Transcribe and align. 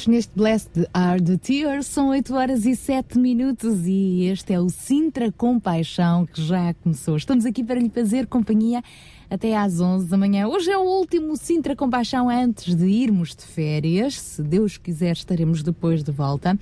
minutos 0.00 0.06
neste 0.06 0.32
Blessed 0.34 0.88
Are 0.94 1.20
the 1.22 1.36
Tears. 1.36 1.86
São 1.86 2.10
8 2.10 2.34
horas 2.34 2.64
e 2.64 2.76
7 2.76 3.18
minutos 3.18 3.86
e 3.86 4.24
este 4.24 4.52
é 4.52 4.60
o 4.60 4.68
Sintra 4.68 5.32
Compaixão 5.32 6.26
que 6.26 6.42
já 6.42 6.72
começou. 6.74 7.16
Estamos 7.16 7.44
aqui 7.44 7.64
para 7.64 7.80
lhe 7.80 7.90
fazer 7.90 8.26
companhia 8.26 8.82
até 9.28 9.56
às 9.56 9.80
11 9.80 10.06
da 10.06 10.16
manhã. 10.16 10.46
Hoje 10.46 10.70
é 10.70 10.78
o 10.78 10.82
último 10.82 11.36
Sintra 11.36 11.74
Compaixão 11.74 12.28
antes 12.28 12.74
de 12.74 12.86
irmos 12.86 13.34
de 13.34 13.44
férias. 13.44 14.14
Se 14.14 14.42
Deus 14.42 14.76
quiser, 14.76 15.12
estaremos 15.12 15.62
depois 15.62 16.02
de 16.02 16.12
volta. 16.12 16.58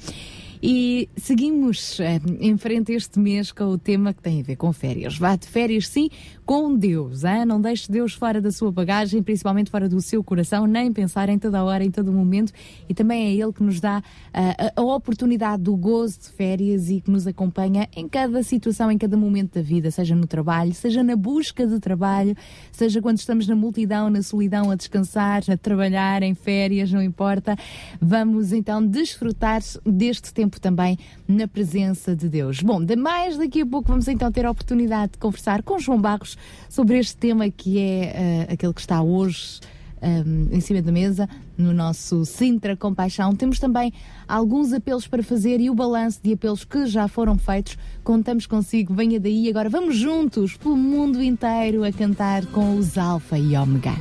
E 0.62 1.08
seguimos 1.16 2.00
eh, 2.00 2.20
em 2.40 2.56
frente 2.56 2.92
este 2.92 3.18
mês 3.18 3.52
com 3.52 3.64
o 3.64 3.78
tema 3.78 4.12
que 4.12 4.22
tem 4.22 4.40
a 4.40 4.42
ver 4.42 4.56
com 4.56 4.72
férias. 4.72 5.16
Vá 5.16 5.36
de 5.36 5.46
férias, 5.46 5.88
sim, 5.88 6.10
com 6.44 6.74
Deus. 6.74 7.24
Hein? 7.24 7.44
Não 7.44 7.60
deixe 7.60 7.90
Deus 7.90 8.14
fora 8.14 8.40
da 8.40 8.50
sua 8.50 8.72
bagagem, 8.72 9.22
principalmente 9.22 9.70
fora 9.70 9.88
do 9.88 10.00
seu 10.00 10.22
coração, 10.24 10.66
nem 10.66 10.92
pensar 10.92 11.28
em 11.28 11.38
toda 11.38 11.62
hora, 11.62 11.84
em 11.84 11.90
todo 11.90 12.12
momento. 12.12 12.52
E 12.88 12.94
também 12.94 13.26
é 13.26 13.34
Ele 13.34 13.52
que 13.52 13.62
nos 13.62 13.80
dá 13.80 13.98
uh, 13.98 14.72
a, 14.76 14.80
a 14.80 14.82
oportunidade 14.82 15.62
do 15.62 15.76
gozo 15.76 16.20
de 16.20 16.28
férias 16.30 16.90
e 16.90 17.00
que 17.00 17.10
nos 17.10 17.26
acompanha 17.26 17.88
em 17.94 18.08
cada 18.08 18.42
situação, 18.42 18.90
em 18.90 18.98
cada 18.98 19.16
momento 19.16 19.54
da 19.54 19.62
vida, 19.62 19.90
seja 19.90 20.16
no 20.16 20.26
trabalho, 20.26 20.74
seja 20.74 21.02
na 21.02 21.14
busca 21.14 21.66
de 21.66 21.78
trabalho, 21.78 22.34
seja 22.72 23.00
quando 23.00 23.18
estamos 23.18 23.46
na 23.46 23.54
multidão, 23.54 24.10
na 24.10 24.22
solidão, 24.22 24.70
a 24.70 24.74
descansar, 24.74 25.42
a 25.48 25.56
trabalhar, 25.56 26.22
em 26.22 26.34
férias, 26.34 26.90
não 26.90 27.02
importa. 27.02 27.56
Vamos 28.00 28.52
então 28.52 28.84
desfrutar 28.84 29.60
deste 29.84 30.32
tempo 30.32 30.47
tempo 30.48 30.60
também 30.60 30.98
na 31.26 31.46
presença 31.46 32.16
de 32.16 32.28
Deus. 32.28 32.62
Bom, 32.62 32.82
de 32.82 32.96
mais 32.96 33.36
daqui 33.36 33.60
a 33.60 33.66
pouco 33.66 33.88
vamos 33.88 34.08
então 34.08 34.32
ter 34.32 34.46
a 34.46 34.50
oportunidade 34.50 35.12
de 35.12 35.18
conversar 35.18 35.62
com 35.62 35.78
João 35.78 36.00
Barros 36.00 36.38
sobre 36.68 36.98
este 36.98 37.16
tema 37.16 37.50
que 37.50 37.78
é 37.78 38.46
uh, 38.48 38.52
aquele 38.54 38.72
que 38.72 38.80
está 38.80 39.02
hoje. 39.02 39.60
Um, 40.00 40.54
em 40.54 40.60
cima 40.60 40.80
da 40.80 40.92
mesa, 40.92 41.28
no 41.56 41.72
nosso 41.74 42.24
Sintra 42.24 42.76
Compaixão. 42.76 43.34
Temos 43.34 43.58
também 43.58 43.92
alguns 44.28 44.72
apelos 44.72 45.08
para 45.08 45.24
fazer 45.24 45.60
e 45.60 45.68
o 45.68 45.74
balanço 45.74 46.20
de 46.22 46.34
apelos 46.34 46.64
que 46.64 46.86
já 46.86 47.08
foram 47.08 47.36
feitos. 47.36 47.76
Contamos 48.04 48.46
consigo, 48.46 48.94
venha 48.94 49.18
daí. 49.18 49.50
Agora 49.50 49.68
vamos 49.68 49.96
juntos 49.96 50.56
pelo 50.56 50.76
mundo 50.76 51.20
inteiro 51.20 51.82
a 51.82 51.90
cantar 51.90 52.46
com 52.46 52.76
os 52.76 52.96
Alfa 52.96 53.36
e 53.36 53.56
Ômega. 53.56 53.96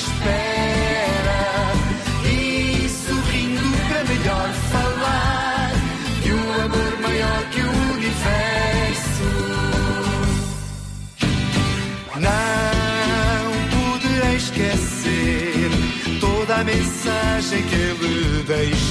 Espera 0.00 1.42
e 2.24 2.88
sorrindo 2.88 3.68
para 3.88 4.04
melhor 4.04 4.48
falar 4.72 5.72
de 6.22 6.32
um 6.32 6.52
amor 6.64 6.92
maior 7.02 7.42
que 7.50 7.60
o 7.60 7.72
universo. 7.94 9.30
Não 12.26 13.44
poderei 13.76 14.36
esquecer 14.36 15.70
toda 16.20 16.56
a 16.56 16.64
mensagem 16.64 17.62
que 17.64 17.74
ele 17.74 18.42
deixou 18.44 18.89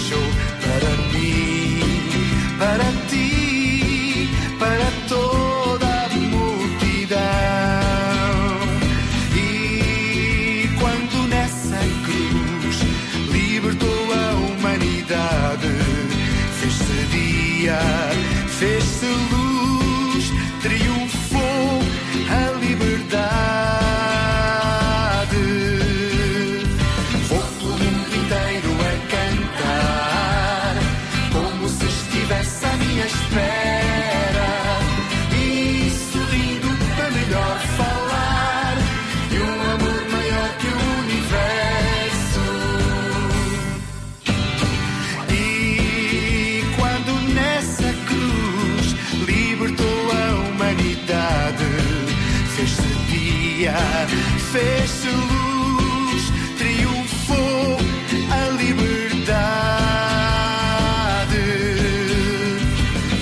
fez-se 54.51 55.07
luz, 55.07 56.23
triunfou 56.57 57.77
a 58.31 58.49
liberdade. 58.57 59.29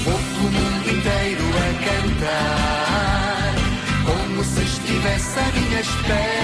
Vou 0.05 0.19
pelo 0.19 0.51
mundo 0.51 0.89
inteiro 0.89 1.45
a 1.65 1.69
cantar, 1.85 3.55
como 4.05 4.43
se 4.43 4.63
estivesse 4.63 5.39
à 5.39 5.51
minha 5.51 5.81
espera. 5.81 6.36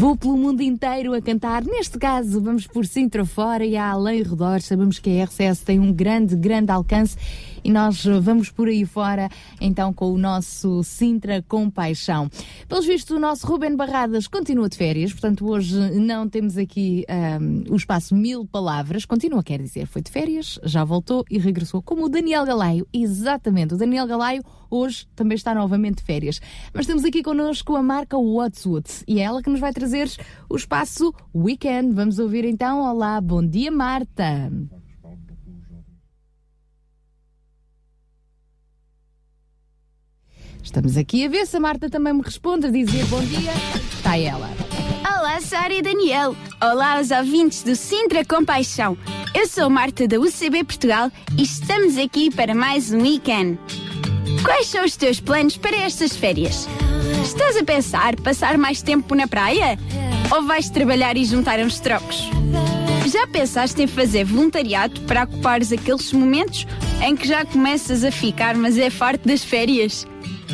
Vou 0.00 0.16
pelo 0.16 0.34
mundo 0.34 0.62
inteiro 0.62 1.12
a 1.12 1.20
cantar. 1.20 1.62
Neste 1.62 1.98
caso, 1.98 2.40
vamos 2.40 2.66
por 2.66 2.86
Sintra 2.86 3.22
fora 3.22 3.66
e 3.66 3.76
a 3.76 3.90
além 3.90 4.22
redor. 4.22 4.62
Sabemos 4.62 4.98
que 4.98 5.20
a 5.20 5.24
RCS 5.24 5.60
tem 5.60 5.78
um 5.78 5.92
grande, 5.92 6.34
grande 6.34 6.72
alcance 6.72 7.18
e 7.62 7.70
nós 7.70 8.04
vamos 8.22 8.50
por 8.50 8.68
aí 8.68 8.84
fora, 8.84 9.28
então, 9.60 9.92
com 9.92 10.12
o 10.12 10.18
nosso 10.18 10.82
Sintra 10.82 11.42
com 11.46 11.70
Paixão. 11.70 12.30
Pelos 12.68 12.86
vistos, 12.86 13.16
o 13.16 13.20
nosso 13.20 13.46
Ruben 13.46 13.76
Barradas 13.76 14.26
continua 14.26 14.68
de 14.68 14.76
férias, 14.76 15.12
portanto, 15.12 15.48
hoje 15.48 15.78
não 15.98 16.28
temos 16.28 16.56
aqui 16.56 17.04
ahm, 17.08 17.64
o 17.70 17.76
espaço 17.76 18.14
Mil 18.14 18.46
Palavras. 18.46 19.04
Continua, 19.04 19.42
quer 19.42 19.60
dizer, 19.60 19.86
foi 19.86 20.02
de 20.02 20.10
férias, 20.10 20.58
já 20.64 20.84
voltou 20.84 21.24
e 21.30 21.38
regressou, 21.38 21.82
como 21.82 22.04
o 22.04 22.08
Daniel 22.08 22.44
Galaio. 22.44 22.86
Exatamente, 22.92 23.74
o 23.74 23.76
Daniel 23.76 24.06
Galaio 24.06 24.42
hoje 24.70 25.06
também 25.16 25.34
está 25.34 25.54
novamente 25.54 25.98
de 25.98 26.04
férias. 26.04 26.40
Mas 26.72 26.86
temos 26.86 27.04
aqui 27.04 27.22
connosco 27.22 27.74
a 27.76 27.82
marca 27.82 28.16
What's 28.16 29.04
e 29.06 29.20
é 29.20 29.22
ela 29.22 29.42
que 29.42 29.50
nos 29.50 29.60
vai 29.60 29.72
trazer 29.72 30.08
o 30.48 30.56
espaço 30.56 31.12
Weekend. 31.34 31.94
Vamos 31.94 32.18
ouvir 32.18 32.44
então. 32.44 32.82
Olá, 32.82 33.20
bom 33.20 33.44
dia, 33.44 33.70
Marta. 33.70 34.50
Estamos 40.70 40.96
aqui 40.96 41.26
a 41.26 41.28
ver 41.28 41.48
se 41.48 41.56
a 41.56 41.60
Marta 41.60 41.90
também 41.90 42.12
me 42.12 42.22
responde, 42.22 42.68
a 42.68 42.70
dizer 42.70 43.04
bom 43.06 43.20
dia. 43.22 43.50
Está 43.92 44.16
ela. 44.16 44.48
Olá, 45.04 45.40
Sara 45.40 45.74
e 45.74 45.82
Daniel. 45.82 46.36
Olá 46.62 46.98
aos 46.98 47.10
ouvintes 47.10 47.64
do 47.64 47.74
Sintra 47.74 48.24
Compaixão. 48.24 48.96
Eu 49.34 49.48
sou 49.48 49.68
Marta 49.68 50.06
da 50.06 50.20
UCB 50.20 50.62
Portugal 50.62 51.10
e 51.36 51.42
estamos 51.42 51.98
aqui 51.98 52.32
para 52.32 52.54
mais 52.54 52.92
um 52.92 53.02
weekend. 53.02 53.58
Quais 54.44 54.68
são 54.68 54.84
os 54.84 54.96
teus 54.96 55.18
planos 55.18 55.56
para 55.56 55.76
estas 55.76 56.14
férias? 56.14 56.68
Estás 57.24 57.56
a 57.56 57.64
pensar 57.64 58.14
passar 58.20 58.56
mais 58.56 58.80
tempo 58.80 59.16
na 59.16 59.26
praia? 59.26 59.76
Ou 60.32 60.44
vais 60.44 60.70
trabalhar 60.70 61.16
e 61.16 61.24
juntar 61.24 61.58
uns 61.58 61.80
trocos? 61.80 62.30
Já 63.08 63.26
pensaste 63.26 63.82
em 63.82 63.88
fazer 63.88 64.22
voluntariado 64.22 65.00
para 65.00 65.24
ocupares 65.24 65.72
aqueles 65.72 66.12
momentos 66.12 66.64
em 67.02 67.16
que 67.16 67.26
já 67.26 67.44
começas 67.44 68.04
a 68.04 68.12
ficar, 68.12 68.54
mas 68.54 68.78
é 68.78 68.88
farto 68.88 69.26
das 69.26 69.42
férias? 69.42 70.06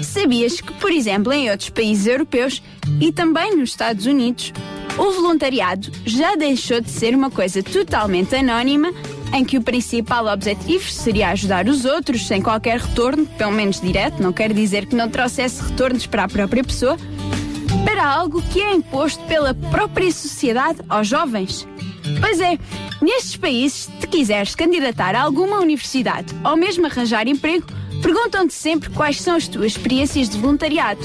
Sabias 0.03 0.61
que, 0.61 0.73
por 0.75 0.91
exemplo, 0.91 1.33
em 1.33 1.51
outros 1.51 1.71
países 1.71 2.07
europeus 2.07 2.63
e 3.01 3.13
também 3.13 3.57
nos 3.57 3.71
Estados 3.71 4.07
Unidos, 4.07 4.53
o 4.99 5.11
voluntariado 5.11 5.91
já 6.05 6.35
deixou 6.37 6.81
de 6.81 6.91
ser 6.91 7.15
uma 7.15 7.31
coisa 7.31 7.63
totalmente 7.63 8.35
anónima 8.35 8.93
em 9.35 9.45
que 9.45 9.59
o 9.59 9.63
principal 9.63 10.27
objetivo 10.27 10.89
seria 10.91 11.31
ajudar 11.31 11.69
os 11.69 11.85
outros 11.85 12.27
sem 12.27 12.41
qualquer 12.41 12.81
retorno, 12.81 13.27
pelo 13.27 13.53
menos 13.53 13.81
direto, 13.81 14.23
não 14.23 14.33
quer 14.33 14.53
dizer 14.53 14.87
que 14.87 14.95
não 14.95 15.11
trouxesse 15.11 15.63
retornos 15.63 16.07
para 16.07 16.25
a 16.25 16.29
própria 16.29 16.65
pessoa, 16.65 16.97
para 17.85 18.07
algo 18.07 18.43
que 18.43 18.61
é 18.61 18.73
imposto 18.73 19.23
pela 19.25 19.53
própria 19.55 20.11
sociedade 20.11 20.79
aos 20.89 21.09
jovens. 21.09 21.67
Pois 22.21 22.41
é, 22.41 22.59
nestes 23.03 23.37
países, 23.37 23.91
se 24.01 24.07
quiseres 24.07 24.55
candidatar 24.55 25.15
a 25.15 25.23
alguma 25.23 25.59
universidade 25.59 26.35
ou 26.45 26.57
mesmo 26.57 26.87
arranjar 26.87 27.27
emprego, 27.27 27.67
perguntam-te 28.03 28.55
sempre 28.55 28.91
quais 28.91 29.21
são 29.21 29.37
as 29.37 29.49
tuas 29.49 29.73
experiências 29.73 30.29
de 30.29 30.39
voluntariado. 30.39 31.01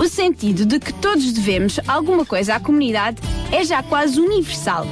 O 0.00 0.08
sentido 0.08 0.66
de 0.66 0.78
que 0.78 0.92
todos 0.92 1.32
devemos 1.32 1.80
alguma 1.86 2.24
coisa 2.24 2.54
à 2.54 2.60
comunidade 2.60 3.20
é 3.50 3.64
já 3.64 3.82
quase 3.82 4.20
universal 4.20 4.86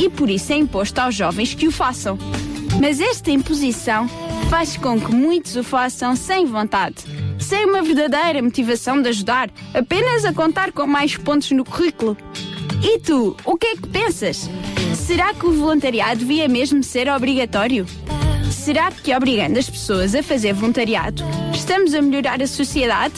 e 0.00 0.08
por 0.08 0.28
isso 0.28 0.52
é 0.52 0.56
imposto 0.56 1.00
aos 1.00 1.14
jovens 1.14 1.54
que 1.54 1.66
o 1.66 1.72
façam. 1.72 2.18
Mas 2.80 3.00
esta 3.00 3.30
imposição 3.30 4.08
faz 4.48 4.76
com 4.76 5.00
que 5.00 5.12
muitos 5.12 5.56
o 5.56 5.64
façam 5.64 6.14
sem 6.14 6.46
vontade, 6.46 7.04
sem 7.38 7.66
uma 7.66 7.82
verdadeira 7.82 8.42
motivação 8.42 9.00
de 9.00 9.08
ajudar, 9.08 9.50
apenas 9.74 10.24
a 10.24 10.32
contar 10.32 10.72
com 10.72 10.86
mais 10.86 11.16
pontos 11.16 11.50
no 11.50 11.64
currículo. 11.64 12.16
E 12.82 12.98
tu, 13.00 13.36
o 13.44 13.56
que 13.56 13.66
é 13.66 13.76
que 13.76 13.88
pensas? 13.88 14.48
Será 14.94 15.34
que 15.34 15.46
o 15.46 15.52
voluntariado 15.52 16.20
devia 16.20 16.48
mesmo 16.48 16.82
ser 16.82 17.08
obrigatório? 17.08 17.86
Será 18.68 18.92
que 18.92 19.16
obrigando 19.16 19.58
as 19.58 19.70
pessoas 19.70 20.14
a 20.14 20.22
fazer 20.22 20.52
voluntariado 20.52 21.24
estamos 21.54 21.94
a 21.94 22.02
melhorar 22.02 22.42
a 22.42 22.46
sociedade? 22.46 23.14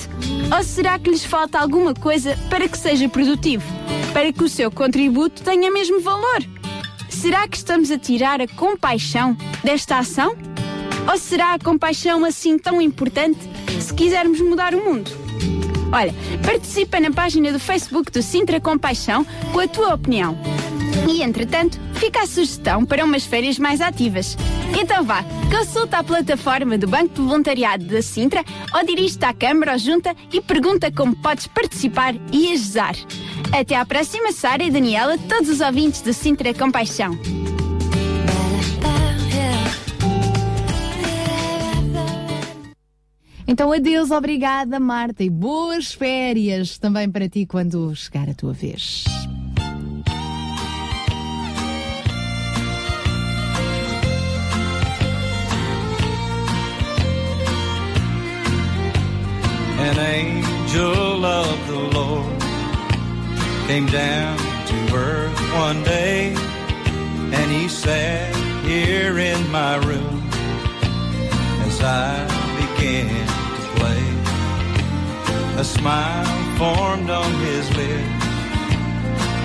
Ou 0.56 0.62
será 0.62 0.96
que 0.96 1.10
lhes 1.10 1.24
falta 1.24 1.58
alguma 1.58 1.92
coisa 1.92 2.38
para 2.48 2.68
que 2.68 2.78
seja 2.78 3.08
produtivo? 3.08 3.64
Para 4.12 4.32
que 4.32 4.44
o 4.44 4.48
seu 4.48 4.70
contributo 4.70 5.42
tenha 5.42 5.68
mesmo 5.68 5.98
valor? 5.98 6.38
Será 7.08 7.48
que 7.48 7.56
estamos 7.56 7.90
a 7.90 7.98
tirar 7.98 8.40
a 8.40 8.46
compaixão 8.46 9.36
desta 9.64 9.98
ação? 9.98 10.36
Ou 11.10 11.18
será 11.18 11.54
a 11.54 11.58
compaixão 11.58 12.24
assim 12.24 12.56
tão 12.56 12.80
importante 12.80 13.40
se 13.80 13.92
quisermos 13.92 14.40
mudar 14.40 14.72
o 14.72 14.84
mundo? 14.84 15.10
Olha, 15.92 16.14
participa 16.46 17.00
na 17.00 17.10
página 17.10 17.50
do 17.50 17.58
Facebook 17.58 18.12
do 18.12 18.22
Sintra 18.22 18.60
Compaixão 18.60 19.26
com 19.52 19.58
a 19.58 19.66
tua 19.66 19.94
opinião. 19.94 20.38
E, 21.08 21.22
entretanto, 21.22 21.78
fica 21.94 22.22
a 22.22 22.26
sugestão 22.26 22.84
para 22.84 23.04
umas 23.04 23.24
férias 23.24 23.58
mais 23.58 23.80
ativas. 23.80 24.36
Então 24.78 25.04
vá, 25.04 25.24
consulta 25.50 25.98
a 25.98 26.04
plataforma 26.04 26.78
do 26.78 26.86
Banco 26.86 27.14
de 27.14 27.20
Voluntariado 27.20 27.84
da 27.84 28.02
Sintra 28.02 28.44
ou 28.74 28.84
dirige-te 28.84 29.24
à 29.24 29.34
Câmara 29.34 29.72
ou 29.72 29.78
Junta 29.78 30.14
e 30.32 30.40
pergunta 30.40 30.90
como 30.90 31.16
podes 31.16 31.46
participar 31.46 32.14
e 32.32 32.52
ajudar. 32.52 32.94
Até 33.52 33.74
à 33.76 33.84
próxima, 33.84 34.32
Sara 34.32 34.62
e 34.62 34.70
Daniela, 34.70 35.18
todos 35.18 35.48
os 35.48 35.60
ouvintes 35.60 36.02
do 36.02 36.12
Sintra 36.12 36.54
Compaixão. 36.54 37.18
Então, 43.50 43.72
adeus, 43.72 44.12
obrigada, 44.12 44.78
Marta, 44.78 45.24
e 45.24 45.28
boas 45.28 45.92
férias 45.92 46.78
também 46.78 47.10
para 47.10 47.28
ti 47.28 47.44
quando 47.44 47.92
chegar 47.96 48.30
a 48.30 48.34
tua 48.34 48.52
vez. 48.52 49.04
An 59.82 59.98
angel 59.98 61.24
of 61.24 61.66
the 61.66 61.78
Lord 61.98 62.40
came 63.66 63.86
down 63.86 64.36
to 64.38 64.94
earth 64.94 65.40
one 65.54 65.82
day, 65.82 66.34
and 67.32 67.50
he 67.50 67.66
sat 67.66 68.34
here 68.64 69.18
in 69.18 69.50
my 69.50 69.76
room 69.76 70.22
as 71.66 71.80
I 71.80 72.26
began 72.60 73.26
to 73.56 73.64
play. 73.78 74.04
A 75.58 75.64
smile 75.64 76.26
formed 76.58 77.08
on 77.08 77.32
his 77.46 77.66
lips, 77.74 78.24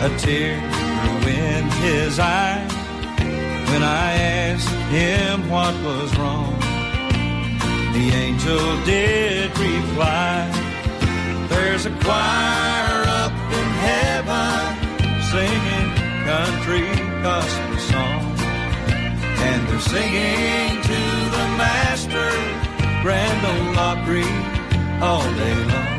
a 0.08 0.10
tear 0.20 0.60
grew 0.60 1.32
in 1.32 1.64
his 1.88 2.20
eye 2.20 2.68
when 3.72 3.84
I 3.84 4.12
asked 4.14 4.70
him 4.92 5.50
what 5.50 5.74
was 5.82 6.14
wrong. 6.18 6.75
The 7.96 8.12
angel 8.12 8.84
did 8.84 9.58
reply, 9.58 10.52
There's 11.48 11.86
a 11.86 11.92
choir 12.04 13.06
up 13.24 13.32
in 13.32 13.70
heaven 13.88 14.60
singing 15.32 15.90
country 16.28 16.92
gospel 17.24 17.78
songs. 17.78 18.42
And 19.48 19.66
they're 19.70 19.80
singing 19.80 20.82
to 20.92 21.00
the 21.36 21.46
Master 21.56 22.32
Grand 23.02 23.42
Ole 23.52 23.80
Opry 23.80 24.28
all 25.02 25.24
day 25.40 25.56
long. 25.72 25.96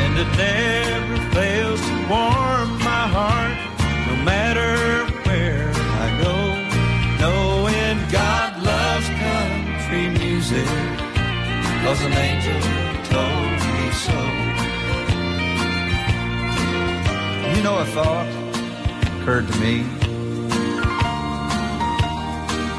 And 0.00 0.18
it 0.18 0.30
never 0.38 1.30
fails 1.34 1.80
to 1.82 1.94
warm 2.08 2.70
my 2.78 3.04
heart, 3.12 3.58
no 4.08 4.24
matter 4.24 4.93
music, 10.50 10.66
cause 11.82 12.04
an 12.04 12.12
angel 12.12 12.60
told 13.04 13.50
me 13.72 13.90
so. 13.92 14.18
You 17.56 17.62
know, 17.62 17.78
a 17.78 17.86
thought 17.86 18.28
occurred 19.20 19.48
to 19.48 19.58
me 19.58 19.84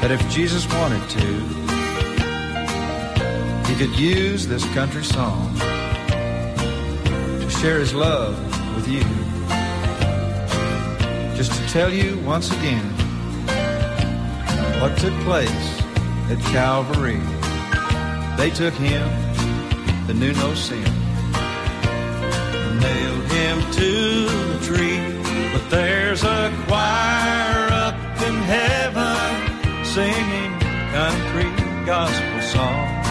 that 0.00 0.10
if 0.12 0.28
Jesus 0.30 0.64
wanted 0.74 1.10
to, 1.10 1.26
he 3.66 3.74
could 3.74 3.98
use 3.98 4.46
this 4.46 4.64
country 4.72 5.02
song 5.02 5.52
to 5.58 7.50
share 7.50 7.80
his 7.80 7.92
love 7.92 8.38
with 8.76 8.86
you. 8.86 9.02
Just 11.36 11.52
to 11.60 11.68
tell 11.68 11.92
you 11.92 12.16
once 12.18 12.52
again 12.52 12.84
what 14.80 14.96
took 14.98 15.14
place 15.24 15.82
at 16.30 16.38
Calvary. 16.52 17.35
They 18.36 18.50
took 18.50 18.74
him 18.74 19.08
that 20.06 20.14
knew 20.14 20.32
no 20.34 20.54
sin 20.54 20.84
and 21.34 22.80
nailed 22.80 23.24
him 23.32 23.56
to 23.72 23.92
the 24.52 24.58
tree. 24.62 25.00
But 25.52 25.70
there's 25.70 26.22
a 26.22 26.52
choir 26.66 27.68
up 27.72 27.94
in 28.28 28.34
heaven 28.54 29.84
singing 29.84 30.52
country 30.92 31.48
gospel 31.86 32.40
songs. 32.42 33.06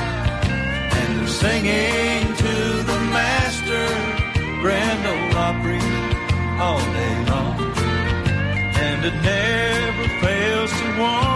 And 0.93 1.19
they're 1.19 1.27
singing 1.27 2.35
to 2.45 2.53
the 2.89 2.99
Master 3.17 3.87
Grand 4.61 5.01
Ole 5.11 5.37
Opry 5.49 5.81
all 6.61 6.83
day 6.99 7.15
long. 7.31 7.57
And 8.77 9.05
it 9.09 9.15
never 9.23 10.07
fails 10.21 10.71
to 10.71 10.99
warm 10.99 11.34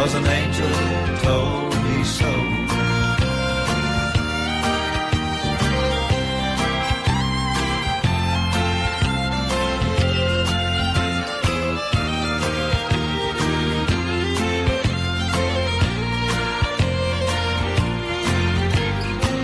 cause 0.00 0.14
an 0.14 0.26
angel 0.26 0.70
told 1.26 1.74
me 1.84 2.04
so. 2.04 2.32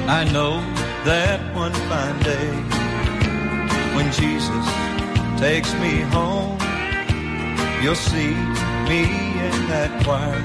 I 0.08 0.24
know 0.32 0.54
that 1.04 1.38
one 1.54 1.74
fine 1.90 2.18
day 2.22 2.48
when 3.94 4.10
Jesus 4.20 4.66
takes 5.38 5.70
me 5.82 6.00
home, 6.16 6.56
you'll 7.82 7.94
see 7.94 8.32
me 8.88 9.25
in 9.46 9.68
that 9.68 9.90
choir 10.02 10.42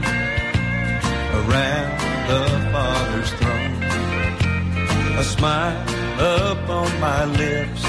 around 1.40 1.92
the 2.32 2.44
Father's 2.74 3.32
throne. 3.40 3.76
A 5.18 5.24
smile 5.24 5.82
up 6.20 6.70
on 6.70 6.92
my 7.00 7.26
lips, 7.26 7.84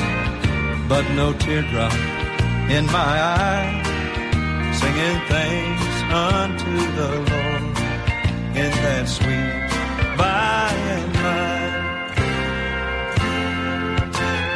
but 0.88 1.04
no 1.20 1.32
teardrop 1.44 1.94
in 2.76 2.84
my 2.86 3.14
eye, 3.44 3.70
singing 4.80 5.18
thanks 5.32 5.96
unto 6.30 6.72
the 6.98 7.10
Lord 7.30 7.64
in 8.62 8.72
that 8.84 9.04
sweet 9.16 9.68
by 10.16 10.68
and 10.94 11.12
by. 11.24 11.52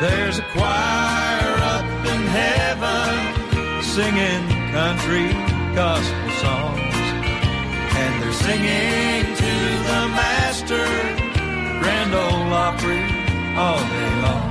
There's 0.04 0.38
a 0.38 0.46
choir 0.54 1.52
up 1.74 1.88
in 2.12 2.22
heaven 2.40 3.82
singing 3.82 4.44
country 4.72 5.28
gospel 5.74 6.25
singing 8.46 9.26
to 9.42 9.54
the 9.90 10.02
Master 10.20 10.86
Grand 11.80 12.12
Ole 12.14 12.52
Opry 12.66 13.02
all 13.62 13.82
day 13.94 14.12
long. 14.24 14.50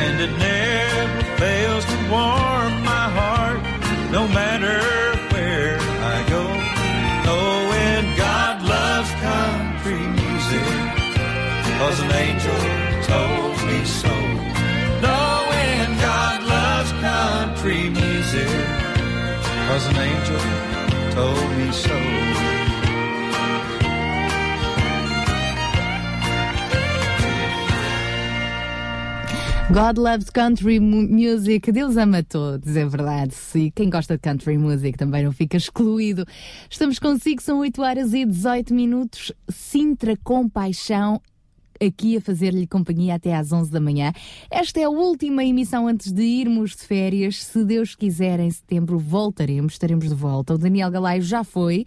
And 0.00 0.14
it 0.26 0.32
never 0.50 1.22
fails 1.42 1.84
to 1.92 1.96
warm 2.14 2.72
my 2.92 3.06
heart, 3.18 3.62
no 4.16 4.22
matter 4.38 4.80
where 5.32 5.78
I 6.14 6.16
go. 6.34 6.42
Oh, 7.30 7.70
Knowing 7.70 8.06
God 8.24 8.56
loves 8.74 9.12
country 9.28 10.02
music, 10.22 10.68
cause 11.78 11.98
an 12.04 12.12
angel 12.26 12.60
told 13.12 13.56
me 13.68 13.78
so. 14.02 14.14
Knowing 15.06 15.88
God 16.08 16.38
loves 16.56 16.90
country 17.08 17.90
music, 17.90 18.50
cause 19.68 19.86
an 19.86 19.96
angel 20.10 20.75
told 21.16 21.56
me 21.56 21.72
so. 21.72 21.96
God 29.72 29.98
loves 29.98 30.30
country 30.30 30.78
mu- 30.78 31.08
music. 31.08 31.72
Deus 31.72 31.96
ama 31.96 32.22
todos, 32.22 32.76
é 32.76 32.84
verdade. 32.86 33.34
E 33.56 33.70
quem 33.72 33.90
gosta 33.90 34.14
de 34.14 34.20
country 34.20 34.56
music 34.56 34.96
também 34.96 35.24
não 35.24 35.32
fica 35.32 35.56
excluído. 35.56 36.24
Estamos 36.70 36.98
consigo, 37.00 37.42
são 37.42 37.58
8 37.58 37.82
horas 37.82 38.14
e 38.14 38.24
18 38.24 38.72
minutos. 38.72 39.32
Sintra 39.50 40.16
com 40.22 40.48
paixão. 40.48 41.20
Aqui 41.84 42.16
a 42.16 42.20
fazer-lhe 42.20 42.66
companhia 42.66 43.14
até 43.14 43.34
às 43.34 43.52
11 43.52 43.70
da 43.70 43.80
manhã. 43.80 44.12
Esta 44.50 44.80
é 44.80 44.84
a 44.84 44.90
última 44.90 45.44
emissão 45.44 45.86
antes 45.86 46.12
de 46.12 46.22
irmos 46.22 46.76
de 46.76 46.82
férias. 46.82 47.44
Se 47.44 47.64
Deus 47.64 47.94
quiser, 47.94 48.40
em 48.40 48.50
setembro 48.50 48.98
voltaremos, 48.98 49.74
estaremos 49.74 50.08
de 50.08 50.14
volta. 50.14 50.54
O 50.54 50.58
Daniel 50.58 50.90
Galaio 50.90 51.22
já 51.22 51.44
foi, 51.44 51.84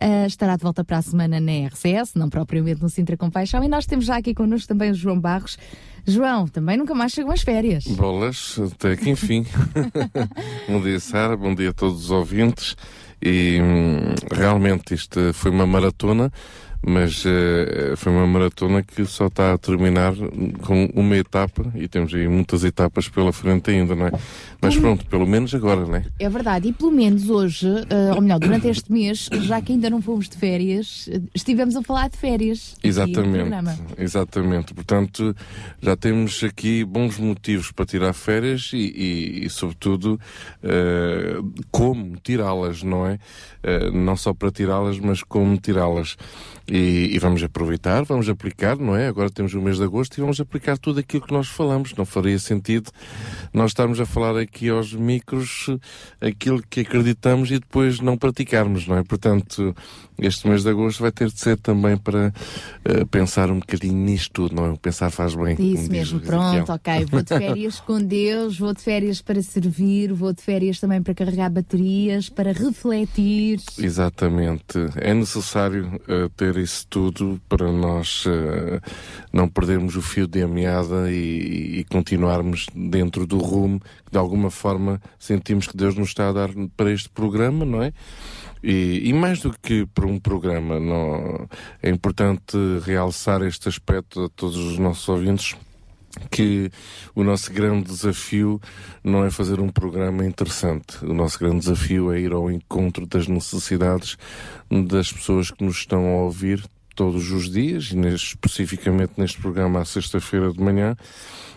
ah, 0.00 0.26
estará 0.26 0.56
de 0.56 0.62
volta 0.62 0.84
para 0.84 0.98
a 0.98 1.02
semana 1.02 1.40
na 1.40 1.66
RCS, 1.68 2.14
não 2.14 2.28
propriamente 2.28 2.82
no 2.82 2.88
Sintra 2.88 3.16
com 3.16 3.30
Paixão. 3.30 3.62
E 3.62 3.68
nós 3.68 3.86
temos 3.86 4.04
já 4.04 4.16
aqui 4.16 4.34
connosco 4.34 4.68
também 4.68 4.90
o 4.90 4.94
João 4.94 5.18
Barros. 5.18 5.58
João, 6.06 6.48
também 6.48 6.76
nunca 6.76 6.94
mais 6.94 7.12
chegam 7.12 7.30
as 7.30 7.42
férias. 7.42 7.84
Bolas, 7.84 8.58
até 8.58 8.96
que 8.96 9.10
enfim. 9.10 9.44
bom 10.66 10.80
dia, 10.80 10.98
Sara, 10.98 11.36
bom 11.36 11.54
dia 11.54 11.70
a 11.70 11.72
todos 11.72 12.04
os 12.04 12.10
ouvintes. 12.10 12.76
E 13.20 13.58
hum, 13.60 14.14
realmente 14.32 14.94
isto 14.94 15.32
foi 15.34 15.50
uma 15.50 15.66
maratona, 15.66 16.32
mas 16.86 17.24
eh, 17.26 17.94
foi 17.96 18.12
uma 18.12 18.26
maratona 18.26 18.82
que 18.82 19.04
só 19.04 19.26
está 19.26 19.52
a 19.52 19.58
terminar 19.58 20.14
com 20.66 20.86
uma 20.94 21.16
etapa 21.16 21.70
e 21.74 21.88
temos 21.88 22.14
aí 22.14 22.28
muitas 22.28 22.64
etapas 22.64 23.08
pela 23.08 23.32
frente 23.32 23.70
ainda, 23.70 23.94
não 23.94 24.06
é? 24.06 24.12
Mas 24.60 24.76
pronto, 24.76 25.04
pelo 25.06 25.26
menos 25.26 25.54
agora, 25.54 25.84
não 25.86 25.96
é? 25.96 26.04
É 26.18 26.28
verdade, 26.28 26.68
e 26.68 26.72
pelo 26.72 26.90
menos 26.90 27.28
hoje, 27.28 27.66
ah, 27.90 28.14
ou 28.14 28.20
melhor, 28.22 28.38
durante 28.38 28.68
este 28.68 28.90
mês, 28.92 29.28
já 29.42 29.60
que 29.60 29.72
ainda 29.72 29.90
não 29.90 30.00
fomos 30.00 30.28
de 30.28 30.36
férias, 30.36 31.08
estivemos 31.34 31.74
a 31.76 31.82
falar 31.82 32.08
de 32.08 32.16
férias. 32.16 32.76
Exatamente, 32.82 33.80
exatamente. 33.98 34.74
Portanto, 34.74 35.34
já 35.80 35.96
temos 35.96 36.42
aqui 36.44 36.84
bons 36.84 37.18
motivos 37.18 37.70
para 37.72 37.86
tirar 37.86 38.12
férias 38.12 38.70
e, 38.72 38.76
e- 38.78 39.44
e, 39.46 39.50
sobretudo, 39.50 40.18
eh, 40.62 41.38
como 41.70 42.16
tirá-las, 42.22 42.82
não 42.82 43.06
é? 43.06 43.18
Não 43.92 44.16
só 44.16 44.32
para 44.32 44.50
tirá-las, 44.50 44.98
mas 44.98 45.22
como 45.22 45.56
tirá-las. 45.58 46.16
E, 46.70 47.14
e 47.14 47.18
vamos 47.18 47.42
aproveitar, 47.42 48.04
vamos 48.04 48.28
aplicar, 48.28 48.76
não 48.76 48.94
é? 48.94 49.08
Agora 49.08 49.30
temos 49.30 49.54
o 49.54 49.60
mês 49.60 49.78
de 49.78 49.84
agosto 49.84 50.18
e 50.18 50.20
vamos 50.20 50.38
aplicar 50.38 50.76
tudo 50.76 51.00
aquilo 51.00 51.22
que 51.22 51.32
nós 51.32 51.48
falamos. 51.48 51.94
Não 51.94 52.04
faria 52.04 52.38
sentido 52.38 52.90
nós 53.52 53.70
estarmos 53.70 53.98
a 54.00 54.06
falar 54.06 54.36
aqui 54.38 54.68
aos 54.68 54.92
micros 54.92 55.70
aquilo 56.20 56.62
que 56.62 56.80
acreditamos 56.80 57.50
e 57.50 57.58
depois 57.58 58.00
não 58.00 58.18
praticarmos, 58.18 58.86
não 58.86 58.98
é? 58.98 59.02
Portanto, 59.02 59.74
este 60.18 60.48
mês 60.48 60.62
de 60.62 60.68
agosto 60.68 61.00
vai 61.00 61.12
ter 61.12 61.28
de 61.28 61.38
ser 61.38 61.56
também 61.58 61.96
para 61.96 62.32
eh, 62.84 63.04
pensar 63.06 63.50
um 63.50 63.60
bocadinho 63.60 63.94
nisto 63.94 64.32
tudo, 64.32 64.54
não 64.54 64.72
é? 64.72 64.76
Pensar 64.76 65.10
faz 65.10 65.34
bem. 65.34 65.56
Isso 65.58 65.90
mesmo, 65.90 66.20
pronto, 66.20 66.72
ok. 66.72 67.06
Vou 67.06 67.22
de 67.22 67.28
férias 67.28 67.80
com 67.86 68.02
Deus, 68.02 68.58
vou 68.58 68.74
de 68.74 68.82
férias 68.82 69.22
para 69.22 69.40
servir, 69.42 70.12
vou 70.12 70.32
de 70.32 70.42
férias 70.42 70.80
também 70.80 71.02
para 71.02 71.14
carregar 71.14 71.50
baterias, 71.50 72.28
para 72.28 72.52
refletir. 72.52 73.60
Exatamente. 73.78 74.78
É 74.96 75.14
necessário 75.14 76.00
eh, 76.08 76.28
ter 76.36 76.57
isso 76.58 76.86
tudo 76.88 77.40
para 77.48 77.70
nós 77.70 78.24
eh, 78.26 78.80
não 79.32 79.48
perdermos 79.48 79.96
o 79.96 80.02
fio 80.02 80.26
de 80.26 80.46
meada 80.46 81.10
e, 81.10 81.80
e 81.80 81.84
continuarmos 81.84 82.66
dentro 82.74 83.26
do 83.26 83.38
rumo 83.38 83.80
que 83.80 84.12
de 84.12 84.18
alguma 84.18 84.50
forma 84.50 85.00
sentimos 85.18 85.66
que 85.66 85.76
Deus 85.76 85.94
nos 85.94 86.08
está 86.08 86.28
a 86.28 86.32
dar 86.32 86.50
para 86.76 86.92
este 86.92 87.08
programa, 87.08 87.64
não 87.64 87.82
é? 87.82 87.92
E, 88.62 89.08
e 89.08 89.12
mais 89.12 89.40
do 89.40 89.54
que 89.62 89.86
para 89.86 90.06
um 90.06 90.18
programa, 90.18 90.80
não, 90.80 91.48
é 91.82 91.90
importante 91.90 92.56
realçar 92.84 93.42
este 93.42 93.68
aspecto 93.68 94.24
a 94.24 94.28
todos 94.28 94.56
os 94.56 94.78
nossos 94.78 95.08
ouvintes 95.08 95.56
que 96.30 96.70
o 97.14 97.22
nosso 97.22 97.52
grande 97.52 97.90
desafio 97.90 98.60
não 99.02 99.24
é 99.24 99.30
fazer 99.30 99.60
um 99.60 99.68
programa 99.68 100.24
interessante. 100.24 101.04
O 101.04 101.14
nosso 101.14 101.38
grande 101.38 101.60
desafio 101.60 102.12
é 102.12 102.20
ir 102.20 102.32
ao 102.32 102.50
encontro 102.50 103.06
das 103.06 103.26
necessidades 103.26 104.16
das 104.70 105.12
pessoas 105.12 105.50
que 105.50 105.64
nos 105.64 105.76
estão 105.76 106.06
a 106.06 106.22
ouvir 106.22 106.62
todos 106.94 107.30
os 107.30 107.48
dias, 107.48 107.90
e 107.92 107.96
neste, 107.96 108.30
especificamente 108.30 109.12
neste 109.16 109.40
programa 109.40 109.80
à 109.80 109.84
sexta-feira 109.84 110.52
de 110.52 110.60
manhã, 110.60 110.96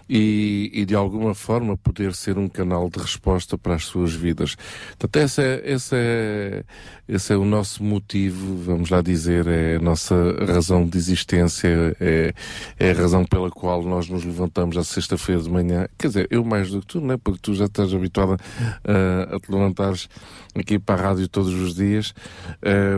e, 0.09 0.69
e 0.73 0.85
de 0.85 0.95
alguma 0.95 1.33
forma 1.33 1.77
poder 1.77 2.13
ser 2.13 2.37
um 2.37 2.47
canal 2.47 2.89
de 2.89 2.99
resposta 2.99 3.57
para 3.57 3.75
as 3.75 3.85
suas 3.85 4.13
vidas. 4.13 4.55
Portanto, 4.97 5.15
esse 5.17 5.41
é, 5.41 5.61
esse 5.65 5.95
é, 5.95 6.63
esse 7.07 7.33
é 7.33 7.37
o 7.37 7.45
nosso 7.45 7.83
motivo, 7.83 8.57
vamos 8.57 8.89
lá 8.89 9.01
dizer, 9.01 9.47
é 9.47 9.75
a 9.75 9.79
nossa 9.79 10.15
razão 10.45 10.85
de 10.85 10.97
existência, 10.97 11.95
é, 11.99 12.33
é 12.79 12.91
a 12.91 12.93
razão 12.93 13.25
pela 13.25 13.49
qual 13.49 13.83
nós 13.83 14.09
nos 14.09 14.23
levantamos 14.23 14.77
à 14.77 14.83
sexta-feira 14.83 15.41
de 15.41 15.49
manhã. 15.49 15.87
Quer 15.97 16.07
dizer, 16.07 16.27
eu 16.29 16.43
mais 16.43 16.69
do 16.69 16.81
que 16.81 16.87
tu, 16.87 17.11
é? 17.11 17.17
Porque 17.17 17.39
tu 17.41 17.53
já 17.53 17.65
estás 17.65 17.93
habituada 17.93 18.37
a, 18.83 19.35
a 19.35 19.39
te 19.39 19.51
levantares 19.51 20.07
aqui 20.55 20.77
para 20.79 21.01
a 21.01 21.07
rádio 21.09 21.27
todos 21.27 21.53
os 21.53 21.75
dias 21.75 22.13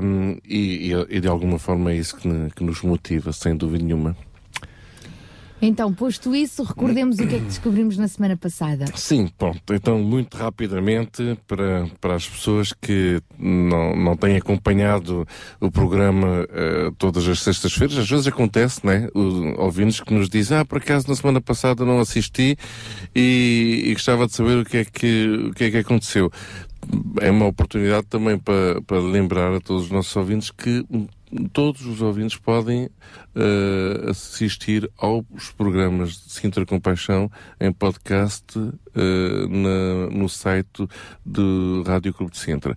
um, 0.04 0.38
e, 0.44 0.92
e, 0.92 1.18
e 1.18 1.20
de 1.20 1.28
alguma 1.28 1.60
forma 1.60 1.92
é 1.92 1.96
isso 1.96 2.16
que, 2.18 2.30
que 2.56 2.64
nos 2.64 2.82
motiva, 2.82 3.32
sem 3.32 3.56
dúvida 3.56 3.84
nenhuma. 3.84 4.16
Então, 5.66 5.94
posto 5.94 6.36
isso, 6.36 6.62
recordemos 6.62 7.20
o 7.20 7.26
que 7.26 7.36
é 7.36 7.40
que 7.40 7.46
descobrimos 7.46 7.98
na 7.98 8.10
semana 8.10 8.36
passada. 8.36 8.84
Sim, 8.96 9.30
pronto. 9.38 9.74
Então, 9.74 9.98
muito 9.98 10.36
rapidamente, 10.36 11.40
para, 11.48 11.88
para 12.02 12.16
as 12.16 12.28
pessoas 12.28 12.74
que 12.74 13.22
não, 13.40 13.96
não 13.96 14.18
têm 14.18 14.36
acompanhado 14.36 15.26
o 15.62 15.72
programa 15.72 16.46
eh, 16.50 16.92
todas 16.98 17.26
as 17.30 17.40
sextas-feiras, 17.40 17.98
às 17.98 18.10
vezes 18.10 18.28
acontece, 18.28 18.86
né? 18.86 19.08
O, 19.16 19.62
ouvintes 19.62 20.02
que 20.02 20.14
nos 20.14 20.28
dizem, 20.28 20.58
ah, 20.58 20.66
por 20.66 20.80
acaso 20.80 21.08
na 21.08 21.16
semana 21.16 21.40
passada 21.40 21.86
não 21.86 22.02
assisti 22.02 22.58
e, 23.16 23.84
e 23.86 23.94
gostava 23.94 24.28
de 24.28 24.34
saber 24.34 24.58
o 24.58 24.66
que 24.66 24.78
é 24.78 24.84
que, 24.84 25.48
o 25.50 25.54
que, 25.54 25.64
é 25.64 25.72
que 25.72 25.78
aconteceu. 25.78 26.30
É 27.22 27.32
uma 27.32 27.46
oportunidade 27.46 28.06
também 28.08 28.38
para, 28.38 28.82
para 28.82 29.00
lembrar 29.00 29.54
a 29.54 29.62
todos 29.62 29.86
os 29.86 29.92
nossos 29.92 30.14
ouvintes 30.14 30.52
que 30.52 30.86
todos 31.52 31.86
os 31.86 32.02
ouvintes 32.02 32.38
podem 32.38 32.90
eh, 33.36 34.10
assistir 34.10 34.90
aos 34.98 35.52
programas 35.58 36.12
de 36.14 36.32
Sintra 36.34 36.66
Compaixão 36.66 37.32
em 37.60 37.72
podcast 37.72 38.46
eh, 38.96 39.48
na- 39.50 40.10
no 40.16 40.28
site 40.30 40.88
do 41.26 41.84
Rádio 41.86 42.14
Clube 42.14 42.32
de 42.34 42.40
Sintra. 42.40 42.76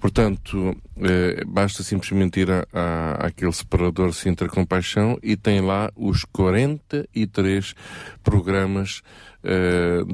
Portanto, 0.00 0.76
eh, 1.00 1.42
basta 1.46 1.82
simplesmente 1.82 2.40
ir 2.40 2.48
a, 2.50 3.26
àquele 3.26 3.52
separador 3.52 4.12
Sintra 4.12 4.48
Compaixão 4.48 5.18
e 5.22 5.36
tem 5.36 5.60
lá 5.60 5.90
os 5.96 6.24
43 6.24 7.74
programas 8.22 9.02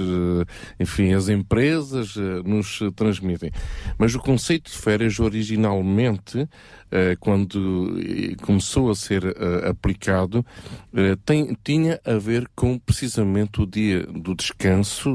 enfim, 0.78 1.14
as 1.14 1.28
empresas 1.28 2.14
nos 2.44 2.80
transmitem. 2.94 3.50
Mas 3.98 4.14
o 4.14 4.18
conceito 4.18 4.70
de 4.70 4.76
férias 4.76 5.18
originalmente 5.18 6.38
eh, 6.38 6.46
quando 7.20 7.96
eh, 7.98 8.34
começou 8.42 8.90
a 8.90 8.94
ser 8.94 9.24
eh, 9.24 9.68
aplicado, 9.68 10.44
tem, 11.26 11.56
tinha 11.62 12.00
a 12.06 12.14
ver 12.14 12.48
com 12.54 12.78
precisamente 12.78 13.60
o 13.60 13.66
dia 13.66 14.02
do 14.06 14.34
descanso 14.34 15.10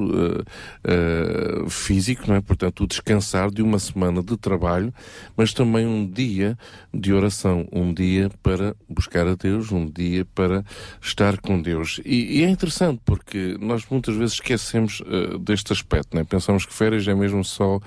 físico, 1.69 2.25
não 2.27 2.36
é? 2.36 2.41
Portanto, 2.41 2.84
o 2.84 2.88
descansar 2.88 3.49
de 3.49 3.63
uma 3.63 3.79
semana 3.79 4.21
de 4.21 4.38
trabalho, 4.38 4.93
mas 5.36 5.53
também 5.53 5.88
um 5.88 6.07
dia 6.07 6.55
de 6.93 7.12
oração, 7.12 7.67
um 7.71 7.91
dia 7.91 8.29
para 8.43 8.75
buscar 8.88 9.25
a 9.25 9.34
Deus, 9.34 9.71
um 9.71 9.88
dia 9.88 10.23
para 10.36 10.63
estar 11.01 11.39
com 11.39 11.60
Deus. 11.60 11.99
E, 12.05 12.39
e 12.39 12.43
é 12.43 12.49
interessante 12.49 13.01
porque 13.03 13.57
nós 13.60 13.84
muitas 13.89 14.15
vezes 14.15 14.36
esquecemos 14.36 15.01
deste 15.39 15.73
aspecto, 15.73 16.13
não 16.13 16.21
é? 16.21 16.23
Pensamos 16.23 16.63
que 16.63 16.73
férias 16.73 17.07
é 17.07 17.15
mesmo 17.15 17.43
só 17.43 17.79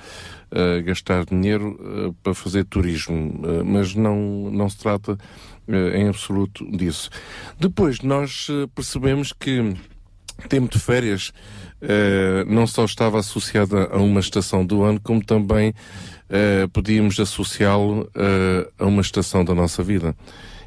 uh, 0.54 0.82
gastar 0.84 1.24
dinheiro 1.24 1.78
uh, 1.80 2.12
para 2.22 2.32
fazer 2.34 2.64
turismo, 2.64 3.42
uh, 3.44 3.64
mas 3.64 3.94
não, 3.94 4.50
não 4.50 4.68
se 4.68 4.78
trata 4.78 5.18
em 5.94 6.08
absoluto 6.08 6.62
disso. 6.76 7.08
Depois, 7.58 8.00
nós 8.02 8.48
percebemos 8.74 9.32
que 9.32 9.74
tempo 10.46 10.70
de 10.70 10.78
férias 10.78 11.32
não 12.46 12.66
só 12.66 12.84
estava 12.84 13.18
associada 13.18 13.86
a 13.86 13.96
uma 13.96 14.20
estação 14.20 14.62
do 14.66 14.82
ano, 14.82 15.00
como 15.02 15.24
também 15.24 15.72
podíamos 16.70 17.18
associá-lo 17.18 18.10
a 18.78 18.84
uma 18.84 19.00
estação 19.00 19.42
da 19.42 19.54
nossa 19.54 19.82
vida. 19.82 20.14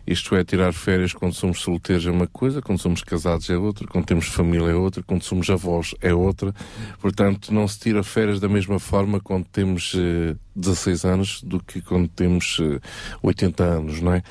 Isto 0.07 0.35
é, 0.35 0.43
tirar 0.45 0.71
férias 0.71 1.11
quando 1.13 1.33
somos 1.33 1.59
solteiros 1.59 2.05
é 2.05 2.11
uma 2.11 2.27
coisa, 2.27 2.61
quando 2.61 2.79
somos 2.79 3.03
casados 3.03 3.49
é 3.49 3.57
outra, 3.57 3.85
quando 3.85 4.05
temos 4.05 4.27
família 4.27 4.71
é 4.71 4.73
outra, 4.73 5.03
quando 5.03 5.23
somos 5.23 5.49
avós 5.49 5.93
é 6.01 6.13
outra. 6.13 6.53
Portanto, 7.01 7.53
não 7.53 7.67
se 7.67 7.77
tira 7.77 8.01
férias 8.03 8.39
da 8.39 8.47
mesma 8.47 8.79
forma 8.79 9.19
quando 9.19 9.45
temos 9.45 9.93
eh, 9.97 10.35
16 10.57 11.05
anos 11.05 11.41
do 11.43 11.59
que 11.59 11.81
quando 11.81 12.07
temos 12.07 12.57
eh, 12.59 12.79
80 13.21 13.63
anos, 13.63 14.01
não 14.01 14.13
é? 14.13 14.23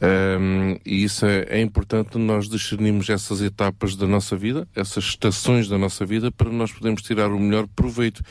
Um, 0.00 0.78
e 0.84 1.04
isso 1.04 1.26
é, 1.26 1.46
é 1.48 1.60
importante 1.60 2.16
nós 2.18 2.48
discernirmos 2.48 3.10
essas 3.10 3.40
etapas 3.42 3.96
da 3.96 4.06
nossa 4.06 4.36
vida, 4.36 4.66
essas 4.74 5.04
estações 5.04 5.68
da 5.68 5.76
nossa 5.76 6.06
vida, 6.06 6.30
para 6.30 6.50
nós 6.50 6.72
podermos 6.72 7.02
tirar 7.02 7.30
o 7.30 7.38
melhor 7.38 7.66
proveito. 7.66 8.22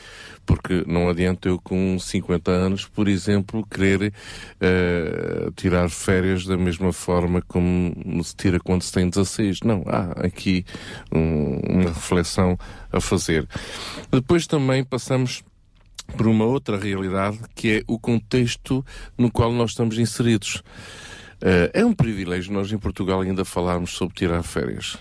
Porque 0.46 0.84
não 0.86 1.08
adianta 1.08 1.48
eu 1.48 1.58
com 1.58 1.98
50 1.98 2.50
anos, 2.50 2.86
por 2.86 3.08
exemplo, 3.08 3.66
querer 3.66 4.12
uh, 4.60 5.50
tirar 5.52 5.90
férias 5.90 6.46
da 6.46 6.56
mesma 6.56 6.92
forma 6.92 7.42
como 7.42 8.22
se 8.22 8.34
tira 8.34 8.60
quando 8.60 8.82
se 8.82 8.92
tem 8.92 9.08
16. 9.08 9.60
Não, 9.62 9.82
há 9.86 10.24
aqui 10.24 10.64
um, 11.12 11.58
uma 11.68 11.90
reflexão 11.90 12.56
a 12.92 13.00
fazer. 13.00 13.46
Depois 14.10 14.46
também 14.46 14.84
passamos 14.84 15.42
por 16.16 16.26
uma 16.26 16.44
outra 16.44 16.78
realidade 16.78 17.38
que 17.54 17.78
é 17.78 17.82
o 17.86 17.98
contexto 17.98 18.84
no 19.16 19.30
qual 19.30 19.52
nós 19.52 19.70
estamos 19.70 19.98
inseridos. 19.98 20.62
Uh, 21.42 21.68
é 21.72 21.84
um 21.84 21.92
privilégio 21.92 22.52
nós 22.52 22.72
em 22.72 22.78
Portugal 22.78 23.20
ainda 23.20 23.44
falarmos 23.44 23.90
sobre 23.90 24.14
tirar 24.14 24.42
férias. 24.42 24.98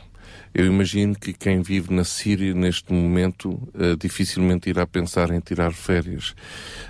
Eu 0.58 0.68
imagino 0.68 1.14
que 1.14 1.34
quem 1.34 1.62
vive 1.62 1.94
na 1.94 2.06
Síria 2.06 2.54
neste 2.54 2.94
momento 2.94 3.62
uh, 3.74 3.98
dificilmente 4.00 4.70
irá 4.70 4.88
pensar 4.88 5.30
em 5.32 5.42
tirar 5.42 5.74
férias. 5.74 6.34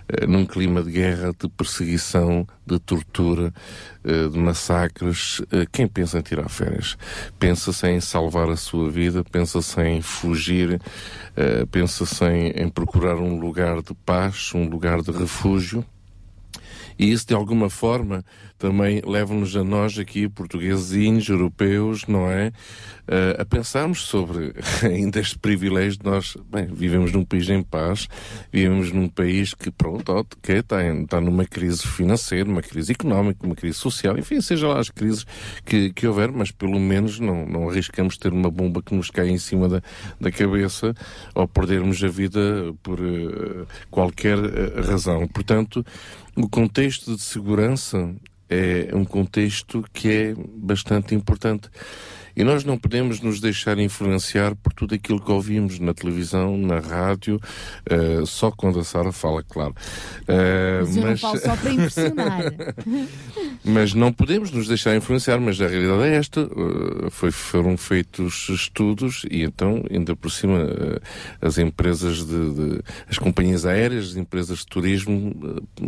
Uh, 0.08 0.28
num 0.28 0.46
clima 0.46 0.84
de 0.84 0.92
guerra, 0.92 1.32
de 1.32 1.50
perseguição, 1.50 2.48
de 2.64 2.78
tortura, 2.78 3.52
uh, 4.04 4.30
de 4.30 4.38
massacres, 4.38 5.42
quem 5.72 5.88
pensa 5.88 6.20
em 6.20 6.22
tirar 6.22 6.48
férias? 6.48 6.96
Pensa-se 7.40 7.88
em 7.88 8.00
salvar 8.00 8.52
a 8.52 8.56
sua 8.56 8.88
vida, 8.92 9.24
pensa-se 9.24 9.82
em 9.82 10.00
fugir, 10.00 10.80
pensa-se 11.72 12.24
em, 12.24 12.50
em 12.52 12.70
procurar 12.70 13.16
um 13.16 13.40
lugar 13.40 13.82
de 13.82 13.96
paz, 14.06 14.52
um 14.54 14.70
lugar 14.70 15.02
de 15.02 15.10
refúgio. 15.10 15.84
E 16.98 17.12
isso, 17.12 17.28
de 17.28 17.34
alguma 17.34 17.70
forma, 17.70 18.24
também 18.58 19.02
leva-nos 19.06 19.56
a 19.56 19.64
nós 19.64 20.00
aqui, 20.00 20.28
portugueses 20.30 21.30
europeus, 21.30 22.06
não 22.08 22.30
é? 22.30 22.52
Uh, 23.08 23.40
a 23.42 23.46
pensarmos 23.46 24.02
sobre 24.02 24.54
ainda 24.82 25.20
este 25.20 25.38
privilégio 25.38 26.00
de 26.00 26.06
nós, 26.06 26.36
bem, 26.50 26.66
vivemos 26.66 27.12
num 27.12 27.24
país 27.24 27.48
em 27.50 27.62
paz, 27.62 28.08
vivemos 28.52 28.92
num 28.92 29.08
país 29.08 29.54
que, 29.54 29.70
pronto, 29.70 30.26
que 30.42 30.54
está, 30.54 30.84
está 30.84 31.22
numa 31.22 31.46
crise 31.46 31.86
financeira, 31.86 32.50
uma 32.50 32.62
crise 32.62 32.94
económica, 32.94 33.46
uma 33.46 33.56
crise 33.56 33.78
social, 33.78 34.18
enfim, 34.18 34.42
seja 34.42 34.68
lá 34.68 34.80
as 34.80 34.90
crises 34.90 35.26
que, 35.64 35.92
que 35.94 36.08
houver, 36.08 36.32
mas 36.32 36.50
pelo 36.50 36.80
menos 36.80 37.20
não, 37.20 37.46
não 37.46 37.70
arriscamos 37.70 38.18
ter 38.18 38.34
uma 38.34 38.50
bomba 38.50 38.82
que 38.82 38.96
nos 38.96 39.12
cai 39.12 39.30
em 39.30 39.38
cima 39.38 39.70
da, 39.70 39.82
da 40.20 40.32
cabeça 40.32 40.96
ou 41.36 41.48
perdermos 41.48 42.04
a 42.04 42.08
vida 42.08 42.74
por 42.82 43.00
uh, 43.00 43.68
qualquer 43.92 44.40
uh, 44.40 44.82
razão. 44.82 45.28
Portanto, 45.28 45.86
o 46.36 46.50
contexto 46.50 47.16
de 47.16 47.22
segurança 47.22 48.14
é 48.50 48.90
um 48.94 49.06
contexto 49.06 49.84
que 49.94 50.10
é 50.10 50.36
bastante 50.36 51.16
importante. 51.16 51.70
E 52.36 52.44
nós 52.44 52.66
não 52.66 52.78
podemos 52.78 53.22
nos 53.22 53.40
deixar 53.40 53.80
influenciar 53.80 54.56
por 54.56 54.74
tudo 54.74 54.94
aquilo 54.94 55.22
que 55.22 55.32
ouvimos 55.32 55.80
na 55.80 55.94
televisão, 55.94 56.58
na 56.58 56.80
rádio, 56.80 57.40
uh, 57.90 58.26
só 58.26 58.52
quando 58.52 58.78
a 58.80 58.84
Sara 58.84 59.14
fala, 59.14 59.42
claro. 59.42 59.74
Uh, 60.24 60.86
mas, 60.86 60.96
mas... 60.98 61.06
não 61.06 61.18
falo 61.18 61.40
só 61.40 61.56
para 61.56 61.72
impressionar. 61.72 62.54
mas 63.64 63.94
não 63.94 64.12
podemos 64.12 64.52
nos 64.52 64.68
deixar 64.68 64.96
influenciar, 64.98 65.40
mas 65.40 65.62
a 65.62 65.68
realidade 65.68 66.04
é 66.04 66.16
esta. 66.16 66.42
Uh, 66.42 67.10
foi, 67.10 67.32
foram 67.32 67.78
feitos 67.78 68.50
estudos 68.50 69.26
e 69.32 69.44
então, 69.44 69.86
ainda 69.90 70.14
por 70.14 70.30
cima, 70.30 70.68
as 71.42 71.58
empresas 71.58 72.18
de, 72.26 72.54
de, 72.54 72.82
as 73.10 73.18
companhias 73.18 73.66
aéreas, 73.66 74.10
as 74.10 74.16
empresas 74.18 74.60
de 74.60 74.66
turismo 74.66 75.34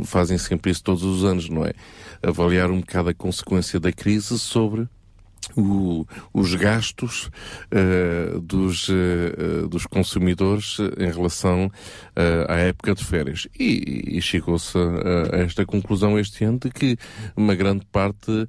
fazem 0.05 0.37
sempre 0.37 0.71
isso 0.71 0.81
todos 0.81 1.03
os 1.03 1.25
anos, 1.25 1.49
não 1.49 1.65
é? 1.65 1.73
Avaliar 2.21 2.71
um 2.71 2.79
bocado 2.79 3.09
a 3.09 3.13
consequência 3.13 3.79
da 3.79 3.91
crise 3.91 4.37
sobre 4.39 4.87
o, 5.55 6.05
os 6.33 6.53
gastos 6.55 7.29
uh, 7.71 8.39
dos, 8.41 8.89
uh, 8.89 9.67
dos 9.69 9.85
consumidores 9.85 10.77
em 10.97 11.11
relação 11.11 11.65
uh, 11.67 12.51
à 12.51 12.57
época 12.57 12.93
de 12.95 13.03
férias. 13.03 13.47
E, 13.57 14.17
e 14.17 14.21
chegou-se 14.21 14.77
a, 14.77 15.35
a, 15.35 15.39
esta 15.39 15.65
conclusão 15.65 16.19
este 16.19 16.43
ano 16.43 16.59
de 16.59 16.69
que 16.69 16.97
uma 17.35 17.55
grande 17.55 17.85
parte 17.91 18.47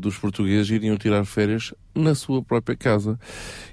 dos 0.00 0.16
portugueses 0.16 0.70
iriam 0.70 0.96
tirar 0.96 1.24
férias 1.24 1.74
na 1.94 2.14
sua 2.14 2.42
própria 2.42 2.76
casa. 2.76 3.18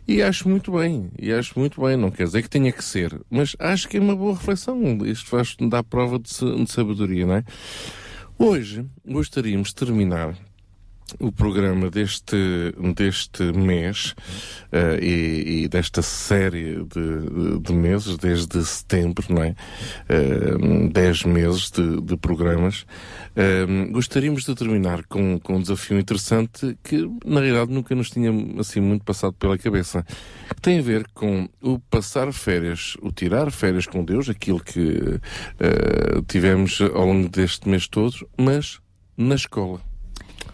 E 0.07 0.21
acho 0.21 0.49
muito 0.49 0.71
bem, 0.73 1.09
e 1.17 1.31
acho 1.31 1.57
muito 1.57 1.81
bem, 1.81 1.95
não 1.95 2.11
quer 2.11 2.25
dizer 2.25 2.41
que 2.41 2.49
tenha 2.49 2.71
que 2.71 2.83
ser, 2.83 3.19
mas 3.29 3.55
acho 3.59 3.87
que 3.87 3.97
é 3.97 3.99
uma 3.99 4.15
boa 4.15 4.33
reflexão. 4.33 4.81
Isto 5.05 5.29
faz 5.29 5.55
dar 5.69 5.83
prova 5.83 6.19
de, 6.19 6.31
de 6.33 6.71
sabedoria, 6.71 7.25
não 7.25 7.35
é? 7.35 7.43
Hoje 8.37 8.85
gostaríamos 9.05 9.69
de 9.69 9.75
terminar 9.75 10.37
o 11.19 11.31
programa 11.31 11.89
deste, 11.89 12.73
deste 12.95 13.43
mês 13.53 14.15
uh, 14.71 15.01
e, 15.01 15.63
e, 15.63 15.67
desta 15.67 16.01
série 16.01 16.83
de, 16.83 17.59
de, 17.61 17.73
meses, 17.73 18.17
desde 18.17 18.63
setembro, 18.65 19.25
não 19.29 19.43
é? 19.43 19.55
Uh, 20.09 20.89
dez 20.91 21.23
meses 21.23 21.69
de, 21.69 22.01
de 22.01 22.17
programas. 22.17 22.85
Uh, 23.35 23.91
gostaríamos 23.91 24.43
de 24.43 24.55
terminar 24.55 25.05
com, 25.05 25.39
com 25.39 25.57
um 25.57 25.61
desafio 25.61 25.99
interessante 25.99 26.77
que, 26.83 27.07
na 27.23 27.39
realidade, 27.39 27.71
nunca 27.71 27.93
nos 27.93 28.09
tinha 28.09 28.31
assim 28.59 28.79
muito 28.79 29.05
passado 29.05 29.33
pela 29.33 29.57
cabeça. 29.57 30.03
Que 30.49 30.61
tem 30.61 30.79
a 30.79 30.81
ver 30.81 31.07
com 31.13 31.47
o 31.61 31.79
passar 31.79 32.31
férias, 32.33 32.97
o 33.01 33.11
tirar 33.11 33.51
férias 33.51 33.85
com 33.85 34.03
Deus, 34.03 34.29
aquilo 34.29 34.59
que 34.59 35.19
tivemos 36.27 36.81
ao 36.81 37.05
longo 37.05 37.29
deste 37.29 37.67
mês 37.67 37.87
todo, 37.87 38.27
mas 38.37 38.79
na 39.17 39.35
escola. 39.35 39.94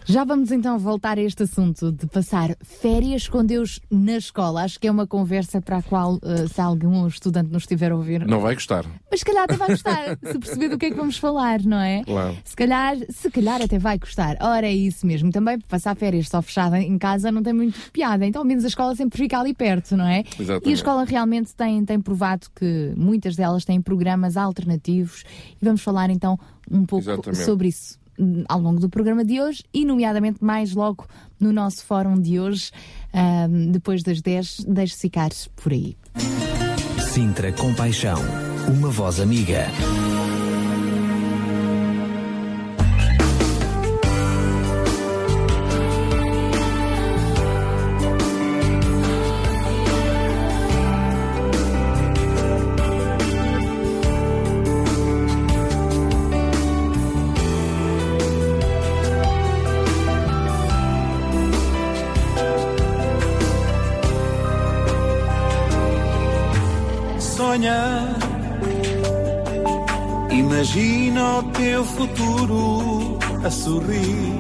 Já 0.05 0.23
vamos 0.23 0.51
então 0.51 0.79
voltar 0.79 1.17
a 1.17 1.21
este 1.21 1.43
assunto 1.43 1.91
de 1.91 2.07
passar 2.07 2.55
férias 2.63 3.27
com 3.27 3.45
Deus 3.45 3.79
na 3.89 4.17
escola. 4.17 4.63
Acho 4.63 4.79
que 4.79 4.87
é 4.87 4.91
uma 4.91 5.05
conversa 5.05 5.61
para 5.61 5.77
a 5.77 5.83
qual, 5.83 6.15
uh, 6.15 6.47
se 6.51 6.59
algum 6.59 7.05
estudante 7.07 7.51
nos 7.51 7.63
estiver 7.63 7.91
a 7.91 7.95
ouvir. 7.95 8.25
Não 8.25 8.39
vai 8.39 8.55
gostar. 8.55 8.85
Mas 9.09 9.19
se 9.19 9.25
calhar 9.25 9.43
até 9.43 9.55
vai 9.55 9.69
gostar, 9.69 10.17
se 10.25 10.39
perceber 10.39 10.69
do 10.69 10.77
que 10.77 10.87
é 10.87 10.89
que 10.89 10.95
vamos 10.95 11.17
falar, 11.17 11.61
não 11.61 11.79
é? 11.79 12.03
Claro. 12.03 12.35
Se 12.43 12.55
calhar, 12.55 12.97
se 13.09 13.29
calhar 13.29 13.61
até 13.61 13.77
vai 13.77 13.97
gostar. 13.99 14.37
Ora, 14.41 14.65
é 14.65 14.73
isso 14.73 15.05
mesmo. 15.05 15.31
Também 15.31 15.59
passar 15.59 15.95
férias 15.95 16.27
só 16.27 16.41
fechada 16.41 16.79
em 16.79 16.97
casa 16.97 17.31
não 17.31 17.43
tem 17.43 17.53
muito 17.53 17.79
piada. 17.91 18.25
Então, 18.25 18.41
ao 18.41 18.45
menos 18.45 18.65
a 18.65 18.67
escola 18.67 18.95
sempre 18.95 19.17
fica 19.17 19.39
ali 19.39 19.53
perto, 19.53 19.95
não 19.95 20.07
é? 20.07 20.23
Exatamente. 20.39 20.67
E 20.67 20.71
a 20.71 20.73
escola 20.73 21.05
realmente 21.05 21.55
tem, 21.55 21.85
tem 21.85 22.01
provado 22.01 22.47
que 22.55 22.91
muitas 22.97 23.35
delas 23.35 23.65
têm 23.65 23.79
programas 23.79 24.35
alternativos 24.35 25.23
e 25.61 25.63
vamos 25.63 25.81
falar 25.81 26.09
então 26.09 26.37
um 26.69 26.85
pouco 26.85 27.03
Exatamente. 27.03 27.43
sobre 27.43 27.67
isso 27.67 28.00
ao 28.47 28.59
longo 28.59 28.79
do 28.79 28.89
programa 28.89 29.23
de 29.25 29.41
hoje 29.41 29.63
e, 29.73 29.85
nomeadamente, 29.85 30.43
mais 30.43 30.73
logo 30.73 31.07
no 31.39 31.51
nosso 31.51 31.85
fórum 31.85 32.19
de 32.19 32.39
hoje, 32.39 32.71
depois 33.71 34.03
das 34.03 34.21
10, 34.21 34.65
deixe-se 34.67 35.01
ficar 35.01 35.29
por 35.55 35.71
aí. 35.71 35.95
Sintra 37.13 37.51
Compaixão, 37.51 38.19
uma 38.67 38.89
voz 38.89 39.19
amiga. 39.19 39.65
Imagina 70.61 71.39
o 71.39 71.43
teu 71.53 71.83
futuro 71.83 73.17
a 73.43 73.49
sorrir. 73.49 74.35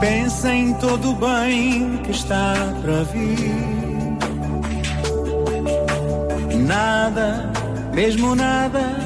Pensa 0.00 0.54
em 0.54 0.72
todo 0.74 1.10
o 1.10 1.14
bem 1.14 1.98
que 1.98 2.10
está 2.10 2.54
para 2.80 3.04
vir. 3.04 4.16
Nada, 6.66 7.52
mesmo 7.92 8.34
nada, 8.34 8.96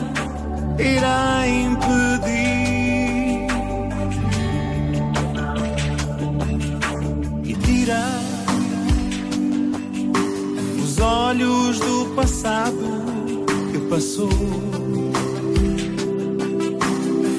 irá 0.79 1.43
impedir. 1.49 2.69
E 7.43 7.55
tira 7.55 8.05
os 10.81 10.99
olhos 11.01 11.81
do 11.81 12.15
passado 12.15 13.12
passou. 13.93 14.31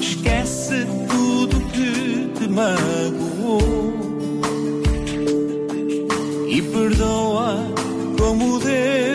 Esquece 0.00 0.86
tudo 1.08 1.60
que 1.72 2.28
te 2.38 2.48
magoou 2.48 3.92
e 6.48 6.62
perdoa 6.62 7.56
como 8.16 8.60
Deus 8.60 9.13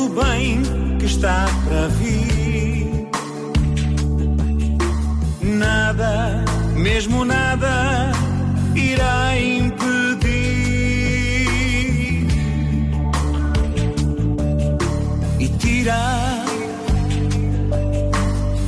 em 0.00 0.06
todo 0.06 0.06
o 0.06 0.08
bem 0.08 0.62
que 0.98 1.06
está 1.06 1.46
para 1.64 1.88
vir. 1.88 3.08
Nada, 5.42 6.44
mesmo 6.74 7.24
nada, 7.24 8.12
irá 8.74 9.38
impedir. 9.38 10.30
E 15.38 15.48
tirar 15.58 16.44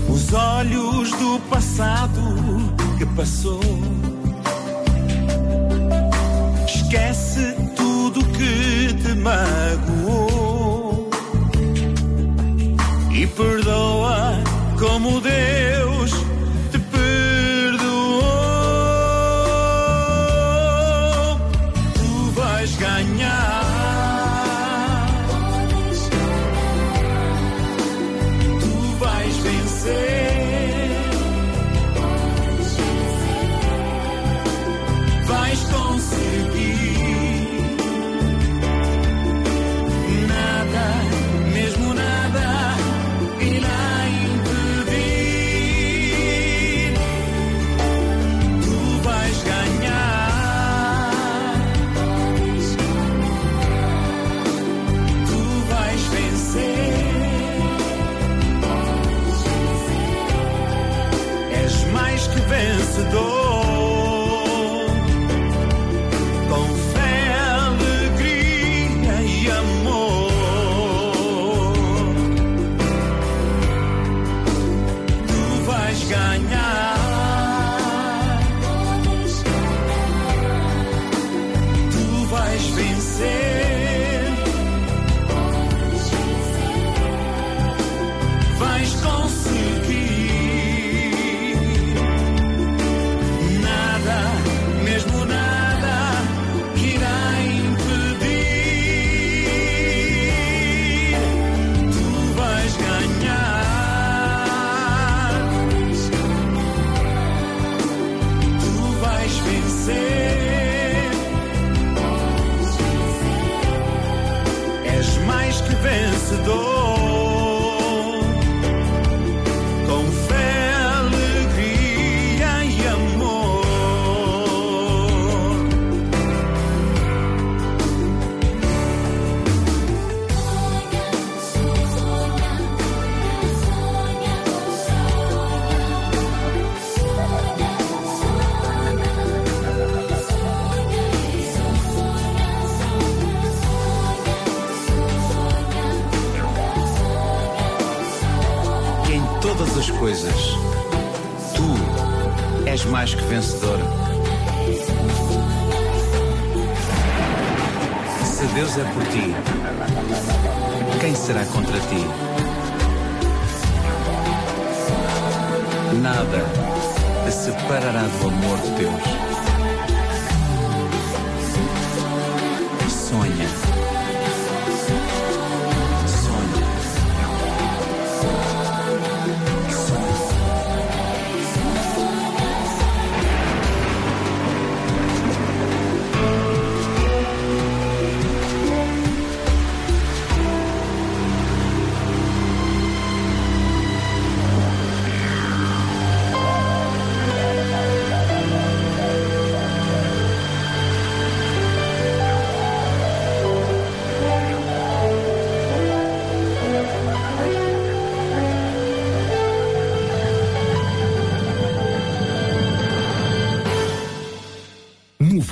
os 0.09 0.33
olhos 0.33 1.11
do 1.12 1.38
passado 1.49 2.21
que 2.99 3.07
passou. 3.07 3.61
Esquece 6.66 7.55
tudo 7.77 8.25
que 8.27 8.95
te 8.95 9.14
magoou 9.14 9.91
perdoa 13.37 14.38
como 14.79 15.21
Deus 15.21 15.72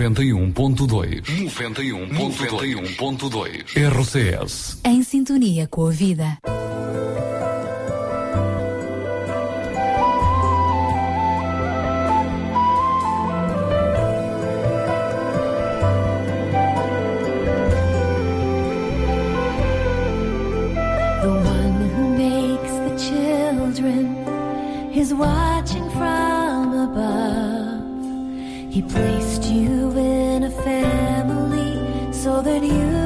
91.2. 0.00 1.20
91.2. 1.20 2.96
91.2. 2.96 3.76
RCS. 3.76 4.80
Em 4.82 5.02
sintonia 5.02 5.66
com 5.68 5.86
a 5.86 5.90
vida. 5.90 6.38
The 21.20 21.28
one 21.28 21.90
who 21.94 22.16
makes 22.16 22.72
the 22.72 22.96
children 22.96 24.16
is 24.94 25.12
wise. 25.12 25.59
placed 28.92 29.44
you 29.44 29.90
in 29.96 30.44
a 30.44 30.50
family 30.50 32.12
so 32.12 32.42
that 32.42 32.62
you 32.62 32.99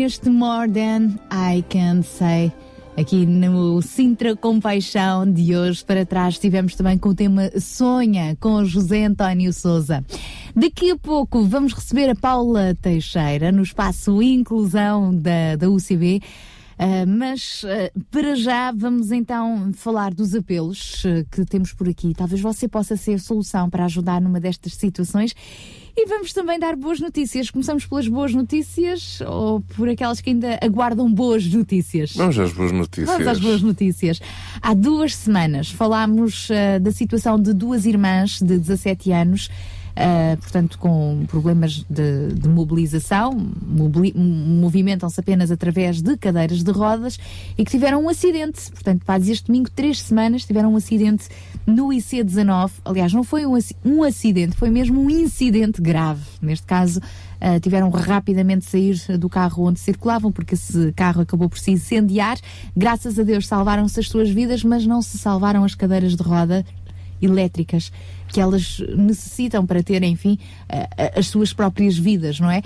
neste 0.00 0.30
More 0.30 0.66
Than 0.66 1.18
I 1.30 1.62
Can 1.68 2.00
Say. 2.02 2.50
Aqui 2.96 3.26
no 3.26 3.82
Sintra 3.82 4.34
Compaixão 4.34 5.30
de 5.30 5.54
hoje 5.54 5.84
para 5.84 6.06
trás 6.06 6.36
estivemos 6.36 6.74
também 6.74 6.96
com 6.96 7.10
o 7.10 7.14
tema 7.14 7.50
Sonha 7.60 8.34
com 8.40 8.64
José 8.64 9.04
António 9.04 9.52
Souza. 9.52 10.02
Daqui 10.56 10.92
a 10.92 10.96
pouco 10.96 11.44
vamos 11.44 11.74
receber 11.74 12.08
a 12.08 12.14
Paula 12.14 12.74
Teixeira 12.80 13.52
no 13.52 13.62
espaço 13.62 14.22
Inclusão 14.22 15.14
da, 15.14 15.56
da 15.56 15.68
UCB. 15.68 16.22
Uh, 16.78 17.06
mas 17.06 17.62
uh, 17.64 18.00
para 18.10 18.34
já 18.34 18.72
vamos 18.72 19.12
então 19.12 19.70
falar 19.74 20.14
dos 20.14 20.34
apelos 20.34 21.04
uh, 21.04 21.26
que 21.30 21.44
temos 21.44 21.74
por 21.74 21.86
aqui. 21.86 22.14
Talvez 22.14 22.40
você 22.40 22.66
possa 22.66 22.96
ser 22.96 23.20
solução 23.20 23.68
para 23.68 23.84
ajudar 23.84 24.18
numa 24.18 24.40
destas 24.40 24.72
situações. 24.72 25.34
E 25.96 26.06
vamos 26.06 26.32
também 26.32 26.58
dar 26.58 26.76
boas 26.76 27.00
notícias. 27.00 27.50
Começamos 27.50 27.86
pelas 27.86 28.08
boas 28.08 28.32
notícias 28.32 29.20
ou 29.22 29.60
por 29.60 29.88
aquelas 29.88 30.20
que 30.20 30.30
ainda 30.30 30.58
aguardam 30.62 31.12
boas 31.12 31.44
notícias? 31.46 32.14
Vamos 32.14 32.38
às 32.38 32.52
boas 32.52 32.72
notícias. 32.72 33.08
Vamos 33.08 33.26
às 33.26 33.40
boas 33.40 33.62
notícias. 33.62 34.20
Há 34.62 34.74
duas 34.74 35.14
semanas 35.14 35.70
falámos 35.70 36.48
da 36.80 36.92
situação 36.92 37.40
de 37.40 37.52
duas 37.52 37.86
irmãs 37.86 38.40
de 38.40 38.58
17 38.58 39.12
anos 39.12 39.50
uh, 40.00 40.36
portanto, 40.38 40.78
com 40.78 41.24
problemas 41.28 41.84
de, 41.88 42.32
de 42.34 42.48
mobilização, 42.48 43.32
mobili 43.66 44.12
movimentam-se 44.16 45.20
apenas 45.20 45.50
através 45.50 46.00
de 46.00 46.16
cadeiras 46.16 46.62
de 46.62 46.70
rodas 46.70 47.18
e 47.56 47.64
que 47.64 47.70
tiveram 47.70 48.04
um 48.04 48.08
acidente. 48.08 48.70
Portanto, 48.70 49.02
faz 49.04 49.28
este 49.28 49.46
domingo 49.46 49.70
três 49.70 50.00
semanas 50.00 50.44
tiveram 50.44 50.72
um 50.72 50.76
acidente 50.76 51.28
no 51.66 51.88
IC19. 51.88 52.70
Aliás, 52.84 53.12
não 53.12 53.22
foi 53.22 53.46
um, 53.46 53.56
um 53.84 54.02
acidente, 54.02 54.56
foi 54.56 54.70
mesmo 54.70 55.00
um 55.00 55.10
incidente 55.10 55.80
grave. 55.80 56.22
Neste 56.40 56.66
caso, 56.66 57.00
Uh, 57.42 57.58
tiveram 57.58 57.88
rapidamente 57.88 58.66
sair 58.66 59.16
do 59.18 59.26
carro 59.26 59.64
onde 59.64 59.80
circulavam, 59.80 60.30
porque 60.30 60.52
esse 60.52 60.92
carro 60.92 61.22
acabou 61.22 61.48
por 61.48 61.58
se 61.58 61.70
incendiar. 61.70 62.36
Graças 62.76 63.18
a 63.18 63.22
Deus 63.22 63.46
salvaram-se 63.46 63.98
as 63.98 64.08
suas 64.10 64.28
vidas, 64.28 64.62
mas 64.62 64.84
não 64.84 65.00
se 65.00 65.16
salvaram 65.16 65.64
as 65.64 65.74
cadeiras 65.74 66.14
de 66.14 66.22
roda 66.22 66.62
elétricas 67.22 67.90
que 68.30 68.40
elas 68.40 68.80
necessitam 68.96 69.66
para 69.66 69.82
ter, 69.82 70.02
enfim, 70.02 70.38
as 71.16 71.26
suas 71.26 71.52
próprias 71.52 71.96
vidas, 71.96 72.40
não 72.40 72.50
é? 72.50 72.62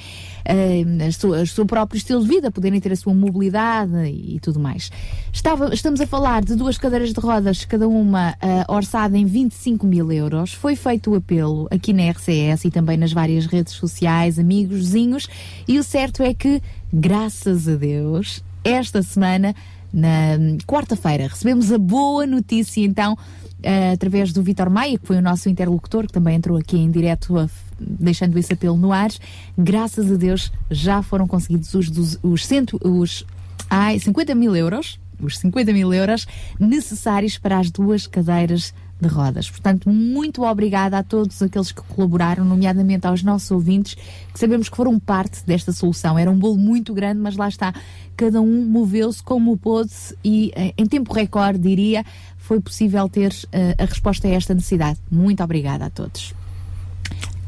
O 1.43 1.47
seu 1.47 1.67
próprio 1.67 1.99
estilo 1.99 2.23
de 2.23 2.29
vida, 2.29 2.51
poderem 2.51 2.81
ter 2.81 2.93
a 2.93 2.97
sua 2.97 3.15
mobilidade 3.15 4.07
e 4.07 4.39
tudo 4.41 4.61
mais. 4.61 4.91
Estava, 5.33 5.73
estamos 5.75 6.01
a 6.01 6.07
falar 6.07 6.45
de 6.45 6.55
duas 6.55 6.79
cadeiras 6.79 7.13
de 7.13 7.21
rodas, 7.21 7.65
cada 7.65 7.89
uma 7.89 8.33
uh, 8.33 8.73
orçada 8.73 9.17
em 9.17 9.25
25 9.25 9.87
mil 9.87 10.13
euros. 10.13 10.53
Foi 10.53 10.77
feito 10.77 11.11
o 11.11 11.15
apelo 11.15 11.67
aqui 11.71 11.93
na 11.93 12.11
RCS 12.11 12.65
e 12.67 12.71
também 12.71 12.97
nas 12.97 13.13
várias 13.13 13.47
redes 13.47 13.75
sociais, 13.75 14.39
amigos, 14.39 14.79
vizinhos, 14.79 15.29
e 15.67 15.79
o 15.79 15.85
certo 15.85 16.23
é 16.23 16.35
que, 16.35 16.63
graças 16.93 17.69
a 17.69 17.75
Deus, 17.75 18.45
esta 18.63 19.03
semana, 19.03 19.55
na 19.93 20.37
quarta-feira, 20.67 21.29
recebemos 21.29 21.73
a 21.73 21.79
boa 21.79 22.27
notícia 22.27 22.81
então 22.81 23.17
uh, 23.65 23.93
através 23.93 24.33
do 24.33 24.43
Vitor 24.43 24.71
Maia, 24.71 24.99
que 24.99 25.07
foi 25.07 25.17
o 25.17 25.23
nosso 25.23 25.49
interlocutor, 25.49 26.07
que 26.07 26.13
também 26.13 26.37
entrou 26.37 26.57
aqui 26.57 26.77
em 26.77 26.91
direto, 26.91 27.39
a, 27.39 27.49
deixando 27.81 28.39
esse 28.39 28.53
apelo 28.53 28.77
no 28.77 28.93
ar. 28.93 29.11
Graças 29.57 30.11
a 30.11 30.17
Deus 30.17 30.53
já 30.71 31.03
foram 31.03 31.27
conseguidos 31.27 31.73
os, 31.75 31.89
os, 31.89 32.19
os, 32.23 32.47
cento, 32.47 32.79
os 32.83 33.25
ai, 33.69 33.99
50 33.99 34.35
mil 34.35 34.55
euros, 34.55 34.99
os 35.21 35.39
50 35.39 35.73
mil 35.73 35.93
euros 35.93 36.27
necessários 36.59 37.39
para 37.39 37.59
as 37.59 37.71
duas 37.71 38.07
cadeiras 38.07 38.75
de 39.01 39.09
rodas. 39.09 39.51
Portanto, 39.51 39.91
muito 39.91 40.43
obrigada 40.43 40.99
a 40.99 41.03
todos 41.03 41.43
aqueles 41.43 41.73
que 41.73 41.83
colaboraram, 41.83 42.45
nomeadamente 42.45 43.07
aos 43.07 43.23
nossos 43.23 43.51
ouvintes, 43.51 43.95
que 44.33 44.39
sabemos 44.39 44.69
que 44.69 44.77
foram 44.77 44.99
parte 44.99 45.45
desta 45.45 45.73
solução. 45.73 46.19
Era 46.19 46.31
um 46.31 46.39
bolo 46.39 46.57
muito 46.57 46.95
grande, 46.95 47.21
mas 47.21 47.37
lá 47.37 47.49
está, 47.49 47.75
cada 48.17 48.41
um 48.41 48.65
moveu-se 48.65 49.23
como 49.23 49.57
pôde 49.57 49.93
e 50.25 50.53
eh, 50.55 50.73
em 50.79 50.87
tempo 50.87 51.13
recorde, 51.13 51.59
diria, 51.59 52.05
foi 52.45 52.61
possível 52.61 53.09
ter 53.09 53.33
uh, 53.33 53.83
a 53.83 53.87
resposta 53.87 54.29
a 54.29 54.31
esta 54.31 54.53
necessidade. 54.53 54.99
Muito 55.11 55.43
obrigada 55.43 55.87
a 55.87 55.91
todos. 55.91 56.35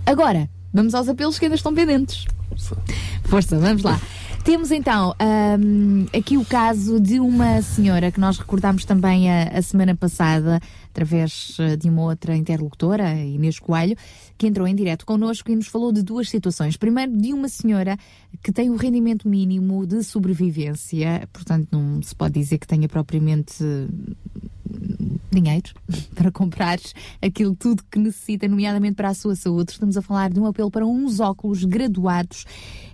Agora, 0.07 0.49
vamos 0.72 0.94
aos 0.94 1.07
apelos 1.07 1.38
que 1.38 1.44
ainda 1.44 1.55
estão 1.55 1.74
pendentes. 1.74 2.24
Força, 2.49 2.76
Força 3.24 3.59
vamos 3.59 3.82
lá. 3.82 4.01
Temos 4.42 4.70
então 4.70 5.14
um, 5.61 6.07
aqui 6.16 6.38
o 6.38 6.44
caso 6.47 6.99
de 6.99 7.20
uma 7.20 7.61
senhora 7.61 8.11
que 8.11 8.18
nós 8.18 8.38
recordámos 8.38 8.86
também 8.86 9.30
a, 9.30 9.49
a, 9.49 9.61
semana 9.61 9.94
passada, 9.94 10.61
através 10.88 11.57
eh, 11.59 11.76
de 11.76 11.90
uma 11.90 12.03
outra 12.03 12.34
interlocutora, 12.34 13.12
Inês 13.12 13.59
Coelho, 13.59 13.97
que 14.38 14.47
entrou 14.47 14.66
em 14.66 14.74
direto 14.74 15.05
connosco 15.05 15.51
e 15.51 15.57
nos 15.57 15.66
falou 15.66 15.92
de 15.92 16.01
duas 16.01 16.30
situações. 16.30 16.76
Primeiro, 16.76 17.14
de 17.14 17.34
uma 17.34 17.49
senhora 17.49 17.99
que 18.40 18.53
tem 18.53 18.70
o 18.70 18.76
rendimento 18.76 19.28
mínimo 19.28 19.84
de 19.84 20.03
sobrevivência, 20.05 21.28
portanto, 21.32 21.68
não 21.72 22.01
se 22.01 22.14
pode 22.14 22.34
dizer 22.34 22.59
que 22.59 22.68
tenha 22.68 22.88
propriamente 22.88 23.64
dinheiro 25.30 25.72
para 26.14 26.30
comprar 26.30 26.78
aquilo 27.20 27.54
tudo 27.54 27.82
que 27.90 27.98
necessita, 27.98 28.48
nomeadamente 28.48 28.94
para 28.94 29.08
a 29.08 29.14
sua 29.14 29.36
saúde. 29.36 29.72
Estamos 29.72 29.96
a 29.96 30.02
falar 30.02 30.30
de 30.30 30.40
um 30.40 30.46
apelo 30.46 30.70
para 30.70 30.86
uns 30.86 31.20
óculos 31.20 31.64
graduados. 31.64 32.44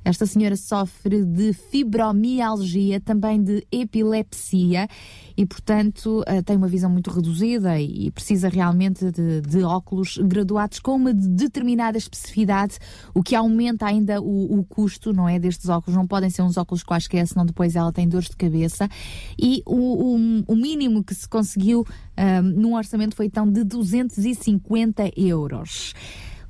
Esta 0.05 0.27
senhora 0.27 0.57
sofre 0.57 1.25
de 1.25 1.53
fibromialgia, 1.53 3.01
também 3.01 3.43
de 3.43 3.65
epilepsia 3.71 4.89
e, 5.37 5.47
portanto, 5.47 6.23
uh, 6.23 6.43
tem 6.43 6.57
uma 6.57 6.67
visão 6.67 6.91
muito 6.91 7.11
reduzida 7.11 7.81
e, 7.81 8.11
precisa 8.11 8.49
realmente 8.49 9.11
de, 9.13 9.41
de, 9.41 9.63
óculos 9.63 10.19
graduados 10.19 10.81
com 10.81 10.97
uma 10.97 11.15
determinada 11.15 11.97
especificidade, 11.97 12.79
o 13.15 13.23
que 13.23 13.35
aumenta 13.35 13.87
ainda 13.87 14.21
o, 14.21 14.59
o, 14.59 14.65
custo, 14.65 15.13
não 15.13 15.29
é, 15.29 15.39
destes 15.39 15.69
óculos. 15.69 15.97
Não 15.97 16.07
podem 16.07 16.31
ser 16.31 16.43
uns 16.43 16.57
óculos 16.57 16.83
quaisquer, 16.83 17.27
senão 17.27 17.47
depois 17.47 17.77
ela 17.77 17.93
tem 17.93 18.09
dores 18.09 18.29
de 18.29 18.37
cabeça. 18.37 18.89
E 19.39 19.63
o, 19.65 20.17
o, 20.17 20.45
o 20.49 20.57
mínimo 20.57 21.05
que 21.05 21.15
se 21.15 21.29
conseguiu 21.29 21.87
um, 22.19 22.43
num 22.43 22.75
orçamento 22.75 23.15
foi 23.15 23.27
então 23.27 23.51
de 23.51 23.65
250 23.65 25.13
euros. 25.17 25.95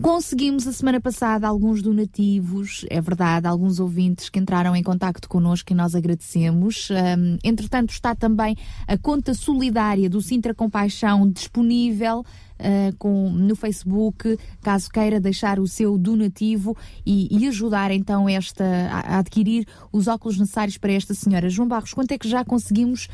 Conseguimos 0.03 0.67
a 0.67 0.73
semana 0.73 1.01
passada 1.01 1.47
alguns 1.47 1.81
donativos, 1.81 2.85
é 2.91 3.01
verdade, 3.01 3.47
alguns 3.47 3.79
ouvintes 3.79 4.29
que 4.29 4.41
entraram 4.41 4.75
em 4.75 4.83
contato 4.83 5.29
connosco 5.29 5.71
e 5.73 5.77
nós 5.77 5.95
agradecemos. 5.95 6.89
Um, 6.91 7.39
entretanto, 7.45 7.91
está 7.91 8.13
também 8.13 8.57
a 8.89 8.99
conta 8.99 9.33
solidária 9.33 10.11
do 10.11 10.21
Sintra 10.21 10.53
Compaixão 10.53 11.31
disponível. 11.31 12.25
Uh, 12.59 12.95
com, 12.97 13.29
no 13.29 13.57
Facebook, 13.57 14.39
caso 14.61 14.89
queira 14.89 15.19
deixar 15.19 15.59
o 15.59 15.67
seu 15.67 15.99
donativo 15.99 16.77
e, 17.05 17.27
e 17.37 17.49
ajudar 17.49 17.91
então 17.91 18.29
esta 18.29 18.65
a, 18.65 19.17
a 19.17 19.19
adquirir 19.19 19.67
os 19.91 20.07
óculos 20.07 20.39
necessários 20.39 20.79
para 20.79 20.93
esta 20.93 21.13
senhora. 21.13 21.51
João 21.51 21.67
Barros, 21.67 21.93
quanto 21.93 22.13
é 22.13 22.19
que 22.19 22.29
já 22.29 22.45
conseguimos 22.45 23.09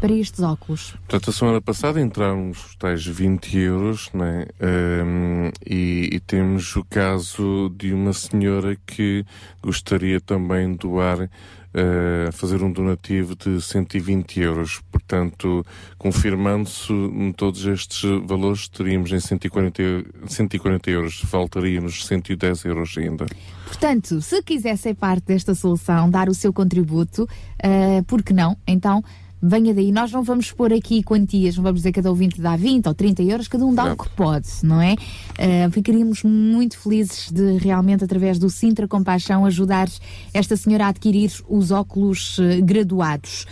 para 0.00 0.12
estes 0.12 0.40
óculos? 0.40 0.92
Portanto, 1.06 1.30
a 1.30 1.32
semana 1.32 1.60
passada 1.60 2.00
entraram 2.00 2.50
os 2.50 2.74
tais 2.76 3.04
20 3.04 3.58
euros, 3.58 4.10
né? 4.12 4.46
Um, 4.60 5.50
e, 5.66 6.10
e, 6.12 6.20
temos 6.20 6.74
o 6.76 6.84
caso 6.84 7.72
de 7.76 7.92
uma 7.92 8.12
senhora 8.12 8.76
que 8.86 9.24
gostaria 9.62 10.20
também 10.20 10.72
de 10.72 10.78
doar, 10.78 11.20
uh, 11.22 12.32
fazer 12.32 12.62
um 12.62 12.72
donativo 12.72 13.34
de 13.34 13.60
120 13.60 14.40
euros. 14.40 14.80
Portanto, 14.90 15.64
confirmando-se 15.96 16.92
todos 17.36 17.64
estes 17.66 18.02
valores, 18.24 18.68
teríamos 18.68 19.12
em 19.12 19.20
140, 19.20 19.82
140 20.26 20.90
euros, 20.90 21.20
faltaria-nos 21.20 22.06
110 22.06 22.64
euros 22.64 22.96
ainda. 22.96 23.26
Portanto, 23.66 24.20
se 24.20 24.42
quiser 24.42 24.76
ser 24.76 24.94
parte 24.94 25.26
desta 25.26 25.54
solução, 25.54 26.08
dar 26.10 26.28
o 26.28 26.34
seu 26.34 26.52
contributo, 26.52 27.24
uh, 27.24 28.02
por 28.04 28.22
que 28.22 28.32
não? 28.32 28.56
Então, 28.66 29.02
venha 29.42 29.74
daí. 29.74 29.92
Nós 29.92 30.12
não 30.12 30.22
vamos 30.22 30.52
pôr 30.52 30.72
aqui 30.72 31.02
quantias, 31.02 31.56
não 31.56 31.62
vamos 31.62 31.80
dizer 31.80 31.92
que 31.92 31.96
cada 31.96 32.10
ouvinte 32.10 32.40
dá 32.40 32.56
20 32.56 32.86
ou 32.86 32.94
30 32.94 33.22
euros, 33.22 33.48
cada 33.48 33.64
um 33.64 33.74
dá 33.74 33.84
não. 33.84 33.92
o 33.92 33.96
que 33.96 34.08
pode, 34.10 34.48
não 34.62 34.80
é? 34.80 34.94
Uh, 34.94 35.70
ficaríamos 35.70 36.22
muito 36.22 36.78
felizes 36.78 37.30
de 37.30 37.58
realmente, 37.58 38.04
através 38.04 38.38
do 38.38 38.50
Sintra 38.50 38.88
Compaixão, 38.88 39.44
ajudar 39.44 39.88
esta 40.32 40.56
senhora 40.56 40.86
a 40.86 40.88
adquirir 40.88 41.32
os 41.48 41.70
óculos 41.70 42.38
uh, 42.38 42.62
graduados. 42.62 43.46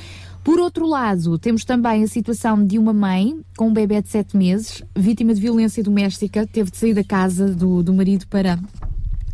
Por 0.47 0.61
outro 0.61 0.87
lado, 0.87 1.37
temos 1.41 1.65
também 1.65 2.05
a 2.05 2.07
situação 2.07 2.65
de 2.65 2.79
uma 2.79 2.93
mãe 2.93 3.41
com 3.57 3.67
um 3.67 3.73
bebê 3.73 4.01
de 4.01 4.09
7 4.09 4.37
meses, 4.37 4.81
vítima 4.95 5.35
de 5.35 5.41
violência 5.41 5.83
doméstica, 5.83 6.47
teve 6.47 6.71
de 6.71 6.77
sair 6.77 6.95
da 6.95 7.03
casa 7.03 7.53
do, 7.53 7.83
do 7.83 7.93
marido 7.93 8.29
para 8.29 8.57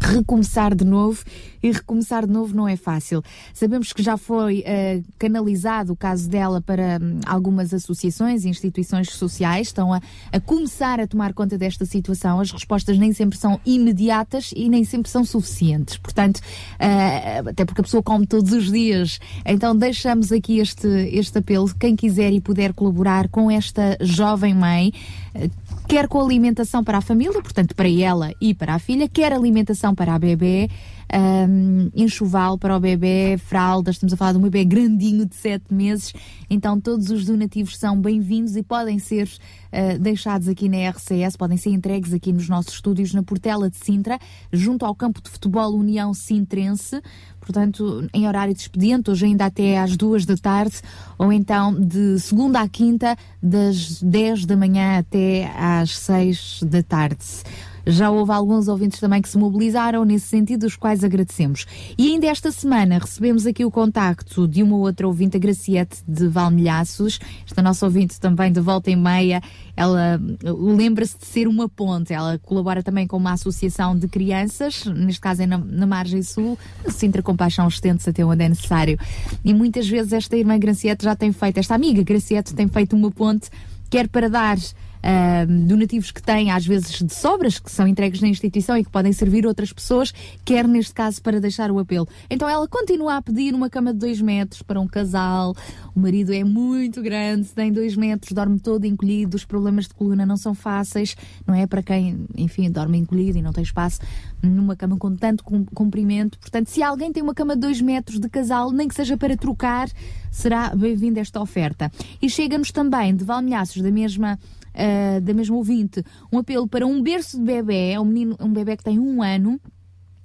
recomeçar 0.02 0.74
de 0.74 0.84
novo 0.84 1.24
e 1.62 1.70
recomeçar 1.70 2.26
de 2.26 2.32
novo 2.32 2.54
não 2.54 2.66
é 2.66 2.76
fácil. 2.76 3.22
Sabemos 3.54 3.92
que 3.92 4.02
já 4.02 4.16
foi 4.16 4.60
uh, 4.60 5.04
canalizado 5.18 5.92
o 5.92 5.96
caso 5.96 6.28
dela 6.28 6.60
para 6.60 6.98
um, 7.00 7.20
algumas 7.24 7.72
associações 7.72 8.44
e 8.44 8.48
instituições 8.48 9.10
sociais, 9.10 9.68
estão 9.68 9.92
a, 9.92 10.00
a, 10.32 10.40
começar 10.40 10.98
a 10.98 11.06
tomar 11.06 11.32
conta 11.32 11.56
desta 11.56 11.84
situação. 11.84 12.40
As 12.40 12.50
respostas 12.50 12.98
nem 12.98 13.12
sempre 13.12 13.38
são 13.38 13.60
imediatas 13.64 14.50
e 14.56 14.68
nem 14.68 14.84
sempre 14.84 15.08
são 15.10 15.24
suficientes. 15.24 15.96
Portanto, 15.98 16.38
uh, 16.38 17.48
até 17.48 17.64
porque 17.64 17.80
a 17.80 17.84
pessoa 17.84 18.02
come 18.02 18.26
todos 18.26 18.52
os 18.52 18.70
dias. 18.70 19.20
Então 19.46 19.76
deixamos 19.76 20.32
aqui 20.32 20.58
este, 20.58 20.88
este 21.12 21.38
apelo. 21.38 21.72
Quem 21.78 21.94
quiser 21.94 22.32
e 22.32 22.40
puder 22.40 22.72
colaborar 22.72 23.28
com 23.28 23.50
esta 23.50 23.96
jovem 24.00 24.52
mãe, 24.52 24.92
uh, 25.34 25.48
quer 25.92 26.08
com 26.08 26.22
alimentação 26.22 26.82
para 26.82 26.96
a 26.96 27.00
família, 27.02 27.42
portanto 27.42 27.74
para 27.74 27.86
ela 27.86 28.32
e 28.40 28.54
para 28.54 28.72
a 28.74 28.78
filha, 28.78 29.06
quer 29.06 29.30
alimentação 29.30 29.94
para 29.94 30.14
a 30.14 30.18
bebê, 30.18 30.70
um, 31.12 31.90
enxoval 31.94 32.58
para 32.58 32.76
o 32.76 32.80
bebê, 32.80 33.36
fraldas, 33.38 33.96
estamos 33.96 34.12
a 34.12 34.16
falar 34.16 34.32
de 34.32 34.38
um 34.38 34.42
bebê 34.42 34.64
grandinho 34.64 35.26
de 35.26 35.34
7 35.34 35.72
meses, 35.72 36.12
então 36.48 36.80
todos 36.80 37.10
os 37.10 37.24
donativos 37.24 37.76
são 37.76 38.00
bem-vindos 38.00 38.56
e 38.56 38.62
podem 38.62 38.98
ser 38.98 39.28
uh, 39.28 39.98
deixados 39.98 40.48
aqui 40.48 40.68
na 40.68 40.88
RCS, 40.90 41.36
podem 41.36 41.56
ser 41.56 41.70
entregues 41.70 42.12
aqui 42.12 42.32
nos 42.32 42.48
nossos 42.48 42.74
estúdios 42.74 43.12
na 43.12 43.22
Portela 43.22 43.68
de 43.68 43.76
Sintra, 43.76 44.18
junto 44.52 44.84
ao 44.84 44.94
campo 44.94 45.22
de 45.22 45.30
futebol 45.30 45.74
União 45.74 46.14
Sintrense, 46.14 47.00
portanto, 47.40 48.08
em 48.14 48.26
horário 48.26 48.54
de 48.54 48.60
expediente, 48.60 49.10
hoje 49.10 49.26
ainda 49.26 49.46
até 49.46 49.78
às 49.78 49.96
duas 49.96 50.24
da 50.24 50.36
tarde, 50.36 50.76
ou 51.18 51.32
então 51.32 51.74
de 51.74 52.18
segunda 52.20 52.60
à 52.60 52.68
quinta, 52.68 53.16
das 53.42 54.02
10 54.02 54.46
da 54.46 54.56
manhã 54.56 54.98
até 54.98 55.52
às 55.56 55.96
6 55.98 56.60
da 56.64 56.82
tarde. 56.82 57.42
Já 57.86 58.10
houve 58.10 58.32
alguns 58.32 58.68
ouvintes 58.68 59.00
também 59.00 59.20
que 59.20 59.28
se 59.28 59.36
mobilizaram 59.36 60.04
nesse 60.04 60.28
sentido, 60.28 60.64
os 60.64 60.76
quais 60.76 61.02
agradecemos. 61.02 61.66
E 61.98 62.12
ainda 62.12 62.26
esta 62.26 62.52
semana 62.52 62.98
recebemos 62.98 63.46
aqui 63.46 63.64
o 63.64 63.70
contacto 63.70 64.46
de 64.46 64.62
uma 64.62 64.76
outra 64.76 65.06
ouvinte, 65.06 65.36
a 65.36 65.40
Graciete 65.40 65.98
de 66.06 66.28
Valmilhaços, 66.28 67.18
esta 67.44 67.62
nossa 67.62 67.84
ouvinte 67.84 68.20
também 68.20 68.52
de 68.52 68.60
volta 68.60 68.90
e 68.90 68.96
meia, 68.96 69.40
ela 69.76 70.20
lembra-se 70.42 71.18
de 71.18 71.26
ser 71.26 71.48
uma 71.48 71.68
ponte, 71.68 72.12
ela 72.12 72.38
colabora 72.38 72.82
também 72.82 73.06
com 73.06 73.16
uma 73.16 73.32
associação 73.32 73.98
de 73.98 74.06
crianças, 74.06 74.84
neste 74.84 75.20
caso 75.20 75.42
é 75.42 75.46
na, 75.46 75.58
na 75.58 75.86
Margem 75.86 76.22
Sul, 76.22 76.58
Sintra 76.88 77.22
Compaixão 77.22 77.66
estende-se 77.66 78.10
até 78.10 78.24
onde 78.24 78.44
é 78.44 78.48
necessário. 78.48 78.98
E 79.44 79.52
muitas 79.52 79.88
vezes 79.88 80.12
esta 80.12 80.36
irmã 80.36 80.58
Graciete 80.58 81.04
já 81.04 81.16
tem 81.16 81.32
feito, 81.32 81.58
esta 81.58 81.74
amiga 81.74 82.02
Graciete 82.02 82.54
tem 82.54 82.68
feito 82.68 82.94
uma 82.94 83.10
ponte, 83.10 83.50
quer 83.90 84.08
para 84.08 84.28
dar 84.28 84.56
uh, 85.02 85.66
donativos 85.66 86.10
que 86.10 86.22
têm, 86.22 86.50
às 86.50 86.66
vezes, 86.66 87.02
de 87.02 87.14
sobras, 87.14 87.58
que 87.58 87.70
são 87.70 87.86
entregues 87.86 88.20
na 88.20 88.28
instituição 88.28 88.76
e 88.76 88.84
que 88.84 88.90
podem 88.90 89.12
servir 89.12 89.46
outras 89.46 89.72
pessoas, 89.72 90.12
quer 90.44 90.66
neste 90.66 90.94
caso 90.94 91.20
para 91.20 91.40
deixar 91.40 91.70
o 91.70 91.78
apelo. 91.78 92.08
Então 92.30 92.48
ela 92.48 92.66
continua 92.68 93.16
a 93.16 93.22
pedir 93.22 93.54
uma 93.54 93.68
cama 93.68 93.92
de 93.92 93.98
2 93.98 94.20
metros 94.20 94.62
para 94.62 94.80
um 94.80 94.86
casal, 94.86 95.54
o 95.94 96.00
marido 96.00 96.32
é 96.32 96.44
muito 96.44 97.02
grande, 97.02 97.48
tem 97.48 97.72
2 97.72 97.96
metros, 97.96 98.32
dorme 98.32 98.58
todo 98.58 98.84
encolhido, 98.84 99.36
os 99.36 99.44
problemas 99.44 99.86
de 99.86 99.94
coluna 99.94 100.24
não 100.24 100.36
são 100.36 100.54
fáceis, 100.54 101.16
não 101.46 101.54
é 101.54 101.66
para 101.66 101.82
quem, 101.82 102.26
enfim, 102.36 102.70
dorme 102.70 102.98
encolhido 102.98 103.38
e 103.38 103.42
não 103.42 103.52
tem 103.52 103.62
espaço 103.62 104.00
numa 104.42 104.74
cama 104.74 104.96
com 104.96 105.14
tanto 105.14 105.44
comprimento. 105.74 106.38
Portanto, 106.38 106.68
se 106.68 106.82
alguém 106.82 107.12
tem 107.12 107.22
uma 107.22 107.34
cama 107.34 107.54
de 107.54 107.60
2 107.60 107.80
metros 107.80 108.18
de 108.18 108.28
casal, 108.28 108.72
nem 108.72 108.88
que 108.88 108.94
seja 108.94 109.16
para 109.16 109.36
trocar, 109.36 109.88
será 110.30 110.74
bem-vinda 110.74 111.20
esta 111.20 111.40
oferta. 111.40 111.90
E 112.20 112.28
chega-nos 112.28 112.72
também 112.72 113.14
de 113.14 113.24
Valmilhaços, 113.24 113.82
da 113.82 113.90
mesma 113.90 114.38
uh, 114.74 115.20
da 115.20 115.34
mesma 115.34 115.56
ouvinte, 115.56 116.02
um 116.32 116.38
apelo 116.38 116.68
para 116.68 116.86
um 116.86 117.02
berço 117.02 117.38
de 117.38 117.44
bebê, 117.44 117.98
um, 117.98 118.04
menino, 118.04 118.36
um 118.40 118.52
bebê 118.52 118.76
que 118.76 118.84
tem 118.84 118.98
um 118.98 119.22
ano, 119.22 119.60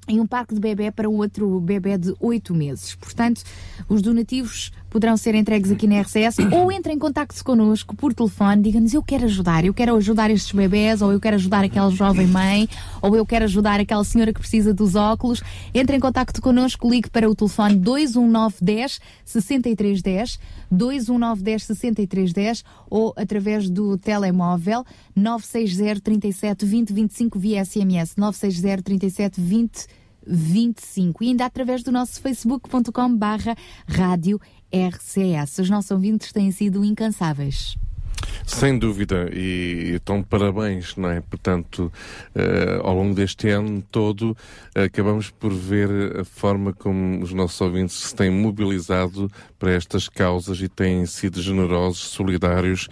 e 0.07 0.19
um 0.19 0.25
parque 0.25 0.53
de 0.53 0.61
bebê 0.61 0.89
para 0.89 1.09
um 1.09 1.17
outro 1.17 1.59
bebê 1.59 1.97
de 1.97 2.13
8 2.19 2.55
meses. 2.55 2.95
Portanto, 2.95 3.43
os 3.89 4.01
donativos 4.01 4.71
poderão 4.97 5.15
ser 5.15 5.35
entregues 5.35 5.69
aqui 5.69 5.85
na 5.85 6.01
RCS 6.01 6.39
ou 6.51 6.71
entre 6.71 6.91
em 6.91 6.97
contato 6.97 7.39
connosco 7.43 7.95
por 7.95 8.15
telefone, 8.15 8.63
diga-nos 8.63 8.95
eu 8.95 9.03
quero 9.03 9.25
ajudar, 9.25 9.63
eu 9.63 9.71
quero 9.71 9.95
ajudar 9.95 10.31
estes 10.31 10.51
bebés, 10.51 11.03
ou 11.03 11.11
eu 11.11 11.19
quero 11.19 11.35
ajudar 11.35 11.63
aquela 11.63 11.91
jovem 11.91 12.25
mãe, 12.25 12.67
ou 12.99 13.15
eu 13.15 13.23
quero 13.23 13.45
ajudar 13.45 13.79
aquela 13.79 14.03
senhora 14.03 14.33
que 14.33 14.39
precisa 14.39 14.73
dos 14.73 14.95
óculos. 14.95 15.43
Entre 15.71 15.95
em 15.95 15.99
contato 15.99 16.41
connosco, 16.41 16.89
ligue 16.89 17.11
para 17.11 17.29
o 17.29 17.35
telefone 17.35 17.75
21910 17.75 18.99
6310, 19.23 20.39
21910 20.71 21.63
6310 21.63 22.65
ou 22.89 23.13
através 23.15 23.69
do 23.69 23.99
telemóvel 23.99 24.83
960 25.15 26.01
37 26.01 26.65
20 26.65 26.91
25 26.91 27.37
via 27.37 27.63
SMS 27.63 28.15
960 28.17 28.81
37 28.81 29.39
20 29.39 29.87
25 30.28 31.23
e 31.23 31.28
ainda 31.30 31.45
através 31.45 31.84
do 31.84 31.91
nosso 31.91 32.21
facebook.com 32.21 33.15
barra 33.15 33.55
rádio 33.88 34.39
RCS. 34.71 35.59
Os 35.59 35.69
nossos 35.69 35.91
ouvintes 35.91 36.32
têm 36.32 36.51
sido 36.51 36.84
incansáveis. 36.84 37.78
Sem 38.45 38.80
dúvida, 38.80 39.30
e 39.34 39.93
então 39.95 40.23
parabéns, 40.23 40.95
não 40.95 41.09
é? 41.09 41.21
Portanto, 41.21 41.91
uh, 42.34 42.82
ao 42.88 42.95
longo 42.95 43.13
deste 43.13 43.49
ano 43.49 43.84
todo, 43.91 44.36
acabamos 44.73 45.30
por 45.30 45.53
ver 45.53 46.21
a 46.21 46.23
forma 46.23 46.71
como 46.73 47.21
os 47.21 47.34
nossos 47.34 47.59
ouvintes 47.59 47.95
se 47.95 48.15
têm 48.15 48.32
mobilizado 48.32 49.30
para 49.58 49.72
estas 49.72 50.08
causas 50.08 50.62
e 50.62 50.68
têm 50.68 51.05
sido 51.05 51.41
generosos, 51.41 51.99
solidários, 51.99 52.88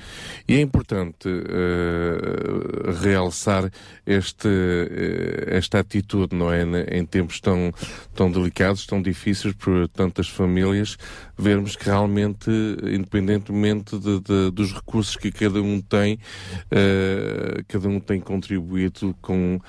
e 0.47 0.55
é 0.55 0.61
importante 0.61 1.27
uh, 1.27 2.91
realçar 3.01 3.71
este, 4.05 4.49
esta 5.47 5.79
atitude, 5.79 6.35
não 6.35 6.51
é? 6.51 6.63
Em 6.91 7.05
tempos 7.05 7.39
tão, 7.39 7.73
tão 8.13 8.31
delicados, 8.31 8.85
tão 8.85 9.01
difíceis 9.01 9.53
para 9.53 9.87
tantas 9.87 10.27
famílias, 10.27 10.97
vermos 11.37 11.75
que 11.75 11.85
realmente, 11.85 12.49
independentemente 12.83 13.97
de, 13.97 14.19
de, 14.21 14.51
dos 14.51 14.73
recursos 14.73 15.15
que 15.15 15.31
cada 15.31 15.61
um 15.61 15.81
tem, 15.81 16.15
uh, 16.15 17.63
cada 17.67 17.87
um 17.87 17.99
tem 17.99 18.19
contribuído 18.19 19.15
com 19.21 19.55
uh, 19.55 19.61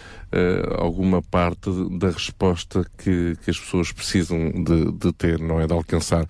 alguma 0.79 1.23
parte 1.23 1.71
da 1.99 2.11
resposta 2.11 2.85
que, 2.99 3.37
que 3.45 3.51
as 3.51 3.59
pessoas 3.59 3.93
precisam 3.93 4.51
de, 4.51 4.93
de, 4.93 5.13
ter, 5.13 5.39
não 5.39 5.61
é? 5.61 5.67
De 5.67 5.73
alcançar. 5.73 6.27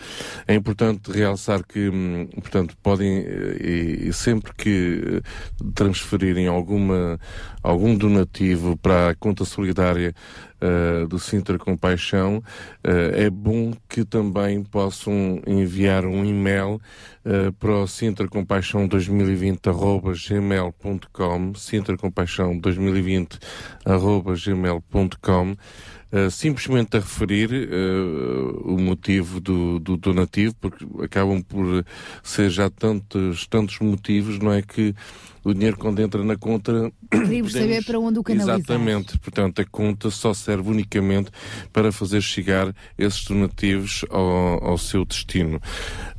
É 0.46 0.54
importante 0.54 1.10
realçar 1.10 1.64
que, 1.64 1.88
hum, 1.88 2.26
portanto, 2.34 2.76
podem, 2.82 3.18
eh, 3.18 3.56
e, 3.60 4.08
e 4.08 4.12
sempre 4.12 4.52
que 4.54 5.22
transferirem 5.74 6.46
alguma, 6.46 7.18
algum 7.62 7.96
donativo 7.96 8.76
para 8.76 9.10
a 9.10 9.14
conta 9.14 9.44
solidária 9.44 10.14
uh, 10.60 11.06
do 11.06 11.18
Sintra 11.18 11.58
Compaixão, 11.58 12.38
uh, 12.38 13.14
é 13.14 13.30
bom 13.30 13.72
que 13.88 14.04
também 14.04 14.62
possam 14.62 15.40
enviar 15.46 16.04
um 16.04 16.24
e-mail 16.24 16.80
uh, 17.24 17.52
para 17.58 17.72
o 17.72 17.86
Sintra 17.86 18.28
Compaixão 18.28 18.86
2020 18.86 19.68
arroba 19.68 20.12
gmail.com 20.12 21.54
Sintra 21.54 21.96
Compaixão 21.96 22.58
2020 22.58 23.38
arroba 23.84 24.34
gmail.com 24.34 25.56
Uh, 26.12 26.30
simplesmente 26.30 26.96
a 26.96 27.00
referir 27.00 27.50
uh, 27.52 28.62
o 28.64 28.80
motivo 28.80 29.40
do, 29.40 29.80
do, 29.80 29.96
donativo, 29.96 30.54
porque 30.60 30.86
acabam 31.02 31.42
por 31.42 31.84
ser 32.22 32.48
já 32.48 32.70
tantos, 32.70 33.44
tantos 33.48 33.80
motivos, 33.80 34.38
não 34.38 34.52
é 34.52 34.62
que 34.62 34.94
o 35.46 35.54
dinheiro 35.54 35.76
quando 35.76 36.00
entra 36.00 36.24
na 36.24 36.36
conta. 36.36 36.92
Queríamos 37.08 37.52
saber 37.52 37.84
para 37.84 38.00
onde 38.00 38.18
o 38.18 38.22
canalizar. 38.24 38.58
Exatamente. 38.58 39.16
Portanto, 39.18 39.62
a 39.62 39.64
conta 39.64 40.10
só 40.10 40.34
serve 40.34 40.68
unicamente 40.68 41.30
para 41.72 41.92
fazer 41.92 42.20
chegar 42.20 42.74
esses 42.98 43.24
donativos 43.24 44.04
ao, 44.10 44.64
ao 44.64 44.76
seu 44.76 45.04
destino. 45.04 45.62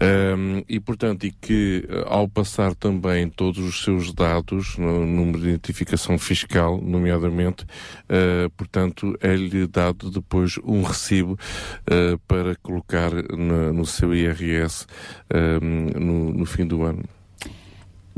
Um, 0.01 0.63
e, 0.69 0.79
portanto, 0.79 1.25
e 1.25 1.31
que 1.31 1.85
ao 2.05 2.29
passar 2.29 2.73
também 2.73 3.29
todos 3.29 3.59
os 3.59 3.83
seus 3.83 4.13
dados, 4.13 4.77
no 4.77 5.05
número 5.05 5.39
de 5.39 5.49
identificação 5.49 6.17
fiscal, 6.17 6.79
nomeadamente, 6.81 7.63
uh, 7.63 8.49
portanto, 8.55 9.17
é-lhe 9.19 9.67
dado 9.67 10.09
depois 10.09 10.57
um 10.63 10.83
recibo 10.83 11.33
uh, 11.33 12.17
para 12.25 12.55
colocar 12.55 13.11
no, 13.37 13.73
no 13.73 13.85
seu 13.85 14.15
IRS 14.15 14.85
um, 15.61 15.99
no, 15.99 16.33
no 16.33 16.45
fim 16.45 16.65
do 16.65 16.83
ano. 16.83 17.16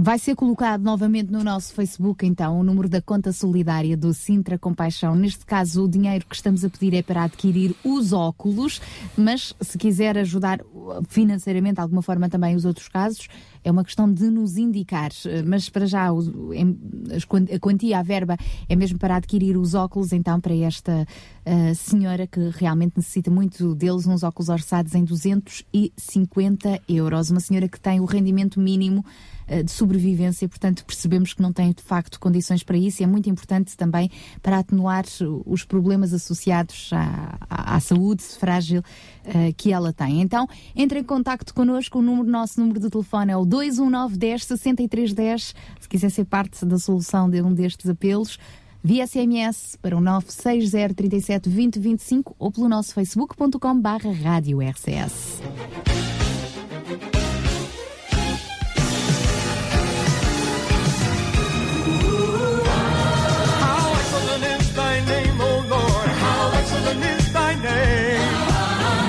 Vai 0.02 0.18
ser 0.18 0.34
colocado 0.34 0.82
novamente 0.82 1.30
no 1.30 1.44
nosso 1.44 1.74
Facebook, 1.74 2.26
então, 2.26 2.58
o 2.58 2.64
número 2.64 2.88
da 2.88 3.02
conta 3.02 3.34
solidária 3.34 3.98
do 3.98 4.14
Sintra 4.14 4.58
Compaixão. 4.58 5.14
Neste 5.14 5.46
caso, 5.46 5.84
o 5.84 5.90
dinheiro 5.90 6.26
que 6.26 6.34
estamos 6.34 6.64
a 6.64 6.70
pedir 6.70 6.94
é 6.94 7.02
para 7.02 7.24
adquirir 7.24 7.76
os 7.84 8.14
óculos, 8.14 8.82
mas 9.18 9.54
se 9.60 9.78
quiser 9.78 10.18
ajudar 10.18 10.62
financeiramente, 11.10 11.76
de 11.76 11.82
alguma 11.82 12.02
forma, 12.02 12.30
também 12.30 12.56
os 12.56 12.64
outros 12.64 12.88
casos, 12.88 13.28
é 13.64 13.72
uma 13.72 13.84
questão 13.84 14.12
de 14.12 14.30
nos 14.30 14.58
indicar. 14.58 15.12
Mas 15.46 15.70
para 15.70 15.86
já, 15.86 16.08
a 16.08 17.60
quantia, 17.60 18.00
a 18.00 18.04
verba, 18.04 18.38
é 18.68 18.76
mesmo 18.76 18.98
para 18.98 19.16
adquirir 19.16 19.58
os 19.58 19.74
óculos, 19.74 20.12
então, 20.14 20.40
para 20.40 20.56
esta 20.56 21.06
uh, 21.46 21.76
senhora 21.76 22.28
que 22.28 22.50
realmente 22.54 22.94
necessita 22.98 23.30
muito 23.32 23.76
deles, 23.76 24.08
uns 24.08 24.24
óculos 24.24 24.50
orçados 24.50 24.96
em 24.96 25.04
250 25.04 26.82
euros. 26.88 27.30
Uma 27.30 27.40
senhora 27.40 27.68
que 27.68 27.80
tem 27.80 28.00
o 28.00 28.06
rendimento 28.06 28.60
mínimo 28.60 29.04
eh, 29.50 29.64
de 29.64 29.72
sobrevivência, 29.72 30.48
portanto 30.48 30.86
percebemos 30.86 31.34
que 31.34 31.42
não 31.42 31.52
tem 31.52 31.72
de 31.72 31.82
facto 31.82 32.20
condições 32.20 32.62
para 32.62 32.78
isso 32.78 33.02
e 33.02 33.04
é 33.04 33.08
muito 33.08 33.28
importante 33.30 33.76
também 33.76 34.12
para 34.44 34.60
atenuar 34.60 35.06
os 35.46 35.64
problemas 35.64 36.14
associados 36.14 36.92
à, 36.94 37.36
à, 37.50 37.76
à 37.76 37.80
saúde 37.80 38.22
frágil 38.22 38.82
uh, 38.82 39.54
que 39.58 39.74
ela 39.74 39.92
tem. 39.92 40.22
Então, 40.22 40.48
entre 40.76 41.00
em 41.00 41.04
contato 41.04 41.52
connosco, 41.52 41.98
o 41.98 42.02
número, 42.02 42.30
nosso 42.30 42.60
número 42.60 42.80
de 42.80 42.90
telefone 42.92 43.32
é 43.32 43.38
o 43.38 43.44
219 43.50 44.16
10 44.16 44.44
63 44.44 45.14
10. 45.14 45.56
Se 45.80 45.90
quiser 45.90 46.12
ser 46.12 46.26
parte 46.26 46.64
da 46.66 46.78
solução 46.78 47.28
de 47.28 47.42
um 47.42 47.52
destes 47.52 47.90
apelos, 47.90 48.38
via 48.84 49.08
SMS 49.08 49.76
para 49.82 49.98
o 49.98 50.02
960 50.02 50.94
37 50.94 51.50
20 51.50 51.80
25 51.80 52.36
ou 52.38 52.52
pelo 52.52 52.70
nosso 52.70 52.94
facebook.com.br 52.94 54.24
rádio 54.24 54.62
RCS. 54.62 55.42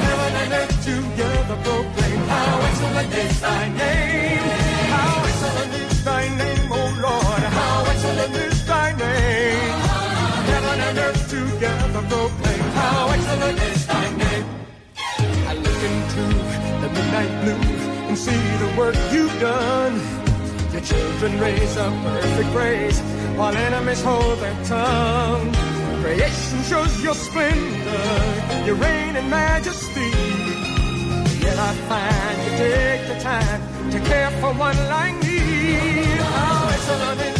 Heaven 0.02 0.34
and 0.34 0.52
how 2.28 2.60
excellent 2.68 3.12
is 3.14 3.40
thy 3.40 3.68
name. 3.68 4.09
Into 16.20 16.70
the 16.82 16.88
midnight 16.96 17.32
blue 17.42 17.62
and 18.08 18.16
see 18.18 18.42
the 18.62 18.74
work 18.76 18.96
you've 19.12 19.38
done. 19.40 19.94
Your 20.72 20.82
children 20.82 21.40
raise 21.40 21.76
up 21.76 21.92
perfect 22.04 22.50
praise 22.52 23.00
while 23.38 23.54
enemies 23.56 24.02
hold 24.02 24.38
their 24.38 24.64
tongue. 24.64 25.52
Creation 26.02 26.62
shows 26.70 27.02
your 27.02 27.14
splendor, 27.14 28.66
your 28.66 28.76
reign 28.76 29.16
and 29.16 29.28
majesty. 29.30 30.10
Yet 31.44 31.58
I 31.58 31.72
find 31.90 32.36
you 32.44 32.52
take 32.64 33.02
the 33.12 33.18
time 33.20 33.90
to 33.90 33.98
care 34.00 34.30
for 34.40 34.52
one 34.54 34.78
like 34.88 35.16
me. 35.22 35.38
How 36.36 36.68
excellent 36.74 37.20
is 37.20 37.39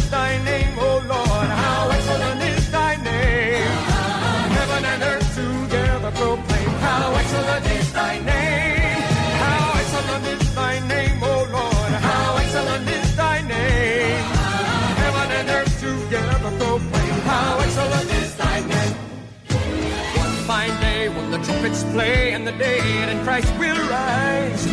play 21.91 22.33
and 22.33 22.47
the 22.47 22.51
dead 22.53 23.09
in 23.09 23.23
Christ 23.23 23.51
will 23.59 23.81
rise. 23.89 24.63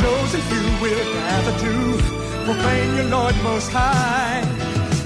Chosen 0.00 0.40
few 0.50 0.66
will 0.82 1.12
gather 1.14 1.54
to 1.64 1.72
proclaim 2.44 2.96
your 2.96 3.08
Lord 3.16 3.36
most 3.42 3.70
high. 3.70 4.40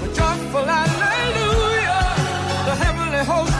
With 0.01 0.15
joyful 0.15 0.65
hallelujah, 0.65 2.05
the 2.67 2.75
heavenly 2.83 3.23
host 3.25 3.58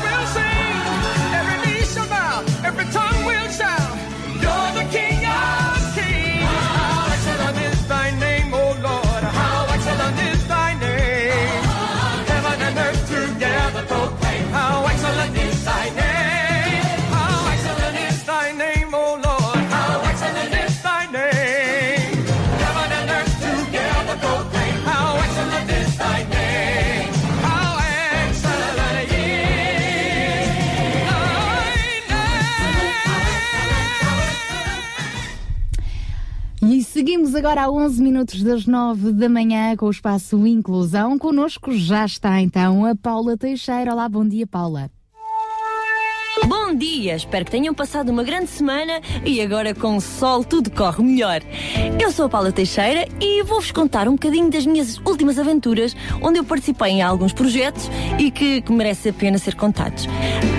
seguimos 37.00 37.34
agora 37.34 37.64
a 37.64 37.72
11 37.72 38.04
minutos 38.04 38.44
das 38.44 38.66
9 38.66 39.14
da 39.14 39.30
manhã 39.30 39.74
com 39.78 39.86
o 39.86 39.90
espaço 39.90 40.46
Inclusão. 40.46 41.18
Conosco 41.18 41.72
já 41.72 42.06
está 42.06 42.42
então 42.42 42.84
a 42.86 42.94
Paula 42.94 43.38
Teixeira. 43.38 43.94
Olá, 43.94 44.10
bom 44.10 44.28
dia, 44.28 44.46
Paula. 44.46 44.92
Bom 46.46 46.59
dia, 46.76 47.16
espero 47.16 47.46
que 47.46 47.52
tenham 47.52 47.74
passado 47.74 48.10
uma 48.10 48.24
grande 48.24 48.48
semana 48.48 49.02
e 49.26 49.42
agora 49.42 49.74
com 49.74 49.98
o 49.98 50.02
sol 50.02 50.44
tudo 50.44 50.70
corre 50.72 51.04
melhor. 51.04 51.42
Eu 52.00 52.12
sou 52.12 52.26
a 52.26 52.30
Paula 52.30 52.52
Teixeira 52.52 53.08
e 53.20 53.44
vou-vos 53.44 53.72
contar 53.72 54.08
um 54.08 54.14
bocadinho 54.14 54.50
das 54.50 54.66
minhas 54.66 54.98
últimas 55.06 55.38
aventuras, 55.40 55.96
onde 56.22 56.40
eu 56.40 56.44
participei 56.44 56.92
em 56.94 57.02
alguns 57.02 57.34
projetos 57.34 57.90
e 58.18 58.32
que, 58.32 58.62
que 58.62 58.72
merece 58.72 59.10
a 59.10 59.14
pena 59.14 59.38
ser 59.38 59.56
contados. 59.56 60.08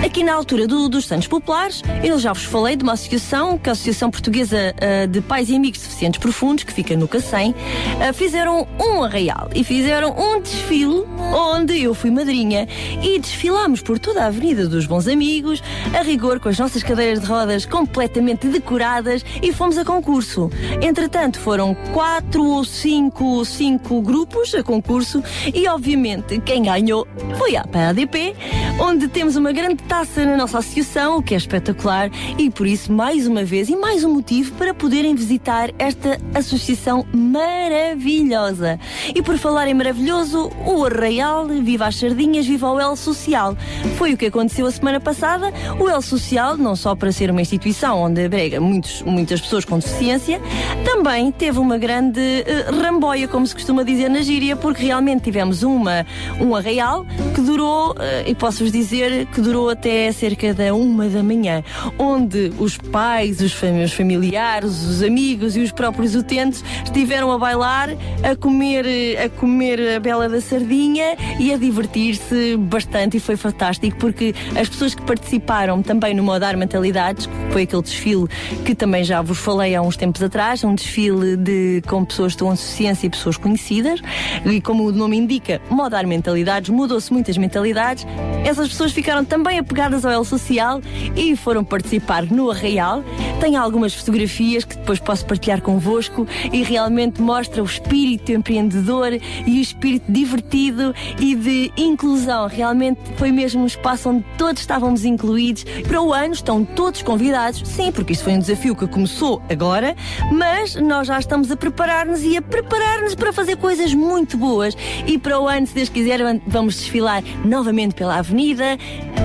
Aqui 0.05 0.23
na 0.23 0.33
altura 0.33 0.67
do- 0.67 0.89
dos 0.89 1.05
Santos 1.05 1.27
Populares, 1.27 1.81
eu 2.03 2.19
já 2.19 2.33
vos 2.33 2.43
falei 2.43 2.75
de 2.75 2.83
uma 2.83 2.93
associação, 2.93 3.57
que 3.57 3.69
é 3.69 3.71
a 3.71 3.73
Associação 3.73 4.09
Portuguesa 4.11 4.75
ah, 4.79 5.05
de 5.05 5.21
Pais 5.21 5.49
e 5.49 5.55
Amigos 5.55 5.79
Deficientes 5.81 6.19
Profundos, 6.19 6.63
que 6.63 6.73
fica 6.73 6.95
no 6.97 7.07
Cacém, 7.07 7.55
ah, 7.99 8.13
fizeram 8.13 8.67
um 8.79 9.03
arraial 9.03 9.49
e 9.55 9.63
fizeram 9.63 10.15
um 10.17 10.41
desfile 10.41 11.03
onde 11.33 11.81
eu 11.81 11.93
fui 11.93 12.11
madrinha 12.11 12.67
e 13.01 13.19
desfilámos 13.19 13.81
por 13.81 13.97
toda 13.99 14.23
a 14.23 14.27
Avenida 14.27 14.67
dos 14.67 14.85
Bons 14.85 15.07
Amigos, 15.07 15.61
rigor 16.01 16.39
com 16.39 16.49
as 16.49 16.57
nossas 16.57 16.83
cadeiras 16.83 17.21
de 17.21 17.25
rodas 17.25 17.65
completamente 17.65 18.47
decoradas 18.47 19.23
e 19.41 19.51
fomos 19.53 19.77
a 19.77 19.85
concurso. 19.85 20.49
Entretanto, 20.81 21.39
foram 21.39 21.75
quatro 21.93 22.43
ou 22.43 22.63
cinco, 22.63 23.43
cinco 23.45 24.01
grupos 24.01 24.53
a 24.55 24.63
concurso 24.63 25.23
e, 25.53 25.67
obviamente, 25.67 26.39
quem 26.39 26.63
ganhou 26.63 27.07
foi 27.37 27.55
a 27.55 27.65
PADP, 27.65 28.35
onde 28.79 29.07
temos 29.07 29.35
uma 29.35 29.51
grande 29.51 29.83
taça 29.83 30.25
na 30.25 30.37
nossa 30.37 30.59
associação, 30.59 31.17
o 31.17 31.23
que 31.23 31.33
é 31.33 31.37
espetacular, 31.37 32.09
e 32.37 32.49
por 32.49 32.67
isso, 32.67 32.91
mais 32.91 33.27
uma 33.27 33.43
vez, 33.43 33.69
e 33.69 33.75
mais 33.75 34.03
um 34.03 34.13
motivo 34.13 34.53
para 34.53 34.73
poderem 34.73 35.15
visitar 35.15 35.69
esta 35.77 36.17
associação 36.33 37.05
maravilhosa. 37.13 38.79
E 39.13 39.21
por 39.21 39.37
falar 39.37 39.67
em 39.67 39.73
maravilhoso, 39.73 40.51
o 40.65 40.85
Arraial, 40.85 41.47
viva 41.47 41.87
as 41.87 41.95
sardinhas, 41.95 42.45
viva 42.45 42.71
o 42.71 42.79
El 42.79 42.95
Social. 42.95 43.55
Foi 43.97 44.13
o 44.13 44.17
que 44.17 44.27
aconteceu 44.27 44.65
a 44.65 44.71
semana 44.71 44.99
passada. 44.99 45.53
O 45.79 45.89
Social, 45.99 46.55
não 46.55 46.75
só 46.75 46.95
para 46.95 47.11
ser 47.11 47.31
uma 47.31 47.41
instituição 47.41 47.97
onde 48.03 48.23
abrega 48.23 48.61
muitos, 48.61 49.01
muitas 49.01 49.41
pessoas 49.41 49.65
com 49.65 49.79
deficiência, 49.79 50.39
também 50.85 51.31
teve 51.31 51.57
uma 51.57 51.77
grande 51.77 52.19
eh, 52.19 52.67
ramboia, 52.69 53.27
como 53.27 53.47
se 53.47 53.55
costuma 53.55 53.81
dizer 53.81 54.09
na 54.09 54.21
gíria, 54.21 54.55
porque 54.55 54.85
realmente 54.85 55.23
tivemos 55.23 55.63
uma, 55.63 56.05
um 56.39 56.55
arraial 56.55 57.03
que 57.33 57.41
durou, 57.41 57.95
eh, 57.99 58.25
e 58.27 58.35
posso-vos 58.35 58.71
dizer 58.71 59.25
que 59.27 59.41
durou 59.41 59.69
até 59.69 60.11
cerca 60.11 60.53
da 60.53 60.73
uma 60.73 61.07
da 61.09 61.23
manhã, 61.23 61.63
onde 61.97 62.53
os 62.59 62.77
pais, 62.77 63.41
os, 63.41 63.53
os 63.83 63.93
familiares, 63.93 64.83
os 64.83 65.01
amigos 65.01 65.57
e 65.57 65.61
os 65.61 65.71
próprios 65.71 66.15
utentes 66.15 66.63
estiveram 66.83 67.31
a 67.31 67.37
bailar, 67.39 67.89
a 68.23 68.35
comer, 68.35 68.85
eh, 68.85 69.25
a 69.25 69.29
comer 69.29 69.95
a 69.95 69.99
bela 69.99 70.29
da 70.29 70.39
sardinha 70.39 71.17
e 71.39 71.51
a 71.51 71.57
divertir-se 71.57 72.55
bastante 72.57 73.17
e 73.17 73.19
foi 73.19 73.35
fantástico 73.35 73.97
porque 73.97 74.35
as 74.59 74.69
pessoas 74.69 74.93
que 74.93 75.01
participaram 75.01 75.80
também 75.81 76.13
no 76.13 76.23
Modar 76.23 76.57
Mentalidades, 76.57 77.25
que 77.25 77.51
foi 77.51 77.63
aquele 77.63 77.81
desfile 77.81 78.27
que 78.65 78.75
também 78.75 79.03
já 79.03 79.21
vos 79.21 79.37
falei 79.37 79.75
há 79.75 79.81
uns 79.81 79.95
tempos 79.95 80.21
atrás, 80.21 80.63
um 80.63 80.75
desfile 80.75 81.35
de, 81.37 81.81
com 81.87 82.03
pessoas 82.03 82.35
com 82.35 82.49
deficiência 82.51 83.07
e 83.07 83.09
pessoas 83.09 83.37
conhecidas, 83.37 84.01
e 84.45 84.59
como 84.61 84.85
o 84.85 84.91
nome 84.91 85.17
indica, 85.17 85.61
Modar 85.69 86.05
Mentalidades, 86.07 86.69
mudou-se 86.69 87.11
muitas 87.11 87.37
mentalidades, 87.37 88.05
essas 88.43 88.67
pessoas 88.67 88.91
ficaram 88.91 89.23
também 89.23 89.59
apegadas 89.59 90.03
ao 90.03 90.11
El 90.11 90.23
Social 90.23 90.81
e 91.15 91.35
foram 91.35 91.63
participar 91.63 92.25
no 92.25 92.49
Arraial. 92.49 93.03
Tenho 93.39 93.61
algumas 93.61 93.93
fotografias 93.93 94.65
que 94.65 94.75
depois 94.77 94.99
posso 94.99 95.25
partilhar 95.25 95.61
convosco 95.61 96.27
e 96.51 96.63
realmente 96.63 97.21
mostra 97.21 97.61
o 97.61 97.65
espírito 97.65 98.31
empreendedor 98.31 99.13
e 99.13 99.59
o 99.59 99.61
espírito 99.61 100.11
divertido 100.11 100.93
e 101.19 101.35
de 101.35 101.71
inclusão. 101.77 102.47
Realmente 102.47 102.99
foi 103.17 103.31
mesmo 103.31 103.63
um 103.63 103.67
espaço 103.67 104.09
onde 104.09 104.25
todos 104.37 104.61
estávamos 104.61 105.05
incluídos. 105.05 105.65
Para 105.87 106.01
o 106.01 106.13
ano 106.13 106.33
estão 106.33 106.63
todos 106.63 107.01
convidados, 107.01 107.61
sim, 107.65 107.91
porque 107.91 108.13
isso 108.13 108.23
foi 108.23 108.33
um 108.33 108.39
desafio 108.39 108.75
que 108.75 108.87
começou 108.87 109.41
agora, 109.49 109.95
mas 110.31 110.75
nós 110.75 111.07
já 111.07 111.19
estamos 111.19 111.51
a 111.51 111.57
preparar-nos 111.57 112.23
e 112.23 112.37
a 112.37 112.41
preparar-nos 112.41 113.15
para 113.15 113.33
fazer 113.33 113.57
coisas 113.57 113.93
muito 113.93 114.37
boas. 114.37 114.75
E 115.05 115.17
para 115.17 115.39
o 115.39 115.47
ano, 115.47 115.67
se 115.67 115.73
Deus 115.73 115.89
quiser, 115.89 116.19
vamos 116.47 116.75
desfilar 116.75 117.23
novamente 117.45 117.95
pela 117.95 118.17
avenida 118.17 118.77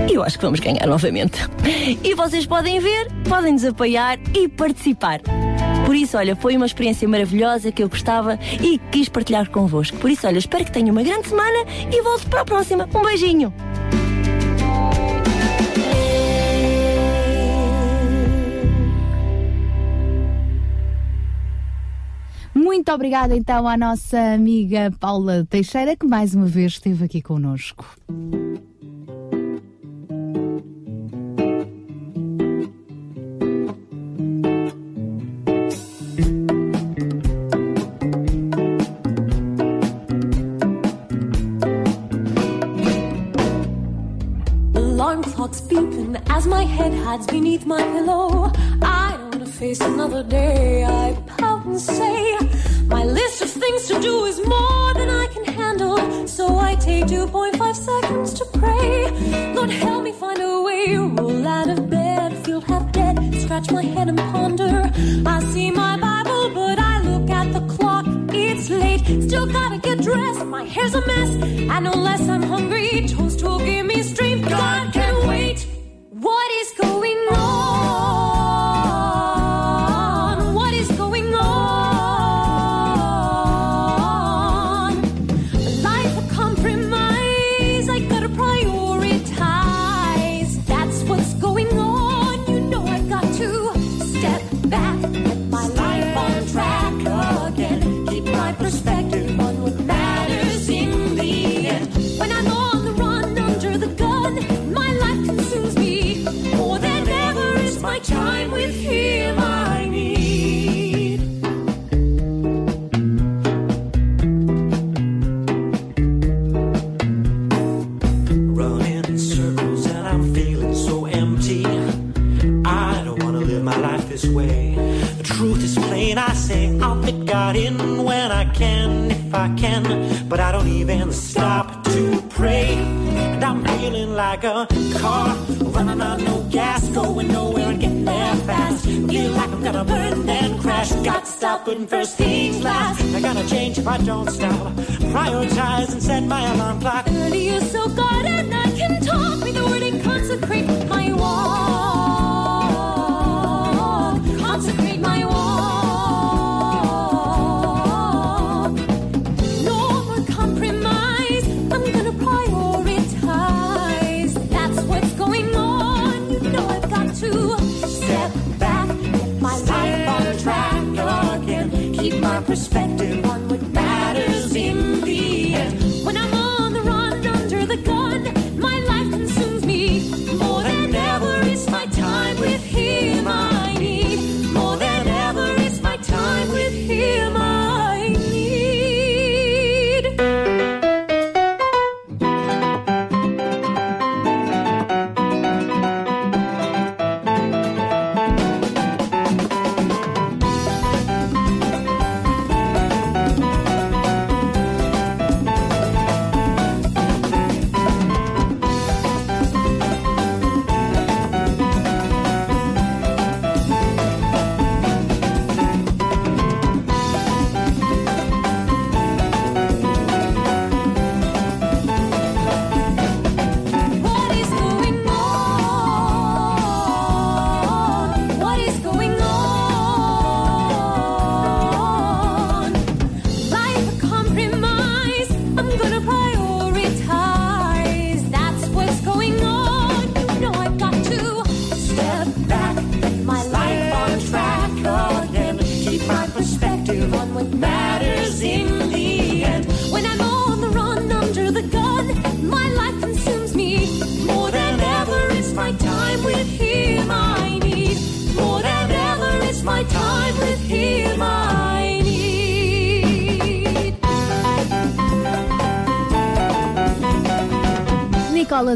e 0.09 0.15
eu 0.15 0.23
acho 0.23 0.39
que 0.39 0.45
vamos 0.45 0.61
ganhar 0.61 0.87
novamente. 0.87 1.39
E 2.03 2.15
vocês 2.15 2.47
podem 2.47 2.81
ver, 2.81 3.09
podem 3.29 3.53
nos 3.53 3.65
apoiar 3.65 4.19
e 4.35 4.49
participar. 4.49 5.21
Por 5.85 5.95
isso, 5.95 6.17
olha, 6.17 6.35
foi 6.35 6.57
uma 6.57 6.67
experiência 6.67 7.09
maravilhosa 7.09 7.71
que 7.71 7.83
eu 7.83 7.89
gostava 7.89 8.39
e 8.61 8.79
quis 8.91 9.09
partilhar 9.09 9.49
convosco. 9.51 9.97
Por 9.99 10.11
isso, 10.11 10.27
olha, 10.27 10.39
espero 10.39 10.65
que 10.65 10.73
tenham 10.73 10.91
uma 10.91 11.03
grande 11.03 11.29
semana 11.29 11.65
e 11.93 12.03
volto 12.03 12.29
para 12.29 12.41
a 12.41 12.45
próxima. 12.45 12.89
Um 12.93 13.03
beijinho! 13.03 13.53
Muito 22.87 22.95
obrigada 22.95 23.35
então 23.35 23.67
à 23.67 23.77
nossa 23.77 24.17
amiga 24.17 24.93
Paula 25.01 25.45
Teixeira, 25.51 25.97
que 25.97 26.07
mais 26.07 26.37
uma 26.37 26.47
vez 26.47 26.75
esteve 26.75 27.05
aqui 27.05 27.21
connosco. 27.21 27.85
Alarm 44.77 45.23
clock's 45.23 45.61
beeping 45.63 46.17
as 46.31 46.47
my 46.47 46.65
head 46.65 46.95
hides 46.95 47.27
beneath 47.27 47.67
my 47.67 47.83
pillow. 47.83 48.53
I 48.81 49.17
don't 49.19 49.35
wanna 49.35 49.47
face 49.47 49.81
another 49.81 50.23
day. 50.23 50.66
Scratch 63.57 63.73
my 63.73 63.91
head 63.91 64.09
and 64.09 64.19
ponder. 64.19 64.91
I 65.25 65.41
see 65.45 65.71
my 65.71 65.97
Bible, 65.97 66.51
but 66.51 66.79
I 66.79 67.01
look 67.01 67.31
at 67.31 67.55
the 67.55 67.61
clock. 67.75 68.05
It's 68.29 68.69
late, 68.69 69.01
still 69.23 69.47
gotta 69.47 69.79
get 69.79 70.03
dressed. 70.03 70.45
My 70.45 70.65
hair's 70.65 70.95
a 70.95 71.01
mess, 71.07 71.31
and 71.73 71.87
unless 71.89 72.29
I'm 72.29 72.43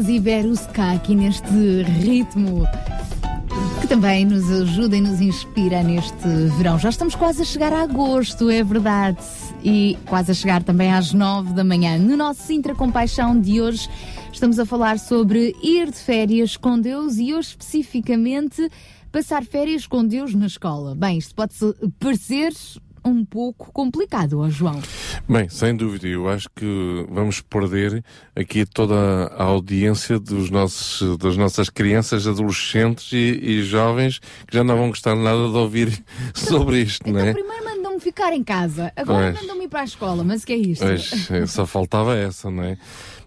Nicolas 0.01 0.09
Iberuska 0.09 0.91
aqui 0.93 1.15
neste 1.15 1.83
ritmo 1.83 2.65
que 3.79 3.87
também 3.87 4.25
nos 4.25 4.49
ajuda 4.49 4.97
e 4.97 5.01
nos 5.01 5.21
inspira 5.21 5.83
neste 5.83 6.27
verão. 6.57 6.79
Já 6.79 6.89
estamos 6.89 7.13
quase 7.13 7.41
a 7.41 7.45
chegar 7.45 7.71
a 7.71 7.81
agosto, 7.83 8.49
é 8.49 8.63
verdade. 8.63 9.19
E 9.63 9.97
quase 10.05 10.31
a 10.31 10.33
chegar 10.33 10.63
também 10.63 10.91
às 10.91 11.13
nove 11.13 11.53
da 11.53 11.63
manhã. 11.63 11.97
No 11.99 12.17
nosso 12.17 12.41
Sintra 12.41 12.73
Compaixão 12.73 13.39
de 13.39 13.61
hoje 13.61 13.87
estamos 14.31 14.57
a 14.57 14.65
falar 14.65 14.97
sobre 14.97 15.55
ir 15.61 15.91
de 15.91 15.97
férias 15.97 16.57
com 16.57 16.79
Deus 16.79 17.17
e 17.17 17.33
hoje 17.33 17.49
especificamente 17.49 18.69
passar 19.11 19.43
férias 19.43 19.85
com 19.85 20.05
Deus 20.05 20.33
na 20.33 20.47
escola. 20.47 20.95
Bem, 20.95 21.17
isto 21.17 21.35
pode 21.35 21.53
parecer 21.99 22.53
um 23.05 23.23
pouco 23.23 23.71
complicado, 23.71 24.39
ó 24.39 24.49
João. 24.49 24.79
Bem, 25.31 25.47
sem 25.47 25.73
dúvida, 25.73 26.09
eu 26.09 26.27
acho 26.27 26.49
que 26.53 27.05
vamos 27.09 27.39
perder 27.39 28.03
aqui 28.35 28.65
toda 28.65 29.27
a 29.27 29.43
audiência 29.43 30.19
dos 30.19 30.49
nossos, 30.49 31.17
das 31.17 31.37
nossas 31.37 31.69
crianças, 31.69 32.27
adolescentes 32.27 33.13
e, 33.13 33.39
e 33.41 33.63
jovens 33.63 34.19
que 34.45 34.57
já 34.57 34.61
não 34.61 34.75
vão 34.75 34.89
gostar 34.89 35.15
nada 35.15 35.47
de 35.47 35.55
ouvir 35.55 36.03
sobre 36.35 36.81
isto, 36.81 37.09
não 37.09 37.21
é? 37.21 37.31
Primeiro 37.31 37.63
mandam-me 37.63 38.01
ficar 38.01 38.33
em 38.33 38.43
casa, 38.43 38.91
agora 38.93 39.31
mandam-me 39.31 39.63
ir 39.63 39.69
para 39.69 39.79
a 39.79 39.85
escola, 39.85 40.21
mas 40.21 40.43
o 40.43 40.47
que 40.47 40.51
é 40.51 40.57
isto? 40.57 40.85
Pois, 40.85 41.29
só 41.49 41.65
faltava 41.65 42.13
essa, 42.13 42.51
não 42.51 42.63
é? 42.63 42.77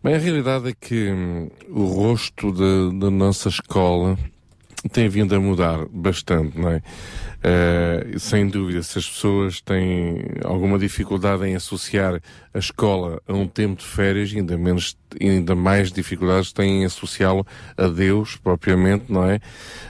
Bem, 0.03 0.15
a 0.15 0.19
realidade 0.19 0.69
é 0.69 0.75
que 0.79 1.11
hum, 1.11 1.49
o 1.71 1.85
rosto 1.85 2.53
da, 2.53 2.99
da 3.07 3.11
nossa 3.11 3.49
escola 3.49 4.19
tem 4.93 5.09
vindo 5.09 5.35
a 5.35 5.41
mudar 5.41 5.87
bastante, 5.91 6.59
não 6.59 6.71
é? 6.71 6.83
Eh, 7.47 8.15
sem 8.19 8.49
dúvida, 8.49 8.83
se 8.83 8.99
as 8.99 9.07
pessoas 9.07 9.61
têm 9.61 10.25
alguma 10.43 10.79
dificuldade 10.79 11.45
em 11.45 11.55
associar 11.55 12.19
a 12.55 12.59
escola 12.59 13.21
a 13.29 13.35
um 13.35 13.47
tempo 13.47 13.83
de 13.83 13.85
férias, 13.87 14.33
ainda 14.35 14.57
menos, 14.57 14.97
ainda 15.21 15.55
mais 15.55 15.93
dificuldades 15.93 16.55
têm 16.55 16.81
em 16.81 16.85
associá-lo 16.87 17.47
a 17.77 17.87
Deus 17.87 18.37
propriamente, 18.37 19.13
não 19.13 19.29
é? 19.29 19.41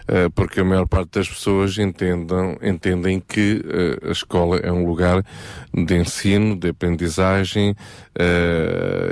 Eh, 0.08 0.28
porque 0.34 0.58
a 0.58 0.64
maior 0.64 0.88
parte 0.88 1.12
das 1.12 1.28
pessoas 1.28 1.78
entendam, 1.78 2.58
entendem 2.60 3.20
que 3.20 3.64
eh, 3.64 4.08
a 4.08 4.10
escola 4.10 4.56
é 4.56 4.72
um 4.72 4.84
lugar 4.84 5.24
de 5.72 5.94
ensino, 5.96 6.56
de 6.56 6.70
aprendizagem, 6.70 7.76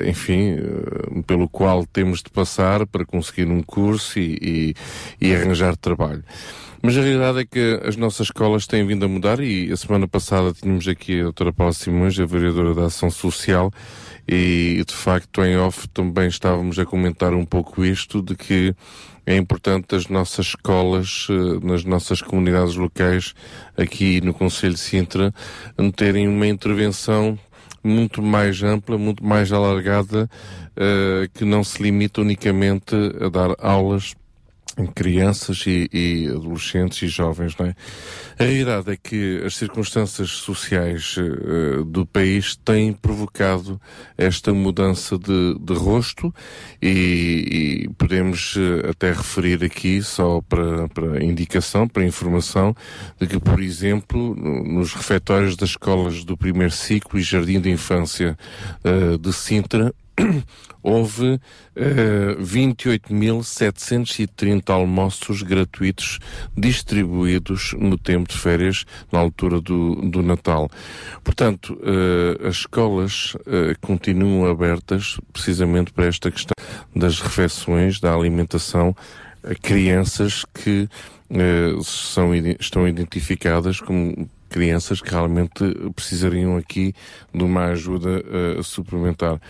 enfim, 0.06 0.56
pelo 1.26 1.48
qual 1.48 1.84
temos 1.84 2.22
de 2.22 2.30
passar 2.30 2.86
para 2.86 3.04
conseguir 3.04 3.46
um 3.46 3.60
curso 3.60 4.16
e, 4.20 4.74
e, 5.20 5.26
e 5.26 5.34
arranjar 5.34 5.71
dar 5.72 5.76
trabalho. 5.76 6.24
Mas 6.82 6.96
a 6.98 7.00
realidade 7.00 7.38
é 7.38 7.44
que 7.44 7.80
as 7.84 7.96
nossas 7.96 8.26
escolas 8.26 8.66
têm 8.66 8.84
vindo 8.84 9.04
a 9.04 9.08
mudar 9.08 9.38
e 9.38 9.70
a 9.70 9.76
semana 9.76 10.08
passada 10.08 10.52
tínhamos 10.52 10.88
aqui 10.88 11.20
a 11.20 11.24
doutora 11.24 11.52
Paula 11.52 11.72
Simões, 11.72 12.18
a 12.18 12.26
vereadora 12.26 12.74
da 12.74 12.86
Ação 12.86 13.08
Social, 13.08 13.70
e 14.26 14.82
de 14.84 14.92
facto 14.92 15.44
em 15.44 15.56
off 15.56 15.88
também 15.88 16.26
estávamos 16.26 16.78
a 16.80 16.84
comentar 16.84 17.34
um 17.34 17.44
pouco 17.44 17.84
isto, 17.84 18.20
de 18.20 18.34
que 18.34 18.74
é 19.24 19.36
importante 19.36 19.94
as 19.94 20.08
nossas 20.08 20.46
escolas, 20.46 21.28
eh, 21.30 21.64
nas 21.64 21.84
nossas 21.84 22.20
comunidades 22.20 22.74
locais, 22.74 23.32
aqui 23.76 24.20
no 24.20 24.34
Conselho 24.34 24.74
de 24.74 24.80
Sintra, 24.80 25.32
terem 25.94 26.26
uma 26.26 26.48
intervenção 26.48 27.38
muito 27.84 28.20
mais 28.20 28.62
ampla, 28.62 28.98
muito 28.98 29.24
mais 29.24 29.52
alargada, 29.52 30.28
uh, 30.76 31.28
que 31.34 31.44
não 31.44 31.64
se 31.64 31.82
limita 31.82 32.20
unicamente 32.20 32.94
a 33.20 33.28
dar 33.28 33.54
aulas 33.58 34.14
crianças 34.94 35.64
e, 35.66 35.88
e, 35.92 36.28
adolescentes 36.28 37.02
e 37.02 37.08
jovens, 37.08 37.56
não 37.56 37.66
é? 37.66 37.74
A 38.38 38.44
realidade 38.44 38.90
é 38.90 38.96
que 38.96 39.42
as 39.44 39.56
circunstâncias 39.56 40.30
sociais 40.30 41.16
uh, 41.16 41.84
do 41.84 42.06
país 42.06 42.56
têm 42.56 42.92
provocado 42.92 43.80
esta 44.16 44.52
mudança 44.52 45.18
de, 45.18 45.56
de 45.60 45.74
rosto 45.74 46.34
e, 46.80 47.84
e 47.86 47.88
podemos 47.98 48.56
uh, 48.56 48.90
até 48.90 49.12
referir 49.12 49.62
aqui 49.62 50.02
só 50.02 50.40
para, 50.40 50.88
para 50.88 51.22
indicação, 51.22 51.86
para 51.86 52.04
informação, 52.04 52.74
de 53.20 53.26
que, 53.26 53.38
por 53.38 53.60
exemplo, 53.60 54.34
nos 54.34 54.94
refeitórios 54.94 55.56
das 55.56 55.70
escolas 55.70 56.24
do 56.24 56.36
primeiro 56.36 56.72
ciclo 56.72 57.18
e 57.18 57.22
jardim 57.22 57.60
de 57.60 57.70
infância 57.70 58.36
uh, 58.84 59.18
de 59.18 59.32
Sintra, 59.32 59.94
houve 60.82 61.34
uh, 61.34 61.40
eh, 61.76 62.34
28.730 62.40 64.70
almoços 64.70 65.42
gratuitos 65.42 66.18
distribuídos 66.56 67.74
no 67.78 67.96
tempo 67.96 68.28
de 68.28 68.36
férias, 68.38 68.84
na 69.10 69.20
altura 69.20 69.58
do, 69.60 69.94
do 70.10 70.22
Natal. 70.22 70.68
Portanto, 71.22 71.74
uh, 71.74 72.46
as 72.46 72.56
escolas 72.56 73.34
uh, 73.34 73.74
continuam 73.80 74.50
abertas 74.50 75.18
precisamente 75.32 75.92
para 75.92 76.06
esta 76.06 76.30
questão 76.30 76.54
das 76.94 77.20
refeições, 77.20 77.98
da 78.00 78.14
alimentação 78.14 78.94
a 79.44 79.56
crianças 79.56 80.44
que 80.54 80.88
são, 81.82 82.32
estão 82.60 82.86
identificadas 82.86 83.80
como 83.80 84.30
crianças 84.48 85.00
que 85.00 85.10
realmente 85.10 85.64
precisariam 85.96 86.56
aqui 86.56 86.94
de 87.34 87.42
uma 87.42 87.64
ajuda 87.64 88.22
suplementar. 88.62 89.40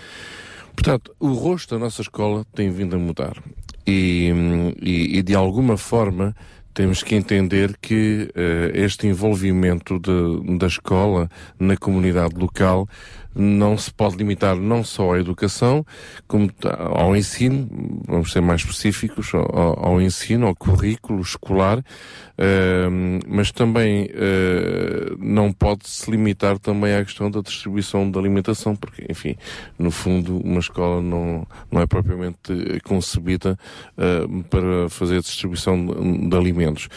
Portanto, 0.74 1.14
o 1.20 1.32
rosto 1.32 1.74
da 1.74 1.78
nossa 1.78 2.02
escola 2.02 2.44
tem 2.54 2.70
vindo 2.70 2.96
a 2.96 2.98
mudar. 2.98 3.42
E, 3.86 4.32
e, 4.80 5.18
e 5.18 5.22
de 5.22 5.34
alguma 5.34 5.76
forma 5.76 6.34
temos 6.74 7.02
que 7.02 7.14
entender 7.14 7.76
que 7.80 8.30
uh, 8.34 8.76
este 8.76 9.06
envolvimento 9.06 9.98
de, 9.98 10.56
da 10.58 10.66
escola 10.66 11.28
na 11.58 11.76
comunidade 11.76 12.34
local 12.34 12.88
não 13.34 13.76
se 13.76 13.92
pode 13.92 14.16
limitar 14.16 14.56
não 14.56 14.84
só 14.84 15.14
à 15.14 15.18
educação, 15.18 15.84
como 16.26 16.50
ao 16.94 17.16
ensino, 17.16 17.68
vamos 18.06 18.32
ser 18.32 18.40
mais 18.40 18.60
específicos, 18.60 19.32
ao, 19.34 19.86
ao 19.86 20.00
ensino, 20.00 20.46
ao 20.46 20.54
currículo 20.54 21.20
escolar, 21.20 21.78
uh, 21.78 23.22
mas 23.26 23.50
também 23.50 24.06
uh, 24.06 25.16
não 25.18 25.52
pode 25.52 25.88
se 25.88 26.10
limitar 26.10 26.58
também 26.58 26.94
à 26.94 27.04
questão 27.04 27.30
da 27.30 27.40
distribuição 27.40 28.10
de 28.10 28.18
alimentação, 28.18 28.76
porque, 28.76 29.06
enfim, 29.08 29.36
no 29.78 29.90
fundo, 29.90 30.38
uma 30.38 30.60
escola 30.60 31.00
não, 31.00 31.46
não 31.70 31.80
é 31.80 31.86
propriamente 31.86 32.80
concebida 32.84 33.58
uh, 33.96 34.42
para 34.44 34.88
fazer 34.88 35.18
a 35.18 35.20
distribuição 35.20 35.86
de, 35.86 36.28
de 36.28 36.36
alimentos. 36.36 36.88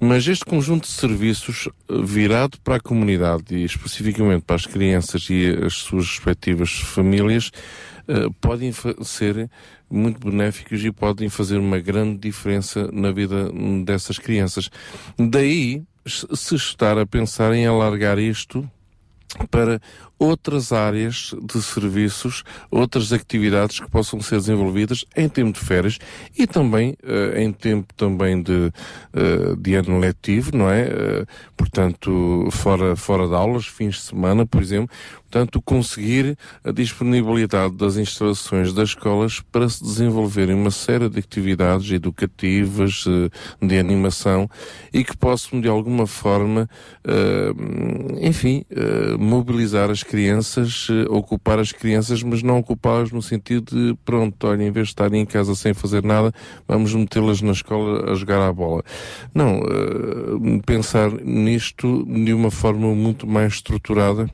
Mas 0.00 0.26
este 0.26 0.46
conjunto 0.46 0.84
de 0.84 0.92
serviços 0.92 1.68
virado 2.02 2.58
para 2.64 2.76
a 2.76 2.80
comunidade 2.80 3.54
e 3.54 3.64
especificamente 3.64 4.42
para 4.42 4.56
as 4.56 4.64
crianças 4.64 5.28
e 5.28 5.46
as 5.62 5.74
suas 5.74 6.06
respectivas 6.06 6.70
famílias 6.70 7.50
uh, 8.08 8.32
podem 8.40 8.72
ser 9.02 9.50
muito 9.90 10.26
benéficos 10.26 10.82
e 10.82 10.90
podem 10.90 11.28
fazer 11.28 11.58
uma 11.58 11.78
grande 11.78 12.16
diferença 12.16 12.90
na 12.90 13.12
vida 13.12 13.50
dessas 13.84 14.18
crianças. 14.18 14.70
Daí 15.18 15.82
se 16.06 16.54
estar 16.54 16.96
a 16.96 17.04
pensar 17.04 17.52
em 17.52 17.66
alargar 17.66 18.18
isto 18.18 18.68
para 19.50 19.80
outras 20.20 20.70
áreas 20.70 21.34
de 21.42 21.62
serviços, 21.62 22.44
outras 22.70 23.10
atividades 23.10 23.80
que 23.80 23.90
possam 23.90 24.20
ser 24.20 24.36
desenvolvidas 24.36 25.06
em 25.16 25.26
tempo 25.30 25.58
de 25.58 25.64
férias 25.64 25.98
e 26.38 26.46
também 26.46 26.94
uh, 27.02 27.38
em 27.38 27.50
tempo 27.50 27.94
também 27.94 28.42
de, 28.42 28.52
uh, 28.52 29.56
de 29.56 29.74
ano 29.74 29.98
letivo, 29.98 30.54
não 30.54 30.70
é? 30.70 30.82
Uh, 30.84 31.26
portanto, 31.56 32.48
fora, 32.50 32.94
fora 32.96 33.26
de 33.26 33.34
aulas, 33.34 33.66
fins 33.66 33.94
de 33.94 34.02
semana, 34.02 34.44
por 34.44 34.60
exemplo. 34.60 34.94
Portanto, 35.30 35.62
conseguir 35.62 36.36
a 36.64 36.72
disponibilidade 36.72 37.76
das 37.76 37.96
instalações 37.96 38.72
das 38.72 38.90
escolas 38.90 39.40
para 39.52 39.68
se 39.68 39.80
desenvolverem 39.80 40.56
uma 40.56 40.72
série 40.72 41.08
de 41.08 41.20
atividades 41.20 41.88
educativas, 41.92 43.04
de 43.62 43.78
animação 43.78 44.50
e 44.92 45.04
que 45.04 45.16
possam, 45.16 45.60
de 45.60 45.68
alguma 45.68 46.04
forma, 46.04 46.68
enfim, 48.20 48.64
mobilizar 49.20 49.88
as 49.88 50.02
crianças, 50.10 50.88
eh, 50.90 51.06
ocupar 51.08 51.60
as 51.60 51.70
crianças, 51.70 52.20
mas 52.20 52.42
não 52.42 52.58
ocupá-las 52.58 53.12
no 53.12 53.22
sentido 53.22 53.72
de, 53.72 53.96
pronto, 54.04 54.44
olha, 54.44 54.64
em 54.64 54.72
vez 54.72 54.88
de 54.88 54.90
estarem 54.90 55.22
em 55.22 55.24
casa 55.24 55.54
sem 55.54 55.72
fazer 55.72 56.02
nada, 56.02 56.32
vamos 56.66 56.92
metê-las 56.92 57.40
na 57.40 57.52
escola 57.52 58.10
a 58.10 58.14
jogar 58.16 58.42
à 58.42 58.52
bola. 58.52 58.82
Não, 59.32 59.60
uh, 59.60 60.62
pensar 60.66 61.12
nisto 61.12 62.04
de 62.04 62.34
uma 62.34 62.50
forma 62.50 62.92
muito 62.92 63.24
mais 63.24 63.52
estruturada 63.52 64.28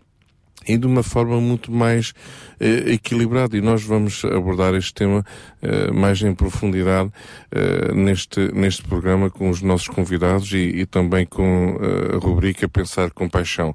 e 0.67 0.77
de 0.77 0.87
uma 0.87 1.03
forma 1.03 1.41
muito 1.41 1.71
mais 1.71 2.13
eh, 2.59 2.93
equilibrada. 2.93 3.57
E 3.57 3.61
nós 3.61 3.83
vamos 3.83 4.25
abordar 4.25 4.75
este 4.75 4.95
tema 4.95 5.25
eh, 5.63 5.91
mais 5.91 6.21
em 6.23 6.35
profundidade 6.35 7.11
eh, 7.51 7.93
neste, 7.95 8.53
neste 8.53 8.83
programa 8.83 9.31
com 9.31 9.51
os 9.51 9.63
nossos 9.63 9.89
convidados 9.89 10.53
e, 10.53 10.57
e 10.57 10.87
também 10.87 11.27
com 11.27 11.79
eh, 11.81 12.17
a 12.17 12.19
rubrica 12.19 12.69
Pensar 12.69 13.11
com 13.11 13.29
Paixão. 13.29 13.75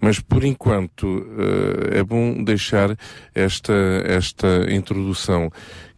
Mas 0.00 0.20
por 0.20 0.44
enquanto 0.44 1.26
eh, 1.38 1.98
é 1.98 2.02
bom 2.02 2.42
deixar 2.42 2.96
esta, 3.34 3.74
esta 4.06 4.66
introdução 4.70 5.50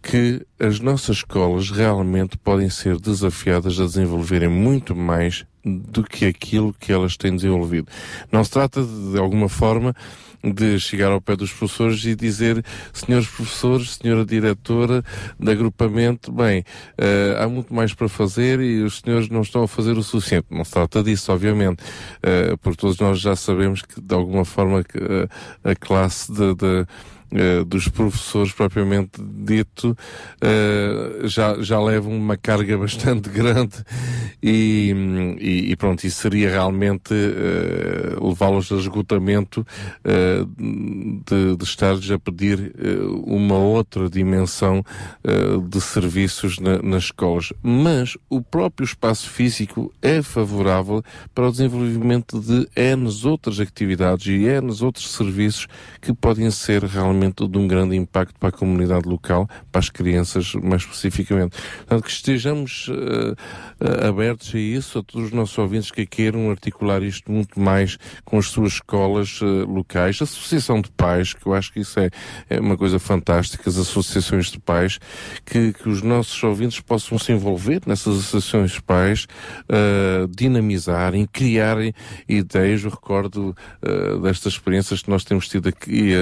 que 0.02 0.44
as 0.58 0.80
nossas 0.80 1.18
escolas 1.18 1.70
realmente 1.70 2.38
podem 2.38 2.70
ser 2.70 2.98
desafiadas 2.98 3.78
a 3.78 3.84
desenvolverem 3.84 4.48
muito 4.48 4.96
mais 4.96 5.44
do 5.64 6.02
que 6.02 6.24
aquilo 6.24 6.74
que 6.78 6.92
elas 6.92 7.16
têm 7.16 7.36
desenvolvido. 7.36 7.88
Não 8.32 8.42
se 8.42 8.50
trata 8.50 8.82
de, 8.82 9.12
de 9.12 9.18
alguma 9.18 9.48
forma 9.48 9.94
de 10.42 10.78
chegar 10.78 11.10
ao 11.10 11.20
pé 11.20 11.36
dos 11.36 11.52
professores 11.52 12.04
e 12.04 12.14
dizer, 12.14 12.64
senhores 12.92 13.28
professores, 13.28 13.98
senhora 14.00 14.24
diretora 14.24 15.04
de 15.38 15.50
agrupamento, 15.50 16.32
bem, 16.32 16.60
uh, 16.60 17.42
há 17.42 17.48
muito 17.48 17.72
mais 17.74 17.92
para 17.94 18.08
fazer 18.08 18.60
e 18.60 18.82
os 18.82 19.00
senhores 19.00 19.28
não 19.28 19.42
estão 19.42 19.62
a 19.62 19.68
fazer 19.68 19.96
o 19.98 20.02
suficiente. 20.02 20.46
Não 20.50 20.64
se 20.64 20.72
trata 20.72 21.02
disso, 21.02 21.32
obviamente, 21.32 21.82
uh, 21.82 22.56
porque 22.58 22.80
todos 22.80 22.98
nós 22.98 23.20
já 23.20 23.36
sabemos 23.36 23.82
que 23.82 24.00
de 24.00 24.14
alguma 24.14 24.44
forma 24.44 24.80
uh, 24.80 25.28
a 25.62 25.74
classe 25.74 26.32
de, 26.32 26.54
de 26.54 26.86
Uh, 27.32 27.64
dos 27.64 27.86
professores 27.86 28.52
propriamente 28.52 29.22
dito 29.22 29.96
uh, 30.42 31.28
já, 31.28 31.62
já 31.62 31.80
levam 31.80 32.12
uma 32.12 32.36
carga 32.36 32.74
bastante 32.76 33.30
grande 33.30 33.76
e, 34.42 34.92
e, 35.38 35.70
e 35.70 35.76
pronto, 35.76 36.04
isso 36.04 36.22
seria 36.22 36.50
realmente 36.50 37.14
uh, 37.14 38.28
levá-los 38.28 38.72
a 38.72 38.76
esgotamento 38.76 39.64
de, 40.56 41.56
de 41.56 41.64
estar-lhes 41.64 42.10
a 42.10 42.18
pedir 42.18 42.74
uma 43.24 43.56
outra 43.56 44.08
dimensão 44.08 44.82
de 45.68 45.80
serviços 45.80 46.58
na, 46.58 46.82
nas 46.82 47.04
escolas. 47.04 47.52
Mas 47.62 48.16
o 48.28 48.40
próprio 48.42 48.84
espaço 48.84 49.28
físico 49.28 49.92
é 50.00 50.22
favorável 50.22 51.02
para 51.34 51.48
o 51.48 51.50
desenvolvimento 51.50 52.40
de 52.40 52.68
N 52.74 53.08
outras 53.24 53.60
atividades 53.60 54.26
e 54.26 54.46
N 54.46 54.70
outros 54.82 55.12
serviços 55.12 55.66
que 56.00 56.12
podem 56.12 56.50
ser 56.50 56.82
realmente 56.84 57.19
realmente 57.20 57.46
de 57.46 57.58
um 57.58 57.68
grande 57.68 57.94
impacto 57.96 58.34
para 58.38 58.48
a 58.48 58.52
comunidade 58.52 59.06
local, 59.06 59.48
para 59.70 59.78
as 59.78 59.90
crianças 59.90 60.54
mais 60.54 60.82
especificamente. 60.82 61.56
Portanto, 61.78 62.04
que 62.04 62.10
estejamos 62.10 62.88
uh, 62.88 63.32
uh, 63.80 64.08
abertos 64.08 64.54
a 64.54 64.58
isso, 64.58 64.98
a 64.98 65.02
todos 65.02 65.28
os 65.28 65.32
nossos 65.32 65.56
ouvintes 65.58 65.90
que 65.90 66.06
queiram 66.06 66.50
articular 66.50 67.02
isto 67.02 67.30
muito 67.30 67.60
mais 67.60 67.98
com 68.24 68.38
as 68.38 68.46
suas 68.46 68.74
escolas 68.74 69.40
uh, 69.42 69.66
locais, 69.66 70.20
associação 70.22 70.80
de 70.80 70.90
pais, 70.90 71.34
que 71.34 71.46
eu 71.46 71.52
acho 71.52 71.72
que 71.72 71.80
isso 71.80 72.00
é, 72.00 72.10
é 72.48 72.58
uma 72.58 72.76
coisa 72.76 72.98
fantástica, 72.98 73.68
as 73.68 73.76
associações 73.76 74.50
de 74.50 74.58
pais, 74.58 74.98
que, 75.44 75.72
que 75.72 75.88
os 75.88 76.02
nossos 76.02 76.42
ouvintes 76.42 76.80
possam 76.80 77.18
se 77.18 77.32
envolver 77.32 77.82
nessas 77.86 78.18
associações 78.18 78.72
de 78.72 78.82
pais, 78.82 79.26
dinamizarem, 80.30 81.26
criarem 81.26 81.92
ideias. 82.28 82.84
Eu 82.84 82.90
recordo 82.90 83.54
destas 84.22 84.54
experiências 84.54 85.02
que 85.02 85.10
nós 85.10 85.24
temos 85.24 85.48
tido 85.48 85.68
aqui 85.68 86.12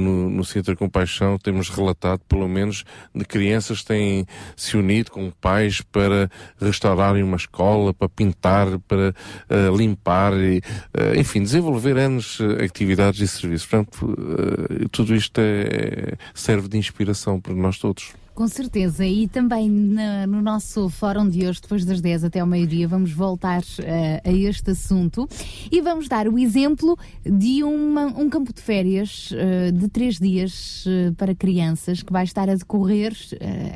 no, 0.00 0.30
no 0.30 0.44
Centro 0.44 0.76
Compaixão 0.76 1.38
temos 1.38 1.68
relatado, 1.68 2.20
pelo 2.28 2.48
menos, 2.48 2.84
de 3.14 3.24
crianças 3.24 3.80
que 3.80 3.86
têm 3.86 4.26
se 4.56 4.76
unido 4.76 5.10
com 5.10 5.30
pais 5.30 5.80
para 5.80 6.30
restaurarem 6.60 7.22
uma 7.22 7.36
escola, 7.36 7.94
para 7.94 8.08
pintar, 8.08 8.78
para 8.80 9.14
uh, 9.50 9.76
limpar, 9.76 10.32
e, 10.34 10.58
uh, 10.58 11.18
enfim, 11.18 11.42
desenvolver 11.42 11.96
anos 11.96 12.38
atividades 12.64 13.20
e 13.20 13.28
serviços. 13.28 13.66
Portanto, 13.66 14.04
uh, 14.04 14.88
tudo 14.88 15.14
isto 15.14 15.38
é, 15.40 16.16
serve 16.34 16.68
de 16.68 16.78
inspiração 16.78 17.40
para 17.40 17.54
nós 17.54 17.78
todos. 17.78 18.19
Com 18.40 18.48
certeza, 18.48 19.04
e 19.04 19.28
também 19.28 19.68
na, 19.68 20.26
no 20.26 20.40
nosso 20.40 20.88
fórum 20.88 21.28
de 21.28 21.46
hoje, 21.46 21.60
depois 21.60 21.84
das 21.84 22.00
10 22.00 22.24
até 22.24 22.40
ao 22.40 22.46
meio-dia, 22.46 22.88
vamos 22.88 23.12
voltar 23.12 23.60
uh, 23.60 23.64
a 24.24 24.32
este 24.32 24.70
assunto. 24.70 25.28
E 25.70 25.78
vamos 25.82 26.08
dar 26.08 26.26
o 26.26 26.38
exemplo 26.38 26.98
de 27.22 27.62
uma, 27.62 28.06
um 28.06 28.30
campo 28.30 28.50
de 28.54 28.62
férias 28.62 29.30
uh, 29.32 29.70
de 29.70 29.88
três 29.90 30.18
dias 30.18 30.86
uh, 30.86 31.14
para 31.16 31.34
crianças 31.34 32.02
que 32.02 32.10
vai 32.10 32.24
estar 32.24 32.48
a 32.48 32.54
decorrer 32.54 33.14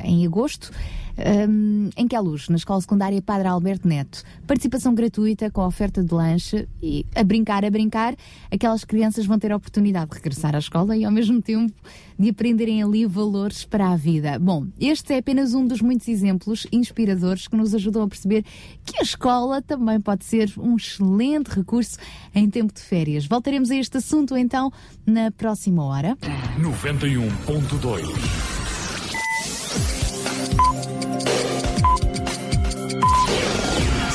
em 0.03 0.25
agosto 0.25 0.71
um, 1.19 1.91
em 1.97 2.09
que 2.09 2.19
luz, 2.19 2.49
na 2.49 2.57
Escola 2.57 2.81
Secundária 2.81 3.21
Padre 3.21 3.49
Alberto 3.49 3.87
Neto. 3.87 4.23
Participação 4.47 4.95
gratuita 4.95 5.51
com 5.51 5.67
oferta 5.67 6.03
de 6.03 6.13
lanche 6.13 6.67
e 6.83 7.05
a 7.15 7.23
brincar, 7.23 7.65
a 7.65 7.71
brincar, 7.71 8.15
aquelas 8.51 8.85
crianças 8.85 9.27
vão 9.27 9.39
ter 9.39 9.53
a 9.53 9.57
oportunidade 9.57 10.11
de 10.11 10.17
regressar 10.17 10.55
à 10.55 10.59
escola 10.59 10.97
e 10.97 11.05
ao 11.05 11.13
mesmo 11.13 11.43
tempo 11.43 11.75
de 12.19 12.31
aprenderem 12.31 12.83
ali 12.83 13.07
valores 13.07 13.65
para 13.65 13.89
a 13.89 13.97
vida. 13.97 14.39
Bom, 14.39 14.67
este 14.81 15.15
é 15.15 15.19
apenas 15.19 15.55
um 15.55 15.67
dos 15.67 15.83
muitos 15.83 16.07
exemplos 16.09 16.67
inspiradores 16.73 17.49
que 17.49 17.57
nos 17.57 17.75
ajudam 17.75 18.03
a 18.03 18.09
perceber 18.09 18.45
que 18.85 18.99
a 18.99 19.03
escola 19.03 19.61
também 19.61 20.01
pode 20.01 20.25
ser 20.25 20.53
um 20.59 20.77
excelente 20.77 21.49
recurso 21.49 21.99
em 22.35 22.49
tempo 22.49 22.73
de 22.73 22.81
férias. 22.81 23.27
Voltaremos 23.27 23.71
a 23.71 23.77
este 23.77 23.99
assunto 23.99 24.35
então 24.37 24.73
na 25.07 25.31
próxima 25.31 25.85
hora. 25.85 26.17
91.2 26.59 28.64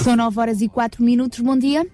São 0.04 0.16
9 0.16 0.40
horas 0.40 0.62
e 0.62 0.70
4 0.70 1.04
minutos. 1.04 1.40
Bom 1.40 1.58
dia. 1.58 1.86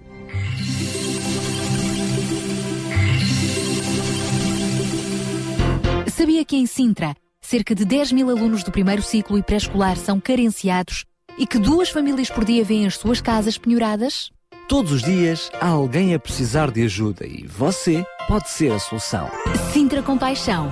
Sabia 6.07 6.45
que 6.45 6.55
em 6.55 6.65
Sintra, 6.65 7.15
cerca 7.41 7.75
de 7.75 7.83
10 7.83 8.11
mil 8.11 8.29
alunos 8.29 8.63
do 8.63 8.71
primeiro 8.71 9.01
ciclo 9.01 9.37
e 9.37 9.43
pré-escolar 9.43 9.97
são 9.97 10.19
carenciados 10.19 11.05
e 11.37 11.45
que 11.45 11.59
duas 11.59 11.89
famílias 11.89 12.29
por 12.29 12.45
dia 12.45 12.63
vêm 12.63 12.87
as 12.87 12.95
suas 12.95 13.21
casas 13.21 13.57
penhoradas? 13.57 14.31
Todos 14.67 14.91
os 14.91 15.03
dias 15.03 15.51
há 15.61 15.67
alguém 15.67 16.13
a 16.13 16.19
precisar 16.19 16.71
de 16.71 16.83
ajuda 16.83 17.27
e 17.27 17.45
você 17.45 18.03
pode 18.27 18.49
ser 18.49 18.71
a 18.71 18.79
solução. 18.79 19.29
Sintra 19.71 20.01
Compaixão, 20.01 20.71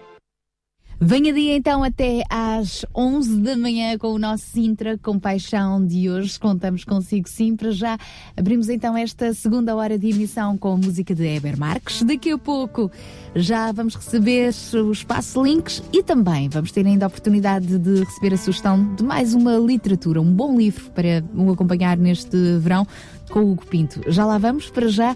Venha 1.03 1.33
dia 1.33 1.55
então 1.55 1.83
até 1.83 2.21
às 2.29 2.85
11 2.95 3.41
da 3.41 3.57
manhã 3.57 3.97
com 3.97 4.09
o 4.09 4.19
nosso 4.19 4.45
Sintra 4.45 4.99
Compaixão 4.99 5.83
de 5.83 6.07
hoje. 6.07 6.39
Contamos 6.39 6.83
consigo 6.83 7.27
sim. 7.27 7.55
Para 7.55 7.71
já 7.71 7.97
abrimos 8.37 8.69
então 8.69 8.95
esta 8.95 9.33
segunda 9.33 9.75
hora 9.75 9.97
de 9.97 10.11
emissão 10.11 10.55
com 10.55 10.73
a 10.73 10.77
música 10.77 11.15
de 11.15 11.25
Eber 11.25 11.57
Marques. 11.57 12.03
Daqui 12.03 12.29
a 12.29 12.37
pouco 12.37 12.91
já 13.33 13.71
vamos 13.71 13.95
receber 13.95 14.53
o 14.75 14.91
espaço 14.91 15.43
links 15.43 15.81
e 15.91 16.03
também 16.03 16.47
vamos 16.49 16.71
ter 16.71 16.85
ainda 16.85 17.05
a 17.05 17.07
oportunidade 17.07 17.79
de 17.79 18.03
receber 18.03 18.35
a 18.35 18.37
sugestão 18.37 18.93
de 18.93 19.03
mais 19.03 19.33
uma 19.33 19.57
literatura, 19.57 20.21
um 20.21 20.31
bom 20.31 20.55
livro 20.55 20.91
para 20.91 21.23
o 21.33 21.51
acompanhar 21.51 21.97
neste 21.97 22.37
verão 22.59 22.85
com 23.31 23.39
o 23.39 23.51
Hugo 23.53 23.65
Pinto. 23.65 24.01
Já 24.07 24.23
lá 24.23 24.37
vamos 24.37 24.69
para 24.69 24.87
já, 24.87 25.15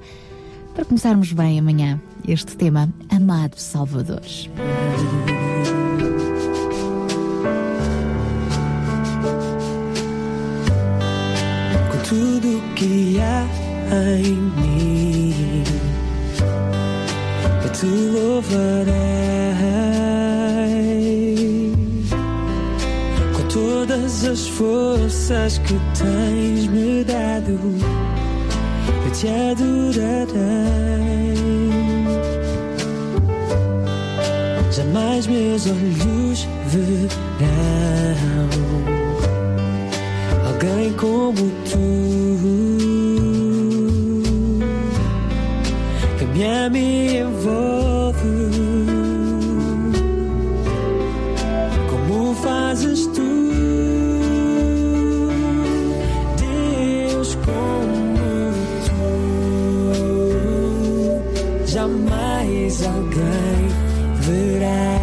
para 0.76 0.84
começarmos 0.84 1.32
bem 1.32 1.58
amanhã 1.58 2.02
este 2.28 2.58
tema 2.58 2.90
Amado 3.10 3.56
Salvador. 3.56 4.20
com 11.92 11.98
tudo 12.10 12.62
que 12.76 13.18
há 13.22 13.48
em 14.20 14.36
mim. 14.36 15.64
Eu 17.64 17.72
te 17.72 17.86
louvarei 17.86 18.94
com 23.34 23.48
todas 23.48 24.26
as 24.26 24.46
forças 24.50 25.58
que 25.60 25.74
tens 25.98 26.68
me 26.68 27.02
dado. 27.06 28.15
Eu 29.06 29.12
te 29.12 29.28
adorarei. 29.28 30.96
Jamais 34.72 35.28
meus 35.28 35.68
olhos 35.68 36.48
verão 36.68 38.50
alguém 40.46 40.92
como 40.94 41.52
tu 41.70 41.86
que 46.18 46.26
me 46.70 47.20
envolve 47.20 47.85
jamais 62.70 62.84
alguém 62.84 63.68
verá 64.22 64.95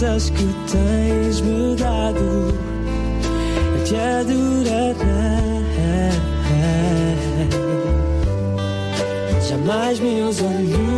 forças 0.00 0.30
que 0.30 0.46
tens 0.72 1.40
me 1.42 1.76
dado. 1.76 2.54
Eu 3.76 3.84
te 3.84 3.94
adorarei. 3.96 5.20
Jamais 9.46 10.00
meus 10.00 10.40
olhos 10.40 10.89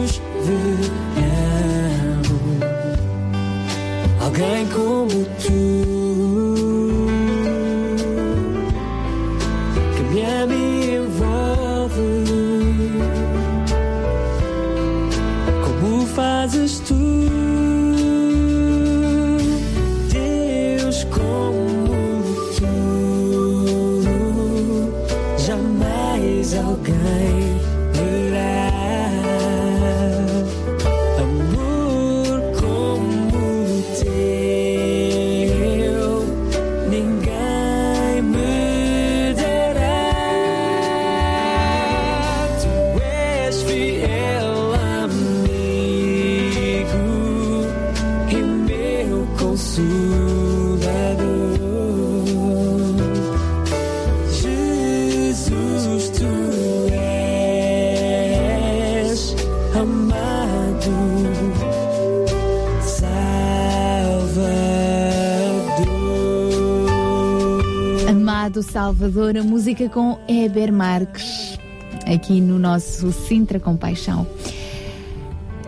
Salvador, 68.73 69.37
a 69.37 69.43
música 69.43 69.87
com 69.91 70.19
Eber 70.27 70.73
Marques, 70.73 71.59
aqui 72.07 72.41
no 72.41 72.59
nosso 72.59 73.13
Sintra 73.13 73.61
Compaixão. 73.61 74.27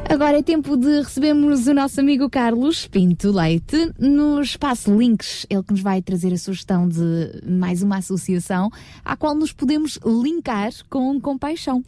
Agora 0.09 0.39
é 0.39 0.43
tempo 0.43 0.75
de 0.75 1.03
recebermos 1.03 1.67
o 1.67 1.75
nosso 1.75 2.01
amigo 2.01 2.31
Carlos 2.31 2.87
Pinto 2.87 3.31
Leite 3.31 3.93
no 3.99 4.41
espaço 4.41 4.97
Links, 4.97 5.45
ele 5.51 5.63
que 5.63 5.73
nos 5.73 5.83
vai 5.83 6.01
trazer 6.01 6.33
a 6.33 6.39
sugestão 6.39 6.89
de 6.89 7.43
mais 7.47 7.83
uma 7.83 7.99
associação 7.99 8.71
à 9.05 9.15
qual 9.15 9.35
nos 9.35 9.53
podemos 9.53 10.01
linkar 10.03 10.73
com 10.89 11.21
compaixão. 11.21 11.85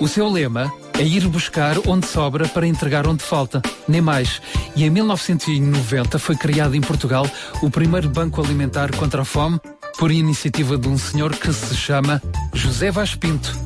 O 0.00 0.08
seu 0.08 0.28
lema 0.28 0.72
é 0.98 1.02
ir 1.02 1.26
buscar 1.28 1.76
onde 1.86 2.06
sobra 2.06 2.46
para 2.48 2.66
entregar 2.66 3.06
onde 3.06 3.22
falta, 3.22 3.62
nem 3.88 4.00
mais. 4.00 4.40
E 4.76 4.84
em 4.84 4.90
1990 4.90 6.18
foi 6.18 6.36
criado 6.36 6.74
em 6.74 6.80
Portugal 6.80 7.26
o 7.62 7.70
primeiro 7.70 8.08
banco 8.08 8.42
alimentar 8.42 8.94
contra 8.96 9.22
a 9.22 9.24
fome 9.24 9.60
por 9.98 10.10
iniciativa 10.10 10.76
de 10.76 10.88
um 10.88 10.98
senhor 10.98 11.34
que 11.34 11.52
se 11.52 11.74
chama 11.74 12.22
José 12.52 12.90
Vaz 12.90 13.14
Pinto. 13.14 13.56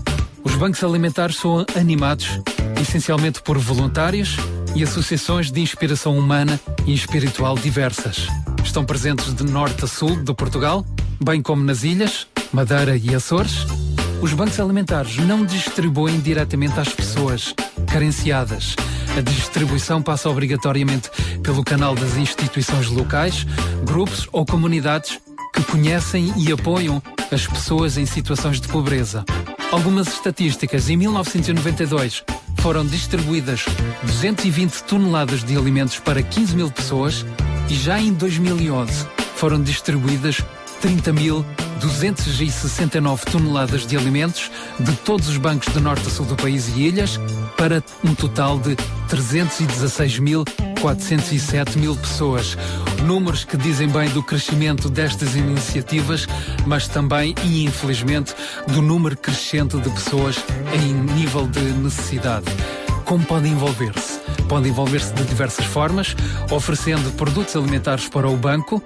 Os 0.44 0.54
bancos 0.54 0.82
alimentares 0.84 1.36
são 1.36 1.64
animados 1.76 2.40
essencialmente 2.80 3.40
por 3.40 3.58
voluntários 3.58 4.36
e 4.74 4.82
associações 4.82 5.50
de 5.50 5.60
inspiração 5.60 6.18
humana 6.18 6.60
e 6.86 6.92
espiritual 6.92 7.56
diversas. 7.56 8.28
Estão 8.64 8.84
presentes 8.84 9.32
de 9.34 9.44
norte 9.44 9.84
a 9.84 9.86
sul 9.86 10.16
de 10.16 10.34
Portugal, 10.34 10.84
bem 11.22 11.40
como 11.40 11.62
nas 11.62 11.84
ilhas, 11.84 12.26
Madeira 12.52 12.96
e 12.96 13.14
Açores. 13.14 13.66
Os 14.20 14.32
bancos 14.32 14.58
alimentares 14.58 15.16
não 15.18 15.44
distribuem 15.44 16.18
diretamente 16.18 16.80
às 16.80 16.88
pessoas 16.88 17.54
carenciadas. 17.86 18.74
A 19.16 19.20
distribuição 19.20 20.02
passa 20.02 20.28
obrigatoriamente 20.28 21.10
pelo 21.42 21.62
canal 21.62 21.94
das 21.94 22.16
instituições 22.16 22.88
locais, 22.88 23.46
grupos 23.84 24.26
ou 24.32 24.44
comunidades 24.44 25.20
que 25.52 25.62
conhecem 25.62 26.32
e 26.36 26.50
apoiam 26.50 27.00
as 27.30 27.46
pessoas 27.46 27.96
em 27.96 28.06
situações 28.06 28.60
de 28.60 28.66
pobreza. 28.66 29.24
Algumas 29.70 30.08
estatísticas. 30.08 30.88
Em 30.88 30.96
1992 30.96 32.24
foram 32.58 32.84
distribuídas 32.84 33.66
220 34.02 34.82
toneladas 34.84 35.44
de 35.44 35.56
alimentos 35.56 35.98
para 35.98 36.22
15 36.22 36.56
mil 36.56 36.70
pessoas 36.70 37.24
e 37.68 37.74
já 37.74 38.00
em 38.00 38.12
2011 38.12 39.06
foram 39.36 39.62
distribuídas 39.62 40.42
30.269 40.82 43.24
toneladas 43.30 43.86
de 43.86 43.96
alimentos 43.96 44.50
de 44.78 44.92
todos 44.96 45.26
os 45.28 45.38
bancos 45.38 45.72
do 45.72 45.80
norte 45.80 46.06
a 46.06 46.10
sul 46.10 46.26
do 46.26 46.36
país 46.36 46.68
e 46.76 46.82
ilhas 46.82 47.18
para 47.56 47.82
um 48.04 48.14
total 48.14 48.58
de 48.58 48.76
316.407 49.08 51.76
mil 51.76 51.96
pessoas. 51.96 52.58
Números 53.04 53.44
que 53.44 53.56
dizem 53.56 53.88
bem 53.88 54.10
do 54.10 54.22
crescimento 54.22 54.90
destas 54.90 55.34
iniciativas, 55.34 56.26
mas 56.66 56.86
também, 56.86 57.34
e 57.44 57.64
infelizmente, 57.64 58.34
do 58.68 58.82
número 58.82 59.16
crescente 59.16 59.78
de 59.78 59.88
pessoas 59.88 60.36
em 60.74 60.92
nível 61.14 61.46
de 61.46 61.60
necessidade. 61.60 62.44
Como 63.04 63.24
podem 63.24 63.52
envolver-se? 63.52 64.20
Podem 64.48 64.70
envolver-se 64.70 65.12
de 65.14 65.24
diversas 65.24 65.64
formas, 65.66 66.16
oferecendo 66.50 67.10
produtos 67.12 67.54
alimentares 67.54 68.08
para 68.08 68.28
o 68.28 68.36
banco, 68.36 68.82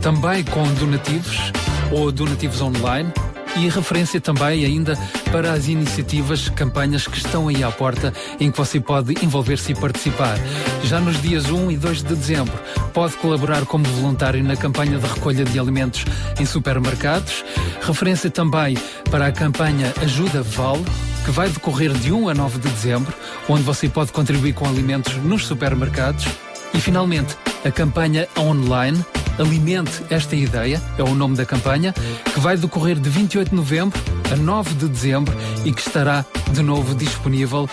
também 0.00 0.44
com 0.44 0.62
donativos 0.74 1.52
ou 1.90 2.10
donativos 2.12 2.60
online 2.60 3.12
e 3.56 3.68
referência 3.68 4.20
também 4.20 4.64
ainda 4.64 4.96
para 5.30 5.52
as 5.52 5.68
iniciativas, 5.68 6.48
campanhas 6.48 7.06
que 7.06 7.18
estão 7.18 7.48
aí 7.48 7.62
à 7.62 7.70
porta 7.70 8.12
em 8.40 8.50
que 8.50 8.56
você 8.56 8.80
pode 8.80 9.14
envolver-se 9.24 9.72
e 9.72 9.74
participar. 9.74 10.36
Já 10.84 11.00
nos 11.00 11.20
dias 11.20 11.50
1 11.50 11.70
e 11.70 11.76
2 11.76 12.02
de 12.02 12.14
dezembro 12.14 12.54
pode 12.92 13.16
colaborar 13.16 13.64
como 13.66 13.84
voluntário 13.84 14.42
na 14.42 14.56
campanha 14.56 14.98
de 14.98 15.06
recolha 15.06 15.44
de 15.44 15.58
alimentos 15.58 16.04
em 16.38 16.46
supermercados. 16.46 17.44
Referência 17.82 18.30
também 18.30 18.76
para 19.10 19.26
a 19.26 19.32
campanha 19.32 19.92
Ajuda 20.02 20.42
Vale, 20.42 20.84
que 21.24 21.30
vai 21.30 21.48
decorrer 21.48 21.92
de 21.92 22.12
1 22.12 22.28
a 22.28 22.34
9 22.34 22.58
de 22.58 22.68
dezembro, 22.68 23.14
onde 23.48 23.62
você 23.62 23.88
pode 23.88 24.12
contribuir 24.12 24.52
com 24.52 24.66
alimentos 24.66 25.14
nos 25.16 25.46
supermercados. 25.46 26.26
E 26.74 26.80
finalmente, 26.80 27.36
a 27.64 27.70
campanha 27.70 28.28
online 28.36 29.04
Alimente 29.38 30.02
esta 30.10 30.36
ideia, 30.36 30.80
é 30.98 31.02
o 31.02 31.14
nome 31.14 31.36
da 31.36 31.46
campanha, 31.46 31.94
que 32.32 32.40
vai 32.40 32.56
decorrer 32.56 32.98
de 32.98 33.08
28 33.08 33.50
de 33.50 33.56
novembro 33.56 34.00
a 34.30 34.36
9 34.36 34.74
de 34.74 34.88
dezembro 34.88 35.34
e 35.64 35.72
que 35.72 35.80
estará 35.80 36.24
de 36.50 36.62
novo 36.62 36.94
disponível 36.94 37.68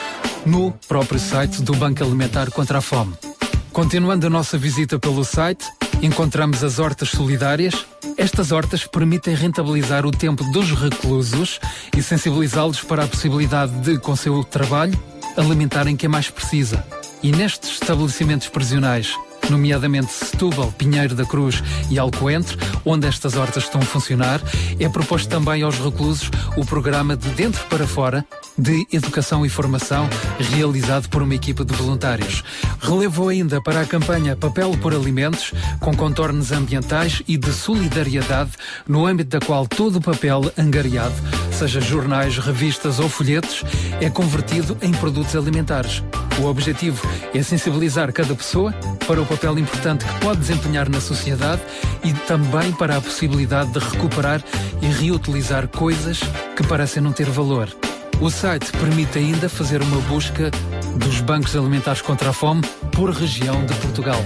no 0.46 0.72
próprio 0.88 1.20
site 1.20 1.62
do 1.62 1.74
Banco 1.76 2.04
Alimentar 2.04 2.50
contra 2.52 2.78
a 2.78 2.82
Fome. 2.82 3.14
Continuando 3.74 4.28
a 4.28 4.30
nossa 4.30 4.58
visita 4.58 4.98
pelo 4.98 5.24
site, 5.26 5.66
encontramos 6.02 6.64
as 6.64 6.80
hortas 6.80 7.10
solidárias. 7.10 7.86
Estas 8.18 8.52
hortas 8.52 8.86
permitem 8.86 9.36
rentabilizar 9.36 10.06
o 10.06 10.12
tempo 10.12 10.44
dos 10.52 10.72
reclusos 10.72 11.60
e 11.96 12.02
sensibilizá-los 12.02 12.82
para 12.82 13.04
a 13.04 13.08
possibilidade 13.08 13.72
de, 13.82 13.98
com 14.00 14.16
seu 14.16 14.44
trabalho, 14.44 14.98
alimentarem 15.38 15.96
quem 15.96 16.10
mais 16.10 16.30
precisa. 16.30 16.86
E 17.22 17.32
nestes 17.32 17.72
estabelecimentos 17.72 18.48
prisionais, 18.48 19.14
nomeadamente 19.50 20.12
Setúbal, 20.12 20.72
Pinheiro 20.72 21.16
da 21.16 21.26
Cruz 21.26 21.64
e 21.90 22.00
Alcoentre, 22.00 22.58
onde 22.86 23.08
estas 23.08 23.36
hortas 23.36 23.64
estão 23.64 23.82
a 23.82 23.86
funcionar, 23.86 24.42
é 24.80 24.90
proposto 24.90 25.30
também 25.30 25.64
aos 25.64 25.78
reclusos 25.78 26.30
o 26.58 26.66
programa 26.66 27.16
de 27.16 27.30
Dentro 27.30 27.64
para 27.66 27.88
Fora 27.88 28.26
de 28.58 28.86
Educação 28.92 29.46
e 29.46 29.50
Formação, 29.50 30.10
realizado 30.38 31.08
por 31.10 31.22
uma 31.22 31.34
equipa 31.34 31.64
de 31.64 31.74
voluntários. 31.74 32.44
Relevou 32.82 33.30
ainda 33.30 33.62
para 33.62 33.82
a 33.82 33.86
campanha 33.86 34.36
Papel 34.36 34.72
por 34.82 34.94
Alimentos, 34.94 35.54
com 35.80 35.96
contornos 35.96 36.52
ambientais 36.52 37.22
e 37.28 37.38
de 37.38 37.52
solidariedade, 37.54 38.52
no 38.88 39.06
âmbito 39.06 39.40
da 39.40 39.46
qual 39.46 39.68
todo 39.68 39.98
o 39.98 40.02
papel 40.02 40.52
angariado, 40.58 41.16
seja 41.52 41.80
jornais, 41.80 42.38
revistas 42.38 43.00
ou 43.00 43.08
folhetos, 43.08 43.64
é 44.02 44.10
convertido 44.10 44.78
em 44.82 44.92
produtos 44.92 45.36
alimentares. 45.36 46.04
O 46.42 46.46
objetivo 46.46 47.06
é 47.34 47.44
sensibilizar 47.44 48.14
cada 48.14 48.34
pessoa 48.34 48.74
para 49.06 49.22
o 49.22 49.26
papel 49.26 49.60
importante 49.60 50.06
que 50.06 50.14
pode 50.22 50.40
desempenhar 50.40 50.88
na 50.90 51.02
sociedade 51.02 51.62
e 52.04 52.14
também 52.14 52.72
para 52.72 52.96
a 52.98 53.02
possibilidade 53.02 53.74
de 53.74 53.80
recuperar 53.80 54.42
e 54.82 54.88
reutilizar 54.88 55.68
coisas 55.68 56.22
que 56.56 56.66
parecem 56.66 57.04
não 57.04 57.12
ter 57.12 57.30
valor. 57.30 57.68
O 58.22 58.30
site 58.30 58.72
permite 58.72 59.18
ainda 59.18 59.50
fazer 59.50 59.82
uma 59.82 60.00
busca 60.02 60.52
dos 60.96 61.20
bancos 61.22 61.56
alimentares 61.56 62.02
contra 62.02 62.30
a 62.30 62.34
fome 62.34 62.62
por 62.92 63.10
região 63.12 63.66
de 63.66 63.74
Portugal. 63.76 64.22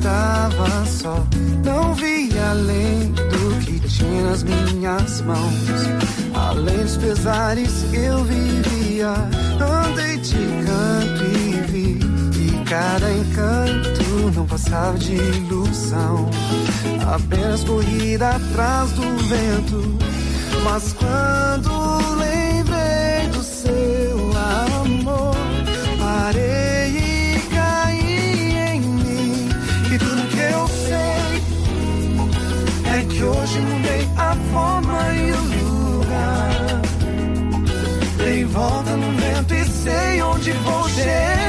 Estava 0.00 0.86
só, 0.86 1.26
não 1.62 1.94
vi 1.94 2.30
além 2.50 3.12
do 3.12 3.64
que 3.64 3.78
tinha 3.80 4.22
nas 4.22 4.42
minhas 4.42 5.20
mãos. 5.20 5.54
Além 6.34 6.78
dos 6.78 6.96
pesares 6.96 7.84
eu 7.92 8.24
vivia, 8.24 9.12
andei 9.60 10.16
de 10.18 10.38
canto 10.64 11.24
e 11.36 11.60
vi 11.70 11.98
que 12.32 12.64
cada 12.64 13.12
encanto 13.12 14.32
não 14.34 14.46
passava 14.46 14.96
de 14.98 15.14
ilusão. 15.14 16.30
Apenas 17.14 17.62
corrida 17.64 18.30
atrás 18.30 18.90
do 18.92 19.02
vento. 19.02 19.98
Mas 20.64 20.92
quando 20.94 21.70
lembrei 22.16 22.29
volta 38.50 38.96
no 38.96 39.12
vento 39.12 39.54
e 39.54 39.64
sei 39.64 40.22
onde 40.22 40.52
vou 40.52 40.88
chegar. 40.90 41.39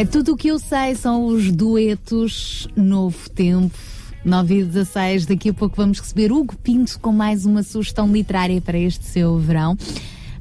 É 0.00 0.04
tudo 0.06 0.32
o 0.32 0.36
que 0.36 0.48
eu 0.48 0.58
sei, 0.58 0.94
são 0.94 1.26
os 1.26 1.52
duetos 1.52 2.66
Novo 2.74 3.28
Tempo. 3.28 3.76
9 4.24 4.60
e 4.60 4.64
16, 4.64 5.26
daqui 5.26 5.50
a 5.50 5.52
pouco 5.52 5.76
vamos 5.76 6.00
receber 6.00 6.32
Hugo 6.32 6.56
Pinto 6.56 6.98
com 7.00 7.12
mais 7.12 7.44
uma 7.44 7.62
sugestão 7.62 8.10
literária 8.10 8.62
para 8.62 8.78
este 8.78 9.04
seu 9.04 9.38
verão. 9.38 9.76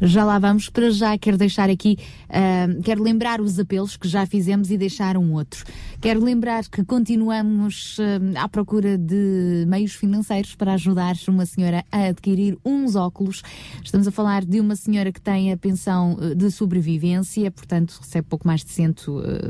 Já 0.01 0.23
lá 0.23 0.39
vamos, 0.39 0.69
para 0.69 0.89
já 0.91 1.17
quero 1.17 1.37
deixar 1.37 1.69
aqui, 1.69 1.97
uh, 2.29 2.81
quero 2.81 3.03
lembrar 3.03 3.41
os 3.41 3.59
apelos 3.59 3.97
que 3.97 4.07
já 4.07 4.25
fizemos 4.25 4.71
e 4.71 4.77
deixar 4.77 5.17
um 5.17 5.33
outro. 5.33 5.65
Quero 6.01 6.23
lembrar 6.23 6.63
que 6.69 6.81
continuamos 6.85 7.99
uh, 7.99 8.03
à 8.37 8.47
procura 8.47 8.97
de 8.97 9.65
meios 9.67 9.95
financeiros 9.95 10.55
para 10.55 10.75
ajudar 10.75 11.17
uma 11.27 11.45
senhora 11.45 11.83
a 11.91 12.05
adquirir 12.05 12.57
uns 12.63 12.95
óculos. 12.95 13.43
Estamos 13.83 14.07
a 14.07 14.11
falar 14.11 14.45
de 14.45 14.61
uma 14.61 14.77
senhora 14.77 15.11
que 15.11 15.19
tem 15.19 15.51
a 15.51 15.57
pensão 15.57 16.13
uh, 16.13 16.33
de 16.33 16.49
sobrevivência, 16.49 17.51
portanto 17.51 17.99
recebe 18.01 18.25
pouco 18.29 18.47
mais 18.47 18.63
de 18.63 18.71
100, 18.71 18.87
uh, 18.87 18.95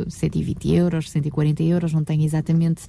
120 0.09 0.73
euros, 0.73 1.11
140 1.11 1.61
euros, 1.61 1.93
não 1.93 2.03
tenho 2.03 2.23
exatamente 2.23 2.81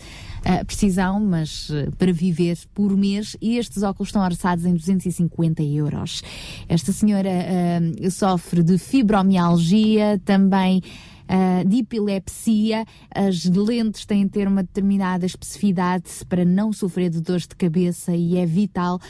a 0.42 0.64
precisão, 0.64 1.20
mas 1.20 1.70
para 1.98 2.14
viver 2.14 2.56
por 2.72 2.96
mês 2.96 3.36
e 3.42 3.58
estes 3.58 3.82
óculos 3.82 4.08
estão 4.08 4.24
orçados 4.24 4.64
em 4.64 4.74
250 4.74 5.62
euros. 5.62 6.22
Esta 6.66 6.92
senhora 6.92 7.28
uh, 7.50 8.10
sofre 8.10 8.62
de 8.62 8.78
fibromialgia, 8.78 10.20
também 10.24 10.82
uh, 11.28 11.68
de 11.68 11.78
epilepsia. 11.78 12.84
As 13.14 13.44
lentes 13.44 14.06
têm 14.06 14.24
de 14.24 14.30
ter 14.30 14.48
uma 14.48 14.62
determinada 14.62 15.26
especificidade 15.26 16.10
para 16.28 16.44
não 16.44 16.72
sofrer 16.72 17.10
de 17.10 17.20
dores 17.20 17.46
de 17.46 17.56
cabeça 17.56 18.14
e 18.14 18.36
é 18.36 18.46
vital 18.46 19.00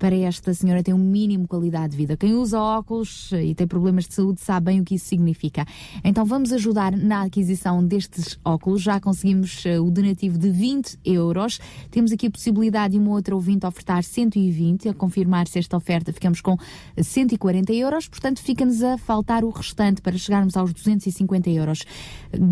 para 0.00 0.16
esta 0.16 0.54
senhora 0.54 0.82
ter 0.82 0.94
um 0.94 0.98
mínimo 0.98 1.46
qualidade 1.46 1.90
de 1.90 1.96
vida. 1.98 2.16
Quem 2.16 2.32
usa 2.32 2.58
óculos 2.58 3.30
e 3.32 3.54
tem 3.54 3.66
problemas 3.66 4.08
de 4.08 4.14
saúde 4.14 4.40
sabe 4.40 4.66
bem 4.66 4.80
o 4.80 4.84
que 4.84 4.94
isso 4.94 5.04
significa. 5.04 5.66
Então 6.02 6.24
vamos 6.24 6.52
ajudar 6.52 6.96
na 6.96 7.24
aquisição 7.24 7.84
destes 7.86 8.38
óculos. 8.42 8.80
Já 8.80 8.98
conseguimos 8.98 9.62
uh, 9.66 9.84
o 9.84 9.90
donativo 9.90 10.38
de 10.38 10.50
20 10.50 10.98
euros. 11.04 11.60
Temos 11.90 12.12
aqui 12.12 12.28
a 12.28 12.30
possibilidade 12.30 12.94
de 12.94 12.98
uma 12.98 13.10
outra 13.10 13.34
ouvinte 13.34 13.66
ofertar 13.66 14.02
120. 14.02 14.88
A 14.88 14.94
confirmar 14.94 15.46
se 15.46 15.58
esta 15.58 15.76
oferta 15.76 16.14
ficamos 16.14 16.40
com 16.40 16.56
140 16.96 17.70
euros. 17.74 18.08
Portanto, 18.08 18.40
fica-nos 18.40 18.82
a 18.82 18.96
faltar 18.96 19.44
o 19.44 19.50
restante 19.50 20.00
para 20.00 20.16
chegarmos 20.16 20.56
aos 20.56 20.72
250 20.72 21.50
euros. 21.50 21.84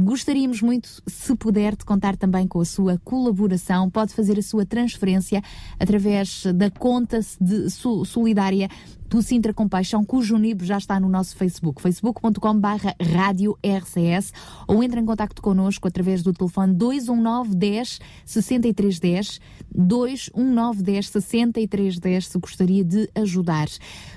Gostaríamos 0.04 0.60
muito, 0.60 1.02
se 1.06 1.34
puder, 1.34 1.74
de 1.74 1.84
contar 1.86 2.14
também 2.14 2.46
com 2.46 2.60
a 2.60 2.64
sua 2.66 2.98
colaboração. 2.98 3.88
Pode 3.88 4.12
fazer 4.12 4.38
a 4.38 4.42
sua 4.42 4.66
transferência 4.66 5.42
através 5.80 6.44
da 6.54 6.70
conta 6.70 7.22
de 7.40 7.68
solidária 7.70 8.68
do 9.08 9.22
Sintra 9.22 9.54
Compaixão, 9.54 10.04
cujo 10.04 10.36
NIB 10.36 10.64
já 10.64 10.76
está 10.76 11.00
no 11.00 11.08
nosso 11.08 11.34
Facebook, 11.34 11.80
facebook.com 11.80 12.58
barra 12.58 12.94
rádio 13.00 13.56
RCS, 13.62 14.32
ou 14.66 14.82
entre 14.82 15.00
em 15.00 15.04
contato 15.06 15.40
connosco 15.40 15.88
através 15.88 16.22
do 16.22 16.32
telefone 16.32 16.74
219 16.74 17.54
10 17.54 18.00
63 18.24 19.00
10, 19.00 19.40
219 19.74 20.82
10 20.82 21.08
63 21.08 21.98
10, 21.98 22.26
se 22.26 22.38
gostaria 22.38 22.84
de 22.84 23.08
ajudar. 23.14 23.68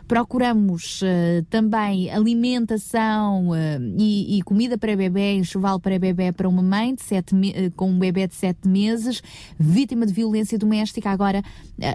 Procuramos 0.08 1.02
uh, 1.02 1.46
também 1.50 2.12
alimentação 2.12 3.50
uh, 3.50 3.56
e, 3.98 4.38
e, 4.38 4.42
comida 4.42 4.78
para 4.78 4.96
bebê, 4.96 5.36
enxoval 5.36 5.80
para 5.80 5.98
bebê 5.98 6.34
para 6.34 6.50
uma 6.50 6.62
mãe 6.62 6.94
de 6.94 7.02
sete 7.02 7.34
uh, 7.34 7.72
com 7.78 7.90
um 7.90 7.98
bebê 7.98 8.28
de 8.28 8.36
7 8.36 8.68
meses, 8.68 9.24
vítima 9.58 10.06
de 10.06 10.12
violência 10.12 10.58
doméstica, 10.58 11.10
agora 11.10 11.42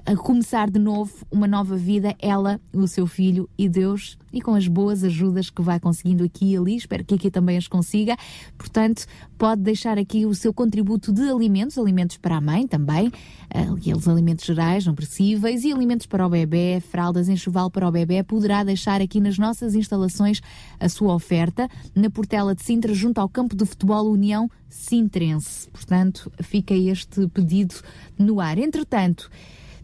a 0.05 0.16
começar 0.16 0.70
de 0.70 0.78
novo 0.78 1.12
uma 1.31 1.47
nova 1.47 1.77
vida, 1.77 2.14
ela, 2.18 2.60
o 2.86 2.88
seu 2.88 3.06
filho 3.06 3.48
e 3.58 3.68
Deus, 3.68 4.16
e 4.32 4.40
com 4.40 4.54
as 4.54 4.66
boas 4.68 5.04
ajudas 5.04 5.50
que 5.50 5.60
vai 5.60 5.78
conseguindo 5.78 6.24
aqui 6.24 6.52
e 6.52 6.56
ali, 6.56 6.76
espero 6.76 7.04
que 7.04 7.14
aqui 7.14 7.30
também 7.30 7.56
as 7.56 7.68
consiga. 7.68 8.16
Portanto, 8.56 9.06
pode 9.36 9.62
deixar 9.62 9.98
aqui 9.98 10.24
o 10.24 10.34
seu 10.34 10.54
contributo 10.54 11.12
de 11.12 11.28
alimentos, 11.28 11.76
alimentos 11.76 12.16
para 12.16 12.36
a 12.36 12.40
mãe 12.40 12.66
também, 12.66 13.12
aqueles 13.50 14.06
alimentos 14.08 14.44
gerais, 14.44 14.86
não 14.86 14.94
possíveis, 14.94 15.64
e 15.64 15.72
alimentos 15.72 16.06
para 16.06 16.26
o 16.26 16.30
bebê, 16.30 16.80
fraldas, 16.80 17.28
enxoval 17.28 17.70
para 17.70 17.88
o 17.88 17.92
bebê, 17.92 18.22
poderá 18.22 18.62
deixar 18.64 19.00
aqui 19.00 19.20
nas 19.20 19.38
nossas 19.38 19.74
instalações 19.74 20.40
a 20.78 20.88
sua 20.88 21.14
oferta, 21.14 21.68
na 21.94 22.08
Portela 22.08 22.54
de 22.54 22.62
Sintra, 22.62 22.94
junto 22.94 23.18
ao 23.18 23.28
campo 23.28 23.56
de 23.56 23.66
futebol 23.66 24.10
União 24.10 24.48
Sintrense. 24.68 25.68
Portanto, 25.70 26.30
fica 26.42 26.74
este 26.74 27.26
pedido 27.28 27.74
no 28.18 28.40
ar. 28.40 28.58
Entretanto, 28.58 29.30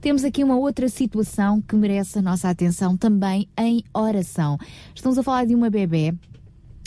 temos 0.02 0.24
aqui 0.24 0.42
uma 0.42 0.56
outra 0.56 0.88
situação 0.88 1.62
que 1.62 1.76
merece 1.76 2.18
a 2.18 2.22
nossa 2.22 2.50
atenção 2.50 2.96
também 2.96 3.48
em 3.56 3.84
oração. 3.94 4.58
Estamos 4.92 5.16
a 5.16 5.22
falar 5.22 5.46
de 5.46 5.54
uma 5.54 5.70
bebê 5.70 6.12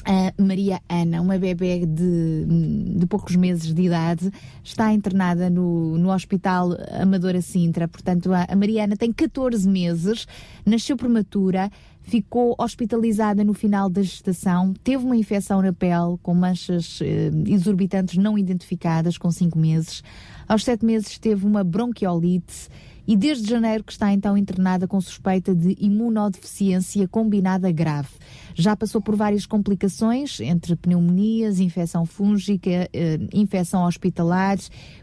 A 0.03 0.33
Maria 0.37 0.81
Ana, 0.89 1.21
uma 1.21 1.37
bebê 1.37 1.85
de, 1.85 2.45
de 2.93 3.07
poucos 3.07 3.37
meses 3.37 3.73
de 3.73 3.83
idade, 3.83 4.29
está 4.61 4.91
internada 4.91 5.49
no, 5.49 5.97
no 5.97 6.11
Hospital 6.11 6.75
Amadora 6.91 7.41
Sintra. 7.41 7.87
Portanto, 7.87 8.33
a, 8.33 8.47
a 8.49 8.55
Maria 8.55 8.83
Ana 8.83 8.97
tem 8.97 9.13
14 9.13 9.65
meses, 9.65 10.27
nasceu 10.65 10.97
prematura, 10.97 11.71
ficou 12.01 12.53
hospitalizada 12.57 13.45
no 13.45 13.53
final 13.53 13.89
da 13.89 14.01
gestação, 14.01 14.73
teve 14.83 15.05
uma 15.05 15.15
infecção 15.15 15.61
na 15.61 15.71
pele 15.71 16.17
com 16.21 16.33
manchas 16.33 16.99
eh, 17.01 17.31
exorbitantes 17.47 18.17
não 18.17 18.37
identificadas, 18.37 19.17
com 19.17 19.31
5 19.31 19.57
meses. 19.57 20.03
Aos 20.49 20.65
7 20.65 20.85
meses 20.85 21.17
teve 21.17 21.45
uma 21.45 21.63
bronquiolite 21.63 22.67
e 23.07 23.15
desde 23.15 23.49
janeiro 23.49 23.83
que 23.83 23.91
está 23.91 24.11
então 24.11 24.37
internada 24.37 24.87
com 24.87 24.99
suspeita 24.99 25.53
de 25.53 25.75
imunodeficiência 25.79 27.07
combinada 27.07 27.71
grave. 27.71 28.09
Já 28.53 28.75
passou 28.75 29.01
por 29.01 29.15
várias 29.15 29.45
complicações, 29.45 30.39
entre 30.39 30.75
pneumonias, 30.75 31.59
infecção 31.59 32.05
fúngica, 32.05 32.89
eh, 32.93 33.19
infecção 33.33 33.85
hospitalar. 33.85 34.57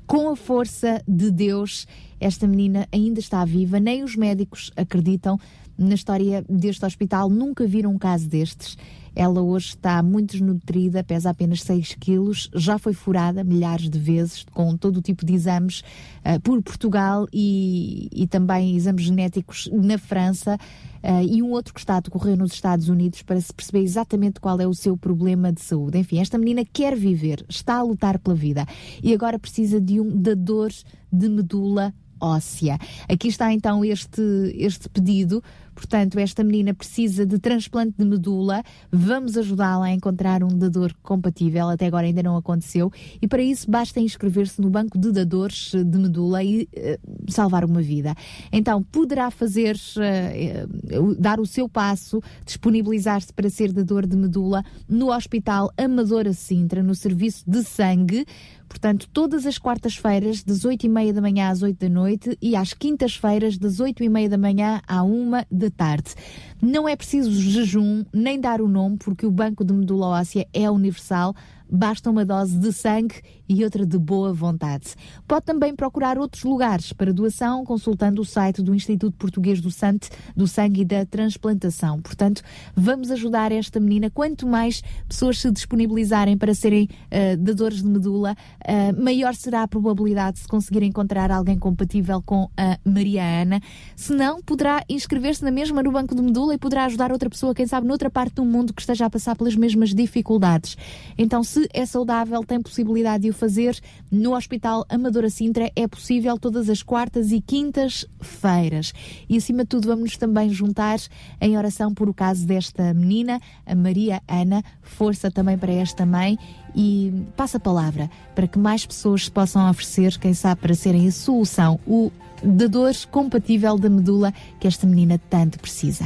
Com 0.07 0.31
a 0.31 0.37
força 0.37 1.03
de 1.07 1.31
Deus, 1.31 1.87
esta 2.19 2.47
menina 2.47 2.89
ainda 2.93 3.21
está 3.21 3.45
viva, 3.45 3.81
nem 3.81 4.03
os 4.03 4.17
médicos 4.17 4.71
acreditam. 4.77 5.39
Na 5.77 5.95
história 5.95 6.45
deste 6.49 6.85
hospital 6.85 7.29
nunca 7.29 7.67
viram 7.67 7.93
um 7.93 7.99
caso 7.99 8.29
destes. 8.29 8.77
Ela 9.15 9.43
hoje 9.43 9.69
está 9.69 10.03
muito 10.03 10.33
desnutrida, 10.33 11.05
pesa 11.05 11.31
apenas 11.31 11.63
6 11.63 11.97
quilos, 12.01 12.51
já 12.55 12.79
foi 12.79 12.95
furada 12.95 13.45
milhares 13.45 13.91
de 13.91 13.99
vezes 13.99 14.45
com 14.53 14.75
todo 14.75 14.97
o 14.97 15.03
tipo 15.03 15.25
de 15.25 15.35
exames 15.35 15.81
uh, 16.25 16.41
por 16.41 16.63
Portugal 16.63 17.27
e, 17.31 18.09
e, 18.11 18.27
também 18.27 18.75
exames 18.75 19.05
genéticos 19.05 19.69
na 19.71 19.99
França. 19.99 20.59
Uh, 21.03 21.21
e 21.29 21.43
um 21.43 21.51
outro 21.51 21.75
que 21.75 21.81
está 21.81 21.97
a 21.97 22.01
decorrer 22.01 22.39
nos 22.39 22.53
Estados 22.53 22.89
Unidos 22.89 23.23
para 23.23 23.41
se 23.41 23.53
perceber 23.53 23.81
exatamente 23.81 24.41
qual 24.41 24.61
é 24.61 24.67
o 24.67 24.73
seu 24.73 24.97
problema 24.97 25.53
de 25.53 25.61
saúde. 25.61 25.99
Enfim, 25.99 26.19
esta 26.19 26.39
menina 26.39 26.65
quer 26.65 26.97
viver, 26.97 27.45
está 27.49 27.75
a 27.75 27.83
lutar 27.83 28.19
pela 28.19 28.37
vida 28.37 28.65
e 29.03 29.13
agora 29.13 29.39
precisa 29.39 29.81
de 29.81 30.01
um 30.01 30.17
dador 30.17 30.71
de 31.13 31.29
medula 31.29 31.93
óssea. 32.23 32.79
Aqui 33.09 33.29
está 33.29 33.53
então 33.53 33.85
este, 33.85 34.23
este 34.55 34.89
pedido 34.89 35.43
Portanto, 35.83 36.17
esta 36.17 36.45
menina 36.45 36.73
precisa 36.73 37.27
de 37.27 37.41
transplante 37.41 37.95
de 37.99 38.05
medula. 38.05 38.63
Vamos 38.93 39.37
ajudá-la 39.37 39.87
a 39.87 39.91
encontrar 39.91 40.45
um 40.45 40.57
dador 40.57 40.95
compatível. 41.03 41.69
Até 41.69 41.87
agora 41.87 42.07
ainda 42.07 42.23
não 42.23 42.37
aconteceu. 42.37 42.89
E 43.21 43.27
para 43.27 43.43
isso 43.43 43.69
basta 43.69 43.99
inscrever-se 43.99 44.61
no 44.61 44.71
banco 44.71 44.97
de 44.97 45.11
dadores 45.11 45.73
de 45.75 45.99
medula 45.99 46.45
e 46.45 46.69
uh, 46.77 47.33
salvar 47.33 47.65
uma 47.65 47.83
vida. 47.83 48.15
Então, 48.53 48.81
poderá 48.81 49.29
fazer, 49.33 49.75
uh, 49.75 51.15
dar 51.17 51.41
o 51.41 51.47
seu 51.47 51.69
passo, 51.69 52.23
disponibilizar-se 52.47 53.33
para 53.33 53.51
ser 53.51 53.73
dador 53.73 54.07
de 54.07 54.17
medula 54.17 54.65
no 54.89 55.13
Hospital 55.13 55.73
Amadora 55.77 56.33
Sintra, 56.33 56.81
no 56.81 56.95
serviço 56.95 57.43
de 57.45 57.65
sangue. 57.65 58.25
Portanto, 58.73 59.07
todas 59.13 59.45
as 59.45 59.59
quartas-feiras, 59.59 60.43
das 60.43 60.65
8 60.65 60.87
e 60.87 61.13
da 61.13 61.21
manhã 61.21 61.51
às 61.51 61.63
8 61.63 61.79
da 61.79 61.91
noite 61.91 62.39
e 62.41 62.57
às 62.57 62.73
quintas-feiras, 62.73 63.59
das 63.59 63.81
8 63.81 64.03
e 64.03 64.29
da 64.31 64.39
manhã 64.39 64.81
à 64.89 65.05
1 65.05 65.31
da 65.51 65.71
tarde. 65.73 66.15
Não 66.61 66.89
é 66.89 66.95
preciso 66.95 67.31
jejum, 67.33 68.05
nem 68.13 68.41
dar 68.41 68.61
o 68.61 68.69
nome, 68.69 68.97
porque 68.99 69.27
o 69.27 69.31
banco 69.31 69.65
de 69.65 69.73
medula 69.73 70.09
óssea 70.09 70.47
é 70.53 70.71
universal 70.71 71.35
basta 71.73 72.11
uma 72.11 72.23
dose 72.23 72.59
de 72.59 72.71
sangue 72.71 73.23
e 73.49 73.65
outra 73.65 73.85
de 73.85 73.99
boa 73.99 74.33
vontade. 74.33 74.95
Pode 75.27 75.45
também 75.45 75.75
procurar 75.75 76.19
outros 76.19 76.45
lugares 76.45 76.93
para 76.93 77.13
doação 77.13 77.65
consultando 77.65 78.23
o 78.23 78.25
site 78.25 78.63
do 78.63 78.75
Instituto 78.75 79.17
Português 79.17 79.61
do, 79.61 79.71
Sante, 79.71 80.11
do 80.37 80.47
Sangue 80.47 80.83
e 80.83 80.85
da 80.85 81.05
Transplantação. 81.05 82.01
Portanto, 82.01 82.43
vamos 82.75 83.11
ajudar 83.11 83.53
esta 83.53 83.79
menina. 83.81 84.11
Quanto 84.11 84.47
mais 84.47 84.83
pessoas 85.09 85.39
se 85.41 85.51
disponibilizarem 85.51 86.37
para 86.37 86.55
serem 86.55 86.85
uh, 86.85 87.37
dadores 87.37 87.83
de 87.83 87.89
medula, 87.89 88.37
uh, 88.67 89.03
maior 89.03 89.35
será 89.35 89.63
a 89.63 89.69
probabilidade 89.69 90.37
de 90.37 90.43
se 90.43 90.49
conseguir 90.49 90.83
encontrar 90.83 91.31
alguém 91.31 91.59
compatível 91.59 92.23
com 92.23 92.49
a 92.57 92.79
Maria 92.85 93.23
Ana. 93.23 93.61
Se 93.97 94.13
não, 94.13 94.43
poderá 94.43 94.85
inscrever-se 94.89 95.45
na 95.45 95.51
mesma 95.51 95.83
no 95.83 95.93
banco 95.93 96.15
de 96.15 96.23
medula 96.23 96.55
e 96.55 96.59
poderá 96.59 96.85
ajudar 96.85 97.13
outra 97.13 97.29
pessoa, 97.29 97.55
quem 97.55 97.67
sabe, 97.67 97.87
noutra 97.87 98.11
parte 98.11 98.35
do 98.35 98.45
mundo 98.45 98.73
que 98.73 98.81
esteja 98.81 99.07
a 99.07 99.11
passar 99.11 99.37
pelas 99.37 99.55
mesmas 99.55 99.95
dificuldades. 99.95 100.77
Então, 101.17 101.43
se 101.43 101.69
é 101.73 101.85
saudável, 101.85 102.45
tem 102.45 102.61
possibilidade 102.61 103.23
de 103.25 103.33
fazer 103.43 103.77
no 104.09 104.37
Hospital 104.37 104.87
Amadora 104.89 105.29
Sintra. 105.29 105.69
É 105.75 105.89
possível 105.89 106.39
todas 106.39 106.71
as 106.71 106.81
quartas 106.81 107.33
e 107.33 107.41
quintas-feiras. 107.41 108.93
E 109.29 109.37
acima 109.37 109.65
de 109.65 109.71
tudo, 109.71 109.89
vamos-nos 109.89 110.17
também 110.17 110.49
juntar 110.51 111.01
em 111.41 111.59
oração 111.59 111.93
por 111.93 112.09
o 112.09 112.15
caso 112.15 112.47
desta 112.47 112.95
menina, 112.95 113.41
a 113.67 113.75
Maria 113.75 114.23
Ana. 114.29 114.63
Força 114.81 115.29
também 115.29 115.59
para 115.59 115.73
esta 115.73 116.07
mãe 116.07 116.39
e 116.73 117.13
passa 117.37 117.57
a 117.57 117.61
palavra 117.61 118.09
para 118.33 118.47
que 118.47 118.61
mais 118.61 118.87
pessoas 118.87 119.25
se 119.25 119.31
possam 119.31 119.69
oferecer, 119.69 120.17
quem 120.21 120.35
sabe, 120.35 120.61
para 120.61 120.75
serem 120.75 121.09
a 121.09 121.13
solução, 121.13 121.81
o 121.85 122.13
dador 122.45 122.93
compatível 123.11 123.77
da 123.77 123.91
medula 123.91 124.33
que 124.61 124.69
esta 124.69 124.87
menina 124.87 125.21
tanto 125.29 125.59
precisa. 125.59 126.05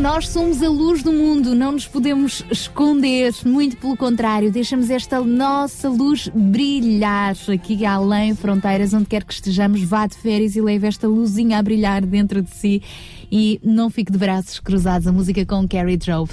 Nós 0.00 0.28
somos 0.28 0.62
a 0.62 0.68
luz 0.68 1.02
do 1.02 1.12
mundo, 1.12 1.54
não 1.54 1.72
nos 1.72 1.86
podemos 1.86 2.42
esconder, 2.50 3.34
muito 3.44 3.76
pelo 3.76 3.94
contrário, 3.98 4.50
deixamos 4.50 4.88
esta 4.88 5.20
nossa 5.20 5.90
luz 5.90 6.30
brilhar 6.34 7.36
aqui 7.52 7.84
além 7.84 8.34
fronteiras, 8.34 8.94
onde 8.94 9.04
quer 9.04 9.24
que 9.24 9.34
estejamos, 9.34 9.82
vá 9.82 10.06
de 10.06 10.16
férias 10.16 10.56
e 10.56 10.60
leve 10.62 10.86
esta 10.86 11.06
luzinha 11.06 11.58
a 11.58 11.62
brilhar 11.62 12.00
dentro 12.06 12.40
de 12.40 12.50
si 12.50 12.82
e 13.30 13.60
não 13.62 13.90
fique 13.90 14.10
de 14.10 14.18
braços 14.18 14.58
cruzados. 14.58 15.06
A 15.06 15.12
música 15.12 15.44
com 15.46 15.68
Carrie 15.68 15.96
Drove. 15.96 16.32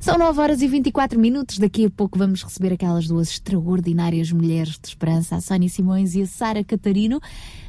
São 0.00 0.16
9 0.16 0.40
horas 0.40 0.62
e 0.62 0.68
24 0.68 1.18
minutos. 1.18 1.58
Daqui 1.58 1.86
a 1.86 1.90
pouco 1.90 2.18
vamos 2.18 2.42
receber 2.42 2.72
aquelas 2.72 3.06
duas 3.06 3.28
extraordinárias 3.30 4.32
mulheres 4.32 4.78
de 4.80 4.88
esperança, 4.88 5.36
a 5.36 5.40
Sónia 5.40 5.68
Simões 5.68 6.14
e 6.14 6.22
a 6.22 6.26
Sara 6.26 6.64
Catarino. 6.64 7.20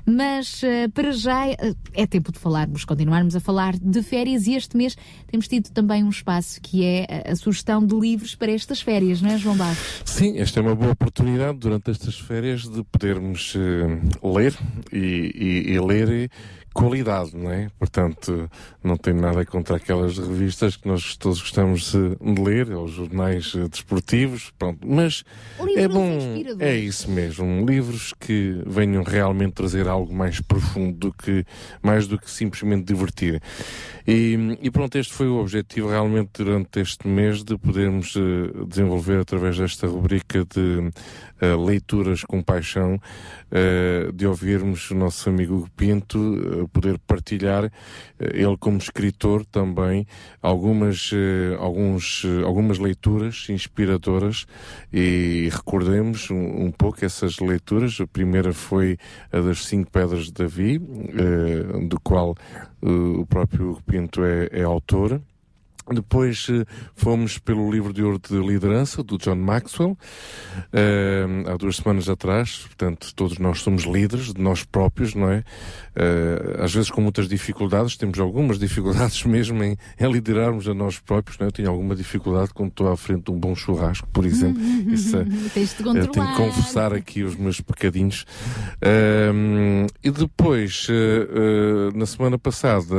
Mas 0.10 0.64
uh, 0.64 0.90
para 0.94 1.12
já 1.12 1.48
uh, 1.48 1.76
é 1.94 2.08
tempo 2.08 2.32
de 2.32 2.40
falarmos, 2.40 2.84
continuarmos 2.84 3.36
a 3.36 3.40
falar 3.40 3.78
de 3.78 4.02
férias 4.02 4.48
e 4.48 4.56
este 4.56 4.76
mês 4.76 4.98
temos 5.28 5.48
tido 5.48 5.70
também 5.70 6.04
um 6.04 6.10
espaço 6.10 6.60
que 6.62 6.84
é 6.84 7.24
a, 7.28 7.36
sugestão 7.36 7.86
de 7.86 7.96
livros 7.96 8.36
para 8.36 8.52
estas 8.52 8.82
férias, 8.82 9.22
não 9.22 9.30
é, 9.30 9.38
João 9.38 9.56
Barros? 9.56 10.02
Sim, 10.06 10.38
esta 10.40 10.60
é 10.60 10.64
uma 10.64 10.76
boa 10.76 10.92
oportunidade 10.92 11.58
durante 11.60 11.92
estas 11.92 12.18
férias 12.18 12.64
de 12.64 12.84
podermos 12.84 13.54
uh, 13.56 14.28
ler 14.34 14.56
e, 14.92 15.66
e, 15.68 15.74
e 15.74 15.80
ler 15.80 16.32
qualidade, 16.80 17.36
não 17.36 17.52
é? 17.52 17.70
Portanto, 17.78 18.50
não 18.82 18.96
tenho 18.96 19.20
nada 19.20 19.46
contra 19.46 19.76
aquelas 19.76 20.18
revistas 20.18 20.78
que 20.78 20.88
nós 20.88 21.18
todos 21.18 21.42
gostamos 21.42 21.92
de 21.92 22.42
ler, 22.42 22.72
ou 22.72 22.88
jornais 22.88 23.54
desportivos, 23.70 24.52
pronto. 24.58 24.88
Mas 24.88 25.24
é 25.76 25.88
bom, 25.88 26.18
é 26.60 26.76
isso 26.76 27.12
mesmo, 27.12 27.66
livros 27.66 28.14
que 28.18 28.62
venham 28.66 29.04
realmente 29.04 29.54
trazer 29.54 29.88
algo 29.88 30.14
mais 30.14 30.40
profundo 30.40 30.98
do 30.98 31.14
que 31.14 31.46
mais 31.82 32.08
do 32.08 32.18
que 32.18 32.30
simplesmente 32.30 32.86
divertir. 32.86 33.42
E, 34.08 34.58
e 34.62 34.72
pronto, 34.72 34.98
este 34.98 35.14
foi 35.14 35.28
o 35.28 35.40
objetivo 35.40 35.90
realmente 35.90 36.44
durante 36.44 36.80
este 36.80 37.08
mês 37.08 37.44
de 37.44 37.58
podermos 37.58 38.16
uh, 38.16 38.66
desenvolver 38.66 39.20
através 39.20 39.58
desta 39.58 39.86
rubrica 39.86 40.46
de 40.46 40.90
uh, 41.42 41.64
leituras 41.64 42.24
com 42.24 42.42
paixão, 42.42 43.00
uh, 43.52 44.12
de 44.12 44.28
ouvirmos 44.28 44.90
o 44.92 44.96
nosso 44.96 45.30
amigo 45.30 45.68
Pinto, 45.76 46.70
poder 46.74 47.00
partilhar, 47.00 47.72
ele 48.20 48.58
como 48.58 48.78
escritor 48.78 49.46
também, 49.46 50.06
algumas, 50.42 51.12
alguns, 51.60 52.26
algumas 52.46 52.78
leituras 52.78 53.48
inspiradoras 53.50 54.46
e 54.92 55.50
recordemos 55.52 56.30
um, 56.30 56.66
um, 56.66 56.72
pouco 56.72 57.04
essas 57.06 57.40
leituras. 57.40 58.00
A 58.02 58.08
primeira 58.08 58.54
foi 58.54 58.98
a 59.32 59.40
das 59.40 59.66
Cinco 59.66 59.92
Pedras 59.92 60.26
de 60.26 60.34
Davi, 60.34 60.80
do 61.88 62.00
qual 62.02 62.36
o 62.82 63.26
próprio 63.26 63.78
Pinto 63.86 64.24
é, 64.24 64.50
é 64.52 64.64
autor. 64.64 65.22
Depois 65.94 66.48
uh, 66.50 66.66
fomos 66.94 67.38
pelo 67.40 67.70
livro 67.72 67.92
de 67.92 68.04
ouro 68.04 68.20
de 68.20 68.36
liderança 68.36 69.02
do 69.04 69.18
John 69.18 69.36
Maxwell, 69.36 69.92
uh, 69.92 71.52
há 71.52 71.58
duas 71.58 71.78
semanas 71.78 72.08
atrás. 72.08 72.66
Portanto, 72.68 73.14
todos 73.16 73.40
nós 73.40 73.62
somos 73.62 73.84
líderes 73.84 74.34
de 74.34 74.42
nós 74.42 74.64
próprios, 74.64 75.16
não 75.16 75.30
é? 75.30 75.40
Uh, 75.40 76.64
às 76.64 76.74
vezes 76.74 76.92
com 76.92 77.02
muitas 77.02 77.28
dificuldades, 77.28 77.98
temos 77.98 78.20
algumas 78.20 78.60
dificuldades 78.60 79.24
mesmo 79.26 79.64
em, 79.64 79.78
em 80.00 80.12
liderarmos 80.12 80.68
a 80.68 80.74
nós 80.74 81.00
próprios, 81.00 81.40
não 81.40 81.46
é? 81.46 81.48
Eu 81.48 81.52
tenho 81.52 81.70
alguma 81.70 81.96
dificuldade 81.96 82.54
quando 82.54 82.70
estou 82.70 82.92
à 82.92 82.96
frente 82.96 83.26
de 83.26 83.32
um 83.32 83.40
bom 83.40 83.56
churrasco, 83.56 84.08
por 84.14 84.26
exemplo. 84.26 84.62
Isso, 84.88 85.18
Tens 85.54 85.76
de 85.76 85.84
tenho 85.84 86.28
que 86.28 86.36
confessar 86.36 86.94
aqui 86.94 87.24
os 87.24 87.36
meus 87.36 87.60
pecadinhos. 87.62 88.26
Ehm, 88.82 89.88
e 90.04 90.12
depois, 90.12 90.88
na 91.96 92.06
semana 92.06 92.38
passada, 92.38 92.96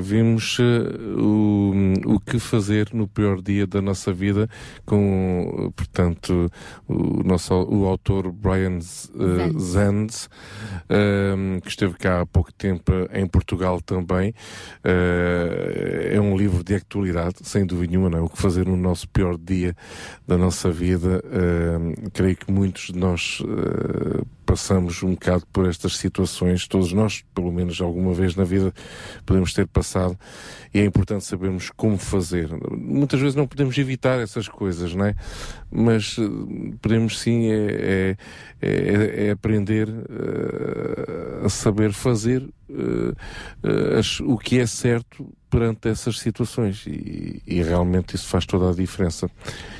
vimos 0.00 0.58
o 1.16 1.97
o 2.04 2.20
que 2.20 2.38
fazer 2.38 2.90
no 2.92 3.06
pior 3.06 3.40
dia 3.40 3.66
da 3.66 3.80
nossa 3.80 4.12
vida 4.12 4.48
com, 4.84 5.72
portanto, 5.76 6.50
o 6.86 7.22
nosso 7.22 7.54
o 7.54 7.86
autor 7.86 8.30
Brian 8.32 8.78
uh, 8.78 9.58
Zenz, 9.58 10.28
um, 10.90 11.60
que 11.60 11.68
esteve 11.68 11.94
cá 11.94 12.20
há 12.20 12.26
pouco 12.26 12.52
tempo 12.52 12.92
em 13.12 13.26
Portugal 13.26 13.80
também. 13.80 14.30
Uh, 14.84 16.14
é 16.14 16.20
um 16.20 16.36
livro 16.36 16.62
de 16.62 16.74
actualidade, 16.74 17.36
sem 17.42 17.66
dúvida 17.66 17.90
nenhuma, 17.90 18.10
não 18.10 18.18
é? 18.18 18.20
O 18.20 18.28
que 18.28 18.40
fazer 18.40 18.66
no 18.66 18.76
nosso 18.76 19.08
pior 19.08 19.36
dia 19.38 19.74
da 20.26 20.36
nossa 20.36 20.70
vida. 20.70 21.22
Uh, 21.24 22.10
creio 22.12 22.36
que 22.36 22.50
muitos 22.50 22.88
de 22.92 22.98
nós 22.98 23.40
uh, 23.40 24.26
passamos 24.48 25.02
um 25.02 25.10
bocado 25.10 25.44
por 25.52 25.68
estas 25.68 25.98
situações, 25.98 26.66
todos 26.66 26.90
nós, 26.90 27.22
pelo 27.34 27.52
menos 27.52 27.82
alguma 27.82 28.14
vez 28.14 28.34
na 28.34 28.44
vida, 28.44 28.72
podemos 29.26 29.52
ter 29.52 29.66
passado, 29.66 30.18
e 30.72 30.80
é 30.80 30.86
importante 30.86 31.26
sabermos 31.26 31.68
como 31.68 31.98
fazer. 31.98 32.48
Muitas 32.70 33.20
vezes 33.20 33.34
não 33.34 33.46
podemos 33.46 33.76
evitar 33.76 34.18
essas 34.18 34.48
coisas, 34.48 34.94
não 34.94 35.04
é? 35.04 35.14
Mas 35.70 36.16
eh, 36.18 36.76
podemos 36.80 37.18
sim 37.18 37.50
é, 37.50 38.16
é, 38.60 38.68
é, 38.68 39.26
é 39.26 39.30
aprender 39.30 39.88
uh, 39.88 41.44
a 41.44 41.48
saber 41.48 41.92
fazer 41.92 42.42
uh, 42.70 43.10
uh, 43.12 44.32
o 44.32 44.38
que 44.38 44.58
é 44.58 44.66
certo 44.66 45.30
perante 45.50 45.88
essas 45.88 46.18
situações 46.18 46.86
e, 46.86 47.42
e, 47.46 47.62
realmente 47.62 48.14
isso 48.14 48.28
faz 48.28 48.44
toda 48.44 48.70
a 48.70 48.74
diferença. 48.74 49.30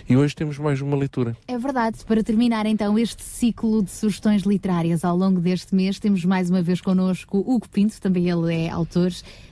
E 0.08 0.16
hoje 0.16 0.34
temos 0.34 0.58
mais 0.58 0.80
uma 0.80 0.96
leitura. 0.96 1.36
É 1.46 1.58
verdade. 1.58 1.98
Para 2.06 2.22
terminar 2.22 2.64
então 2.66 2.98
este 2.98 3.22
ciclo 3.22 3.82
de 3.82 3.90
sugestões 3.90 4.42
literárias 4.42 5.04
ao 5.04 5.16
longo 5.16 5.40
deste 5.40 5.74
mês, 5.74 5.98
temos 5.98 6.24
mais 6.24 6.48
uma 6.48 6.62
vez 6.62 6.80
connosco 6.80 7.38
Hugo 7.38 7.68
Pinto, 7.68 8.00
também 8.00 8.30
ele 8.30 8.54
é 8.54 8.70
autor 8.70 9.10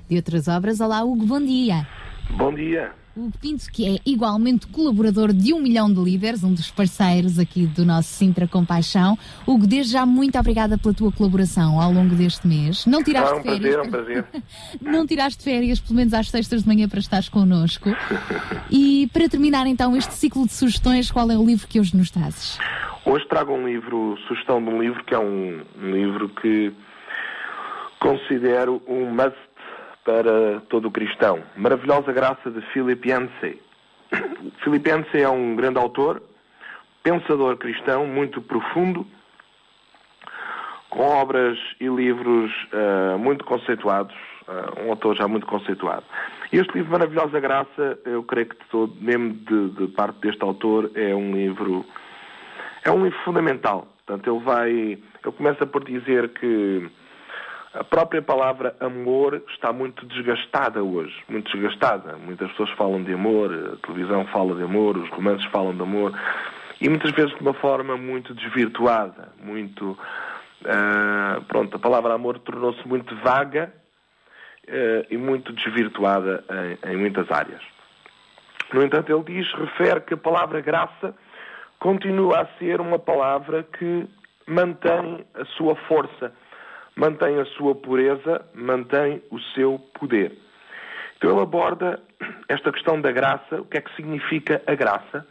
de 0.09 0.17
outras 0.17 0.49
obras. 0.49 0.81
Olá 0.81 1.05
Hugo, 1.05 1.27
bom 1.27 1.41
dia. 1.41 1.87
Bom 2.37 2.53
dia. 2.55 2.93
Hugo 3.17 3.33
Pinto, 3.41 3.73
que 3.73 3.97
é 3.97 3.99
igualmente 4.05 4.67
colaborador 4.67 5.33
de 5.33 5.55
um 5.55 5.59
milhão 5.59 5.91
de 5.91 5.99
líderes, 5.99 6.45
um 6.45 6.53
dos 6.53 6.71
parceiros 6.71 7.39
aqui 7.39 7.67
do 7.67 7.83
nosso 7.83 8.11
Sintra 8.11 8.47
Compaixão. 8.47 9.17
Hugo, 9.47 9.67
desde 9.67 9.93
já 9.93 10.05
muito 10.05 10.39
obrigada 10.39 10.77
pela 10.77 10.93
tua 10.93 11.11
colaboração 11.11 11.81
ao 11.81 11.91
longo 11.91 12.15
deste 12.15 12.47
mês. 12.47 12.85
Não 12.85 13.03
tiraste 13.03 13.33
ah, 13.33 13.39
um 13.39 13.43
férias. 13.43 13.75
Prazer, 13.75 13.81
um 13.81 13.91
prazer. 13.91 14.25
Não 14.83 15.07
tiraste 15.07 15.43
férias, 15.43 15.81
pelo 15.81 15.97
menos 15.97 16.13
às 16.13 16.29
sextas 16.29 16.63
de 16.63 16.69
manhã, 16.69 16.87
para 16.87 16.99
estares 16.99 17.31
connosco. 17.31 17.89
e 18.71 19.09
para 19.15 19.31
terminar 19.31 19.67
então 19.67 19.97
este 19.97 20.13
ciclo 20.13 20.45
de 20.45 20.53
sugestões, 20.53 21.11
qual 21.11 21.31
é 21.31 21.39
o 21.39 21.47
livro 21.47 21.67
que 21.67 21.81
hoje 21.81 21.97
nos 21.97 22.11
trazes? 22.11 22.59
Hoje 23.07 23.27
trago 23.29 23.55
um 23.55 23.67
livro, 23.67 24.19
sugestão 24.29 24.63
de 24.63 24.69
um 24.69 24.83
livro 24.83 25.03
que 25.05 25.15
é 25.15 25.19
um, 25.19 25.63
um 25.81 25.91
livro 25.91 26.29
que 26.29 26.71
considero 27.99 28.83
um 28.87 29.11
must 29.11 29.46
para 30.07 30.61
todo 30.69 30.87
o 30.87 30.91
cristão. 30.91 31.43
Maravilhosa 31.57 32.13
Graça 32.13 32.49
de 32.49 32.61
Philip 32.73 33.07
Yancey. 33.07 33.61
Philip 34.63 34.89
Yancey 34.89 35.23
é 35.23 35.29
um 35.29 35.57
grande 35.57 35.79
autor, 35.79 36.23
pensador 37.03 37.57
cristão, 37.57 38.07
muito 38.07 38.41
profundo, 38.41 39.05
com 40.89 41.03
obras 41.03 41.59
e 41.81 41.89
livros 41.89 42.53
uh, 42.73 43.19
muito 43.19 43.45
conceituados, 43.45 44.15
uh, 44.47 44.87
um 44.87 44.91
autor 44.91 45.17
já 45.17 45.27
muito 45.27 45.45
conceituado. 45.45 46.05
Este 46.53 46.73
livro, 46.75 46.93
Maravilhosa 46.93 47.41
Graça, 47.41 47.99
eu 48.05 48.23
creio 48.23 48.47
que 48.47 48.57
todo, 48.71 48.95
mesmo 49.01 49.35
de, 49.35 49.71
de 49.71 49.89
parte 49.89 50.21
deste 50.21 50.43
autor, 50.43 50.89
é 50.95 51.13
um 51.17 51.35
livro, 51.35 51.85
é 52.85 52.91
um 52.93 53.03
livro 53.03 53.19
fundamental. 53.25 53.89
Portanto, 54.07 54.31
ele 54.31 54.45
vai, 54.45 54.71
ele 54.71 55.33
começa 55.37 55.67
por 55.67 55.83
dizer 55.83 56.29
que 56.29 56.89
a 57.79 57.85
própria 57.85 58.23
palavra 58.23 58.75
amor 58.81 59.43
está 59.51 59.73
muito 59.73 60.07
desgastada 60.07 60.83
hoje, 60.83 61.15
muito 61.29 61.51
desgastada. 61.53 62.17
Muitas 62.17 62.51
pessoas 62.51 62.71
falam 62.71 63.03
de 63.03 63.13
amor, 63.13 63.53
a 63.53 63.87
televisão 63.87 64.25
fala 64.27 64.55
de 64.55 64.63
amor, 64.63 64.97
os 64.97 65.09
romances 65.11 65.45
falam 65.51 65.75
de 65.75 65.83
amor, 65.83 66.13
e 66.81 66.89
muitas 66.89 67.11
vezes 67.13 67.35
de 67.35 67.41
uma 67.41 67.55
forma 67.55 67.97
muito 67.97 68.35
desvirtuada, 68.35 69.29
muito. 69.43 69.99
Uh, 70.63 71.43
pronto, 71.47 71.77
a 71.77 71.79
palavra 71.79 72.15
amor 72.15 72.39
tornou-se 72.39 72.87
muito 72.89 73.15
vaga 73.17 73.73
uh, 74.67 75.07
e 75.11 75.17
muito 75.19 75.53
desvirtuada 75.53 76.43
em, 76.85 76.93
em 76.93 76.97
muitas 76.97 77.31
áreas. 77.31 77.61
No 78.73 78.83
entanto, 78.83 79.13
ele 79.13 79.23
diz, 79.25 79.53
refere 79.53 80.01
que 80.01 80.15
a 80.15 80.17
palavra 80.17 80.61
graça 80.61 81.15
continua 81.79 82.41
a 82.41 82.47
ser 82.59 82.81
uma 82.81 82.99
palavra 82.99 83.63
que 83.63 84.09
mantém 84.47 85.25
a 85.35 85.45
sua 85.57 85.77
força 85.87 86.33
mantém 86.97 87.39
a 87.39 87.45
sua 87.45 87.75
pureza, 87.75 88.45
mantém 88.55 89.23
o 89.31 89.39
seu 89.55 89.79
poder. 89.99 90.33
Então 91.17 91.31
ele 91.31 91.41
aborda 91.41 92.01
esta 92.49 92.73
questão 92.73 93.01
da 93.01 93.13
graça, 93.13 93.61
o 93.61 93.65
que 93.65 93.79
é 93.79 93.81
que 93.81 93.95
significa 93.95 94.63
a 94.67 94.75
graça, 94.75 95.27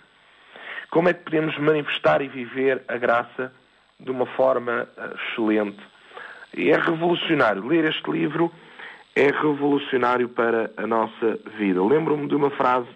como 0.90 1.10
é 1.10 1.14
que 1.14 1.24
podemos 1.24 1.58
manifestar 1.58 2.22
e 2.22 2.28
viver 2.28 2.84
a 2.88 2.98
graça 2.98 3.52
de 4.00 4.12
uma 4.12 4.26
forma 4.26 4.88
eh, 4.98 5.10
excelente. 5.16 5.82
E 6.56 6.72
é 6.72 6.78
revolucionário. 6.78 7.68
Ler 7.68 7.86
este 7.86 8.10
livro 8.10 8.52
é 9.16 9.28
revolucionário 9.28 10.30
para 10.30 10.72
a 10.78 10.86
nossa 10.86 11.40
vida. 11.58 11.84
Lembro-me 11.84 12.28
de 12.28 12.36
uma 12.36 12.50
frase, 12.52 12.90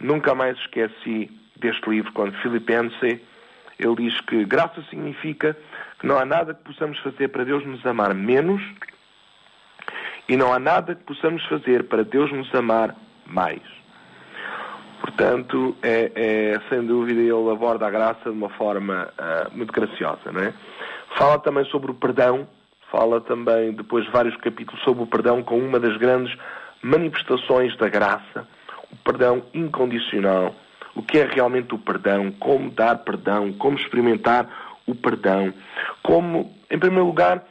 nunca 0.00 0.34
mais 0.34 0.56
esqueci 0.58 1.30
deste 1.56 1.88
livro, 1.90 2.12
quando 2.12 2.40
Filipense, 2.40 3.20
ele 3.78 3.96
diz 3.96 4.20
que 4.22 4.44
graça 4.44 4.82
significa 4.88 5.56
que 5.98 6.06
não 6.06 6.18
há 6.18 6.24
nada 6.24 6.54
que 6.54 6.62
possamos 6.62 6.98
fazer 7.00 7.28
para 7.28 7.44
Deus 7.44 7.64
nos 7.66 7.84
amar 7.84 8.14
menos 8.14 8.62
e 10.28 10.36
não 10.36 10.52
há 10.52 10.58
nada 10.58 10.94
que 10.94 11.02
possamos 11.04 11.44
fazer 11.46 11.84
para 11.84 12.04
Deus 12.04 12.30
nos 12.32 12.54
amar 12.54 12.94
mais. 13.26 13.62
Portanto, 15.00 15.76
é, 15.82 16.12
é, 16.14 16.60
sem 16.68 16.84
dúvida, 16.84 17.20
ele 17.20 17.50
aborda 17.50 17.86
a 17.86 17.90
graça 17.90 18.24
de 18.24 18.30
uma 18.30 18.50
forma 18.50 19.08
uh, 19.18 19.56
muito 19.56 19.72
graciosa. 19.72 20.30
Não 20.30 20.42
é? 20.42 20.52
Fala 21.16 21.38
também 21.38 21.64
sobre 21.66 21.90
o 21.90 21.94
perdão, 21.94 22.46
fala 22.90 23.20
também, 23.20 23.72
depois, 23.72 24.06
vários 24.10 24.36
capítulos 24.36 24.82
sobre 24.82 25.02
o 25.02 25.06
perdão, 25.06 25.42
com 25.42 25.58
uma 25.58 25.80
das 25.80 25.96
grandes 25.96 26.36
manifestações 26.82 27.76
da 27.76 27.88
graça, 27.88 28.46
o 28.92 28.96
perdão 28.96 29.42
incondicional. 29.54 30.54
O 30.94 31.02
que 31.02 31.18
é 31.18 31.24
realmente 31.24 31.74
o 31.74 31.78
perdão, 31.78 32.30
como 32.32 32.70
dar 32.70 32.98
perdão, 32.98 33.52
como 33.52 33.78
experimentar 33.78 34.67
o 34.88 34.94
perdão, 34.94 35.52
como, 36.02 36.50
em 36.70 36.78
primeiro 36.78 37.04
lugar, 37.04 37.44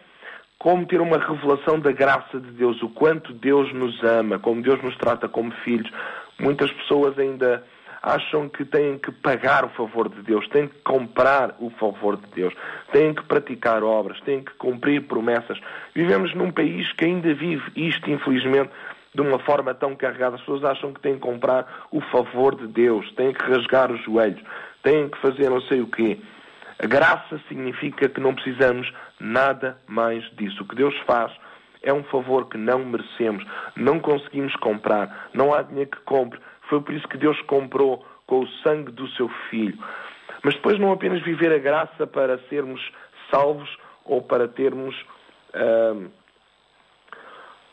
como 0.57 0.85
ter 0.87 0.99
uma 0.99 1.19
revelação 1.19 1.79
da 1.79 1.91
graça 1.91 2.39
de 2.39 2.51
Deus, 2.51 2.81
o 2.81 2.89
quanto 2.89 3.31
Deus 3.31 3.71
nos 3.73 4.03
ama, 4.03 4.39
como 4.39 4.61
Deus 4.61 4.81
nos 4.81 4.97
trata 4.97 5.29
como 5.29 5.51
filhos. 5.63 5.89
Muitas 6.39 6.71
pessoas 6.71 7.17
ainda 7.19 7.63
acham 8.01 8.49
que 8.49 8.65
têm 8.65 8.97
que 8.97 9.11
pagar 9.11 9.65
o 9.65 9.69
favor 9.69 10.09
de 10.09 10.21
Deus, 10.23 10.47
têm 10.49 10.67
que 10.67 10.79
comprar 10.79 11.55
o 11.59 11.69
favor 11.71 12.17
de 12.17 12.27
Deus, 12.33 12.53
têm 12.91 13.13
que 13.13 13.23
praticar 13.23 13.83
obras, 13.83 14.19
têm 14.21 14.43
que 14.43 14.53
cumprir 14.53 15.03
promessas. 15.03 15.59
Vivemos 15.93 16.33
num 16.33 16.51
país 16.51 16.91
que 16.93 17.05
ainda 17.05 17.33
vive 17.33 17.63
isto, 17.75 18.09
infelizmente, 18.09 18.71
de 19.13 19.21
uma 19.21 19.39
forma 19.39 19.73
tão 19.73 19.95
carregada. 19.95 20.35
As 20.35 20.41
pessoas 20.41 20.63
acham 20.63 20.93
que 20.93 21.01
têm 21.01 21.15
que 21.15 21.19
comprar 21.19 21.87
o 21.91 22.01
favor 22.01 22.55
de 22.55 22.67
Deus, 22.67 23.11
têm 23.13 23.31
que 23.31 23.43
rasgar 23.43 23.91
os 23.91 24.03
joelhos, 24.03 24.41
têm 24.81 25.09
que 25.09 25.17
fazer 25.19 25.49
não 25.49 25.61
sei 25.61 25.81
o 25.81 25.87
quê. 25.87 26.17
A 26.79 26.85
graça 26.85 27.39
significa 27.47 28.07
que 28.07 28.19
não 28.19 28.35
precisamos 28.35 28.91
nada 29.19 29.77
mais 29.87 30.23
disso. 30.35 30.63
O 30.63 30.67
que 30.67 30.75
Deus 30.75 30.95
faz 31.05 31.31
é 31.81 31.91
um 31.93 32.03
favor 32.03 32.47
que 32.47 32.57
não 32.57 32.85
merecemos, 32.85 33.43
não 33.75 33.99
conseguimos 33.99 34.55
comprar, 34.57 35.29
não 35.33 35.53
há 35.53 35.61
dinheiro 35.61 35.89
que 35.89 36.01
compre. 36.01 36.39
Foi 36.69 36.81
por 36.81 36.93
isso 36.93 37.07
que 37.07 37.17
Deus 37.17 37.39
comprou 37.43 38.05
com 38.25 38.41
o 38.41 38.47
sangue 38.63 38.91
do 38.91 39.07
seu 39.11 39.29
Filho. 39.49 39.77
Mas 40.43 40.53
depois 40.55 40.79
não 40.79 40.91
apenas 40.91 41.21
viver 41.23 41.51
a 41.51 41.57
graça 41.57 42.05
para 42.05 42.37
sermos 42.49 42.81
salvos 43.31 43.69
ou 44.05 44.21
para 44.21 44.47
termos 44.47 44.95
uh, 45.53 46.09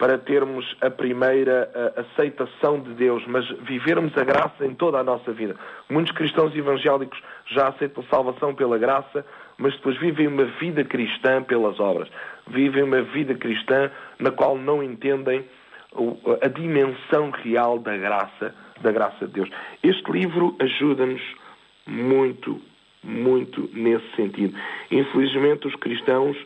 para 0.04 0.18
termos 0.18 0.66
a 0.82 0.90
primeira 0.90 1.94
aceitação 1.96 2.78
de 2.78 2.92
Deus, 2.92 3.24
mas 3.26 3.48
vivermos 3.62 4.14
a 4.18 4.22
graça 4.22 4.66
em 4.66 4.74
toda 4.74 4.98
a 4.98 5.02
nossa 5.02 5.32
vida. 5.32 5.56
Muitos 5.88 6.12
cristãos 6.12 6.54
evangélicos 6.54 7.18
já 7.46 7.68
aceitam 7.68 8.04
salvação 8.10 8.54
pela 8.54 8.76
graça, 8.76 9.24
mas 9.56 9.72
depois 9.72 9.96
vivem 9.96 10.26
uma 10.26 10.44
vida 10.44 10.84
cristã 10.84 11.42
pelas 11.42 11.80
obras. 11.80 12.06
Vivem 12.46 12.82
uma 12.82 13.00
vida 13.00 13.34
cristã 13.34 13.90
na 14.18 14.30
qual 14.30 14.58
não 14.58 14.82
entendem 14.82 15.42
a 16.42 16.48
dimensão 16.48 17.30
real 17.30 17.78
da 17.78 17.96
graça, 17.96 18.54
da 18.82 18.92
graça 18.92 19.26
de 19.26 19.32
Deus. 19.32 19.48
Este 19.82 20.12
livro 20.12 20.54
ajuda-nos 20.60 21.22
muito, 21.86 22.60
muito 23.02 23.70
nesse 23.72 24.14
sentido. 24.16 24.54
Infelizmente, 24.90 25.66
os 25.66 25.74
cristãos 25.76 26.36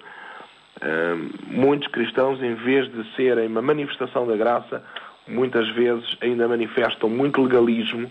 muitos 1.47 1.89
cristãos, 1.89 2.43
em 2.43 2.55
vez 2.55 2.91
de 2.93 3.05
serem 3.17 3.49
uma 3.49 3.63
manifestação 3.63 4.27
da 4.27 4.37
graça, 4.37 4.83
muitas 5.27 5.69
vezes 5.71 6.17
ainda 6.21 6.49
manifestam 6.49 7.09
muito 7.09 7.43
legalismo, 7.43 8.11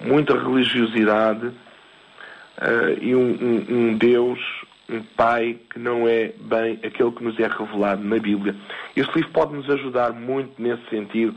muita 0.00 0.38
religiosidade 0.38 1.46
uh, 1.46 2.98
e 3.00 3.14
um, 3.14 3.30
um, 3.30 3.66
um, 3.68 3.98
Deus, 3.98 4.38
um 4.88 5.02
Pai 5.02 5.58
que 5.70 5.78
não 5.78 6.08
é 6.08 6.32
bem 6.40 6.78
aquele 6.84 7.12
que 7.12 7.22
nos 7.22 7.38
é 7.38 7.46
revelado 7.46 8.02
na 8.02 8.18
Bíblia. 8.18 8.54
Este 8.96 9.14
livro 9.16 9.30
pode 9.32 9.54
nos 9.54 9.68
ajudar 9.68 10.12
muito 10.12 10.60
nesse 10.60 10.88
sentido. 10.88 11.34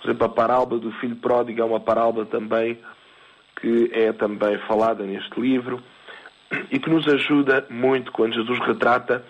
Por 0.00 0.08
exemplo, 0.08 0.26
a 0.26 0.30
parábola 0.30 0.80
do 0.80 0.92
filho 0.92 1.16
pródigo 1.16 1.60
é 1.60 1.64
uma 1.64 1.80
parábola 1.80 2.26
também 2.26 2.78
que 3.60 3.90
é 3.92 4.12
também 4.12 4.58
falada 4.66 5.04
neste 5.04 5.38
livro 5.38 5.82
e 6.70 6.78
que 6.78 6.90
nos 6.90 7.06
ajuda 7.06 7.66
muito 7.70 8.10
quando 8.10 8.34
Jesus 8.34 8.58
retrata 8.60 9.24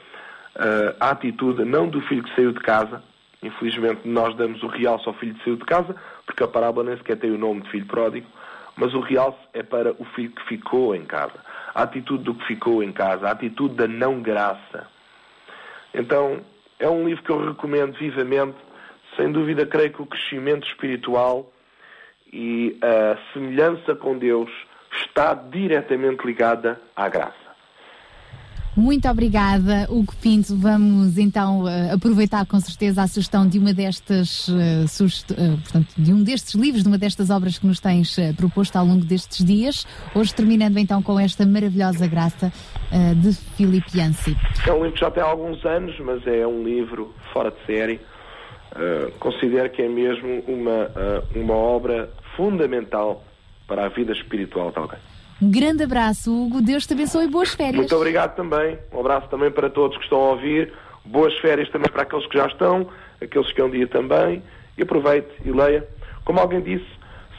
uh, 0.57 0.97
a 0.99 1.11
atitude 1.11 1.65
não 1.65 1.89
do 1.89 2.01
filho 2.03 2.23
que 2.23 2.35
saiu 2.35 2.53
de 2.53 2.61
casa, 2.61 3.03
infelizmente 3.43 4.07
nós 4.07 4.37
damos 4.37 4.63
o 4.63 4.67
realce 4.67 5.07
ao 5.09 5.15
filho 5.15 5.35
que 5.35 5.45
saiu 5.45 5.57
de 5.57 5.65
casa, 5.65 5.95
porque 6.27 6.43
a 6.43 6.49
parábola 6.49 6.89
nem 6.89 6.97
sequer 6.97 7.17
tem 7.17 7.31
o 7.31 7.39
nome 7.39 7.63
de 7.63 7.71
filho 7.71 7.87
pródigo, 7.87 8.27
mas 8.77 8.95
o 8.95 9.01
realce 9.01 9.39
é 9.53 9.63
para 9.63 9.93
o 9.99 10.05
filho 10.17 10.33
que 10.33 10.45
ficou 10.47 10.95
em 10.95 11.05
casa. 11.05 11.39
A 11.75 11.83
atitude 11.83 12.25
do 12.25 12.35
que 12.35 12.47
ficou 12.47 12.83
em 12.83 12.93
casa, 12.93 13.29
a 13.29 13.33
atitude 13.33 13.75
da 13.75 13.87
não 13.87 14.21
graça. 14.21 14.87
Então, 15.93 16.41
é 16.79 16.89
um 16.89 17.07
livro 17.07 17.23
que 17.23 17.31
eu 17.31 17.47
recomendo 17.47 17.93
vivamente. 17.99 18.57
Sem 19.17 19.31
dúvida, 19.31 19.67
creio 19.67 19.93
que 19.93 20.03
o 20.03 20.07
crescimento 20.07 20.67
espiritual 20.67 21.53
e 22.33 22.79
a 22.81 23.33
semelhança 23.33 23.95
com 23.95 24.17
Deus 24.17 24.51
está 25.05 25.35
diretamente 25.35 26.25
ligada 26.25 26.81
à 26.97 27.09
graça. 27.09 27.50
Muito 28.77 29.09
obrigada, 29.09 29.87
Hugo 29.91 30.15
Pinto. 30.23 30.57
Vamos 30.57 31.19
então 31.19 31.65
uh, 31.65 31.95
aproveitar 31.95 32.47
com 32.47 32.59
certeza 32.61 33.03
a 33.03 33.09
sugestão 33.09 33.47
de 33.47 33.59
uma 33.59 33.75
destas, 33.75 34.47
uh, 34.49 34.85
uh, 34.85 35.59
portanto, 35.63 35.89
de 35.99 36.13
um 36.13 36.23
destes 36.23 36.55
livros, 36.55 36.85
de 36.85 36.89
uma 36.89 36.97
destas 36.97 37.31
obras 37.31 37.59
que 37.59 37.67
nos 37.67 37.81
tens 37.81 38.17
proposto 38.37 38.77
ao 38.77 38.87
longo 38.87 39.05
destes 39.05 39.45
dias. 39.45 39.87
Hoje 40.15 40.33
terminando 40.33 40.79
então 40.79 41.03
com 41.03 41.19
esta 41.19 41.45
maravilhosa 41.45 42.07
graça 42.07 42.53
de 43.17 43.33
Filipe 43.57 43.99
Yancey. 43.99 44.37
É 44.67 44.73
um 44.73 44.83
livro 44.83 44.93
que 44.93 45.01
já 45.01 45.11
tem 45.11 45.23
alguns 45.23 45.65
anos, 45.65 45.99
mas 46.01 46.27
é 46.27 46.47
um 46.47 46.65
livro 46.65 47.15
fora 47.33 47.51
de 47.51 47.65
série. 47.67 48.01
considero 49.19 49.71
que 49.71 49.83
é 49.83 49.89
mesmo 49.89 50.43
uma, 50.49 50.91
uma 51.35 51.55
obra 51.55 52.11
fundamental 52.37 53.25
para 53.67 53.87
a 53.87 53.89
vida 53.89 54.13
espiritual 54.13 54.71
de 54.71 54.79
alguém. 54.79 55.10
Um 55.41 55.51
grande 55.51 55.83
abraço, 55.85 56.31
Hugo. 56.31 56.61
Deus 56.61 56.87
te 56.87 56.93
abençoe 56.93 57.25
e 57.25 57.29
boas 57.29 57.51
férias. 57.51 57.77
Muito 57.77 57.97
obrigado 57.97 58.35
também. 58.37 58.79
Um 58.93 59.01
abraço 59.01 59.29
também 59.29 59.51
para 59.51 59.71
todos 59.71 59.97
que 59.97 60.05
estão 60.05 60.19
a 60.19 60.31
ouvir. 60.33 60.73
Boas 61.05 61.37
férias 61.39 61.69
também 61.71 61.91
para 61.91 62.03
aqueles 62.03 62.27
que 62.27 62.37
já 62.37 62.47
estão, 62.47 62.87
aqueles 63.23 63.51
que 63.53 63.61
é 63.61 63.65
um 63.65 63.71
dia 63.71 63.87
também. 63.87 64.43
E 64.77 64.83
aproveite 64.83 65.31
e 65.45 65.51
leia. 65.51 65.87
Como 66.25 66.39
alguém 66.39 66.61
disse, 66.61 66.87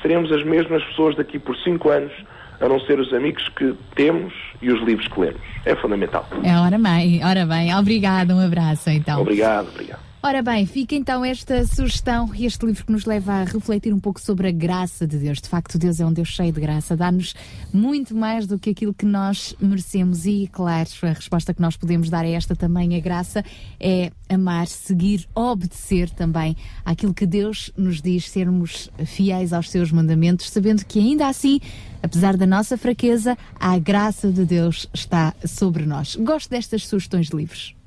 seremos 0.02 0.32
as 0.32 0.44
mesmas 0.44 0.84
pessoas 0.86 1.16
daqui 1.16 1.38
por 1.38 1.56
cinco 1.58 1.90
anos, 1.90 2.12
a 2.60 2.68
não 2.68 2.80
ser 2.82 3.00
os 3.00 3.14
amigos 3.14 3.48
que 3.50 3.76
temos 3.96 4.34
e 4.62 4.72
os 4.72 4.82
livros 4.82 5.08
que 5.08 5.20
lemos. 5.20 5.42
É 5.66 5.76
fundamental. 5.76 6.26
É, 6.44 6.56
ora 6.58 6.78
bem, 6.78 7.24
ora 7.24 7.46
bem. 7.46 7.76
Obrigado, 7.76 8.34
um 8.34 8.44
abraço 8.44 8.90
então. 8.90 9.22
Obrigado, 9.22 9.70
obrigado. 9.70 10.11
Ora 10.24 10.44
bem, 10.44 10.68
fica 10.68 10.94
então 10.94 11.26
esta 11.26 11.66
sugestão 11.66 12.30
e 12.36 12.46
este 12.46 12.64
livro 12.64 12.86
que 12.86 12.92
nos 12.92 13.06
leva 13.06 13.34
a 13.34 13.44
refletir 13.44 13.92
um 13.92 14.00
pouco 14.00 14.22
sobre 14.22 14.50
a 14.50 14.52
graça 14.52 15.08
de 15.08 15.18
Deus. 15.18 15.42
De 15.42 15.50
facto, 15.50 15.80
Deus 15.80 16.00
é 16.00 16.06
um 16.06 16.14
Deus 16.14 16.28
cheio 16.28 16.54
de 16.54 16.62
graça, 16.62 16.96
dá-nos 16.96 17.34
muito 17.74 18.16
mais 18.16 18.46
do 18.46 18.60
que 18.60 18.70
aquilo 18.70 18.94
que 18.94 19.04
nós 19.06 19.56
merecemos. 19.60 20.28
E, 20.28 20.48
claro, 20.52 20.88
a 21.02 21.14
resposta 21.14 21.56
que 21.56 21.62
nós 21.62 21.76
podemos 21.76 22.08
dar 22.08 22.24
a 22.24 22.28
esta 22.28 22.56
também, 22.56 22.96
a 22.96 23.00
graça, 23.00 23.44
é 23.80 24.12
amar, 24.30 24.68
seguir, 24.68 25.28
obedecer 25.34 26.08
também 26.12 26.56
àquilo 26.86 27.16
que 27.16 27.26
Deus 27.26 27.72
nos 27.76 28.00
diz, 28.00 28.30
sermos 28.30 28.92
fiéis 29.04 29.52
aos 29.52 29.72
seus 29.72 29.92
mandamentos, 29.92 30.52
sabendo 30.52 30.86
que 30.86 31.00
ainda 31.00 31.28
assim 31.28 31.60
apesar 32.04 32.38
da 32.38 32.46
nossa 32.46 32.78
fraqueza, 32.78 33.36
a 33.60 33.78
graça 33.80 34.32
de 34.32 34.46
Deus 34.46 34.88
está 34.94 35.34
sobre 35.46 35.86
nós. 35.86 36.16
Gosto 36.16 36.52
destas 36.52 36.86
sugestões 36.86 37.28
de 37.28 37.36
livros. 37.36 37.81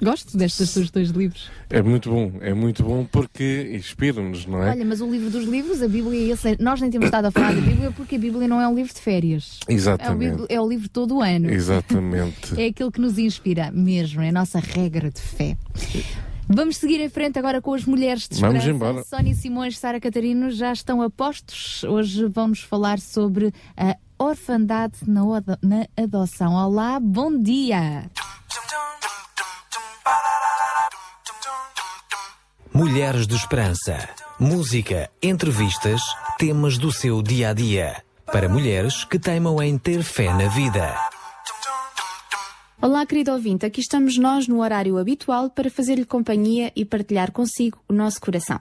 Gosto 0.00 0.36
destas 0.36 0.70
sugestões 0.70 1.12
de 1.12 1.18
livros. 1.18 1.50
É 1.68 1.82
muito 1.82 2.08
bom, 2.08 2.32
é 2.40 2.54
muito 2.54 2.84
bom 2.84 3.04
porque 3.04 3.72
inspira-nos, 3.74 4.46
não 4.46 4.62
é? 4.62 4.70
Olha, 4.70 4.84
mas 4.84 5.00
o 5.00 5.10
livro 5.10 5.28
dos 5.28 5.44
livros, 5.44 5.82
a 5.82 5.88
Bíblia, 5.88 6.32
esse, 6.32 6.56
nós 6.60 6.80
nem 6.80 6.90
temos 6.90 7.06
estado 7.06 7.26
a 7.26 7.30
falar 7.30 7.54
da 7.54 7.60
Bíblia 7.60 7.90
porque 7.90 8.14
a 8.14 8.18
Bíblia 8.18 8.46
não 8.46 8.60
é 8.60 8.68
um 8.68 8.74
livro 8.74 8.94
de 8.94 9.00
férias. 9.00 9.58
Exatamente. 9.68 10.42
É 10.48 10.54
o, 10.54 10.58
é 10.58 10.60
o 10.60 10.68
livro 10.68 10.88
todo 10.88 11.16
o 11.16 11.22
ano. 11.22 11.50
Exatamente. 11.50 12.54
é 12.60 12.66
aquilo 12.66 12.92
que 12.92 13.00
nos 13.00 13.18
inspira 13.18 13.72
mesmo, 13.72 14.22
é 14.22 14.28
a 14.28 14.32
nossa 14.32 14.60
regra 14.60 15.10
de 15.10 15.20
fé. 15.20 15.56
Vamos 16.48 16.76
seguir 16.78 17.00
em 17.00 17.10
frente 17.10 17.38
agora 17.38 17.60
com 17.60 17.74
as 17.74 17.84
mulheres 17.84 18.26
de 18.26 18.36
esperança. 18.36 18.66
Vamos 18.66 18.74
embora. 18.74 19.04
Sónia 19.04 19.34
Simões 19.34 19.74
e 19.74 19.78
Sara 19.78 20.00
Catarino 20.00 20.50
já 20.50 20.72
estão 20.72 21.02
a 21.02 21.10
postos. 21.10 21.84
Hoje 21.84 22.26
vão-nos 22.26 22.60
falar 22.60 23.00
sobre 23.00 23.52
a 23.76 23.96
orfandade 24.18 24.96
na, 25.06 25.22
na 25.62 25.86
adoção. 25.96 26.54
Olá, 26.54 26.98
bom 26.98 27.36
dia! 27.36 28.08
Mulheres 32.78 33.26
de 33.26 33.34
Esperança. 33.34 34.08
Música, 34.38 35.10
entrevistas, 35.20 36.00
temas 36.38 36.78
do 36.78 36.92
seu 36.92 37.20
dia 37.20 37.48
a 37.48 37.52
dia. 37.52 38.04
Para 38.24 38.48
mulheres 38.48 39.02
que 39.02 39.18
teimam 39.18 39.60
em 39.60 39.76
ter 39.76 40.04
fé 40.04 40.32
na 40.32 40.46
vida. 40.46 40.96
Olá, 42.80 43.04
querido 43.04 43.32
ouvinte, 43.32 43.66
aqui 43.66 43.80
estamos 43.80 44.16
nós 44.16 44.46
no 44.46 44.60
horário 44.60 44.96
habitual 44.96 45.50
para 45.50 45.68
fazer-lhe 45.68 46.04
companhia 46.04 46.70
e 46.76 46.84
partilhar 46.84 47.32
consigo 47.32 47.82
o 47.88 47.92
nosso 47.92 48.20
coração. 48.20 48.60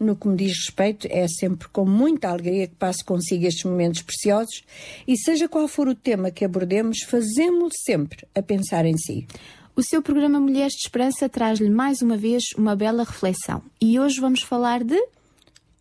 No 0.00 0.16
que 0.16 0.26
me 0.26 0.34
diz 0.34 0.56
respeito, 0.56 1.06
é 1.08 1.28
sempre 1.28 1.68
com 1.68 1.84
muita 1.84 2.30
alegria 2.30 2.66
que 2.66 2.74
passo 2.74 3.04
consigo 3.04 3.46
estes 3.46 3.62
momentos 3.62 4.02
preciosos 4.02 4.64
e, 5.06 5.16
seja 5.16 5.48
qual 5.48 5.68
for 5.68 5.86
o 5.86 5.94
tema 5.94 6.32
que 6.32 6.44
abordemos, 6.44 7.02
fazemos-lo 7.06 7.70
sempre 7.72 8.26
a 8.34 8.42
pensar 8.42 8.84
em 8.84 8.98
si. 8.98 9.28
O 9.76 9.82
seu 9.82 10.00
programa 10.00 10.38
Mulheres 10.38 10.74
de 10.74 10.82
Esperança 10.82 11.28
traz-lhe 11.28 11.68
mais 11.68 12.00
uma 12.00 12.16
vez 12.16 12.44
uma 12.56 12.76
bela 12.76 13.02
reflexão. 13.02 13.60
E 13.80 13.98
hoje 13.98 14.20
vamos 14.20 14.40
falar 14.42 14.84
de 14.84 14.96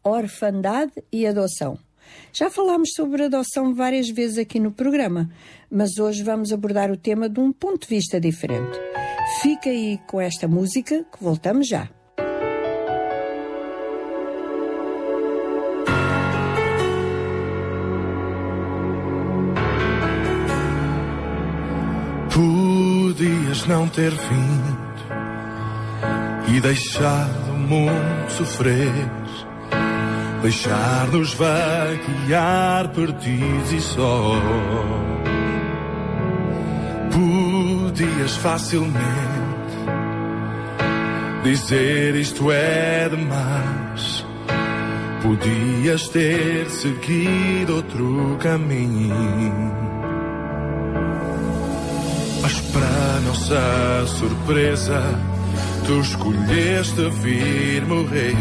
orfandade 0.03 0.93
e 1.11 1.27
adoção. 1.27 1.77
Já 2.33 2.49
falámos 2.49 2.89
sobre 2.95 3.25
adoção 3.25 3.75
várias 3.75 4.09
vezes 4.09 4.39
aqui 4.39 4.59
no 4.59 4.71
programa, 4.71 5.29
mas 5.69 5.99
hoje 5.99 6.23
vamos 6.23 6.51
abordar 6.51 6.89
o 6.89 6.97
tema 6.97 7.29
de 7.29 7.39
um 7.39 7.51
ponto 7.51 7.81
de 7.81 7.95
vista 7.95 8.19
diferente. 8.19 8.79
Fica 9.43 9.69
aí 9.69 9.99
com 10.07 10.19
esta 10.19 10.47
música 10.47 11.05
que 11.15 11.23
voltamos 11.23 11.67
já. 11.67 11.87
Não 23.67 23.87
ter 23.87 24.11
vindo 24.11 24.83
e 26.53 26.59
deixado 26.59 27.51
o 27.51 27.57
mundo 27.57 28.29
sofrer, 28.29 29.09
deixar-nos 30.41 31.33
vaguear 31.33 32.89
perdidos 32.89 33.71
e 33.71 33.79
só. 33.79 34.33
Podias 37.13 38.35
facilmente 38.35 39.43
dizer 41.43 42.15
isto 42.15 42.51
é 42.51 43.07
demais. 43.07 44.25
Podias 45.21 46.09
ter 46.09 46.69
seguido 46.69 47.77
outro 47.77 48.37
caminho. 48.41 49.92
Para 52.73 53.21
nossa 53.21 54.07
surpresa, 54.07 55.01
tu 55.85 55.99
escolheste 56.01 57.09
vir 57.21 57.85
morrer 57.85 58.33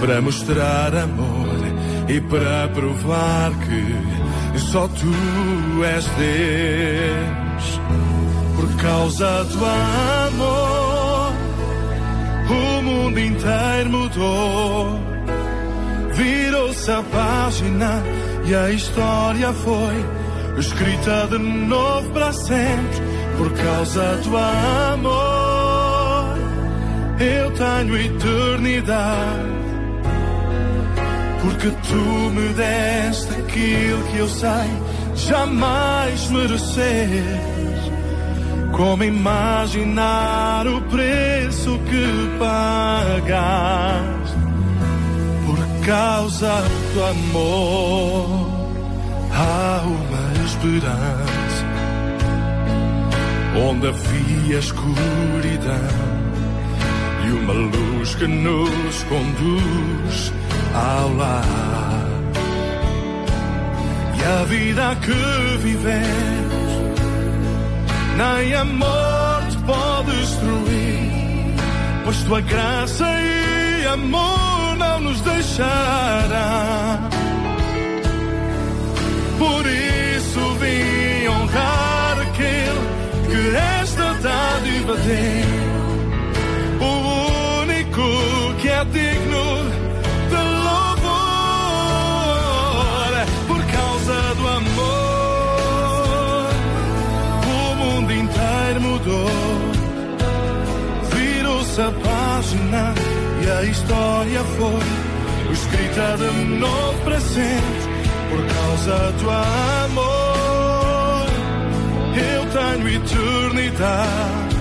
para 0.00 0.20
mostrar 0.20 0.94
amor 0.94 1.46
e 2.08 2.20
para 2.20 2.68
provar 2.68 3.52
que 3.60 4.58
só 4.58 4.88
tu 4.88 5.84
és 5.84 6.04
Deus. 6.16 7.80
Por 8.56 8.76
causa 8.82 9.44
do 9.44 9.64
amor, 9.64 11.32
o 12.50 12.82
mundo 12.82 13.20
inteiro 13.20 13.90
mudou. 13.90 15.00
Virou-se 16.12 16.90
a 16.90 17.02
página 17.02 18.02
e 18.46 18.54
a 18.54 18.70
história 18.70 19.52
foi 19.52 20.25
escrita 20.58 21.26
de 21.28 21.38
novo 21.38 22.10
para 22.10 22.32
sempre 22.32 23.00
por 23.36 23.52
causa 23.52 24.16
do 24.16 24.36
amor. 24.36 26.36
Eu 27.18 27.50
tenho 27.52 27.96
eternidade 27.96 29.56
porque 31.42 31.70
tu 31.70 32.30
me 32.30 32.52
deste 32.54 33.34
aquilo 33.34 34.02
que 34.10 34.18
eu 34.18 34.28
sei 34.28 34.70
jamais 35.14 36.28
merecer. 36.30 37.24
Como 38.72 39.04
imaginar 39.04 40.66
o 40.66 40.82
preço 40.82 41.78
que 41.88 42.36
pagaste 42.38 44.36
por 45.46 45.58
causa 45.86 46.62
do 46.92 47.04
amor? 47.04 48.56
Uma 49.86 50.15
esperança 50.66 51.64
onde 53.56 53.86
havia 53.86 54.58
escuridão 54.58 55.72
e 57.24 57.30
uma 57.30 57.52
luz 57.52 58.14
que 58.16 58.26
nos 58.26 59.02
conduz 59.04 60.32
ao 60.74 61.14
lar. 61.14 62.06
E 64.18 64.24
a 64.24 64.44
vida 64.44 64.96
que 64.96 65.58
vivemos 65.58 66.96
nem 68.16 68.54
a 68.54 68.64
morte 68.64 69.56
pode 69.64 70.10
destruir, 70.20 71.54
pois 72.04 72.22
tua 72.24 72.40
graça 72.40 73.06
e 73.20 73.86
amor 73.86 74.76
não 74.76 75.00
nos 75.00 75.20
deixará. 75.20 76.98
Por 79.38 79.66
isso 79.66 79.85
dádiva 84.26 84.94
deu. 85.06 85.46
O 86.80 86.92
único 87.62 88.06
que 88.60 88.68
é 88.68 88.84
digno 88.84 89.46
de 90.32 90.40
louvor. 90.66 91.14
Por 93.46 93.62
causa 93.76 94.16
do 94.38 94.44
amor, 94.60 96.48
o 97.54 97.74
mundo 97.82 98.10
inteiro 98.12 98.80
mudou. 98.80 99.30
Virou-se 101.14 101.80
a 101.80 101.92
página 102.08 102.94
e 103.44 103.44
a 103.50 103.62
história 103.62 104.42
foi 104.58 104.86
escrita 105.52 106.16
de 106.18 106.30
novo 106.58 106.98
para 107.04 107.20
sempre 107.20 107.96
por 108.30 108.42
causa 108.54 109.12
do 109.12 109.30
amor, 109.30 110.05
tenho 112.76 112.88
eternidade. 112.88 114.56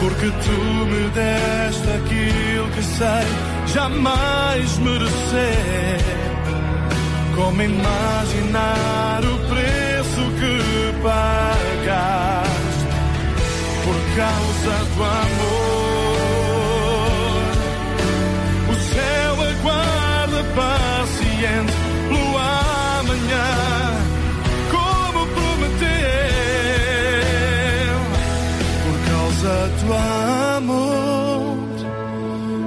Porque 0.00 0.30
tu 0.30 0.86
me 0.86 1.08
deste 1.10 1.88
aquilo 1.88 2.70
que 2.70 2.82
sei 2.82 3.26
jamais 3.66 4.78
merecer. 4.78 6.00
Como 7.36 7.62
imaginar 7.62 9.20
o 9.24 9.38
preço 9.48 10.22
que 10.38 10.92
pagaste 11.02 12.86
por 13.84 13.98
causa 14.16 14.74
do 14.94 15.04
amor? 15.04 16.20
O 18.68 18.74
céu 18.74 19.32
aguarda 19.50 20.40
paciente 20.54 21.74
pelo 22.08 22.36
amanhã, 22.36 23.69
Causa 29.40 29.70
do 29.86 29.94
amor, 30.58 31.56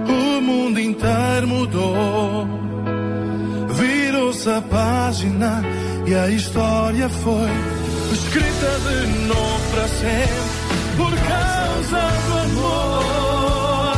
o 0.09 0.41
mundo 0.41 0.79
inteiro 0.79 1.47
mudou. 1.47 2.47
Virou-se 3.75 4.49
a 4.49 4.59
página 4.59 5.61
e 6.07 6.15
a 6.15 6.29
história 6.29 7.07
foi 7.09 7.51
escrita 8.11 8.79
de 8.89 9.05
novo 9.27 9.69
para 9.69 9.87
sempre. 9.87 10.33
Por 10.97 11.11
causa 11.11 12.01
do 12.25 12.33
amor, 12.39 13.93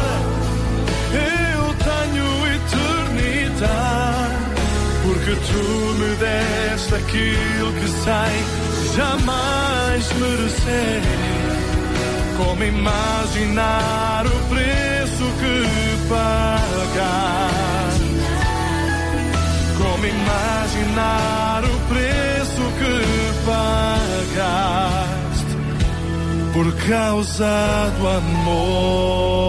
eu 1.14 1.64
tenho 1.88 2.28
eternidade. 2.56 4.36
Porque 5.02 5.34
tu 5.48 5.64
me 5.98 6.12
deste 6.18 6.94
aquilo 6.94 7.72
que 7.72 7.88
sei 8.04 8.36
jamais 8.98 10.12
merecer. 10.20 11.45
Como 12.38 12.64
imaginar 12.64 14.26
o 14.26 14.40
preço 14.50 15.24
que 15.40 15.68
pagaste? 16.10 17.36
Como 19.78 20.06
imaginar 20.06 21.64
o 21.64 21.80
preço 21.88 22.62
que 22.78 22.96
pagaste? 23.46 24.86
Por 26.54 26.68
causa 26.88 27.54
do 28.00 28.08
amor. 28.08 29.46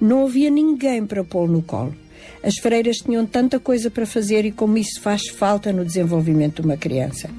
Não 0.00 0.26
havia 0.26 0.50
ninguém 0.50 1.04
para 1.06 1.24
pô-lo 1.24 1.52
no 1.52 1.62
colo. 1.62 1.94
As 2.42 2.56
freiras 2.58 2.98
tinham 2.98 3.24
tanta 3.24 3.58
coisa 3.58 3.90
para 3.90 4.06
fazer 4.06 4.44
e 4.44 4.52
como 4.52 4.76
isso 4.76 5.00
faz 5.00 5.28
falta 5.28 5.72
no 5.72 5.84
desenvolvimento 5.84 6.60
de 6.60 6.68
uma 6.68 6.76
criança. 6.76 7.30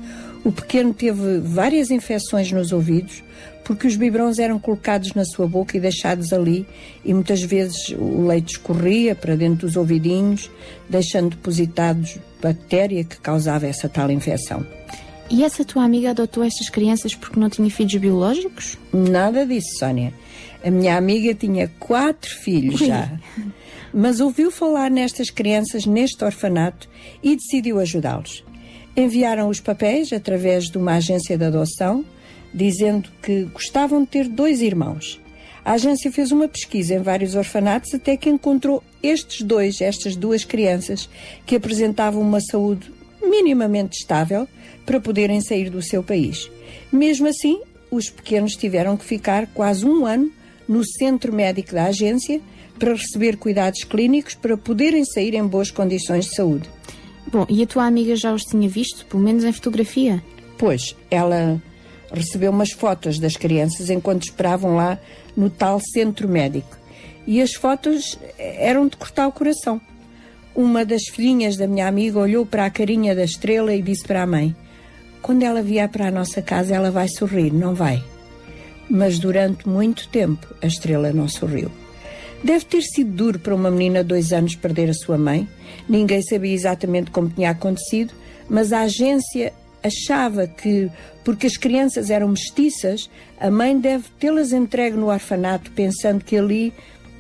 O 0.43 0.51
pequeno 0.51 0.93
teve 0.93 1.39
várias 1.39 1.89
infecções 1.89 2.51
nos 2.51 2.71
ouvidos 2.71 3.23
porque 3.63 3.87
os 3.87 3.95
biberons 3.95 4.37
eram 4.37 4.59
colocados 4.59 5.13
na 5.15 5.25
sua 5.25 5.47
boca 5.47 5.75
e 5.75 5.79
deixados 5.79 6.31
ali 6.31 6.67
e 7.03 7.13
muitas 7.13 7.41
vezes 7.41 7.89
o 7.97 8.27
leite 8.27 8.53
escorria 8.53 9.15
para 9.15 9.35
dentro 9.35 9.65
dos 9.65 9.75
ouvidinhos, 9.75 10.51
deixando 10.87 11.31
depositados 11.31 12.19
bactéria 12.41 13.03
que 13.03 13.19
causava 13.19 13.65
essa 13.65 13.89
tal 13.89 14.11
infecção. 14.11 14.63
E 15.29 15.43
essa 15.43 15.65
tua 15.65 15.83
amiga 15.83 16.11
adotou 16.11 16.43
estas 16.43 16.69
crianças 16.69 17.15
porque 17.15 17.39
não 17.39 17.49
tinha 17.49 17.69
filhos 17.69 17.95
biológicos? 17.95 18.77
Nada 18.93 19.45
disso, 19.45 19.79
Sónia. 19.79 20.13
A 20.63 20.69
minha 20.69 20.95
amiga 20.97 21.33
tinha 21.33 21.71
quatro 21.79 22.29
filhos 22.29 22.81
Ui. 22.81 22.87
já. 22.87 23.11
Mas 23.93 24.19
ouviu 24.19 24.51
falar 24.51 24.91
nestas 24.91 25.29
crianças 25.29 25.85
neste 25.85 26.23
orfanato 26.23 26.89
e 27.23 27.35
decidiu 27.35 27.79
ajudá-los. 27.79 28.43
Enviaram 28.95 29.49
os 29.49 29.59
papéis 29.59 30.11
através 30.13 30.69
de 30.69 30.77
uma 30.77 30.95
agência 30.95 31.37
de 31.37 31.45
adoção, 31.45 32.05
dizendo 32.53 33.09
que 33.21 33.43
gostavam 33.45 34.01
de 34.01 34.07
ter 34.07 34.27
dois 34.27 34.61
irmãos. 34.61 35.19
A 35.63 35.73
agência 35.73 36.11
fez 36.11 36.31
uma 36.31 36.47
pesquisa 36.47 36.93
em 36.93 37.01
vários 37.01 37.35
orfanatos 37.35 37.93
até 37.93 38.15
que 38.15 38.29
encontrou 38.29 38.83
estes 39.01 39.41
dois, 39.41 39.81
estas 39.81 40.15
duas 40.15 40.43
crianças, 40.43 41.09
que 41.45 41.55
apresentavam 41.55 42.21
uma 42.21 42.39
saúde 42.39 42.91
minimamente 43.29 43.99
estável 43.99 44.47
para 44.85 44.99
poderem 44.99 45.41
sair 45.41 45.69
do 45.69 45.81
seu 45.81 46.03
país. 46.03 46.49
Mesmo 46.91 47.27
assim, 47.27 47.59
os 47.91 48.09
pequenos 48.09 48.55
tiveram 48.55 48.97
que 48.97 49.05
ficar 49.05 49.47
quase 49.47 49.85
um 49.85 50.05
ano 50.05 50.31
no 50.67 50.83
centro 50.83 51.33
médico 51.33 51.73
da 51.73 51.85
agência 51.85 52.41
para 52.77 52.93
receber 52.93 53.37
cuidados 53.37 53.83
clínicos 53.83 54.33
para 54.33 54.57
poderem 54.57 55.05
sair 55.05 55.33
em 55.33 55.45
boas 55.45 55.71
condições 55.71 56.25
de 56.25 56.35
saúde. 56.35 56.69
Bom, 57.27 57.45
e 57.49 57.63
a 57.63 57.67
tua 57.67 57.85
amiga 57.85 58.15
já 58.15 58.33
os 58.33 58.43
tinha 58.43 58.69
visto, 58.69 59.05
pelo 59.05 59.23
menos 59.23 59.43
em 59.43 59.51
fotografia? 59.51 60.23
Pois, 60.57 60.95
ela 61.09 61.61
recebeu 62.11 62.51
umas 62.51 62.71
fotos 62.71 63.19
das 63.19 63.35
crianças 63.35 63.89
enquanto 63.89 64.23
esperavam 64.23 64.75
lá 64.75 64.99
no 65.35 65.49
tal 65.49 65.79
centro 65.79 66.27
médico. 66.27 66.77
E 67.27 67.41
as 67.41 67.53
fotos 67.53 68.19
eram 68.37 68.87
de 68.87 68.95
cortar 68.97 69.27
o 69.27 69.31
coração. 69.31 69.81
Uma 70.55 70.85
das 70.85 71.03
filhinhas 71.11 71.57
da 71.57 71.67
minha 71.67 71.85
amiga 71.85 72.17
olhou 72.17 72.45
para 72.45 72.65
a 72.65 72.69
carinha 72.69 73.13
da 73.13 73.25
estrela 73.25 73.75
e 73.75 73.81
disse 73.81 74.05
para 74.05 74.23
a 74.23 74.27
mãe: 74.27 74.55
Quando 75.21 75.43
ela 75.43 75.61
vier 75.61 75.89
para 75.89 76.07
a 76.07 76.11
nossa 76.11 76.41
casa, 76.41 76.73
ela 76.73 76.89
vai 76.89 77.09
sorrir, 77.09 77.51
não 77.51 77.75
vai? 77.75 78.01
Mas 78.89 79.19
durante 79.19 79.67
muito 79.67 80.07
tempo 80.07 80.47
a 80.61 80.67
estrela 80.67 81.11
não 81.11 81.27
sorriu. 81.27 81.69
Deve 82.41 82.63
ter 82.63 82.83
sido 82.83 83.11
duro 83.11 83.39
para 83.39 83.53
uma 83.53 83.69
menina 83.69 84.01
de 84.01 84.07
dois 84.07 84.31
anos 84.31 84.55
perder 84.55 84.89
a 84.89 84.93
sua 84.93 85.17
mãe. 85.17 85.45
Ninguém 85.89 86.21
sabia 86.21 86.53
exatamente 86.53 87.11
como 87.11 87.27
tinha 87.27 87.49
acontecido, 87.49 88.13
mas 88.49 88.71
a 88.71 88.81
agência 88.81 89.51
achava 89.83 90.47
que, 90.47 90.89
porque 91.25 91.47
as 91.47 91.57
crianças 91.57 92.09
eram 92.09 92.29
mestiças, 92.29 93.09
a 93.39 93.51
mãe 93.51 93.77
deve 93.77 94.05
tê-las 94.19 94.53
entregue 94.53 94.95
no 94.95 95.07
orfanato, 95.07 95.69
pensando 95.71 96.23
que 96.23 96.37
ali 96.37 96.73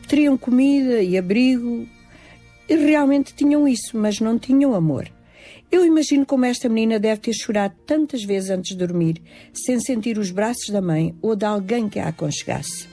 teriam 0.07 0.37
comida 0.37 1.01
e 1.01 1.17
abrigo. 1.17 1.85
E 2.67 2.75
realmente 2.75 3.33
tinham 3.33 3.67
isso, 3.67 3.97
mas 3.97 4.19
não 4.19 4.39
tinham 4.39 4.73
amor. 4.73 5.09
Eu 5.71 5.85
imagino 5.85 6.25
como 6.25 6.45
esta 6.45 6.69
menina 6.69 6.99
deve 6.99 7.21
ter 7.21 7.33
chorado 7.33 7.75
tantas 7.85 8.23
vezes 8.23 8.49
antes 8.49 8.71
de 8.71 8.77
dormir, 8.77 9.21
sem 9.53 9.79
sentir 9.79 10.17
os 10.17 10.31
braços 10.31 10.69
da 10.69 10.81
mãe 10.81 11.13
ou 11.21 11.35
de 11.35 11.45
alguém 11.45 11.89
que 11.89 11.99
a 11.99 12.07
aconchegasse. 12.07 12.87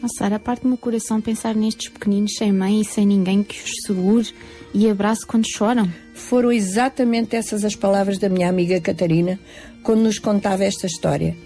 Oh, 0.00 0.08
Sara, 0.16 0.38
parte-me 0.38 0.74
o 0.74 0.78
coração 0.78 1.20
pensar 1.20 1.56
nestes 1.56 1.88
pequeninos 1.88 2.34
sem 2.36 2.52
mãe 2.52 2.80
e 2.80 2.84
sem 2.84 3.04
ninguém 3.04 3.42
que 3.42 3.58
os 3.60 3.72
segure 3.84 4.32
e 4.72 4.88
abrace 4.88 5.26
quando 5.26 5.50
choram. 5.50 5.92
Foram 6.14 6.52
exatamente 6.52 7.34
essas 7.34 7.64
as 7.64 7.74
palavras 7.74 8.18
da 8.18 8.28
minha 8.28 8.48
amiga 8.48 8.80
Catarina 8.80 9.38
quando 9.82 10.02
nos 10.02 10.20
contava 10.20 10.62
esta 10.62 10.86
história. 10.86 11.36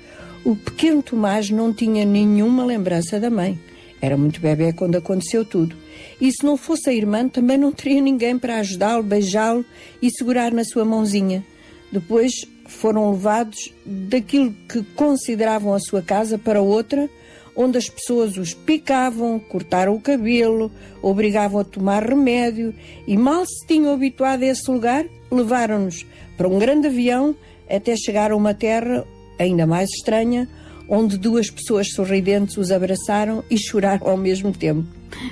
O 0.44 0.54
pequeno 0.54 1.02
Tomás 1.02 1.48
não 1.48 1.72
tinha 1.72 2.04
nenhuma 2.04 2.64
lembrança 2.64 3.18
da 3.18 3.30
mãe. 3.30 3.58
Era 4.02 4.16
muito 4.16 4.40
bebê 4.40 4.72
quando 4.72 4.96
aconteceu 4.96 5.44
tudo. 5.44 5.76
E 6.20 6.32
se 6.32 6.44
não 6.44 6.56
fosse 6.56 6.90
a 6.90 6.92
irmã, 6.92 7.28
também 7.28 7.56
não 7.56 7.70
teria 7.70 8.00
ninguém 8.00 8.36
para 8.36 8.58
ajudá-lo, 8.58 9.04
beijá-lo 9.04 9.64
e 10.02 10.10
segurar 10.10 10.52
na 10.52 10.64
sua 10.64 10.84
mãozinha. 10.84 11.44
Depois 11.92 12.32
foram 12.66 13.12
levados 13.12 13.72
daquilo 13.86 14.52
que 14.68 14.82
consideravam 14.96 15.72
a 15.72 15.78
sua 15.78 16.02
casa 16.02 16.36
para 16.36 16.60
outra, 16.60 17.08
onde 17.54 17.78
as 17.78 17.88
pessoas 17.88 18.36
os 18.36 18.54
picavam, 18.54 19.38
cortaram 19.38 19.94
o 19.94 20.00
cabelo, 20.00 20.72
obrigavam 21.00 21.60
a 21.60 21.64
tomar 21.64 22.02
remédio 22.02 22.74
e 23.06 23.16
mal 23.16 23.44
se 23.46 23.66
tinham 23.68 23.92
habituado 23.92 24.42
a 24.42 24.46
esse 24.46 24.68
lugar, 24.68 25.04
levaram-nos 25.30 26.04
para 26.36 26.48
um 26.48 26.58
grande 26.58 26.88
avião 26.88 27.36
até 27.70 27.94
chegar 27.94 28.32
a 28.32 28.36
uma 28.36 28.54
terra 28.54 29.06
ainda 29.38 29.66
mais 29.66 29.90
estranha, 29.90 30.48
onde 30.94 31.16
duas 31.16 31.48
pessoas 31.48 31.90
sorridentes 31.94 32.58
os 32.58 32.70
abraçaram 32.70 33.42
e 33.48 33.56
choraram 33.56 34.06
ao 34.06 34.16
mesmo 34.18 34.52
tempo. 34.52 34.84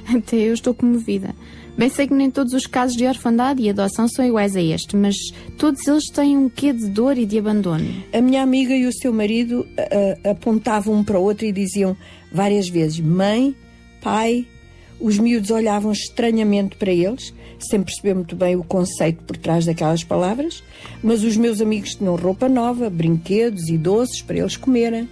Até 0.09 0.37
eu 0.37 0.55
estou 0.55 0.73
comovida. 0.73 1.35
Bem 1.77 1.91
sei 1.91 2.09
que 2.09 2.15
nem 2.15 2.31
todos 2.31 2.55
os 2.55 2.67
casos 2.67 2.97
de 2.97 3.07
orfandade 3.07 3.63
e 3.63 3.69
adoção 3.69 4.09
são 4.09 4.25
iguais 4.25 4.57
a 4.57 4.63
este, 4.63 4.97
mas 4.97 5.15
todos 5.59 5.87
eles 5.87 6.09
têm 6.09 6.37
um 6.37 6.49
quê 6.49 6.73
de 6.73 6.89
dor 6.89 7.19
e 7.19 7.27
de 7.27 7.39
abandono. 7.39 7.87
A 8.11 8.23
minha 8.23 8.43
amiga 8.43 8.75
e 8.75 8.87
o 8.87 8.93
seu 8.93 9.13
marido 9.13 9.61
uh, 9.61 10.31
apontavam 10.31 10.95
um 10.95 11.05
para 11.05 11.19
o 11.19 11.23
outro 11.23 11.45
e 11.45 11.53
diziam 11.53 11.95
várias 12.33 12.69
vezes: 12.69 12.99
mãe, 12.99 13.55
pai. 14.01 14.47
Os 14.99 15.19
miúdos 15.19 15.51
olhavam 15.51 15.93
estranhamente 15.93 16.77
para 16.77 16.93
eles, 16.93 17.33
sem 17.59 17.83
perceber 17.83 18.13
muito 18.13 18.37
bem 18.37 18.55
o 18.55 18.63
conceito 18.63 19.23
por 19.25 19.35
trás 19.35 19.65
daquelas 19.65 20.05
palavras, 20.05 20.63
mas 21.03 21.25
os 21.25 21.39
meus 21.39 21.63
amigos 21.63 21.95
tinham 21.95 22.17
roupa 22.17 22.51
nova, 22.51 22.91
brinquedos 22.91 23.71
e 23.71 23.79
doces 23.79 24.21
para 24.21 24.37
eles 24.37 24.59
comerem. 24.59 25.09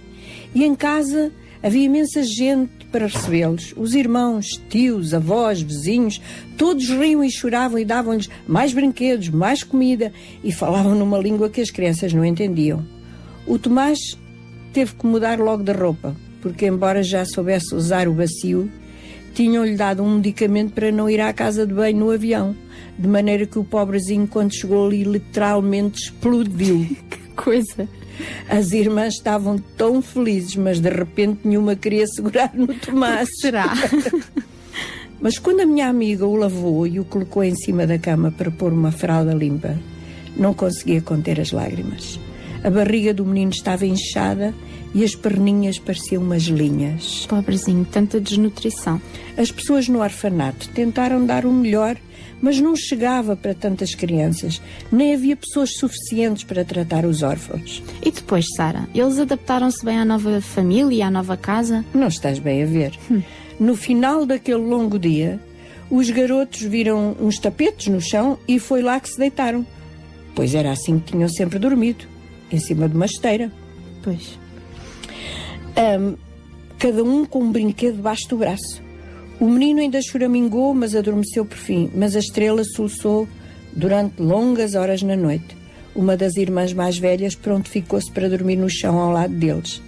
E 0.53 0.63
em 0.63 0.75
casa 0.75 1.31
havia 1.61 1.83
imensa 1.83 2.23
gente 2.23 2.85
para 2.91 3.07
recebê-los. 3.07 3.73
Os 3.77 3.93
irmãos, 3.93 4.47
tios, 4.69 5.13
avós, 5.13 5.61
vizinhos, 5.61 6.21
todos 6.57 6.89
riam 6.89 7.23
e 7.23 7.29
choravam 7.29 7.77
e 7.77 7.85
davam-lhes 7.85 8.29
mais 8.47 8.73
brinquedos, 8.73 9.29
mais 9.29 9.63
comida 9.63 10.11
e 10.43 10.51
falavam 10.51 10.95
numa 10.95 11.19
língua 11.19 11.49
que 11.49 11.61
as 11.61 11.69
crianças 11.69 12.13
não 12.13 12.25
entendiam. 12.25 12.85
O 13.45 13.57
Tomás 13.57 13.99
teve 14.73 14.95
que 14.95 15.05
mudar 15.05 15.39
logo 15.39 15.63
de 15.63 15.71
roupa, 15.71 16.15
porque, 16.41 16.65
embora 16.65 17.03
já 17.03 17.25
soubesse 17.25 17.73
usar 17.75 18.07
o 18.07 18.13
bacio, 18.13 18.69
tinham-lhe 19.33 19.75
dado 19.75 20.03
um 20.03 20.15
medicamento 20.15 20.73
para 20.73 20.91
não 20.91 21.09
ir 21.09 21.21
à 21.21 21.31
casa 21.33 21.65
de 21.65 21.73
banho 21.73 21.97
no 21.97 22.11
avião, 22.11 22.55
de 22.97 23.07
maneira 23.07 23.45
que 23.45 23.59
o 23.59 23.63
pobrezinho, 23.63 24.27
quando 24.27 24.53
chegou 24.53 24.87
ali, 24.87 25.03
literalmente 25.03 26.03
explodiu. 26.03 26.85
que 27.09 27.17
coisa! 27.35 27.87
As 28.49 28.71
irmãs 28.71 29.15
estavam 29.15 29.57
tão 29.77 30.01
felizes, 30.01 30.55
mas 30.55 30.79
de 30.79 30.89
repente 30.89 31.41
nenhuma 31.43 31.75
queria 31.75 32.07
segurar 32.07 32.51
no 32.53 32.67
Tomás. 32.79 33.29
Será? 33.39 33.73
mas 35.21 35.37
quando 35.37 35.61
a 35.61 35.65
minha 35.65 35.87
amiga 35.87 36.25
o 36.25 36.35
lavou 36.35 36.87
e 36.87 36.99
o 36.99 37.05
colocou 37.05 37.43
em 37.43 37.55
cima 37.55 37.85
da 37.85 37.97
cama 37.97 38.31
para 38.31 38.51
pôr 38.51 38.73
uma 38.73 38.91
fralda 38.91 39.33
limpa, 39.33 39.77
não 40.35 40.53
conseguia 40.53 41.01
conter 41.01 41.39
as 41.39 41.51
lágrimas. 41.51 42.19
A 42.63 42.69
barriga 42.69 43.13
do 43.13 43.25
menino 43.25 43.51
estava 43.51 43.85
inchada 43.85 44.53
e 44.93 45.03
as 45.03 45.15
perninhas 45.15 45.77
pareciam 45.77 46.23
umas 46.23 46.43
linhas. 46.43 47.25
Pobrezinho, 47.27 47.85
tanta 47.85 48.19
desnutrição. 48.19 49.01
As 49.37 49.51
pessoas 49.51 49.87
no 49.87 50.01
orfanato 50.01 50.67
tentaram 50.69 51.25
dar 51.25 51.45
o 51.45 51.51
melhor, 51.51 51.95
mas 52.41 52.59
não 52.59 52.75
chegava 52.75 53.35
para 53.35 53.53
tantas 53.53 53.93
crianças, 53.95 54.61
nem 54.91 55.13
havia 55.13 55.35
pessoas 55.35 55.75
suficientes 55.77 56.43
para 56.43 56.65
tratar 56.65 57.05
os 57.05 57.23
órfãos. 57.23 57.83
E 58.03 58.11
depois, 58.11 58.45
Sara, 58.55 58.87
eles 58.93 59.19
adaptaram-se 59.19 59.83
bem 59.83 59.97
à 59.97 60.05
nova 60.05 60.41
família 60.41 60.95
e 60.95 61.01
à 61.01 61.11
nova 61.11 61.35
casa? 61.35 61.83
Não 61.93 62.07
estás 62.07 62.39
bem 62.39 62.63
a 62.63 62.65
ver. 62.65 62.91
No 63.59 63.75
final 63.75 64.25
daquele 64.25 64.63
longo 64.63 64.97
dia, 64.97 65.39
os 65.89 66.09
garotos 66.09 66.61
viram 66.61 67.15
uns 67.19 67.39
tapetes 67.39 67.87
no 67.87 67.99
chão 67.99 68.37
e 68.47 68.59
foi 68.59 68.81
lá 68.81 68.99
que 68.99 69.09
se 69.09 69.17
deitaram. 69.17 69.65
Pois 70.35 70.55
era 70.55 70.71
assim 70.71 70.99
que 70.99 71.11
tinham 71.11 71.27
sempre 71.27 71.59
dormido, 71.59 72.05
em 72.51 72.59
cima 72.59 72.87
de 72.87 72.95
uma 72.95 73.05
esteira. 73.05 73.51
Pois. 74.01 74.39
Ahm, 75.75 76.15
cada 76.77 77.03
um 77.03 77.25
com 77.25 77.43
um 77.43 77.51
brinquedo 77.51 77.95
debaixo 77.95 78.29
do 78.29 78.37
braço. 78.37 78.81
O 79.39 79.45
menino 79.45 79.79
ainda 79.79 80.01
choramingou, 80.01 80.73
mas 80.73 80.93
adormeceu 80.93 81.45
por 81.45 81.57
fim. 81.57 81.89
Mas 81.95 82.15
a 82.15 82.19
estrela 82.19 82.63
soluçou 82.63 83.27
durante 83.71 84.21
longas 84.21 84.75
horas 84.75 85.01
na 85.01 85.15
noite. 85.15 85.57
Uma 85.95 86.17
das 86.17 86.35
irmãs 86.35 86.73
mais 86.73 86.97
velhas 86.97 87.35
prontificou-se 87.35 88.11
para 88.11 88.29
dormir 88.29 88.57
no 88.57 88.69
chão 88.69 88.97
ao 88.99 89.11
lado 89.11 89.33
deles. 89.33 89.81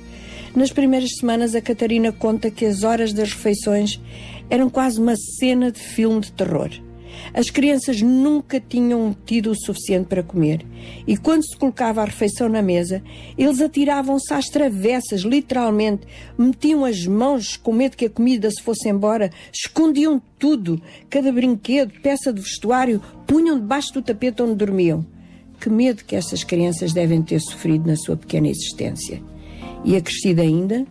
Nas 0.56 0.72
primeiras 0.72 1.12
semanas, 1.18 1.54
a 1.54 1.62
Catarina 1.62 2.12
conta 2.12 2.50
que 2.50 2.66
as 2.66 2.84
horas 2.84 3.14
das 3.14 3.34
refeições 3.34 4.00
eram 4.50 4.70
quase 4.70 5.00
uma 5.00 5.16
cena 5.16 5.72
de 5.72 5.80
filme 5.80 6.22
de 6.22 6.32
terror. 6.32 6.70
As 7.34 7.50
crianças 7.50 8.02
nunca 8.02 8.60
tinham 8.60 9.16
tido 9.26 9.52
o 9.52 9.56
suficiente 9.56 10.08
para 10.08 10.24
comer. 10.24 10.66
E 11.08 11.18
quando 11.18 11.44
se 11.44 11.56
colocava 11.58 12.02
a 12.02 12.06
refeição 12.06 12.50
na 12.50 12.62
mesa, 12.62 13.04
eles 13.38 13.62
atiravam-se 13.62 14.34
às 14.34 14.46
travessas, 14.46 15.22
literalmente. 15.22 16.08
Metiam 16.38 16.86
as 16.86 17.06
mãos 17.06 17.56
com 17.58 17.74
medo 17.74 17.98
que 17.98 18.06
a 18.06 18.10
comida 18.10 18.50
se 18.50 18.62
fosse 18.62 18.90
embora, 18.90 19.30
escondiam 19.54 20.22
tudo, 20.38 20.82
cada 21.10 21.32
brinquedo, 21.32 21.94
peça 22.02 22.34
de 22.34 22.42
vestuário, 22.42 23.02
punham 23.28 23.60
debaixo 23.60 23.94
do 23.94 24.02
tapete 24.02 24.42
onde 24.42 24.56
dormiam. 24.56 25.06
Que 25.60 25.70
medo 25.70 26.04
que 26.04 26.16
estas 26.16 26.44
crianças 26.44 26.92
devem 26.92 27.22
ter 27.22 27.40
sofrido 27.40 27.88
na 27.88 27.96
sua 27.96 28.18
pequena 28.18 28.48
existência. 28.48 29.22
E 29.86 29.96
acrescido 29.96 30.42
ainda 30.42 30.86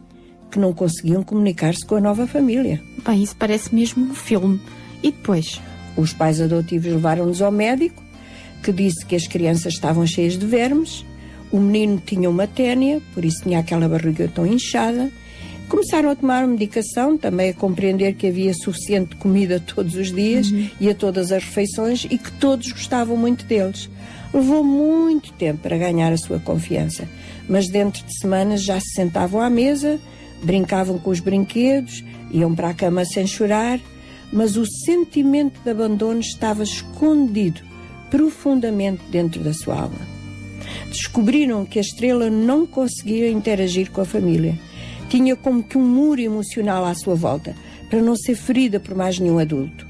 que 0.51 0.59
não 0.59 0.72
conseguiam 0.72 1.22
comunicar-se 1.22 1.84
com 1.86 1.97
a 1.97 2.01
nova 2.01 2.26
família. 2.26 2.80
Bem, 3.05 3.22
isso 3.22 3.36
parece 3.36 3.74
mesmo 3.74 4.05
um 4.05 4.14
filme. 4.14 4.60
E 5.02 5.10
depois? 5.10 5.60
Os 5.97 6.12
pais 6.12 6.41
adotivos 6.41 6.93
levaram-nos 6.93 7.43
ao 7.43 7.53
médico, 7.53 8.03
que 8.62 8.73
disse 8.73 9.05
que 9.05 9.17
as 9.17 9.27
crianças 9.27 9.75
estavam 9.75 10.07
cheias 10.07 10.39
de 10.39 10.47
vermes, 10.47 11.05
o 11.51 11.59
menino 11.59 12.01
tinha 12.05 12.31
uma 12.31 12.47
ténia, 12.47 13.03
por 13.12 13.25
isso 13.25 13.43
tinha 13.43 13.59
aquela 13.59 13.89
barriga 13.89 14.31
tão 14.33 14.47
inchada. 14.47 15.11
Começaram 15.69 16.11
a 16.11 16.17
tomar 16.17 16.47
medicação, 16.47 17.17
também 17.17 17.51
a 17.51 17.55
compreender 17.55 18.15
que 18.15 18.29
havia 18.29 18.55
suficiente 18.55 19.17
comida 19.17 19.61
todos 19.61 19.95
os 19.97 20.12
dias 20.12 20.53
e 20.81 20.89
a 20.89 20.95
todas 20.95 21.33
as 21.33 21.45
refeições 21.45 22.07
e 22.09 22.19
que 22.19 22.31
todos 22.33 22.71
gostavam 22.71 23.17
muito 23.17 23.45
deles. 23.45 23.89
Levou 24.33 24.62
muito 24.62 25.33
tempo 25.33 25.61
para 25.61 25.77
ganhar 25.77 26.12
a 26.12 26.17
sua 26.17 26.39
confiança, 26.39 27.09
mas 27.49 27.69
dentro 27.69 28.05
de 28.05 28.17
semanas 28.19 28.62
já 28.62 28.79
se 28.79 28.95
sentavam 28.95 29.41
à 29.41 29.51
mesa, 29.51 29.99
brincavam 30.43 30.99
com 30.99 31.11
os 31.11 31.19
brinquedos, 31.19 32.05
iam 32.31 32.55
para 32.55 32.71
a 32.71 32.75
cama 32.75 33.05
sem 33.05 33.27
chorar, 33.27 33.81
mas 34.32 34.57
o 34.57 34.65
sentimento 34.66 35.61
de 35.62 35.70
abandono 35.70 36.20
estava 36.20 36.62
escondido 36.62 37.61
profundamente 38.11 39.02
dentro 39.11 39.43
da 39.43 39.52
sua 39.52 39.82
alma. 39.82 40.01
Descobriram 40.89 41.65
que 41.65 41.78
a 41.78 41.82
estrela 41.82 42.28
não 42.28 42.66
conseguia 42.66 43.31
interagir 43.31 43.90
com 43.90 44.01
a 44.01 44.05
família. 44.05 44.59
Tinha 45.09 45.36
como 45.36 45.62
que 45.62 45.78
um 45.78 45.86
muro 45.86 46.20
emocional 46.20 46.85
à 46.85 46.94
sua 46.94 47.15
volta, 47.15 47.55
para 47.89 48.01
não 48.01 48.15
ser 48.15 48.36
ferida 48.36 48.78
por 48.78 48.94
mais 48.94 49.19
nenhum 49.19 49.39
adulto. 49.39 49.86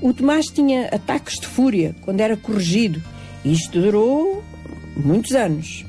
O 0.00 0.12
Tomás 0.12 0.46
tinha 0.46 0.86
ataques 0.86 1.40
de 1.40 1.46
fúria 1.46 1.94
quando 2.02 2.20
era 2.20 2.36
corrigido, 2.36 3.02
e 3.44 3.52
isto 3.52 3.80
durou 3.80 4.42
muitos 4.96 5.32
anos. 5.32 5.84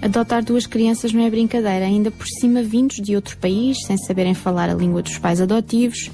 Adotar 0.00 0.44
duas 0.44 0.66
crianças 0.66 1.12
não 1.12 1.24
é 1.24 1.30
brincadeira, 1.30 1.84
ainda 1.84 2.10
por 2.10 2.26
cima 2.26 2.62
vindos 2.62 2.96
de 2.96 3.16
outro 3.16 3.36
país, 3.38 3.78
sem 3.84 3.96
saberem 3.96 4.34
falar 4.34 4.70
a 4.70 4.74
língua 4.74 5.02
dos 5.02 5.18
pais 5.18 5.40
adotivos. 5.40 6.10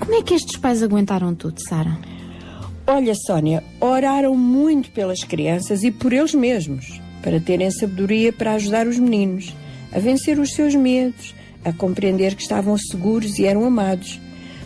Como 0.00 0.14
é 0.14 0.22
que 0.22 0.34
estes 0.34 0.56
pais 0.56 0.82
aguentaram 0.82 1.34
tudo, 1.34 1.60
Sara? 1.60 1.96
Olha, 2.86 3.14
Sónia, 3.14 3.62
oraram 3.80 4.36
muito 4.36 4.90
pelas 4.90 5.22
crianças 5.22 5.84
e 5.84 5.92
por 5.92 6.12
eles 6.12 6.34
mesmos, 6.34 7.00
para 7.22 7.38
terem 7.38 7.70
sabedoria 7.70 8.32
para 8.32 8.54
ajudar 8.54 8.88
os 8.88 8.98
meninos 8.98 9.54
a 9.92 9.98
vencer 9.98 10.38
os 10.38 10.52
seus 10.52 10.74
medos, 10.74 11.34
a 11.64 11.72
compreender 11.72 12.34
que 12.34 12.42
estavam 12.42 12.76
seguros 12.78 13.38
e 13.38 13.44
eram 13.44 13.64
amados. 13.64 14.20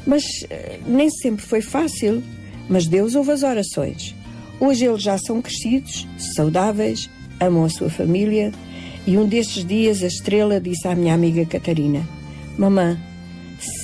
Mas 0.07 0.23
eh, 0.51 0.79
nem 0.87 1.11
sempre 1.11 1.45
foi 1.45 1.61
fácil. 1.61 2.23
Mas 2.69 2.87
Deus 2.87 3.15
ouve 3.15 3.31
as 3.31 3.43
orações. 3.43 4.15
Hoje 4.59 4.87
eles 4.87 5.03
já 5.03 5.19
são 5.19 5.43
crescidos, 5.43 6.07
saudáveis, 6.35 7.11
amam 7.39 7.65
a 7.65 7.69
sua 7.69 7.91
família. 7.91 8.53
E 9.07 9.19
um 9.19 9.27
destes 9.27 9.65
dias 9.67 10.03
a 10.03 10.07
estrela 10.07 10.59
disse 10.59 10.89
à 10.89 10.95
minha 10.95 11.15
amiga 11.15 11.45
Catarina: 11.45 12.07
Mamã, 12.57 12.99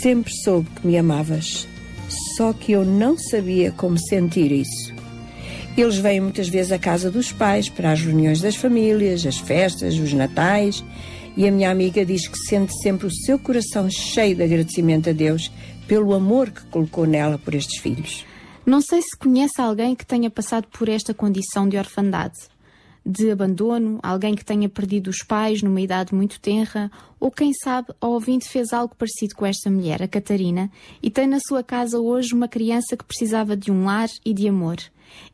sempre 0.03 0.33
soube 0.45 0.69
que 0.71 0.87
me 0.87 0.97
amavas, 0.97 1.69
só 2.37 2.53
que 2.53 2.73
eu 2.73 2.85
não 2.85 3.17
sabia 3.19 3.73
como 3.73 3.99
sentir 3.99 4.53
isso. 4.53 4.95
Eles 5.77 5.99
vêm 5.99 6.21
muitas 6.21 6.49
vezes 6.49 6.73
à 6.73 6.79
casa 6.79 7.11
dos 7.11 7.33
pais 7.33 7.69
para 7.69 7.93
as 7.93 8.01
reuniões 8.03 8.41
das 8.41 8.57
famílias, 8.57 9.25
as 9.25 9.39
festas, 9.39 9.95
os 9.95 10.13
natais, 10.13 10.85
e 11.37 11.47
a 11.47 11.53
minha 11.53 11.71
amiga 11.71 12.05
diz 12.05 12.27
que 12.27 12.39
sente 12.39 12.73
sempre 12.83 13.07
o 13.07 13.11
seu 13.11 13.39
coração 13.39 13.89
cheio 13.89 14.37
de 14.37 14.43
agradecimento 14.43 15.09
a 15.11 15.13
Deus 15.13 15.51
pelo 15.87 16.13
amor 16.13 16.51
que 16.51 16.67
colocou 16.67 17.07
nela 17.07 17.39
por 17.39 17.55
estes 17.55 17.81
filhos. 17.81 18.25
Não 18.67 18.81
sei 18.81 19.01
se 19.01 19.17
conhece 19.17 19.61
alguém 19.61 19.97
que 19.97 20.05
tenha 20.05 20.31
passado 20.31 20.67
por 20.69 20.89
esta 20.89 21.15
condição 21.15 21.69
de 21.69 21.77
orfandade, 21.77 22.39
de 23.05 23.31
abandono, 23.31 23.99
alguém 24.03 24.35
que 24.35 24.45
tenha 24.45 24.69
perdido 24.69 25.09
os 25.09 25.23
pais 25.23 25.63
numa 25.63 25.81
idade 25.81 26.15
muito 26.15 26.39
tenra, 26.41 26.91
ou 27.21 27.31
quem 27.31 27.53
sabe 27.53 27.89
a 28.01 28.09
ouvinte 28.09 28.49
fez 28.49 28.73
algo 28.73 28.97
parecido 28.97 29.37
com 29.37 29.45
esta 29.45 29.71
mulher, 29.71 30.03
a 30.03 30.09
Catarina, 30.09 30.71
e 31.03 31.11
tem 31.11 31.27
na 31.27 31.39
sua 31.39 31.63
casa 31.63 32.01
hoje 32.01 32.35
uma 32.35 32.49
criança 32.49 32.97
que 32.97 33.05
precisava 33.05 33.55
de 33.55 33.71
um 33.71 33.85
lar 33.85 34.09
e 34.25 34.33
de 34.33 34.49
amor. 34.49 34.79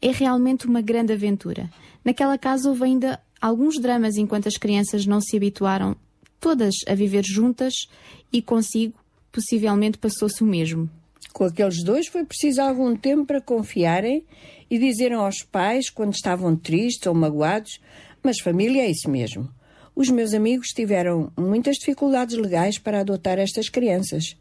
É 0.03 0.11
realmente 0.11 0.67
uma 0.67 0.81
grande 0.81 1.13
aventura. 1.13 1.71
Naquela 2.05 2.37
casa 2.37 2.69
houve 2.69 2.85
ainda 2.85 3.21
alguns 3.41 3.79
dramas 3.81 4.17
enquanto 4.17 4.49
as 4.49 4.57
crianças 4.57 5.07
não 5.07 5.21
se 5.21 5.37
habituaram 5.37 5.97
todas 6.41 6.75
a 6.89 6.95
viver 6.95 7.25
juntas 7.25 7.73
e 8.33 8.43
consigo 8.43 8.99
possivelmente 9.31 9.99
passou-se 9.99 10.43
o 10.43 10.47
mesmo. 10.47 10.91
Com 11.33 11.45
aqueles 11.45 11.85
dois 11.85 12.09
foi 12.09 12.25
preciso 12.25 12.63
algum 12.63 12.97
tempo 12.97 13.27
para 13.27 13.41
confiarem 13.41 14.25
e 14.71 14.79
dizerem 14.79 15.17
aos 15.17 15.43
pais 15.43 15.91
quando 15.91 16.15
estavam 16.15 16.57
tristes 16.57 17.07
ou 17.07 17.15
magoados, 17.15 17.79
mas 18.23 18.41
família 18.41 18.83
é 18.83 18.91
isso 18.91 19.11
mesmo. 19.11 19.49
Os 19.99 20.11
meus 20.11 20.35
amigos 20.35 20.69
tiveram 20.75 21.33
muitas 21.39 21.77
dificuldades 21.77 22.37
legais 22.37 22.79
para 22.79 23.01
adotar 23.01 23.39
estas 23.39 23.71
crianças, 23.71 24.37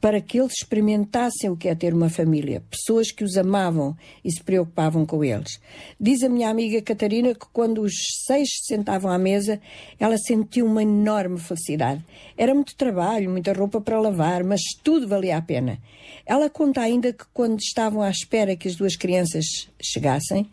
para 0.00 0.22
que 0.22 0.40
eles 0.40 0.54
experimentassem 0.54 1.50
o 1.50 1.56
que 1.56 1.68
é 1.68 1.74
ter 1.74 1.92
uma 1.92 2.08
família, 2.08 2.62
pessoas 2.70 3.12
que 3.12 3.22
os 3.22 3.36
amavam 3.36 3.94
e 4.24 4.32
se 4.32 4.42
preocupavam 4.42 5.04
com 5.04 5.22
eles. 5.22 5.60
Diz 6.00 6.22
a 6.22 6.30
minha 6.30 6.48
amiga 6.48 6.80
Catarina 6.80 7.34
que 7.34 7.44
quando 7.52 7.82
os 7.82 7.92
seis 8.24 8.48
se 8.48 8.74
sentavam 8.74 9.10
à 9.10 9.18
mesa, 9.18 9.60
ela 9.98 10.16
sentiu 10.16 10.64
uma 10.64 10.82
enorme 10.82 11.38
felicidade. 11.38 12.02
Era 12.34 12.54
muito 12.54 12.74
trabalho, 12.74 13.28
muita 13.28 13.52
roupa 13.52 13.82
para 13.82 14.00
lavar, 14.00 14.42
mas 14.42 14.62
tudo 14.82 15.06
valia 15.06 15.36
a 15.36 15.42
pena. 15.42 15.78
Ela 16.24 16.48
conta 16.48 16.80
ainda 16.80 17.12
que 17.12 17.26
quando 17.34 17.60
estavam 17.60 18.00
à 18.00 18.08
espera 18.08 18.56
que 18.56 18.66
as 18.66 18.76
duas 18.76 18.96
crianças 18.96 19.44
chegassem, 19.78 20.50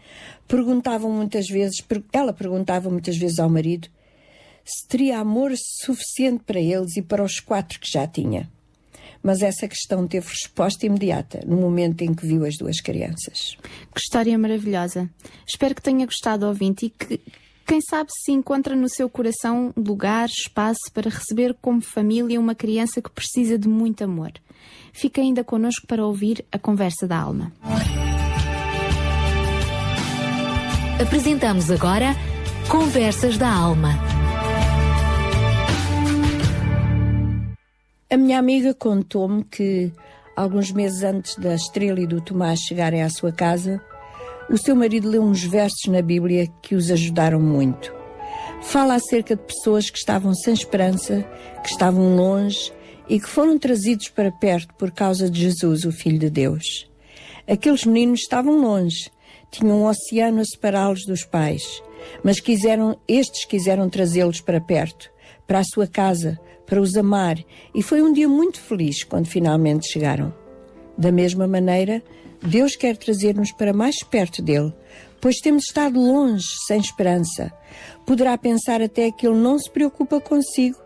perguntavam 0.49 1.09
muitas 1.09 1.47
vezes, 1.47 1.81
ela 2.11 2.33
perguntava 2.33 2.89
muitas 2.89 3.15
vezes 3.15 3.39
ao 3.39 3.49
marido 3.49 3.87
se 4.67 4.87
teria 4.87 5.19
amor 5.19 5.51
suficiente 5.55 6.43
para 6.45 6.59
eles 6.59 6.97
e 6.97 7.01
para 7.01 7.23
os 7.23 7.39
quatro 7.39 7.79
que 7.79 7.89
já 7.89 8.05
tinha. 8.05 8.49
Mas 9.23 9.41
essa 9.41 9.67
questão 9.67 10.07
teve 10.07 10.27
resposta 10.27 10.85
imediata 10.85 11.41
no 11.45 11.57
momento 11.57 12.01
em 12.01 12.13
que 12.13 12.25
viu 12.25 12.45
as 12.45 12.57
duas 12.57 12.79
crianças. 12.79 13.57
Que 13.93 13.99
história 13.99 14.37
maravilhosa. 14.37 15.09
Espero 15.47 15.73
que 15.73 15.81
tenha 15.81 16.05
gostado, 16.05 16.45
ouvinte, 16.45 16.85
e 16.85 16.89
que, 16.89 17.19
quem 17.65 17.79
sabe, 17.81 18.09
se 18.23 18.31
encontra 18.31 18.75
no 18.75 18.87
seu 18.87 19.09
coração 19.09 19.73
lugar, 19.75 20.27
espaço 20.27 20.91
para 20.93 21.09
receber 21.09 21.55
como 21.61 21.81
família 21.81 22.39
uma 22.39 22.55
criança 22.55 23.01
que 23.01 23.09
precisa 23.09 23.57
de 23.57 23.67
muito 23.67 24.03
amor. 24.03 24.31
Fica 24.93 25.21
ainda 25.21 25.43
connosco 25.43 25.87
para 25.87 26.05
ouvir 26.05 26.45
a 26.51 26.59
conversa 26.59 27.07
da 27.07 27.17
alma. 27.17 27.51
Apresentamos 30.99 31.69
agora 31.69 32.15
Conversas 32.69 33.37
da 33.37 33.49
Alma. 33.49 34.16
A 38.09 38.15
minha 38.15 38.39
amiga 38.39 38.73
contou-me 38.73 39.43
que, 39.43 39.91
alguns 40.33 40.71
meses 40.71 41.03
antes 41.03 41.35
da 41.35 41.53
Estrela 41.53 41.99
e 41.99 42.07
do 42.07 42.21
Tomás 42.21 42.61
chegarem 42.61 43.03
à 43.03 43.09
sua 43.09 43.33
casa, 43.33 43.81
o 44.49 44.57
seu 44.57 44.77
marido 44.77 45.09
leu 45.09 45.21
uns 45.21 45.43
versos 45.43 45.91
na 45.91 46.01
Bíblia 46.01 46.47
que 46.61 46.73
os 46.73 46.89
ajudaram 46.89 47.41
muito. 47.41 47.93
Fala 48.61 48.95
acerca 48.95 49.35
de 49.35 49.43
pessoas 49.43 49.89
que 49.89 49.97
estavam 49.97 50.33
sem 50.33 50.53
esperança, 50.53 51.29
que 51.61 51.69
estavam 51.69 52.15
longe 52.15 52.71
e 53.09 53.19
que 53.19 53.27
foram 53.27 53.59
trazidos 53.59 54.07
para 54.07 54.31
perto 54.31 54.73
por 54.75 54.89
causa 54.89 55.29
de 55.29 55.41
Jesus, 55.41 55.83
o 55.83 55.91
Filho 55.91 56.17
de 56.17 56.29
Deus. 56.29 56.89
Aqueles 57.45 57.83
meninos 57.83 58.21
estavam 58.21 58.61
longe, 58.61 59.11
tinham 59.51 59.81
um 59.81 59.85
oceano 59.85 60.39
a 60.39 60.45
separá-los 60.45 61.05
dos 61.05 61.25
pais, 61.25 61.83
mas 62.23 62.39
quiseram, 62.39 62.97
estes 63.05 63.43
quiseram 63.43 63.89
trazê-los 63.89 64.39
para 64.39 64.61
perto, 64.61 65.11
para 65.45 65.59
a 65.59 65.65
sua 65.65 65.87
casa, 65.87 66.39
para 66.67 66.81
os 66.81 66.95
amar, 66.95 67.37
e 67.73 67.81
foi 67.81 68.01
um 68.01 68.13
dia 68.13 68.27
muito 68.27 68.59
feliz 68.59 69.03
quando 69.03 69.25
finalmente 69.25 69.91
chegaram. 69.91 70.33
Da 70.97 71.11
mesma 71.11 71.47
maneira, 71.47 72.03
Deus 72.43 72.75
quer 72.75 72.97
trazer-nos 72.97 73.51
para 73.53 73.73
mais 73.73 74.03
perto 74.03 74.41
dele, 74.41 74.73
pois 75.21 75.37
temos 75.37 75.63
estado 75.63 75.99
longe, 75.99 76.45
sem 76.67 76.79
esperança. 76.79 77.51
Poderá 78.05 78.37
pensar 78.37 78.81
até 78.81 79.11
que 79.11 79.25
ele 79.25 79.37
não 79.37 79.57
se 79.57 79.71
preocupa 79.71 80.19
consigo, 80.19 80.77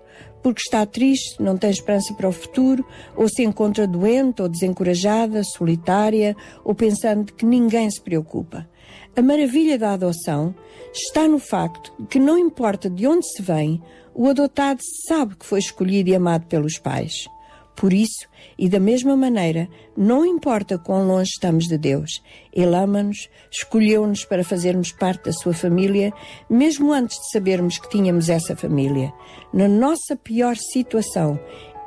porque 0.43 0.61
está 0.61 0.85
triste, 0.85 1.41
não 1.41 1.57
tem 1.57 1.69
esperança 1.69 2.13
para 2.13 2.29
o 2.29 2.31
futuro, 2.31 2.85
ou 3.15 3.27
se 3.27 3.43
encontra 3.43 3.87
doente 3.87 4.41
ou 4.41 4.49
desencorajada, 4.49 5.43
solitária, 5.43 6.35
ou 6.63 6.73
pensando 6.73 7.33
que 7.33 7.45
ninguém 7.45 7.89
se 7.89 8.01
preocupa. 8.01 8.67
A 9.15 9.21
maravilha 9.21 9.77
da 9.77 9.93
adoção 9.93 10.55
está 10.93 11.27
no 11.27 11.37
facto 11.37 11.91
que 12.09 12.19
não 12.19 12.37
importa 12.37 12.89
de 12.89 13.05
onde 13.07 13.27
se 13.27 13.41
vem, 13.41 13.81
o 14.13 14.27
adotado 14.27 14.81
sabe 15.07 15.35
que 15.35 15.45
foi 15.45 15.59
escolhido 15.59 16.09
e 16.09 16.15
amado 16.15 16.45
pelos 16.47 16.77
pais. 16.77 17.27
Por 17.75 17.93
isso, 17.93 18.27
e 18.57 18.69
da 18.69 18.79
mesma 18.79 19.15
maneira, 19.15 19.67
não 19.97 20.25
importa 20.25 20.77
quão 20.77 21.07
longe 21.07 21.31
estamos 21.31 21.67
de 21.67 21.77
Deus, 21.77 22.21
Ele 22.53 22.75
ama-nos, 22.75 23.29
escolheu-nos 23.49 24.25
para 24.25 24.43
fazermos 24.43 24.91
parte 24.91 25.25
da 25.25 25.33
sua 25.33 25.53
família, 25.53 26.13
mesmo 26.49 26.91
antes 26.91 27.17
de 27.17 27.31
sabermos 27.31 27.79
que 27.79 27.89
tínhamos 27.89 28.29
essa 28.29 28.55
família. 28.55 29.11
Na 29.53 29.67
nossa 29.67 30.15
pior 30.15 30.57
situação, 30.57 31.39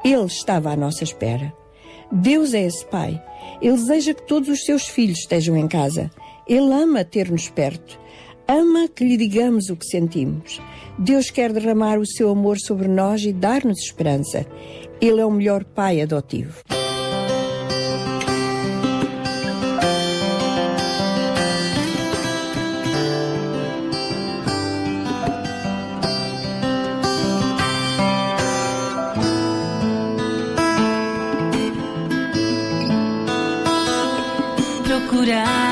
Ele 0.05 0.25
estava 0.25 0.71
à 0.71 0.77
nossa 0.77 1.05
espera. 1.05 1.53
Deus 2.11 2.55
é 2.55 2.63
esse 2.63 2.85
Pai. 2.87 3.23
Ele 3.61 3.77
deseja 3.77 4.15
que 4.15 4.27
todos 4.27 4.49
os 4.49 4.65
seus 4.65 4.89
filhos 4.89 5.21
estejam 5.21 5.57
em 5.57 5.69
casa. 5.69 6.11
Ele 6.47 6.73
ama 6.73 7.05
ter-nos 7.05 7.49
perto. 7.49 8.01
Ama 8.49 8.89
que 8.89 9.05
lhe 9.05 9.17
digamos 9.17 9.71
o 9.71 9.77
que 9.77 9.87
sentimos. 9.87 10.61
Deus 10.99 11.31
quer 11.31 11.53
derramar 11.53 11.99
o 11.99 12.07
seu 12.07 12.31
amor 12.31 12.59
sobre 12.59 12.89
nós 12.89 13.23
e 13.23 13.33
dar-nos 13.33 13.81
esperança. 13.81 14.47
Ele 15.01 15.21
é 15.21 15.27
o 15.27 15.31
melhor 15.31 15.65
pai 15.65 16.01
adotivo. 16.01 16.63
procurar 35.15 35.64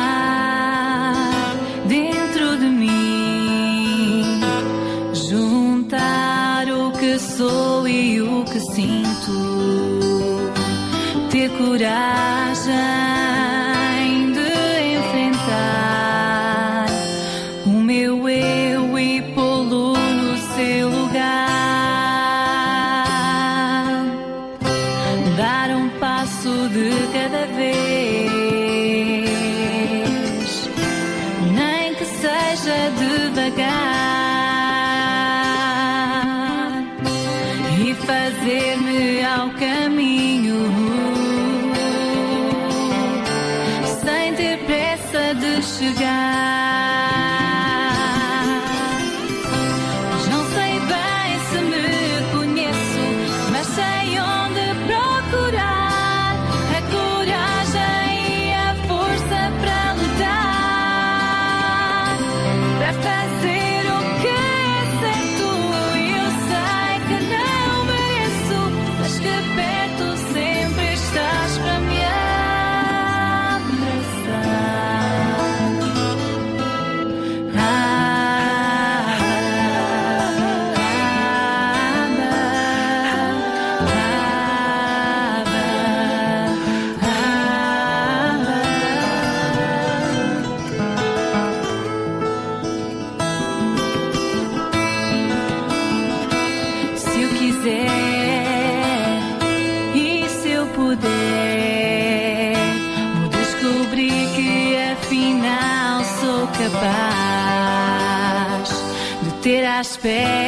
ter 109.83 110.41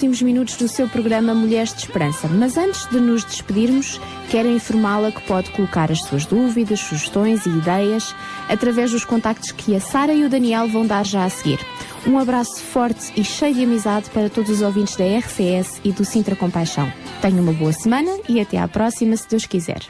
últimos 0.00 0.22
minutos 0.22 0.56
do 0.56 0.66
seu 0.66 0.88
programa 0.88 1.34
Mulheres 1.34 1.74
de 1.74 1.80
Esperança, 1.80 2.26
mas 2.26 2.56
antes 2.56 2.86
de 2.86 2.98
nos 2.98 3.22
despedirmos, 3.22 4.00
quero 4.30 4.48
informá-la 4.48 5.12
que 5.12 5.20
pode 5.24 5.50
colocar 5.50 5.92
as 5.92 6.00
suas 6.00 6.24
dúvidas, 6.24 6.80
sugestões 6.80 7.44
e 7.44 7.50
ideias 7.50 8.14
através 8.48 8.92
dos 8.92 9.04
contactos 9.04 9.52
que 9.52 9.76
a 9.76 9.80
Sara 9.80 10.14
e 10.14 10.24
o 10.24 10.30
Daniel 10.30 10.66
vão 10.68 10.86
dar 10.86 11.04
já 11.04 11.26
a 11.26 11.28
seguir. 11.28 11.58
Um 12.06 12.18
abraço 12.18 12.62
forte 12.62 13.12
e 13.14 13.22
cheio 13.22 13.54
de 13.54 13.64
amizade 13.64 14.08
para 14.08 14.30
todos 14.30 14.50
os 14.50 14.62
ouvintes 14.62 14.96
da 14.96 15.04
RCS 15.04 15.82
e 15.84 15.92
do 15.92 16.02
Sintra 16.02 16.34
Compaixão. 16.34 16.90
Tenha 17.20 17.42
uma 17.42 17.52
boa 17.52 17.72
semana 17.74 18.10
e 18.26 18.40
até 18.40 18.56
à 18.56 18.66
próxima, 18.66 19.14
se 19.18 19.28
Deus 19.28 19.44
quiser. 19.44 19.82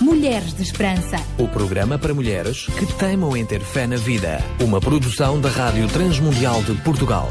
Mulheres 0.00 0.54
de 0.54 0.62
Esperança. 0.62 1.18
O 1.36 1.46
programa 1.46 1.98
para 1.98 2.14
mulheres 2.14 2.68
que 2.78 2.86
teimam 2.86 3.36
em 3.36 3.44
ter 3.44 3.60
fé 3.60 3.86
na 3.86 3.96
vida. 3.96 4.42
Uma 4.60 4.80
produção 4.80 5.38
da 5.38 5.50
Rádio 5.50 5.86
Transmundial 5.88 6.62
de 6.62 6.72
Portugal. 6.76 7.30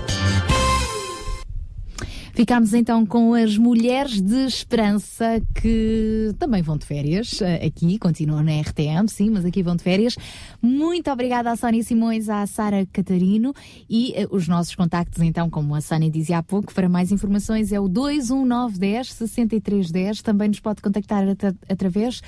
Ficámos 2.35 2.73
então 2.73 3.05
com 3.05 3.33
as 3.33 3.57
Mulheres 3.57 4.21
de 4.21 4.45
Esperança 4.45 5.41
que 5.53 6.35
também 6.37 6.61
vão 6.61 6.75
de 6.77 6.85
férias 6.85 7.41
eh, 7.41 7.65
aqui, 7.65 7.97
continuam 7.97 8.43
na 8.43 8.59
RTM, 8.59 9.07
sim, 9.07 9.29
mas 9.29 9.45
aqui 9.45 9.63
vão 9.63 9.73
de 9.73 9.81
férias. 9.81 10.17
Muito 10.61 11.09
obrigada 11.09 11.49
à 11.49 11.55
Sónia 11.55 11.81
Simões, 11.81 12.27
à 12.27 12.45
Sara 12.45 12.85
Catarino 12.91 13.53
e 13.89 14.11
eh, 14.17 14.27
os 14.29 14.49
nossos 14.49 14.75
contactos 14.75 15.21
então, 15.23 15.49
como 15.49 15.73
a 15.75 15.79
Sónia 15.79 16.11
dizia 16.11 16.39
há 16.39 16.43
pouco, 16.43 16.73
para 16.73 16.89
mais 16.89 17.09
informações 17.09 17.71
é 17.71 17.79
o 17.79 17.87
21910 17.87 19.13
6310. 19.13 20.21
Também 20.21 20.49
nos 20.49 20.59
pode 20.59 20.81
contactar 20.81 21.25
atra- 21.29 21.55
através 21.69 22.19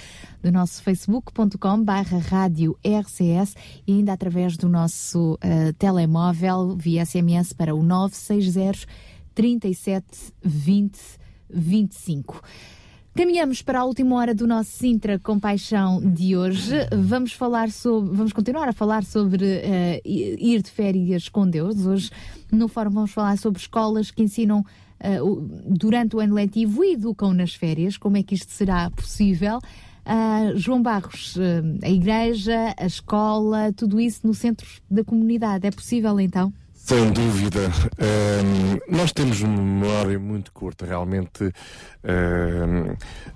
do 0.41 0.49
nosso 0.53 0.81
facebook.com 0.83 1.83
barra 1.83 2.17
rádio 2.19 2.77
RCS 2.81 3.55
e 3.85 3.91
ainda 3.91 4.13
através 4.13 4.55
do 4.55 4.69
nosso 4.69 5.37
eh, 5.41 5.73
telemóvel 5.77 6.77
via 6.77 7.05
SMS 7.05 7.51
para 7.51 7.75
o 7.75 7.83
960 7.83 8.87
37 9.41 10.33
20 10.43 10.97
25. 11.47 12.41
Caminhamos 13.15 13.61
para 13.61 13.81
a 13.81 13.85
última 13.85 14.15
hora 14.15 14.33
do 14.33 14.47
nosso 14.47 14.71
Sintra 14.71 15.19
Compaixão 15.19 16.01
de 16.01 16.35
hoje. 16.35 16.73
Vamos 16.91 17.33
falar 17.33 17.69
sobre, 17.69 18.15
vamos 18.17 18.33
continuar 18.33 18.67
a 18.67 18.73
falar 18.73 19.03
sobre 19.03 19.45
eh, 19.45 20.01
ir 20.03 20.63
de 20.63 20.71
férias 20.71 21.29
com 21.29 21.47
Deus. 21.47 21.85
Hoje 21.85 22.09
no 22.51 22.67
fórum 22.67 22.89
vamos 22.89 23.11
falar 23.11 23.37
sobre 23.37 23.59
escolas 23.61 24.09
que 24.09 24.23
ensinam 24.23 24.65
o- 25.21 25.35
durante 25.69 26.15
o 26.15 26.19
ano 26.19 26.33
letivo 26.33 26.83
e 26.83 26.93
educam 26.93 27.31
nas 27.31 27.53
férias. 27.53 27.95
Como 27.95 28.17
é 28.17 28.23
que 28.23 28.33
isto 28.33 28.51
será 28.51 28.89
possível? 28.89 29.59
Ah, 30.03 30.51
João 30.55 30.81
Barros, 30.81 31.37
eh, 31.37 31.85
a 31.85 31.89
igreja, 31.91 32.73
a 32.75 32.87
escola, 32.87 33.71
tudo 33.71 33.99
isso 33.99 34.25
no 34.25 34.33
centro 34.33 34.67
da 34.89 35.03
comunidade. 35.03 35.67
É 35.67 35.69
possível 35.71 36.19
então? 36.19 36.51
Sem 36.87 37.11
dúvida. 37.11 37.69
Ahm, 37.99 38.79
nós 38.87 39.11
temos 39.11 39.41
uma 39.41 39.61
memória 39.61 40.17
muito 40.17 40.53
curta, 40.53 40.85
realmente. 40.85 41.51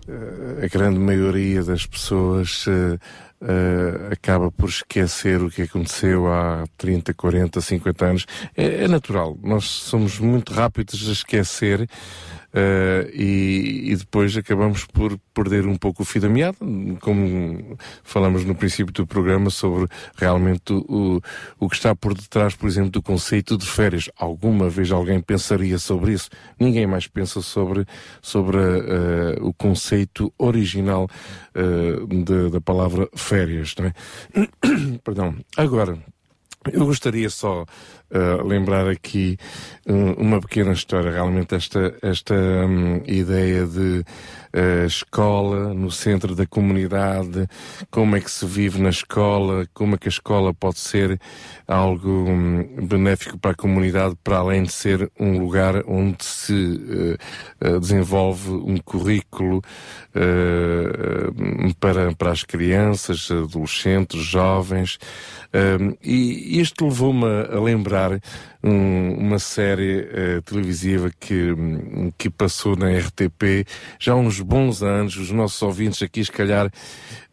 eh, 0.08 0.64
a 0.64 0.68
grande 0.70 0.98
maioria 0.98 1.62
das 1.62 1.86
pessoas 1.86 2.64
eh, 2.70 2.98
eh, 3.42 4.14
acaba 4.14 4.50
por 4.50 4.70
esquecer 4.70 5.42
o 5.44 5.50
que 5.50 5.64
aconteceu 5.64 6.28
há 6.32 6.64
30, 6.78 7.14
40, 7.14 7.60
50 7.60 8.06
anos. 8.06 8.26
É, 8.56 8.86
é 8.86 8.88
natural. 8.88 9.38
Nós 9.44 9.66
somos 9.66 10.18
muito 10.18 10.54
rápidos 10.54 11.10
a 11.10 11.12
esquecer. 11.12 11.90
Eh, 12.54 13.10
e, 13.14 13.92
e 13.92 13.96
depois 13.96 14.36
acabamos 14.36 14.86
por 14.86 15.18
perder 15.34 15.66
um 15.66 15.78
pouco 15.78 16.04
o 16.04 16.06
fio 16.06 16.22
da 16.22 16.30
meada, 16.30 16.58
como 17.00 17.78
falamos 18.04 18.44
no 18.44 18.56
princípio 18.56 18.94
do 18.94 19.08
programa 19.08 19.50
sobre 19.50 19.88
realmente 20.16 20.74
o, 20.74 21.22
o 21.60 21.70
que 21.70 21.76
está 21.76 21.96
por 21.96 22.14
detrás, 22.14 22.56
por 22.56 22.68
exemplo, 22.68 22.92
do 22.92 23.02
conceito 23.02 23.58
de 23.58 23.66
férias. 23.66 24.10
Alguma 24.18 24.70
vez 24.70 24.92
alguém 24.92 25.22
pensaria 25.22 25.78
sobre 25.78 26.14
isso? 26.14 26.30
Ninguém 26.60 26.86
mais 26.88 27.08
pensa 27.08 27.42
sobre, 27.42 27.86
sobre 28.22 28.58
eh, 28.58 29.38
o 29.42 29.54
conceito 29.54 30.34
original 30.38 31.08
eh, 31.56 32.06
de- 32.24 32.50
da 32.50 32.62
palavra 32.62 33.08
férias, 33.16 33.74
não 33.78 33.86
é? 33.86 33.94
Perdão. 35.04 35.36
Agora, 35.58 35.98
eu 36.72 36.86
gostaria 36.86 37.30
só 37.30 37.66
uh, 38.12 38.46
lembrar 38.46 38.88
aqui 38.88 39.38
um, 39.88 40.14
uma 40.14 40.40
pequena 40.40 40.74
história. 40.74 41.12
Realmente 41.12 41.56
esta, 41.56 41.96
esta 42.02 42.36
hum, 42.36 43.02
ideia 43.06 43.66
de 43.66 44.04
uh, 44.54 44.86
escola 44.86 45.74
no 45.74 45.90
centro 45.90 46.36
da 46.36 46.46
comunidade, 46.46 47.48
como 47.90 48.16
é 48.16 48.22
que 48.22 48.30
se 48.30 48.46
vive 48.46 48.82
na 48.82 48.90
escola, 48.90 49.66
como 49.74 49.96
é 49.96 49.98
que 49.98 50.08
a 50.08 50.10
escola 50.10 50.54
pode 50.54 50.80
ser 50.80 51.20
algo 51.68 52.10
hum, 52.10 52.88
benéfico 52.88 53.38
para 53.38 53.52
a 53.52 53.56
comunidade, 53.56 54.16
para 54.24 54.38
além 54.38 54.64
de 54.64 54.74
ser 54.74 55.10
um 55.20 55.40
lugar 55.40 55.84
onde 55.88 56.24
se 56.24 57.18
uh, 57.64 57.80
desenvolve 57.80 58.50
um 58.50 58.78
currículo 58.78 59.62
para, 61.80 62.14
para 62.16 62.32
as 62.32 62.44
crianças, 62.44 63.30
adolescentes, 63.32 64.22
jovens. 64.22 64.98
Um, 65.54 65.96
e 66.02 66.60
isto 66.60 66.86
levou-me 66.86 67.26
a 67.26 67.60
lembrar 67.60 68.01
februari. 68.02 68.22
Um, 68.64 69.14
uma 69.14 69.40
série 69.40 70.08
eh, 70.12 70.42
televisiva 70.46 71.12
que, 71.20 71.52
hum, 71.52 72.12
que 72.18 72.30
passou 72.30 72.76
na 72.76 72.90
RTP 72.90 73.66
já 74.00 74.14
há 74.14 74.16
uns 74.16 74.40
bons 74.40 74.84
anos. 74.84 75.16
Os 75.18 75.32
nossos 75.32 75.62
ouvintes 75.62 76.02
aqui, 76.02 76.24
se 76.24 76.32
calhar, 76.32 76.72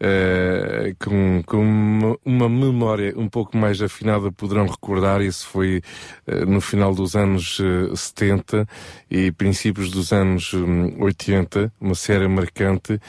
eh, 0.01 0.95
com, 0.99 1.43
com 1.45 2.19
uma, 2.25 2.49
memória 2.49 3.13
um 3.17 3.29
pouco 3.29 3.57
mais 3.57 3.83
afinada, 3.83 4.31
poderão 4.31 4.67
recordar. 4.67 5.21
Isso 5.21 5.47
foi 5.47 5.83
eh, 6.27 6.45
no 6.45 6.61
final 6.61 6.95
dos 6.95 7.17
anos 7.17 7.59
eh, 7.61 7.95
70 7.95 8.67
e 9.11 9.33
princípios 9.33 9.91
dos 9.91 10.13
anos 10.13 10.55
hum, 10.55 10.97
80, 11.01 11.73
uma 11.81 11.95
série 11.95 12.29
marcante 12.29 13.01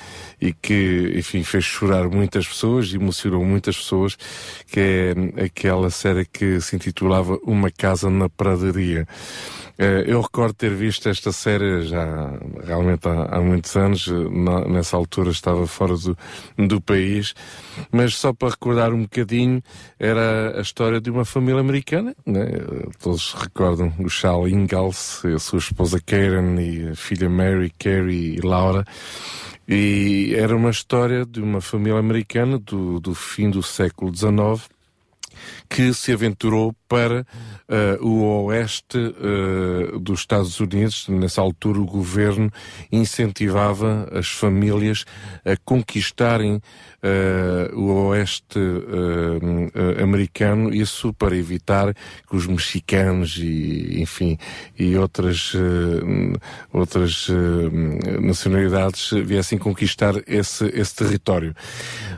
e 0.42 0.52
que, 0.52 1.14
enfim, 1.16 1.44
fez 1.44 1.64
chorar 1.64 2.10
muitas 2.10 2.48
pessoas, 2.48 2.94
emocionou 2.94 3.46
muitas 3.46 3.78
pessoas, 3.78 4.18
que 4.68 4.80
é 4.80 5.14
hum, 5.18 5.34
aquela 5.46 5.90
série 5.90 6.26
que 6.26 6.60
se 6.60 6.76
intitulava 6.76 7.40
Uma 7.44 7.70
Casa 7.72 8.09
na 8.10 8.30
Pradaria. 8.30 9.08
Eh, 9.78 10.04
Eu 10.08 10.20
recordo 10.22 10.54
ter 10.54 10.74
visto 10.76 11.08
esta 11.08 11.32
série 11.32 11.84
já 11.84 12.06
realmente 12.66 13.08
há, 13.08 13.38
há 13.38 13.42
muitos 13.42 13.76
anos, 13.78 14.08
eh, 14.10 14.70
nessa 14.70 14.98
altura 14.98 15.32
estava 15.32 15.66
fora 15.66 15.96
do, 15.96 16.18
do 16.68 16.82
país, 16.82 17.34
mas 17.92 18.16
só 18.16 18.34
para 18.34 18.50
recordar 18.50 18.92
um 18.94 19.04
bocadinho, 19.04 19.64
era 19.98 20.58
a 20.60 20.62
história 20.62 21.00
de 21.00 21.10
uma 21.10 21.24
família 21.24 21.62
americana, 21.62 22.14
né? 22.26 22.46
Todos 23.02 23.34
recordam 23.34 23.94
o 24.00 24.10
Charles 24.10 24.52
Ingalls, 24.54 25.26
a 25.26 25.40
sua 25.40 25.60
esposa 25.60 26.00
Karen 26.06 26.60
e 26.60 26.90
a 26.90 26.96
filha 26.96 27.30
Mary, 27.30 27.72
Carrie 27.80 28.36
e 28.36 28.42
Laura, 28.42 28.84
e 29.66 30.34
era 30.36 30.56
uma 30.56 30.72
história 30.72 31.26
de 31.26 31.40
uma 31.42 31.62
família 31.62 32.00
americana 32.00 32.58
do, 32.60 33.00
do 33.00 33.16
fim 33.16 33.50
do 33.50 33.64
século 33.64 34.14
XIX, 34.14 34.68
que 35.70 35.94
se 35.94 36.12
aventurou 36.12 36.74
para 36.88 37.24
eh, 37.68 38.00
o 38.02 38.46
oeste 38.46 38.98
eh, 38.98 40.00
dos 40.00 40.22
Estados 40.22 40.60
Unidos. 40.60 41.08
Nessa 41.08 41.40
altura, 41.40 41.80
o 41.80 41.86
governo 41.86 42.52
incentivava 42.92 44.10
as 44.12 44.28
famílias 44.28 45.06
a 45.46 45.56
conquistarem 45.64 46.60
eh, 47.04 47.70
o 47.76 48.08
oeste 48.08 48.60
americano, 50.02 50.74
isso 50.74 51.14
para 51.14 51.38
evitar 51.38 51.94
que 51.94 52.36
os 52.36 52.48
mexicanos 52.48 53.38
e, 53.38 54.02
enfim, 54.02 54.38
e 54.78 54.98
outras, 54.98 55.54
outras 56.74 57.28
nacionalidades 58.22 59.12
viessem 59.24 59.60
conquistar 59.60 60.16
esse, 60.26 60.66
esse 60.74 60.96
território. 60.96 61.54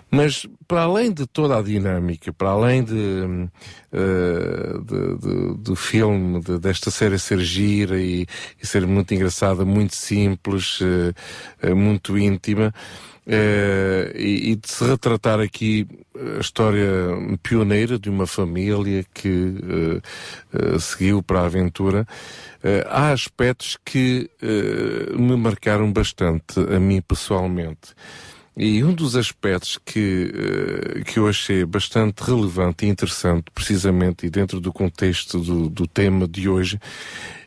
Mas, 0.09 0.47
para 0.67 0.83
além 0.83 1.11
de 1.11 1.27
toda 1.27 1.57
a 1.57 1.61
dinâmica, 1.61 2.31
para 2.31 2.49
além 2.49 2.83
de, 2.83 3.40
de- 3.91 5.17
de- 5.17 5.57
do 5.57 5.75
filme, 5.75 6.41
de- 6.41 6.59
desta 6.59 6.89
série 6.91 7.17
ser 7.19 7.39
gira 7.39 7.99
e, 7.99 8.25
e 8.61 8.65
ser 8.67 8.85
muito 8.87 9.13
engraçada, 9.13 9.63
muito 9.65 9.95
simples, 9.95 10.79
eh, 10.81 11.13
eh, 11.61 11.73
muito 11.73 12.17
íntima, 12.17 12.73
eh, 13.27 14.11
e, 14.15 14.51
e 14.51 14.55
de 14.55 14.67
se 14.69 14.83
retratar 14.83 15.39
aqui 15.39 15.87
a 16.37 16.39
história 16.39 16.87
pioneira 17.43 17.97
de 17.99 18.09
uma 18.09 18.27
família 18.27 19.05
que 19.13 19.55
eh, 19.63 20.01
eh, 20.75 20.79
seguiu 20.79 21.21
para 21.23 21.41
a 21.41 21.45
aventura, 21.45 22.05
eh, 22.63 22.85
há 22.89 23.11
aspectos 23.11 23.77
que 23.85 24.29
eh, 24.41 25.15
me 25.17 25.35
marcaram 25.37 25.91
bastante, 25.91 26.59
a 26.59 26.79
mim 26.79 27.01
pessoalmente. 27.01 27.93
E 28.55 28.83
um 28.83 28.93
dos 28.93 29.15
aspectos 29.15 29.77
que, 29.77 30.31
eh, 30.33 31.03
que 31.03 31.17
eu 31.17 31.27
achei 31.27 31.63
bastante 31.63 32.21
relevante 32.21 32.85
e 32.85 32.89
interessante, 32.89 33.45
precisamente, 33.53 34.25
e 34.25 34.29
dentro 34.29 34.59
do 34.59 34.73
contexto 34.73 35.39
do, 35.39 35.69
do 35.69 35.87
tema 35.87 36.27
de 36.27 36.49
hoje, 36.49 36.79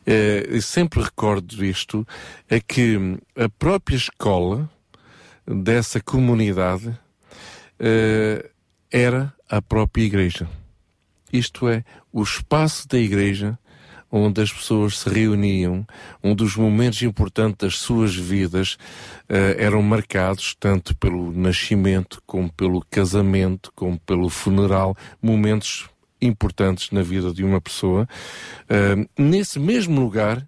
e 0.07 0.61
sempre 0.61 1.01
recordo 1.01 1.65
isto, 1.65 2.07
é 2.47 2.59
que 2.59 3.17
a 3.35 3.49
própria 3.49 3.95
escola 3.95 4.69
dessa 5.47 5.99
comunidade 5.99 6.95
eh, 7.79 8.49
era 8.91 9.33
a 9.49 9.61
própria 9.61 10.03
igreja. 10.03 10.47
Isto 11.31 11.67
é, 11.67 11.83
o 12.11 12.23
espaço 12.23 12.87
da 12.87 12.97
igreja 12.97 13.57
onde 14.11 14.41
as 14.41 14.51
pessoas 14.51 14.99
se 14.99 15.09
reuniam, 15.09 15.85
um 16.23 16.33
dos 16.33 16.55
momentos 16.55 17.01
importantes 17.01 17.57
das 17.59 17.79
suas 17.79 18.15
vidas 18.15 18.77
eh, 19.27 19.55
eram 19.59 19.81
marcados 19.81 20.55
tanto 20.59 20.95
pelo 20.95 21.31
nascimento, 21.31 22.21
como 22.25 22.51
pelo 22.51 22.85
casamento, 22.89 23.71
como 23.75 23.99
pelo 23.99 24.29
funeral, 24.29 24.95
momentos 25.21 25.89
importantes 26.21 26.91
na 26.91 27.01
vida 27.01 27.33
de 27.33 27.43
uma 27.43 27.59
pessoa. 27.59 28.07
Eh, 28.69 29.07
nesse 29.17 29.59
mesmo 29.59 29.99
lugar, 29.99 30.47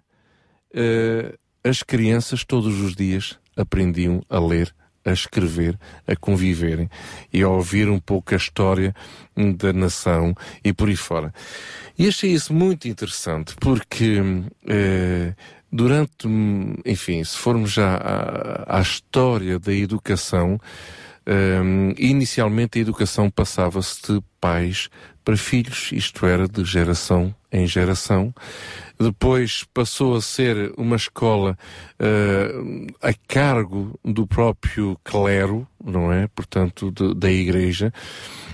eh, 0.72 1.36
as 1.62 1.82
crianças 1.82 2.44
todos 2.44 2.80
os 2.80 2.94
dias 2.94 3.38
aprendiam 3.56 4.22
a 4.30 4.38
ler, 4.38 4.74
a 5.08 5.12
escrever, 5.12 5.78
a 6.06 6.14
conviverem 6.16 6.88
e 7.32 7.42
a 7.42 7.48
ouvir 7.48 7.88
um 7.88 7.98
pouco 7.98 8.34
a 8.34 8.36
história 8.36 8.94
da 9.56 9.72
nação 9.72 10.34
e 10.64 10.72
por 10.72 10.88
aí 10.88 10.96
fora. 10.96 11.32
E 11.98 12.06
achei 12.06 12.32
isso 12.32 12.52
muito 12.52 12.88
interessante 12.88 13.54
porque 13.60 14.22
eh, 14.66 15.34
durante, 15.70 16.26
enfim, 16.84 17.22
se 17.22 17.36
formos 17.36 17.72
já 17.72 17.96
à, 17.96 18.78
à 18.78 18.80
história 18.80 19.58
da 19.58 19.72
educação, 19.72 20.58
hum, 21.26 21.94
inicialmente 21.98 22.78
a 22.78 22.82
educação 22.82 23.30
passava-se 23.30 24.12
de 24.12 24.22
pais 24.40 24.88
para 25.28 25.36
filhos, 25.36 25.90
isto 25.92 26.24
era 26.24 26.48
de 26.48 26.64
geração 26.64 27.34
em 27.52 27.66
geração. 27.66 28.34
Depois 28.98 29.62
passou 29.74 30.16
a 30.16 30.22
ser 30.22 30.72
uma 30.74 30.96
escola 30.96 31.54
uh, 32.00 32.86
a 33.02 33.12
cargo 33.26 34.00
do 34.02 34.26
próprio 34.26 34.98
clero, 35.04 35.68
não 35.84 36.10
é? 36.10 36.28
Portanto, 36.28 36.90
de, 36.90 37.14
da 37.14 37.30
igreja. 37.30 37.92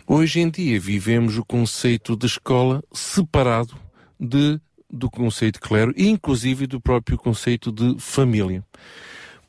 Hoje 0.04 0.40
em 0.40 0.50
dia 0.50 0.80
vivemos 0.80 1.38
o 1.38 1.44
conceito 1.44 2.16
de 2.16 2.26
escola 2.26 2.82
separado 2.92 3.76
de, 4.18 4.60
do 4.90 5.08
conceito 5.08 5.60
de 5.60 5.68
clero, 5.68 5.94
inclusive 5.96 6.66
do 6.66 6.80
próprio 6.80 7.16
conceito 7.16 7.70
de 7.70 7.94
família. 8.00 8.64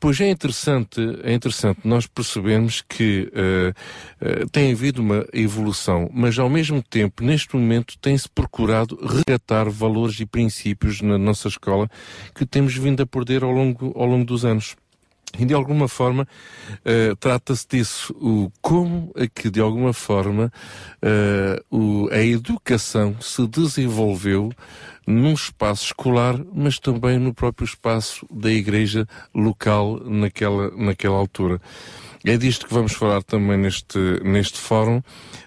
Pois 0.06 0.22
é 0.22 0.30
interessante, 0.30 1.02
é 1.24 1.34
interessante 1.34 1.80
nós 1.84 2.06
percebemos 2.06 2.84
que 2.88 3.28
uh, 3.34 3.72
uh, 4.24 4.50
tem 4.52 4.72
havido 4.72 5.02
uma 5.02 5.26
evolução, 5.34 6.08
mas 6.14 6.38
ao 6.38 6.48
mesmo 6.48 6.80
tempo, 6.80 7.24
neste 7.24 7.56
momento, 7.56 7.98
tem-se 7.98 8.30
procurado 8.30 9.00
resgatar 9.02 9.68
valores 9.68 10.20
e 10.20 10.28
princípios 10.28 11.02
na 11.02 11.18
nossa 11.18 11.48
escola 11.48 11.90
que 12.36 12.46
temos 12.46 12.78
vindo 12.78 13.02
a 13.02 13.06
perder 13.08 13.44
ao 13.44 13.50
longo, 13.50 13.94
ao 14.00 14.06
longo 14.06 14.26
dos 14.26 14.46
anos. 14.46 14.76
E 15.40 15.44
de 15.44 15.56
alguma 15.56 15.88
forma 15.88 16.28
uh, 16.82 17.16
trata-se 17.16 17.68
disso, 17.68 18.16
o 18.22 18.52
como 18.62 19.12
é 19.16 19.28
que 19.28 19.50
de 19.50 19.60
alguma 19.60 19.92
forma 19.92 20.54
uh, 21.02 21.76
o, 21.76 22.10
a 22.12 22.20
educação 22.20 23.18
se 23.20 23.46
desenvolveu 23.48 24.52
num 25.06 25.34
espaço 25.34 25.86
escolar, 25.86 26.40
mas 26.54 26.80
também 26.80 27.20
no 27.20 27.34
próprio 27.34 27.66
espaço 27.66 28.26
da 28.32 28.52
igreja 28.52 29.08
local 29.34 30.00
naquela, 30.04 30.72
naquela 30.76 31.16
altura. 31.16 31.62
É 32.24 32.38
disto 32.38 32.66
que 32.66 32.74
vamos 32.74 32.94
falar 32.94 33.22
também 33.22 33.56
neste, 33.56 34.00
neste 34.24 34.58
fórum, 34.58 35.00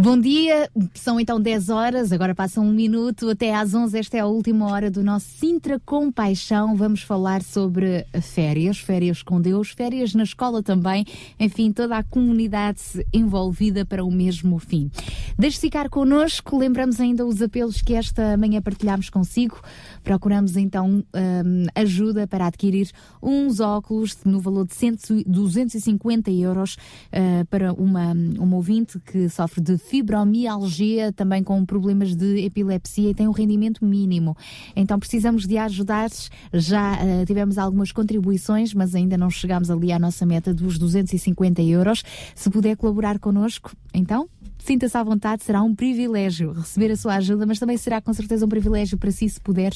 Bom 0.00 0.16
dia, 0.16 0.70
são 0.94 1.18
então 1.18 1.40
10 1.40 1.70
horas, 1.70 2.12
agora 2.12 2.32
passa 2.32 2.60
um 2.60 2.70
minuto, 2.70 3.30
até 3.30 3.52
às 3.52 3.74
11, 3.74 3.98
esta 3.98 4.16
é 4.16 4.20
a 4.20 4.26
última 4.26 4.70
hora 4.70 4.92
do 4.92 5.02
nosso 5.02 5.26
Sintra 5.26 5.80
com 5.84 6.12
Paixão. 6.12 6.76
Vamos 6.76 7.02
falar 7.02 7.42
sobre 7.42 8.06
férias, 8.22 8.78
férias 8.78 9.24
com 9.24 9.40
Deus, 9.40 9.70
férias 9.70 10.14
na 10.14 10.22
escola 10.22 10.62
também, 10.62 11.04
enfim, 11.36 11.72
toda 11.72 11.96
a 11.96 12.04
comunidade 12.04 12.80
envolvida 13.12 13.84
para 13.84 14.04
o 14.04 14.10
mesmo 14.12 14.60
fim. 14.60 14.88
Deixe 15.36 15.58
ficar 15.58 15.88
connosco, 15.88 16.56
lembramos 16.56 17.00
ainda 17.00 17.26
os 17.26 17.42
apelos 17.42 17.82
que 17.82 17.94
esta 17.94 18.36
manhã 18.36 18.62
partilhámos 18.62 19.10
consigo. 19.10 19.60
Procuramos 20.08 20.56
então 20.56 21.04
hum, 21.14 21.66
ajuda 21.74 22.26
para 22.26 22.46
adquirir 22.46 22.90
uns 23.22 23.60
óculos 23.60 24.16
no 24.24 24.40
valor 24.40 24.66
de 24.66 24.74
100, 24.74 25.24
250 25.26 26.30
euros 26.30 26.78
uh, 27.12 27.44
para 27.50 27.74
uma, 27.74 28.14
uma 28.38 28.56
ouvinte 28.56 28.98
que 29.00 29.28
sofre 29.28 29.60
de 29.60 29.76
fibromialgia, 29.76 31.12
também 31.12 31.44
com 31.44 31.62
problemas 31.62 32.16
de 32.16 32.38
epilepsia 32.42 33.10
e 33.10 33.14
tem 33.14 33.28
um 33.28 33.32
rendimento 33.32 33.84
mínimo. 33.84 34.34
Então 34.74 34.98
precisamos 34.98 35.46
de 35.46 35.58
ajudar. 35.58 36.08
Já 36.54 36.94
uh, 36.94 37.26
tivemos 37.26 37.58
algumas 37.58 37.92
contribuições, 37.92 38.72
mas 38.72 38.94
ainda 38.94 39.18
não 39.18 39.28
chegamos 39.28 39.70
ali 39.70 39.92
à 39.92 39.98
nossa 39.98 40.24
meta 40.24 40.54
dos 40.54 40.78
250 40.78 41.60
euros. 41.60 42.02
Se 42.34 42.48
puder 42.48 42.78
colaborar 42.78 43.18
connosco, 43.18 43.76
então 43.92 44.26
Sinta-se 44.68 44.98
à 44.98 45.02
vontade, 45.02 45.44
será 45.44 45.62
um 45.62 45.74
privilégio 45.74 46.52
receber 46.52 46.92
a 46.92 46.96
sua 46.96 47.14
ajuda, 47.14 47.46
mas 47.46 47.58
também 47.58 47.78
será 47.78 48.02
com 48.02 48.12
certeza 48.12 48.44
um 48.44 48.48
privilégio 48.50 48.98
para 48.98 49.10
si 49.10 49.26
se 49.26 49.40
puder 49.40 49.72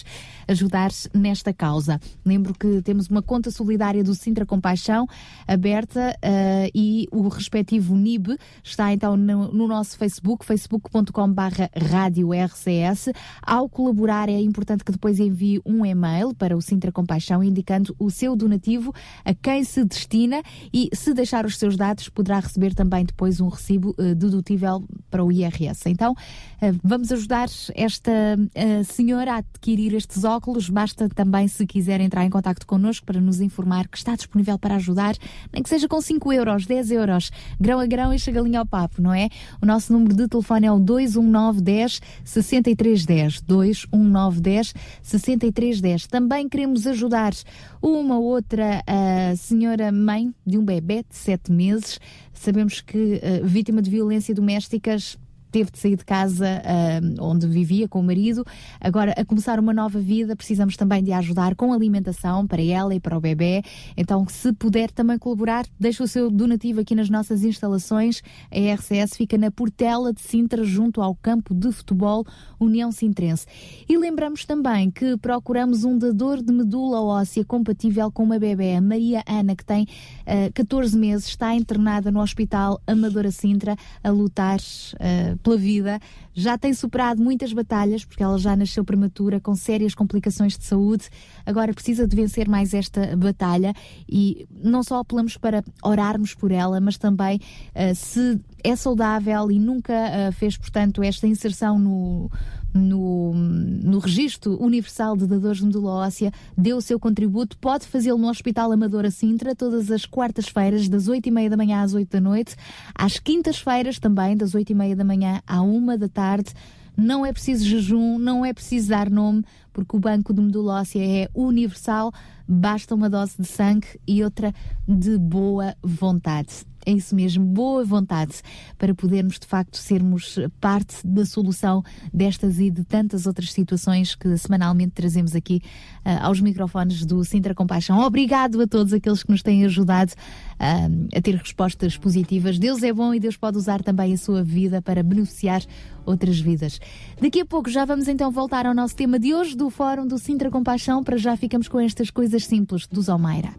ajudar 0.46 0.90
nesta 1.14 1.50
causa. 1.50 1.98
Lembro 2.22 2.52
que 2.52 2.82
temos 2.82 3.08
uma 3.08 3.22
conta 3.22 3.50
solidária 3.50 4.04
do 4.04 4.14
Sintra 4.14 4.44
Compaixão 4.44 5.06
aberta 5.48 6.14
uh, 6.22 6.70
e 6.74 7.08
o 7.10 7.26
respectivo 7.28 7.96
NIB 7.96 8.36
está 8.62 8.92
então 8.92 9.16
no, 9.16 9.50
no 9.50 9.66
nosso 9.66 9.96
Facebook, 9.96 10.44
facebook.com/barra 10.44 11.70
rádio 11.74 12.34
RCS. 12.34 13.14
Ao 13.40 13.70
colaborar, 13.70 14.28
é 14.28 14.38
importante 14.42 14.84
que 14.84 14.92
depois 14.92 15.18
envie 15.18 15.58
um 15.64 15.86
e-mail 15.86 16.34
para 16.34 16.54
o 16.54 16.60
Sintra 16.60 16.92
Compaixão 16.92 17.42
indicando 17.42 17.96
o 17.98 18.10
seu 18.10 18.36
donativo, 18.36 18.92
a 19.24 19.32
quem 19.32 19.64
se 19.64 19.86
destina 19.86 20.42
e, 20.70 20.90
se 20.92 21.14
deixar 21.14 21.46
os 21.46 21.56
seus 21.56 21.78
dados, 21.78 22.10
poderá 22.10 22.40
receber 22.40 22.74
também 22.74 23.06
depois 23.06 23.40
um 23.40 23.48
recibo 23.48 23.94
uh, 23.98 24.14
dedutível 24.14 24.81
para 25.10 25.24
o 25.24 25.30
IRS. 25.30 25.88
Então, 25.88 26.12
uh, 26.12 26.78
vamos 26.82 27.12
ajudar 27.12 27.48
esta 27.74 28.10
uh, 28.10 28.84
senhora 28.84 29.34
a 29.34 29.36
adquirir 29.36 29.94
estes 29.94 30.24
óculos. 30.24 30.68
Basta 30.68 31.08
também, 31.08 31.48
se 31.48 31.66
quiser, 31.66 32.00
entrar 32.00 32.24
em 32.24 32.30
contato 32.30 32.66
connosco 32.66 33.04
para 33.04 33.20
nos 33.20 33.40
informar 33.40 33.88
que 33.88 33.98
está 33.98 34.14
disponível 34.14 34.58
para 34.58 34.76
ajudar, 34.76 35.14
nem 35.52 35.62
que 35.62 35.68
seja 35.68 35.86
com 35.88 36.00
5 36.00 36.32
euros, 36.32 36.66
10 36.66 36.90
euros, 36.92 37.30
grão 37.60 37.78
a 37.78 37.86
grão 37.86 38.12
e 38.12 38.18
chagalinho 38.18 38.58
ao 38.58 38.66
papo, 38.66 39.02
não 39.02 39.12
é? 39.12 39.28
O 39.60 39.66
nosso 39.66 39.92
número 39.92 40.14
de 40.14 40.28
telefone 40.28 40.66
é 40.66 40.72
o 40.72 40.78
21910 40.78 42.00
6310. 42.24 43.40
21910 43.42 44.74
6310. 45.02 46.06
Também 46.06 46.48
queremos 46.48 46.86
ajudar 46.86 47.32
uma 47.80 48.18
outra 48.18 48.82
uh, 48.82 49.36
senhora 49.36 49.90
mãe 49.90 50.32
de 50.46 50.58
um 50.58 50.64
bebê 50.64 51.04
de 51.08 51.16
7 51.16 51.52
meses. 51.52 51.98
Sabemos 52.42 52.80
que 52.80 53.20
uh, 53.22 53.46
vítima 53.46 53.80
de 53.80 53.88
violência 53.88 54.34
domésticas 54.34 55.16
teve 55.52 55.70
de 55.70 55.78
sair 55.78 55.96
de 55.96 56.04
casa 56.04 56.62
ah, 56.64 57.22
onde 57.22 57.46
vivia 57.46 57.86
com 57.86 58.00
o 58.00 58.02
marido, 58.02 58.44
agora 58.80 59.12
a 59.16 59.24
começar 59.24 59.60
uma 59.60 59.72
nova 59.72 60.00
vida, 60.00 60.34
precisamos 60.34 60.76
também 60.76 61.04
de 61.04 61.12
ajudar 61.12 61.54
com 61.54 61.72
alimentação 61.72 62.46
para 62.46 62.62
ela 62.62 62.94
e 62.94 63.00
para 63.00 63.16
o 63.16 63.20
bebê. 63.20 63.62
Então, 63.96 64.26
se 64.28 64.52
puder 64.52 64.90
também 64.90 65.18
colaborar, 65.18 65.66
deixa 65.78 66.02
o 66.02 66.08
seu 66.08 66.30
donativo 66.30 66.80
aqui 66.80 66.94
nas 66.94 67.10
nossas 67.10 67.44
instalações. 67.44 68.22
A 68.50 68.74
RCS 68.74 69.16
fica 69.16 69.36
na 69.36 69.50
Portela 69.50 70.12
de 70.12 70.20
Sintra, 70.20 70.64
junto 70.64 71.02
ao 71.02 71.14
campo 71.14 71.54
de 71.54 71.70
futebol 71.70 72.24
União 72.58 72.90
Sintrense. 72.90 73.46
E 73.88 73.96
lembramos 73.96 74.44
também 74.44 74.90
que 74.90 75.16
procuramos 75.18 75.84
um 75.84 75.98
dador 75.98 76.42
de 76.42 76.52
medula 76.52 77.00
óssea 77.02 77.44
compatível 77.44 78.10
com 78.10 78.22
uma 78.22 78.38
bebê, 78.38 78.76
a 78.76 78.80
Maria 78.80 79.22
Ana, 79.26 79.54
que 79.54 79.64
tem 79.64 79.86
ah, 80.26 80.50
14 80.54 80.96
meses, 80.96 81.26
está 81.26 81.54
internada 81.54 82.10
no 82.10 82.20
Hospital 82.20 82.80
Amadora 82.86 83.30
Sintra 83.30 83.76
a 84.02 84.10
lutar 84.10 84.58
ah, 84.98 85.36
pela 85.42 85.56
vida. 85.56 86.00
Já 86.32 86.56
tem 86.56 86.72
superado 86.72 87.22
muitas 87.22 87.52
batalhas, 87.52 88.04
porque 88.04 88.22
ela 88.22 88.38
já 88.38 88.56
nasceu 88.56 88.84
prematura, 88.84 89.40
com 89.40 89.54
sérias 89.54 89.94
complicações 89.94 90.56
de 90.56 90.64
saúde. 90.64 91.08
Agora 91.44 91.74
precisa 91.74 92.06
de 92.06 92.16
vencer 92.16 92.48
mais 92.48 92.72
esta 92.72 93.16
batalha 93.16 93.74
e 94.08 94.46
não 94.50 94.82
só 94.82 95.00
apelamos 95.00 95.36
para 95.36 95.62
orarmos 95.82 96.34
por 96.34 96.50
ela, 96.50 96.80
mas 96.80 96.96
também 96.96 97.40
ah, 97.74 97.94
se 97.94 98.40
é 98.64 98.74
saudável 98.76 99.50
e 99.50 99.58
nunca 99.58 99.92
ah, 99.92 100.32
fez, 100.32 100.56
portanto, 100.56 101.02
esta 101.02 101.26
inserção 101.26 101.78
no, 101.78 102.30
no, 102.74 103.32
no 103.34 103.98
registro 103.98 104.60
universal 104.62 105.16
de 105.16 105.26
dadores 105.26 105.58
de 105.58 105.66
medula 105.66 105.92
óssea, 105.92 106.32
deu 106.56 106.78
o 106.78 106.82
seu 106.82 106.98
contributo, 106.98 107.56
pode 107.58 107.86
fazê-lo 107.86 108.18
no 108.18 108.28
Hospital 108.28 108.72
Amadora 108.72 109.10
Sintra, 109.10 109.54
todas 109.54 109.90
as 109.90 110.06
quartas-feiras, 110.06 110.88
das 110.88 111.08
8 111.08 111.26
e 111.26 111.30
meia 111.30 111.50
da 111.50 111.56
manhã 111.56 111.82
às 111.82 111.94
8 111.94 112.08
da 112.10 112.20
noite, 112.20 112.56
às 112.94 113.18
quintas-feiras 113.18 113.98
também, 113.98 114.36
das 114.36 114.54
8 114.54 114.70
e 114.70 114.74
meia 114.74 114.96
da 114.96 115.04
manhã 115.04 115.42
à 115.46 115.60
1 115.62 115.98
da 115.98 116.08
tarde. 116.08 116.52
Não 116.96 117.24
é 117.24 117.32
preciso 117.32 117.64
jejum, 117.64 118.18
não 118.18 118.44
é 118.44 118.52
preciso 118.52 118.90
dar 118.90 119.08
nome, 119.08 119.44
porque 119.72 119.96
o 119.96 120.00
banco 120.00 120.34
de 120.34 120.42
medula 120.42 120.80
óssea 120.80 121.02
é 121.02 121.28
universal, 121.34 122.12
basta 122.46 122.94
uma 122.94 123.08
dose 123.08 123.34
de 123.38 123.46
sangue 123.46 123.86
e 124.06 124.22
outra 124.22 124.54
de 124.86 125.16
boa 125.16 125.74
vontade. 125.82 126.71
É 126.84 126.90
isso 126.92 127.14
mesmo, 127.14 127.44
boa 127.44 127.84
vontade 127.84 128.42
para 128.76 128.92
podermos 128.94 129.38
de 129.38 129.46
facto 129.46 129.76
sermos 129.76 130.36
parte 130.60 131.06
da 131.06 131.24
solução 131.24 131.82
destas 132.12 132.58
e 132.58 132.70
de 132.70 132.84
tantas 132.84 133.24
outras 133.24 133.52
situações 133.52 134.16
que 134.16 134.36
semanalmente 134.36 134.92
trazemos 134.92 135.36
aqui 135.36 135.62
ah, 136.04 136.26
aos 136.26 136.40
microfones 136.40 137.04
do 137.04 137.24
Sintra 137.24 137.54
Compaixão. 137.54 138.00
Obrigado 138.00 138.60
a 138.60 138.66
todos 138.66 138.92
aqueles 138.92 139.22
que 139.22 139.30
nos 139.30 139.42
têm 139.42 139.64
ajudado 139.64 140.12
ah, 140.58 140.88
a 141.16 141.20
ter 141.20 141.36
respostas 141.36 141.96
positivas. 141.96 142.58
Deus 142.58 142.82
é 142.82 142.92
bom 142.92 143.14
e 143.14 143.20
Deus 143.20 143.36
pode 143.36 143.56
usar 143.56 143.80
também 143.80 144.12
a 144.12 144.18
sua 144.18 144.42
vida 144.42 144.82
para 144.82 145.04
beneficiar 145.04 145.62
outras 146.04 146.40
vidas. 146.40 146.80
Daqui 147.20 147.40
a 147.40 147.46
pouco 147.46 147.70
já 147.70 147.84
vamos 147.84 148.08
então 148.08 148.30
voltar 148.32 148.66
ao 148.66 148.74
nosso 148.74 148.96
tema 148.96 149.20
de 149.20 149.32
hoje 149.32 149.56
do 149.56 149.70
Fórum 149.70 150.04
do 150.04 150.18
Sintra 150.18 150.50
Compaixão. 150.50 151.04
Para 151.04 151.16
já 151.16 151.36
ficamos 151.36 151.68
com 151.68 151.78
estas 151.78 152.10
coisas 152.10 152.44
simples 152.44 152.88
do 152.88 153.00
Zomeira. 153.00 153.50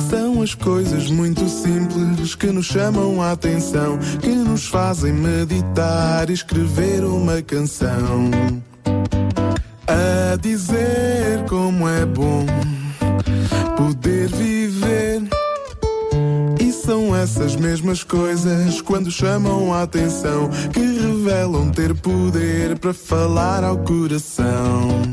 São 0.00 0.42
as 0.42 0.54
coisas 0.54 1.10
muito 1.10 1.48
simples 1.48 2.34
que 2.34 2.46
nos 2.48 2.66
chamam 2.66 3.20
a 3.20 3.32
atenção, 3.32 3.98
que 4.20 4.28
nos 4.28 4.66
fazem 4.66 5.12
meditar 5.12 6.28
e 6.30 6.32
escrever 6.32 7.04
uma 7.04 7.42
canção. 7.42 8.30
A 9.86 10.36
dizer 10.36 11.44
como 11.48 11.88
é 11.88 12.04
bom 12.04 12.46
poder 13.76 14.28
viver. 14.28 15.22
E 16.60 16.72
são 16.72 17.14
essas 17.16 17.56
mesmas 17.56 18.04
coisas 18.04 18.80
quando 18.80 19.10
chamam 19.10 19.72
a 19.72 19.82
atenção 19.82 20.50
que 20.72 20.80
revelam 20.80 21.70
ter 21.70 21.94
poder 21.94 22.78
para 22.78 22.92
falar 22.92 23.64
ao 23.64 23.78
coração. 23.78 25.04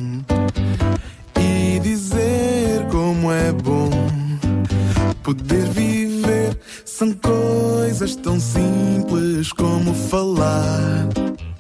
E 1.40 1.80
dizer 1.80 2.86
como 2.92 3.32
é 3.32 3.52
bom 3.52 4.03
poder 5.24 5.66
viver 5.70 6.60
são 6.84 7.14
coisas 7.14 8.16
tão 8.16 8.40
simples 8.40 9.54
como 9.54 9.94
falar, 9.94 11.08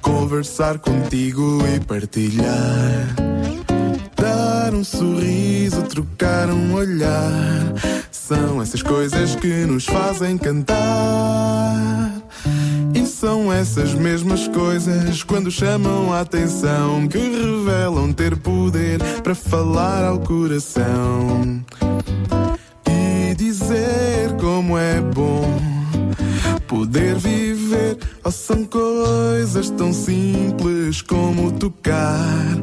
conversar 0.01 0.79
contigo 0.79 1.59
e 1.73 1.79
partilhar. 1.79 3.15
Dar 4.17 4.73
um 4.73 4.83
sorriso, 4.83 5.81
trocar 5.83 6.49
um 6.49 6.73
olhar. 6.73 7.73
São 8.11 8.61
essas 8.61 8.81
coisas 8.81 9.35
que 9.35 9.65
nos 9.65 9.85
fazem 9.85 10.37
cantar. 10.37 12.21
E 12.93 13.05
são 13.05 13.51
essas 13.51 13.93
mesmas 13.93 14.47
coisas 14.49 15.23
quando 15.23 15.49
chamam 15.49 16.13
a 16.13 16.19
atenção 16.19 17.07
que 17.07 17.17
revelam 17.17 18.11
ter 18.11 18.35
poder 18.35 18.99
para 19.23 19.33
falar 19.33 20.03
ao 20.03 20.19
coração 20.19 21.63
dizer 23.73 24.35
como 24.39 24.77
é 24.77 25.01
bom 25.01 25.59
poder 26.67 27.15
viver. 27.15 27.97
Oh, 28.23 28.31
são 28.31 28.63
coisas 28.65 29.69
tão 29.71 29.91
simples 29.91 31.01
como 31.01 31.51
tocar, 31.51 32.61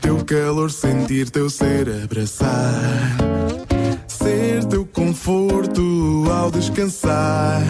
teu 0.00 0.24
calor 0.24 0.70
sentir, 0.70 1.28
teu 1.30 1.50
ser 1.50 1.88
abraçar, 2.04 3.16
ser 4.08 4.64
teu 4.64 4.86
conforto 4.86 6.24
ao 6.30 6.50
descansar, 6.50 7.62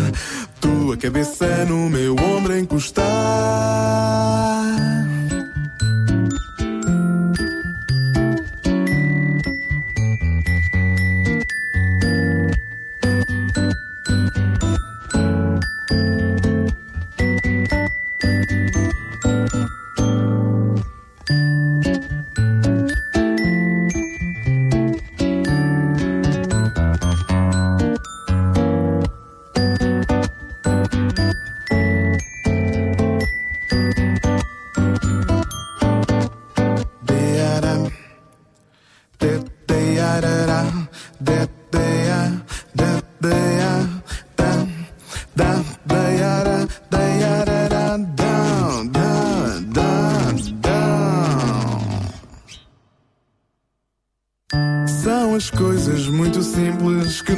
tua 0.60 0.96
cabeça 0.96 1.64
no 1.64 1.90
meu 1.90 2.14
ombro 2.14 2.56
encostar. 2.56 3.02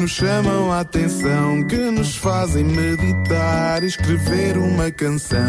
Nos 0.04 0.12
chamam 0.12 0.70
a 0.70 0.80
atenção, 0.80 1.64
que 1.64 1.78
nos 1.90 2.14
fazem 2.14 2.62
meditar 2.62 3.82
e 3.82 3.86
escrever 3.86 4.58
uma 4.58 4.90
canção. 4.90 5.48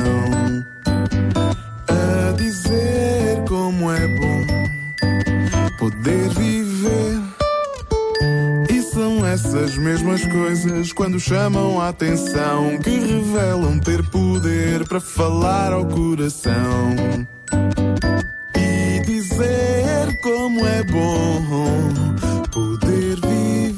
A 1.89 2.31
dizer 2.37 3.43
como 3.49 3.91
é 3.91 4.07
bom 4.07 4.45
poder 5.77 6.29
viver. 6.29 7.21
E 8.69 8.81
são 8.81 9.25
essas 9.25 9.75
mesmas 9.75 10.23
coisas 10.23 10.93
quando 10.93 11.19
chamam 11.19 11.81
a 11.81 11.89
atenção 11.89 12.77
que 12.81 12.91
revelam 12.91 13.77
ter 13.79 14.09
poder 14.09 14.87
para 14.87 15.01
falar 15.01 15.73
ao 15.73 15.85
coração 15.85 16.95
e 18.55 19.01
dizer 19.05 20.17
como 20.23 20.65
é 20.65 20.81
bom 20.83 21.41
poder 22.53 23.19
viver. 23.19 23.74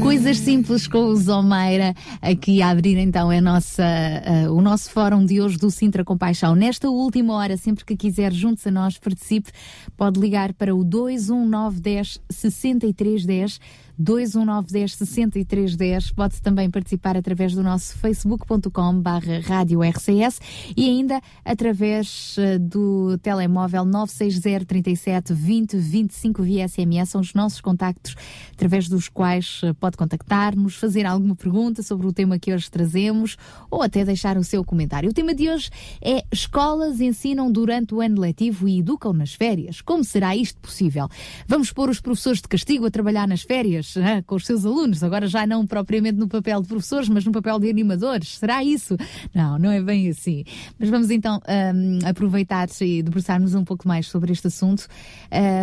Coisas 0.00 0.38
simples 0.38 0.86
com 0.86 1.06
o 1.06 1.16
Zomeira, 1.16 1.94
aqui 2.20 2.62
a 2.62 2.70
abrir 2.70 2.96
então 2.98 3.30
a 3.30 3.40
nossa, 3.40 3.82
eh, 3.82 4.48
o 4.48 4.60
nosso 4.60 4.90
fórum 4.90 5.24
de 5.24 5.40
hoje 5.40 5.56
do 5.58 5.70
Sintra 5.70 6.04
Compaixão. 6.04 6.54
Nesta 6.54 6.88
última 6.88 7.34
hora, 7.34 7.56
sempre 7.56 7.84
que 7.84 7.96
quiser, 7.96 8.32
juntos 8.32 8.66
a 8.66 8.70
nós, 8.70 8.98
participe, 8.98 9.50
pode 9.96 10.20
ligar 10.20 10.52
para 10.52 10.74
o 10.74 10.84
21910 10.84 12.20
6310, 12.30 13.60
21910 13.98 14.94
6310. 14.96 16.12
Pode 16.12 16.40
também 16.40 16.70
participar 16.70 17.16
através 17.16 17.54
do 17.54 17.62
nosso 17.62 17.96
facebook.com 17.98 19.00
barra 19.00 19.40
rádio 19.40 19.82
RCS 19.82 20.40
e 20.76 20.88
ainda 20.88 21.20
através 21.44 22.36
eh, 22.38 22.58
do 22.58 23.18
telemóvel 23.18 23.84
960 23.84 24.64
37 24.64 25.34
20 25.34 25.76
25 25.76 26.42
via 26.42 26.68
SMS. 26.68 27.10
São 27.10 27.20
os 27.20 27.34
nossos 27.34 27.60
contactos 27.60 28.14
através 28.52 28.88
dos 28.88 29.08
quais 29.08 29.60
eh, 29.62 29.72
pode 29.74 29.96
contactar-nos, 29.96 30.76
fazer 30.76 31.04
alguma 31.04 31.36
pergunta 31.36 31.82
sobre 31.82 32.06
o 32.06 32.12
tema 32.12 32.38
que 32.38 32.52
hoje 32.52 32.70
trazemos 32.70 33.36
ou 33.70 33.82
até 33.82 34.04
deixar 34.04 34.36
o 34.36 34.44
seu 34.44 34.64
comentário. 34.64 35.10
O 35.10 35.14
tema 35.14 35.34
de 35.34 35.48
hoje 35.48 35.70
é 36.00 36.24
Escolas 36.32 37.00
ensinam 37.00 37.50
durante 37.50 37.94
o 37.94 38.00
ano 38.00 38.20
letivo 38.20 38.68
e 38.68 38.78
educam 38.78 39.12
nas 39.12 39.34
férias. 39.34 39.80
Como 39.80 40.04
será 40.04 40.34
isto 40.34 40.58
possível? 40.60 41.08
Vamos 41.46 41.72
pôr 41.72 41.90
os 41.90 42.00
professores 42.00 42.40
de 42.40 42.48
castigo 42.48 42.86
a 42.86 42.90
trabalhar 42.90 43.28
nas 43.28 43.42
férias 43.42 43.81
ah, 43.96 44.22
com 44.26 44.34
os 44.34 44.46
seus 44.46 44.64
alunos, 44.64 45.02
agora 45.02 45.26
já 45.26 45.46
não 45.46 45.66
propriamente 45.66 46.18
no 46.18 46.28
papel 46.28 46.62
de 46.62 46.68
professores, 46.68 47.08
mas 47.08 47.24
no 47.24 47.32
papel 47.32 47.58
de 47.58 47.68
animadores. 47.68 48.38
Será 48.38 48.62
isso? 48.62 48.96
Não, 49.34 49.58
não 49.58 49.70
é 49.70 49.82
bem 49.82 50.08
assim. 50.08 50.44
Mas 50.78 50.88
vamos 50.88 51.10
então 51.10 51.40
hum, 51.74 51.98
aproveitar 52.04 52.68
e 52.80 53.02
debruçar-nos 53.02 53.54
um 53.54 53.64
pouco 53.64 53.88
mais 53.88 54.06
sobre 54.06 54.32
este 54.32 54.46
assunto 54.46 54.86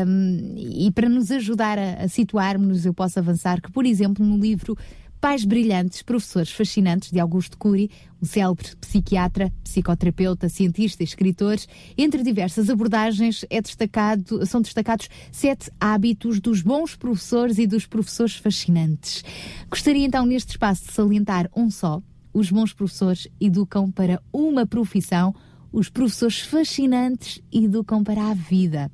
hum, 0.08 0.56
e 0.58 0.92
para 0.92 1.08
nos 1.08 1.32
ajudar 1.32 1.78
a, 1.78 2.04
a 2.04 2.08
situarmos, 2.08 2.86
eu 2.86 2.94
posso 2.94 3.20
avançar 3.20 3.62
que, 3.62 3.72
por 3.72 3.86
exemplo, 3.86 4.26
no 4.26 4.38
livro 4.38 4.78
Pais 5.22 5.44
Brilhantes, 5.44 6.02
Professores 6.02 6.50
Fascinantes, 6.50 7.12
de 7.12 7.20
Augusto 7.20 7.58
Cury, 7.58 7.92
um 8.22 8.26
célebre 8.26 8.74
psiquiatra, 8.80 9.52
psicoterapeuta, 9.66 10.48
cientista 10.48 11.04
e 11.04 11.06
escritor. 11.06 11.58
Entre 11.98 12.24
diversas 12.24 12.70
abordagens 12.70 13.44
é 13.50 13.62
destacado, 13.62 14.46
são 14.46 14.62
destacados 14.62 15.10
sete 15.30 15.70
hábitos 15.78 16.40
dos 16.40 16.62
bons 16.62 16.96
professores 16.96 17.58
e 17.58 17.68
dos 17.68 17.86
professores 17.86 18.36
fascinantes. 18.36 19.22
Gostaria 19.70 20.06
então, 20.06 20.26
neste 20.26 20.52
espaço, 20.52 20.86
de 20.86 20.94
salientar 20.94 21.50
um 21.54 21.70
só. 21.70 22.02
Os 22.34 22.50
bons 22.50 22.72
professores 22.72 23.28
educam 23.42 23.92
para 23.92 24.22
uma 24.32 24.66
profissão, 24.66 25.36
os 25.70 25.90
professores 25.90 26.40
fascinantes 26.40 27.42
educam 27.52 28.06
para 28.06 28.30
a 28.30 28.34
vida. 28.34 28.90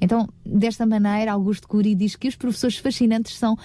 Então, 0.00 0.28
desta 0.44 0.86
maneira, 0.86 1.32
Augusto 1.32 1.68
Cury 1.68 1.94
diz 1.94 2.16
que 2.16 2.28
os 2.28 2.36
professores 2.36 2.76
fascinantes 2.76 3.36
são 3.36 3.56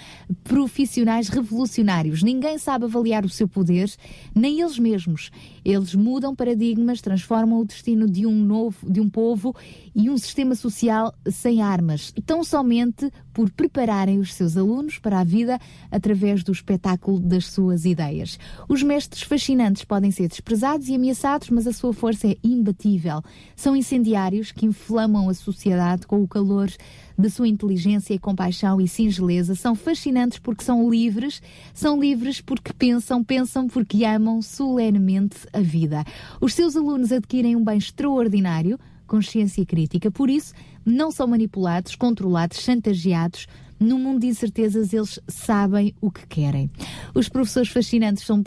profissionais 0.43 1.29
revolucionários. 1.29 2.23
Ninguém 2.23 2.57
sabe 2.57 2.85
avaliar 2.85 3.25
o 3.25 3.29
seu 3.29 3.47
poder, 3.47 3.89
nem 4.35 4.61
eles 4.61 4.79
mesmos. 4.79 5.31
Eles 5.63 5.93
mudam 5.95 6.35
paradigmas, 6.35 7.01
transformam 7.01 7.59
o 7.59 7.65
destino 7.65 8.09
de 8.09 8.25
um 8.25 8.35
novo, 8.35 8.89
de 8.89 9.01
um 9.01 9.09
povo 9.09 9.55
e 9.95 10.09
um 10.09 10.17
sistema 10.17 10.55
social 10.55 11.13
sem 11.29 11.61
armas, 11.61 12.13
tão 12.25 12.43
somente 12.43 13.11
por 13.33 13.49
prepararem 13.51 14.19
os 14.19 14.33
seus 14.33 14.57
alunos 14.57 14.99
para 14.99 15.19
a 15.19 15.23
vida 15.23 15.59
através 15.91 16.43
do 16.43 16.51
espetáculo 16.51 17.19
das 17.19 17.45
suas 17.45 17.85
ideias. 17.85 18.37
Os 18.67 18.83
mestres 18.83 19.21
fascinantes 19.21 19.83
podem 19.83 20.11
ser 20.11 20.27
desprezados 20.27 20.87
e 20.89 20.95
ameaçados, 20.95 21.49
mas 21.49 21.65
a 21.65 21.73
sua 21.73 21.93
força 21.93 22.27
é 22.27 22.37
imbatível. 22.43 23.21
São 23.55 23.75
incendiários 23.75 24.51
que 24.51 24.65
inflamam 24.65 25.29
a 25.29 25.33
sociedade 25.33 25.88
com 25.97 26.21
o 26.21 26.27
calor 26.27 26.69
da 27.17 27.29
sua 27.29 27.47
inteligência 27.47 28.13
e 28.13 28.19
compaixão 28.19 28.79
e 28.79 28.87
singeleza. 28.87 29.55
São 29.55 29.75
fascinantes 29.75 30.39
porque 30.39 30.63
são 30.63 30.89
livres, 30.89 31.41
são 31.73 31.99
livres 31.99 32.41
porque 32.41 32.71
pensam, 32.73 33.23
pensam 33.23 33.67
porque 33.67 34.05
amam 34.05 34.41
solenemente 34.41 35.37
a 35.51 35.59
vida. 35.59 36.03
Os 36.39 36.53
seus 36.53 36.75
alunos 36.75 37.11
adquirem 37.11 37.55
um 37.55 37.63
bem 37.63 37.77
extraordinário, 37.77 38.79
consciência 39.07 39.65
crítica, 39.65 40.11
por 40.11 40.29
isso 40.29 40.53
não 40.85 41.11
são 41.11 41.27
manipulados, 41.27 41.95
controlados, 41.95 42.59
chantageados. 42.59 43.47
No 43.79 43.97
mundo 43.97 44.19
de 44.19 44.27
incertezas, 44.27 44.91
eles 44.91 45.19
sabem 45.25 45.95
o 46.01 46.11
que 46.11 46.27
querem. 46.27 46.69
Os 47.15 47.29
professores 47.29 47.69
fascinantes 47.69 48.25
são 48.25 48.43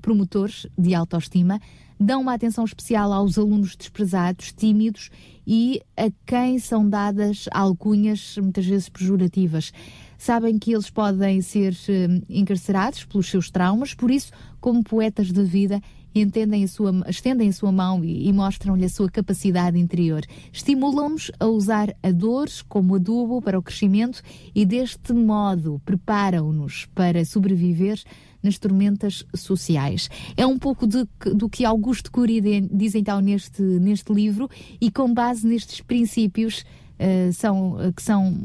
promotores 0.00 0.66
de 0.76 0.94
autoestima, 0.94 1.60
dão 1.98 2.20
uma 2.20 2.34
atenção 2.34 2.64
especial 2.64 3.12
aos 3.12 3.38
alunos 3.38 3.74
desprezados, 3.76 4.52
tímidos 4.52 5.10
e 5.46 5.80
a 5.96 6.10
quem 6.26 6.58
são 6.58 6.88
dadas 6.88 7.46
alcunhas 7.50 8.36
muitas 8.36 8.66
vezes 8.66 8.88
pejorativas. 8.88 9.72
Sabem 10.16 10.58
que 10.58 10.72
eles 10.72 10.90
podem 10.90 11.40
ser 11.40 11.76
eh, 11.88 12.20
encarcerados 12.28 13.04
pelos 13.04 13.30
seus 13.30 13.50
traumas, 13.50 13.94
por 13.94 14.10
isso, 14.10 14.32
como 14.60 14.82
poetas 14.82 15.30
da 15.30 15.42
vida, 15.42 15.80
entendem 16.20 16.66
sua, 16.66 16.92
estendem 17.08 17.48
a 17.48 17.52
sua 17.52 17.72
mão 17.72 18.04
e, 18.04 18.28
e 18.28 18.32
mostram-lhe 18.32 18.84
a 18.84 18.88
sua 18.88 19.10
capacidade 19.10 19.78
interior. 19.78 20.22
Estimulam-nos 20.52 21.30
a 21.38 21.46
usar 21.46 21.94
a 22.02 22.10
dor 22.10 22.48
como 22.68 22.94
adubo 22.94 23.40
para 23.42 23.58
o 23.58 23.62
crescimento 23.62 24.22
e, 24.54 24.64
deste 24.64 25.12
modo, 25.12 25.80
preparam-nos 25.84 26.86
para 26.94 27.24
sobreviver 27.24 28.00
nas 28.42 28.58
tormentas 28.58 29.24
sociais. 29.34 30.08
É 30.36 30.46
um 30.46 30.58
pouco 30.58 30.86
de, 30.86 31.06
do 31.34 31.48
que 31.48 31.64
Augusto 31.64 32.10
Cury 32.10 32.40
diz 32.70 32.94
então 32.94 33.20
neste, 33.20 33.62
neste 33.62 34.12
livro 34.12 34.48
e 34.80 34.90
com 34.90 35.12
base 35.12 35.46
nestes 35.46 35.80
princípios 35.80 36.64
Uh, 36.98 37.32
são, 37.32 37.74
uh, 37.74 37.92
que 37.92 38.02
são 38.02 38.36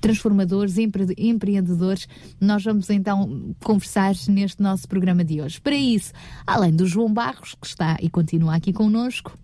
transformadores, 0.00 0.78
empre 0.78 1.06
empreendedores, 1.18 2.08
nós 2.40 2.64
vamos 2.64 2.88
então 2.88 3.54
conversar 3.62 4.14
neste 4.28 4.62
nosso 4.62 4.88
programa 4.88 5.22
de 5.22 5.42
hoje. 5.42 5.60
Para 5.60 5.76
isso, 5.76 6.12
além 6.46 6.72
do 6.72 6.86
João 6.86 7.12
Barros, 7.12 7.54
que 7.54 7.66
está 7.66 7.98
e 8.00 8.08
continua 8.08 8.56
aqui 8.56 8.72
connosco, 8.72 9.38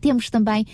temos 0.00 0.28
também 0.28 0.66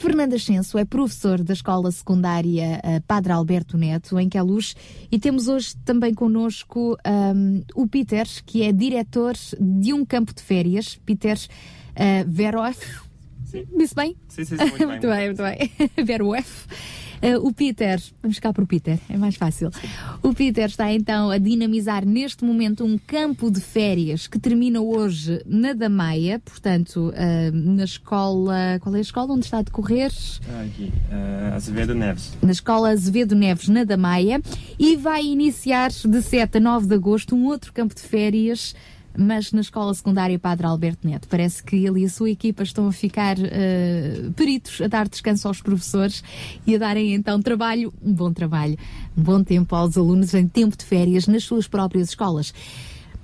Fernando 0.00 0.32
Ascenso 0.32 0.78
é 0.78 0.84
professor 0.86 1.42
da 1.42 1.52
Escola 1.52 1.90
Secundária 1.90 2.80
uh, 2.82 3.02
Padre 3.06 3.32
Alberto 3.32 3.76
Neto, 3.76 4.18
em 4.18 4.30
Queluz, 4.30 4.74
e 5.12 5.18
temos 5.18 5.46
hoje 5.46 5.76
também 5.84 6.14
connosco 6.14 6.96
um, 7.06 7.62
o 7.74 7.86
Peter, 7.86 8.26
que 8.46 8.62
é 8.62 8.72
diretor 8.72 9.34
de 9.60 9.92
um 9.92 10.02
campo 10.02 10.34
de 10.34 10.42
férias, 10.42 10.98
Peter 11.04 11.36
uh, 11.36 12.30
Verof. 13.50 13.68
Disse 13.76 13.94
bem? 13.94 14.16
Sim, 14.28 14.44
sim, 14.44 14.56
sim, 14.56 14.64
muito 14.64 14.78
bem. 14.78 14.86
muito 14.86 15.06
bem, 15.06 15.26
muito 15.26 15.42
bem. 15.42 16.04
Verof. 16.04 16.66
Uh, 17.22 17.46
o 17.46 17.52
Peter, 17.52 18.00
vamos 18.22 18.38
cá 18.38 18.50
para 18.50 18.64
o 18.64 18.66
Peter, 18.66 18.98
é 19.06 19.16
mais 19.18 19.36
fácil. 19.36 19.70
O 20.22 20.32
Peter 20.32 20.64
está 20.64 20.90
então 20.90 21.30
a 21.30 21.36
dinamizar 21.36 22.06
neste 22.06 22.46
momento 22.46 22.82
um 22.82 22.96
campo 22.96 23.50
de 23.50 23.60
férias 23.60 24.26
que 24.26 24.38
termina 24.38 24.80
hoje 24.80 25.42
na 25.44 25.74
Damaia, 25.74 26.38
portanto, 26.38 27.10
uh, 27.10 27.52
na 27.52 27.84
escola. 27.84 28.78
Qual 28.80 28.94
é 28.94 28.98
a 28.98 29.02
escola 29.02 29.34
onde 29.34 29.44
está 29.44 29.58
a 29.58 29.62
decorrer? 29.62 30.10
Ah, 30.48 30.62
aqui, 30.62 30.90
uh, 31.12 31.54
Azevedo 31.54 31.94
Neves. 31.94 32.32
Na 32.42 32.52
escola 32.52 32.88
Azevedo 32.88 33.34
Neves, 33.34 33.68
na 33.68 33.84
Damaia, 33.84 34.40
e 34.78 34.96
vai 34.96 35.22
iniciar 35.22 35.90
de 35.90 36.22
7 36.22 36.56
a 36.56 36.60
9 36.60 36.86
de 36.86 36.94
agosto 36.94 37.36
um 37.36 37.44
outro 37.44 37.70
campo 37.74 37.94
de 37.94 38.00
férias 38.00 38.74
mas 39.16 39.52
na 39.52 39.60
escola 39.60 39.92
secundária 39.94 40.38
Padre 40.38 40.66
Alberto 40.66 41.06
Neto. 41.06 41.28
Parece 41.28 41.62
que 41.62 41.76
ele 41.76 42.00
e 42.00 42.04
a 42.04 42.08
sua 42.08 42.30
equipa 42.30 42.62
estão 42.62 42.86
a 42.86 42.92
ficar 42.92 43.36
uh, 43.38 44.32
peritos 44.32 44.80
a 44.80 44.86
dar 44.86 45.08
descanso 45.08 45.48
aos 45.48 45.60
professores 45.60 46.22
e 46.66 46.74
a 46.74 46.78
darem 46.78 47.14
então 47.14 47.40
trabalho, 47.40 47.92
um 48.02 48.12
bom 48.12 48.32
trabalho, 48.32 48.78
um 49.16 49.22
bom 49.22 49.42
tempo 49.42 49.74
aos 49.74 49.96
alunos 49.96 50.34
em 50.34 50.46
tempo 50.46 50.76
de 50.76 50.84
férias 50.84 51.26
nas 51.26 51.44
suas 51.44 51.66
próprias 51.66 52.10
escolas. 52.10 52.52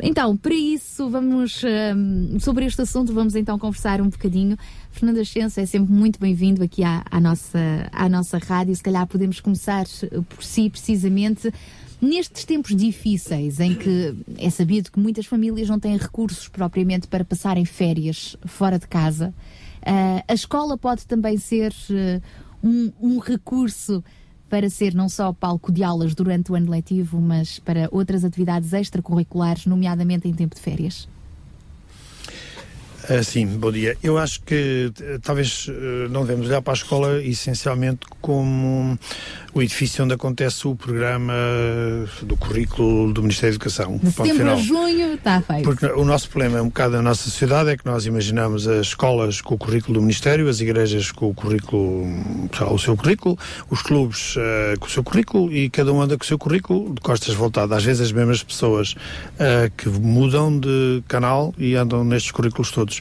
Então, 0.03 0.37
para 0.37 0.55
isso, 0.55 1.09
vamos, 1.09 1.63
uh, 1.63 2.41
sobre 2.41 2.67
este 2.67 2.83
assunto, 2.83 3.15
vamos 3.15 3.35
então 3.35 3.59
conversar 3.59 4.01
um 4.01 4.09
bocadinho. 4.09 4.57
Fernando 4.97 5.19
Ascenso 5.19 5.61
é 5.61 5.67
sempre 5.67 5.93
muito 5.93 6.19
bem-vindo 6.19 6.63
aqui 6.63 6.83
à, 6.83 7.05
à, 7.11 7.21
nossa, 7.21 7.59
à 7.93 8.09
nossa 8.09 8.39
rádio. 8.39 8.75
Se 8.75 8.83
calhar 8.83 9.07
podemos 9.07 9.41
começar 9.41 9.85
por 10.27 10.43
si, 10.43 10.71
precisamente. 10.71 11.53
Nestes 12.01 12.47
tempos 12.47 12.75
difíceis, 12.75 13.61
em 13.61 13.75
que 13.75 14.15
é 14.39 14.49
sabido 14.49 14.91
que 14.91 14.99
muitas 14.99 15.27
famílias 15.27 15.69
não 15.69 15.79
têm 15.79 15.99
recursos 15.99 16.49
propriamente 16.49 17.09
para 17.09 17.27
passarem 17.27 17.67
férias 17.67 18.37
fora 18.47 18.79
de 18.79 18.89
casa, 18.89 19.35
uh, 19.83 20.25
a 20.27 20.33
escola 20.33 20.79
pode 20.79 21.07
também 21.07 21.37
ser 21.37 21.73
uh, 21.91 22.67
um, 22.67 22.91
um 22.99 23.19
recurso 23.19 24.03
para 24.49 24.71
ser 24.71 24.95
não 24.95 25.11
só 25.11 25.31
palco 25.31 25.71
de 25.71 25.85
aulas 25.85 26.15
durante 26.15 26.51
o 26.53 26.55
ano 26.55 26.71
letivo, 26.71 27.21
mas 27.21 27.59
para 27.59 27.87
outras 27.93 28.25
atividades 28.25 28.73
extracurriculares, 28.73 29.67
nomeadamente 29.67 30.27
em 30.27 30.33
tempo 30.33 30.55
de 30.55 30.61
férias? 30.63 31.07
Uh, 33.09 33.23
sim, 33.23 33.47
bom 33.47 33.71
dia. 33.71 33.97
Eu 34.03 34.19
acho 34.19 34.41
que 34.43 34.91
talvez 35.23 35.69
uh, 35.69 36.09
não 36.11 36.23
devemos 36.23 36.49
olhar 36.49 36.61
para 36.61 36.73
a 36.73 36.75
escola 36.75 37.23
essencialmente 37.23 38.01
como 38.21 38.99
o 39.55 39.63
edifício 39.63 40.05
onde 40.05 40.13
acontece 40.13 40.67
o 40.67 40.75
programa 40.75 41.33
do 42.23 42.37
currículo 42.37 43.13
do 43.13 43.23
Ministério 43.23 43.53
da 43.53 43.57
Educação. 43.57 43.99
De 44.03 44.11
setembro 44.11 44.51
a 44.51 44.57
junho 44.57 45.15
está 45.15 45.41
feito. 45.41 45.63
Porque 45.63 45.87
o 45.87 46.05
nosso 46.05 46.29
problema, 46.29 46.61
um 46.61 46.67
bocado 46.67 46.97
na 46.97 47.03
nossa 47.03 47.23
sociedade, 47.23 47.71
é 47.71 47.77
que 47.77 47.87
nós 47.87 48.05
imaginamos 48.07 48.67
as 48.67 48.89
escolas 48.89 49.41
com 49.41 49.55
o 49.55 49.59
currículo 49.59 49.95
do 49.95 50.01
Ministério, 50.03 50.49
as 50.49 50.61
igrejas 50.61 51.11
com 51.11 51.31
o 51.31 51.35
currículo, 51.35 52.05
lá, 52.61 52.71
o 52.73 52.79
seu 52.79 52.97
currículo, 52.97 53.39
os 53.71 53.83
clubes 53.83 54.37
uh, 54.37 54.79
com 54.81 54.87
o 54.87 54.91
seu 54.91 55.05
currículo 55.05 55.53
e 55.53 55.71
cada 55.71 55.93
um 55.93 56.03
anda 56.03 56.19
com 56.19 56.25
o 56.25 56.27
seu 56.27 56.39
currículo 56.39 56.93
de 56.93 57.01
costas 57.01 57.35
voltadas. 57.35 57.79
Às 57.79 57.85
vezes 57.85 58.03
as 58.03 58.13
mesmas 58.13 58.43
pessoas 58.43 58.95
que 59.77 59.89
mudam 59.89 60.59
de 60.59 61.03
canal 61.09 61.55
e 61.57 61.77
andam 61.77 62.05
nestes 62.05 62.33
currículos 62.33 62.71
todos. 62.71 62.96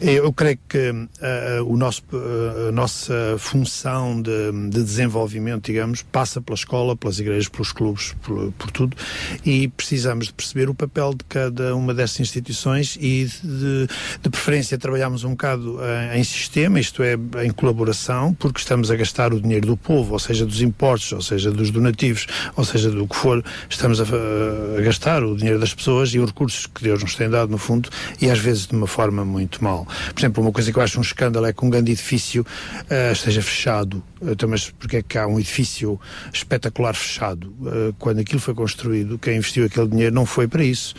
Eu 0.00 0.32
creio 0.32 0.58
que 0.68 0.90
uh, 0.90 1.64
o 1.66 1.76
nosso, 1.76 2.02
uh, 2.12 2.68
a 2.68 2.72
nossa 2.72 3.36
função 3.38 4.20
de, 4.20 4.52
de, 4.70 4.82
desenvolvimento, 4.82 5.66
digamos, 5.66 6.02
passa 6.02 6.40
pela 6.40 6.54
escola, 6.54 6.96
pelas 6.96 7.18
igrejas, 7.18 7.48
pelos 7.48 7.72
clubes, 7.72 8.14
por, 8.22 8.52
por, 8.52 8.70
tudo, 8.70 8.96
e 9.44 9.68
precisamos 9.68 10.26
de 10.26 10.32
perceber 10.32 10.68
o 10.68 10.74
papel 10.74 11.14
de 11.14 11.24
cada 11.24 11.74
uma 11.74 11.92
dessas 11.92 12.20
instituições 12.20 12.96
e 13.00 13.26
de, 13.42 13.88
de 14.22 14.30
preferência 14.30 14.78
trabalharmos 14.78 15.24
um 15.24 15.30
bocado 15.30 15.76
uh, 15.76 16.14
em 16.14 16.24
sistema, 16.24 16.78
isto 16.78 17.02
é, 17.02 17.14
em 17.44 17.50
colaboração, 17.50 18.34
porque 18.34 18.60
estamos 18.60 18.90
a 18.90 18.96
gastar 18.96 19.32
o 19.32 19.40
dinheiro 19.40 19.66
do 19.66 19.76
povo, 19.76 20.12
ou 20.12 20.18
seja, 20.18 20.46
dos 20.46 20.60
impostos, 20.60 21.12
ou 21.12 21.22
seja, 21.22 21.50
dos 21.50 21.70
donativos, 21.70 22.26
ou 22.56 22.64
seja, 22.64 22.90
do 22.90 23.06
que 23.06 23.16
for, 23.16 23.44
estamos 23.68 24.00
a, 24.00 24.04
a 24.04 24.80
gastar 24.80 25.22
o 25.24 25.36
dinheiro 25.36 25.58
das 25.58 25.74
pessoas 25.74 26.10
e 26.10 26.18
os 26.18 26.26
recursos 26.26 26.66
que 26.66 26.82
Deus 26.82 27.02
nos 27.02 27.14
tem 27.14 27.28
dado, 27.28 27.50
no 27.50 27.58
fundo, 27.58 27.90
e 28.20 28.30
às 28.30 28.38
vezes 28.38 28.66
de 28.66 28.74
uma 28.74 28.86
forma 28.86 29.24
muito 29.28 29.62
mal. 29.62 29.86
Por 30.12 30.20
exemplo, 30.20 30.42
uma 30.42 30.52
coisa 30.52 30.72
que 30.72 30.78
eu 30.78 30.82
acho 30.82 30.98
um 30.98 31.02
escândalo 31.02 31.46
é 31.46 31.52
que 31.52 31.64
um 31.64 31.70
grande 31.70 31.92
edifício 31.92 32.42
uh, 32.42 33.12
esteja 33.12 33.42
fechado. 33.42 34.02
Então, 34.20 34.48
mas 34.48 34.70
porque 34.70 34.96
é 34.96 35.02
que 35.02 35.16
há 35.16 35.26
um 35.26 35.38
edifício 35.38 36.00
espetacular 36.32 36.94
fechado? 36.94 37.54
Uh, 37.60 37.94
quando 37.98 38.18
aquilo 38.20 38.40
foi 38.40 38.54
construído, 38.54 39.18
quem 39.18 39.36
investiu 39.36 39.66
aquele 39.66 39.86
dinheiro 39.88 40.14
não 40.14 40.26
foi 40.26 40.48
para 40.48 40.64
isso. 40.64 40.94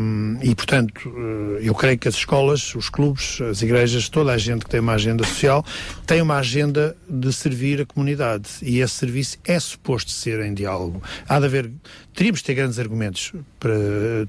Um, 0.00 0.38
e, 0.42 0.54
portanto, 0.54 1.12
eu 1.60 1.74
creio 1.74 1.98
que 1.98 2.08
as 2.08 2.14
escolas, 2.14 2.74
os 2.74 2.88
clubes, 2.88 3.40
as 3.40 3.62
igrejas, 3.62 4.08
toda 4.08 4.32
a 4.32 4.38
gente 4.38 4.64
que 4.64 4.70
tem 4.70 4.80
uma 4.80 4.94
agenda 4.94 5.24
social, 5.24 5.64
tem 6.06 6.20
uma 6.20 6.36
agenda 6.36 6.96
de 7.08 7.32
servir 7.32 7.80
a 7.80 7.86
comunidade. 7.86 8.48
E 8.62 8.80
esse 8.80 8.94
serviço 8.94 9.38
é 9.44 9.58
suposto 9.60 10.10
ser 10.10 10.40
em 10.40 10.54
diálogo. 10.54 11.02
Há 11.28 11.38
de 11.38 11.46
haver 11.46 11.70
teríamos 12.16 12.40
de 12.40 12.46
ter 12.46 12.54
grandes 12.54 12.78
argumentos 12.78 13.32
para 13.60 13.74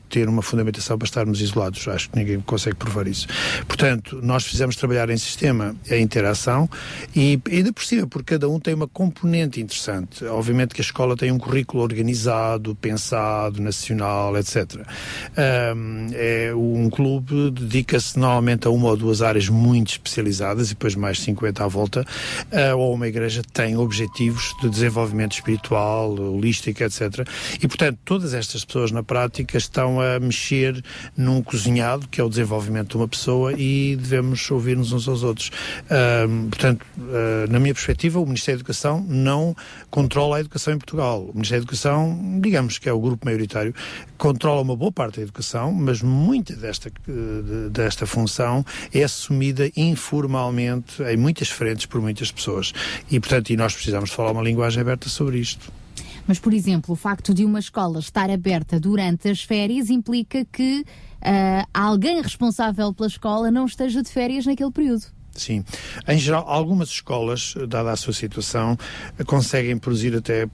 ter 0.10 0.28
uma 0.28 0.42
fundamentação 0.42 0.98
para 0.98 1.06
estarmos 1.06 1.42
isolados. 1.42 1.88
Acho 1.88 2.10
que 2.10 2.18
ninguém 2.18 2.40
consegue 2.42 2.76
provar 2.76 3.08
isso. 3.08 3.28
Portanto, 3.66 4.20
nós 4.22 4.46
fizemos 4.46 4.76
trabalhar 4.76 5.10
em 5.10 5.18
sistema 5.18 5.76
a 5.90 5.96
interação 5.96 6.70
e 7.16 7.40
ainda 7.50 7.72
por 7.72 7.84
cima, 7.84 8.06
porque 8.06 8.34
cada 8.34 8.50
um 8.50 8.60
tem 8.60 8.74
uma 8.74 8.88
componente 8.88 9.62
interessante. 9.62 10.26
Obviamente 10.26 10.76
que 10.76 10.82
a 10.82 10.84
escola 10.84 11.16
tem 11.16 11.32
um 11.32 11.38
currículo 11.38 11.82
organizado, 11.82 12.76
pensado, 12.76 13.62
nacional, 13.62 14.38
etc. 14.38 14.82
Um, 15.38 16.08
é, 16.14 16.54
um 16.54 16.90
clube 16.90 17.52
dedica-se 17.52 18.20
normalmente 18.20 18.68
a 18.68 18.70
uma 18.70 18.90
ou 18.90 18.98
duas 18.98 19.22
áreas 19.22 19.48
muito 19.48 19.92
especializadas 19.92 20.68
e 20.68 20.70
depois 20.72 20.94
mais 20.96 21.20
50 21.22 21.64
à 21.64 21.68
volta, 21.68 22.06
uh, 22.52 22.78
ou 22.78 22.94
uma 22.94 23.08
igreja 23.08 23.42
tem 23.54 23.78
objetivos 23.78 24.54
de 24.62 24.70
desenvolvimento 24.70 25.34
espiritual, 25.34 26.12
holístico, 26.12 26.84
etc. 26.84 27.26
E, 27.62 27.68
portanto, 27.78 28.00
todas 28.04 28.34
estas 28.34 28.66
pessoas 28.66 28.92
na 28.92 29.04
prática 29.04 29.56
estão 29.56 30.02
a 30.02 30.20
mexer 30.20 30.84
num 31.16 31.44
cozinhado, 31.44 32.08
que 32.08 32.20
é 32.20 32.24
o 32.24 32.30
desenvolvimento 32.30 32.90
de 32.90 32.98
uma 32.98 33.08
pessoa, 33.08 33.54
e 33.54 33.96
devemos 33.96 34.50
ouvir-nos 34.50 34.92
uns 34.92 35.08
aos 35.08 35.22
outros. 35.22 35.52
Uh, 35.84 36.50
portanto, 36.50 36.84
uh, 36.98 37.52
na 37.52 37.60
minha 37.60 37.74
perspectiva, 37.76 38.20
o 38.20 38.26
Ministério 38.26 38.58
da 38.58 38.62
Educação 38.62 39.06
não 39.08 39.56
controla 39.92 40.38
a 40.38 40.40
educação 40.40 40.74
em 40.74 40.78
Portugal. 40.80 41.22
O 41.22 41.34
Ministério 41.34 41.64
da 41.64 41.66
Educação, 41.66 42.40
digamos 42.42 42.80
que 42.80 42.90
é 42.90 42.94
o 42.94 43.00
grupo 43.00 43.24
maioritário, 43.26 43.76
controla 44.18 44.62
uma 44.62 44.76
boa 44.76 44.92
parte 44.92 45.18
da 45.18 45.22
educação, 45.22 45.72
mas 45.72 46.02
muita 46.02 46.56
desta, 46.56 46.92
desta 47.70 48.08
função 48.08 48.66
é 48.92 49.04
assumida 49.04 49.70
informalmente 49.78 51.04
em 51.04 51.16
muitas 51.16 51.50
frentes 51.50 51.86
por 51.86 52.02
muitas 52.02 52.32
pessoas. 52.32 52.74
E, 53.12 53.20
portanto, 53.20 53.52
e 53.52 53.58
nós 53.58 53.76
precisamos 53.76 54.10
falar 54.10 54.32
uma 54.32 54.42
linguagem 54.42 54.82
aberta 54.82 55.08
sobre 55.10 55.38
isto. 55.38 55.72
Mas, 56.28 56.40
por 56.40 56.54
exemplo, 56.54 56.94
o 56.94 56.96
facto 56.96 57.34
de 57.34 57.46
uma 57.46 57.60
escola 57.60 58.00
estar 58.00 58.30
aberta 58.30 58.80
durante 58.80 59.30
as 59.30 59.42
férias 59.42 59.90
implica 59.90 60.44
que 60.46 60.82
uh, 60.82 61.68
alguém 61.74 62.22
responsável 62.22 62.94
pela 62.94 63.08
escola 63.08 63.50
não 63.50 63.66
esteja 63.66 64.04
de 64.04 64.10
férias 64.10 64.46
naquele 64.46 64.72
período. 64.72 65.17
Sim. 65.38 65.64
Em 66.08 66.18
geral, 66.18 66.46
algumas 66.48 66.90
escolas, 66.90 67.54
dada 67.68 67.92
a 67.92 67.96
sua 67.96 68.14
situação, 68.14 68.78
conseguem 69.26 69.78
produzir 69.78 70.16
até 70.16 70.48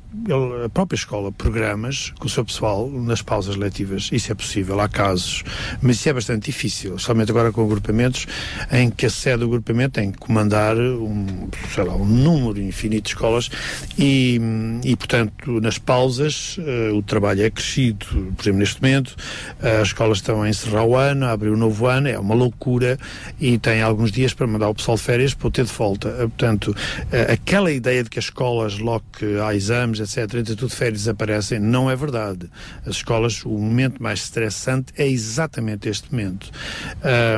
a 0.65 0.69
própria 0.69 0.95
escola 0.95 1.31
programas 1.31 2.11
com 2.19 2.27
o 2.27 2.29
seu 2.29 2.43
pessoal 2.43 2.89
nas 2.89 3.21
pausas 3.21 3.55
letivas. 3.55 4.09
Isso 4.11 4.31
é 4.31 4.35
possível, 4.35 4.79
há 4.79 4.89
casos. 4.89 5.43
Mas 5.81 5.97
isso 5.97 6.09
é 6.09 6.13
bastante 6.13 6.45
difícil, 6.45 6.99
somente 6.99 7.31
agora 7.31 7.51
com 7.51 7.63
agrupamentos 7.63 8.27
em 8.71 8.89
que 8.89 9.05
a 9.05 9.09
sede 9.09 9.39
do 9.39 9.45
agrupamento 9.45 9.93
tem 9.93 10.11
que 10.11 10.17
comandar 10.17 10.77
um, 10.77 11.49
sei 11.73 11.83
lá, 11.83 11.95
um 11.95 12.05
número 12.05 12.61
infinito 12.61 13.03
de 13.03 13.09
escolas 13.09 13.49
e, 13.97 14.39
e 14.83 14.95
portanto, 14.95 15.61
nas 15.61 15.77
pausas 15.77 16.57
uh, 16.57 16.95
o 16.95 17.01
trabalho 17.01 17.43
é 17.43 17.49
crescido. 17.49 18.05
Por 18.05 18.43
exemplo, 18.43 18.59
neste 18.59 18.81
momento, 18.81 19.15
uh, 19.61 19.81
as 19.81 19.87
escolas 19.87 20.17
estão 20.19 20.41
a 20.41 20.49
encerrar 20.49 20.85
o 20.85 20.95
ano, 20.95 21.25
a 21.25 21.31
abrir 21.31 21.49
o 21.49 21.57
novo 21.57 21.85
ano, 21.87 22.07
é 22.07 22.19
uma 22.19 22.35
loucura 22.35 22.97
e 23.39 23.57
tem 23.57 23.81
alguns 23.81 24.11
dias 24.11 24.33
para 24.33 24.47
mandar 24.47 24.69
o 24.73 24.75
pessoal 24.75 24.97
de 24.97 25.03
férias 25.03 25.33
para 25.33 25.47
o 25.47 25.51
ter 25.51 25.65
de 25.65 25.71
volta. 25.71 26.09
Eh, 26.09 26.27
portanto, 26.27 26.75
eh, 27.11 27.33
aquela 27.33 27.71
ideia 27.71 28.03
de 28.03 28.09
que 28.09 28.19
as 28.19 28.25
escolas, 28.25 28.79
logo 28.79 29.05
que 29.17 29.39
há 29.39 29.55
exames, 29.55 29.99
etc., 29.99 30.43
tudo 30.45 30.69
férias 30.69 31.01
desaparecem, 31.01 31.59
não 31.59 31.89
é 31.89 31.95
verdade. 31.95 32.49
As 32.85 32.95
escolas, 32.95 33.45
o 33.45 33.49
momento 33.49 34.01
mais 34.01 34.23
estressante 34.23 34.91
é 34.97 35.07
exatamente 35.07 35.87
este 35.87 36.11
momento. 36.11 36.49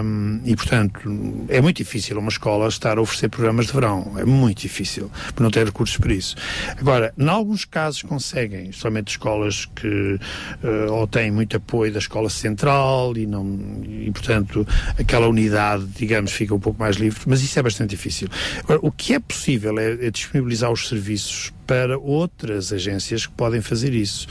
Um, 0.03 0.41
e, 0.45 0.55
portanto, 0.55 0.99
é 1.49 1.61
muito 1.61 1.77
difícil 1.77 2.17
uma 2.17 2.29
escola 2.29 2.67
estar 2.67 2.97
a 2.97 3.01
oferecer 3.01 3.29
programas 3.29 3.67
de 3.67 3.73
verão. 3.73 4.13
É 4.17 4.23
muito 4.23 4.61
difícil, 4.61 5.11
por 5.35 5.43
não 5.43 5.51
ter 5.51 5.65
recursos 5.65 5.97
para 5.97 6.13
isso. 6.13 6.35
Agora, 6.77 7.13
em 7.17 7.27
alguns 7.27 7.65
casos 7.65 8.01
conseguem, 8.01 8.71
somente 8.71 9.09
escolas 9.09 9.65
que 9.75 10.19
uh, 10.63 10.91
ou 10.91 11.07
têm 11.07 11.31
muito 11.31 11.57
apoio 11.57 11.91
da 11.91 11.99
escola 11.99 12.29
central 12.29 13.15
e, 13.17 13.25
não, 13.25 13.81
e, 13.83 14.09
portanto, 14.11 14.65
aquela 14.97 15.27
unidade, 15.27 15.85
digamos, 15.97 16.31
fica 16.31 16.55
um 16.55 16.59
pouco 16.59 16.79
mais 16.79 16.95
livre 16.95 17.19
mas 17.25 17.41
isso 17.41 17.57
é 17.59 17.63
bastante 17.63 17.91
difícil. 17.91 18.27
Agora, 18.63 18.79
o 18.81 18.91
que 18.91 19.13
é 19.13 19.19
possível 19.19 19.77
é, 19.79 20.07
é 20.07 20.11
disponibilizar 20.11 20.71
os 20.71 20.87
serviços 20.87 21.51
para 21.65 21.97
outras 21.97 22.71
agências 22.71 23.25
que 23.25 23.33
podem 23.33 23.61
fazer 23.61 23.93
isso. 23.93 24.27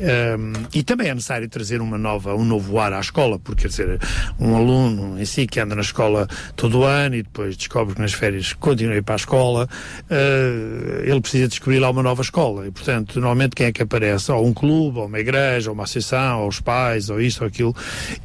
Um, 0.00 0.52
e 0.72 0.82
também 0.82 1.08
é 1.08 1.14
necessário 1.14 1.48
trazer 1.48 1.80
uma 1.80 1.98
nova, 1.98 2.34
um 2.34 2.44
novo 2.44 2.78
ar 2.78 2.92
à 2.92 3.00
escola, 3.00 3.38
porque 3.38 3.62
quer 3.62 3.68
dizer, 3.68 4.00
um 4.38 4.56
aluno 4.56 5.20
em 5.20 5.24
si 5.24 5.46
que 5.46 5.60
anda 5.60 5.74
na 5.74 5.82
escola 5.82 6.26
todo 6.56 6.78
o 6.78 6.84
ano 6.84 7.16
e 7.16 7.22
depois 7.22 7.56
descobre 7.56 7.94
que 7.94 8.00
nas 8.00 8.12
férias 8.12 8.52
continua 8.54 8.94
a 8.94 8.96
ir 8.98 9.02
para 9.02 9.14
a 9.14 9.16
escola, 9.16 9.68
uh, 10.10 11.02
ele 11.04 11.20
precisa 11.20 11.48
descobrir 11.48 11.78
lá 11.78 11.90
uma 11.90 12.02
nova 12.02 12.22
escola. 12.22 12.66
E, 12.66 12.70
portanto, 12.70 13.16
normalmente 13.16 13.54
quem 13.54 13.66
é 13.66 13.72
que 13.72 13.82
aparece? 13.82 14.32
Ou 14.32 14.46
um 14.46 14.54
clube, 14.54 14.98
ou 14.98 15.06
uma 15.06 15.18
igreja, 15.18 15.70
ou 15.70 15.74
uma 15.74 15.84
associação, 15.84 16.42
ou 16.42 16.48
os 16.48 16.60
pais, 16.60 17.10
ou 17.10 17.20
isto 17.20 17.42
ou 17.42 17.48
aquilo. 17.48 17.76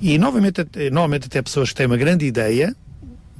E 0.01 0.17
novamente, 0.17 0.65
normalmente 0.91 1.25
até 1.25 1.41
pessoas 1.41 1.69
que 1.69 1.75
têm 1.75 1.85
uma 1.85 1.97
grande 1.97 2.25
ideia, 2.25 2.75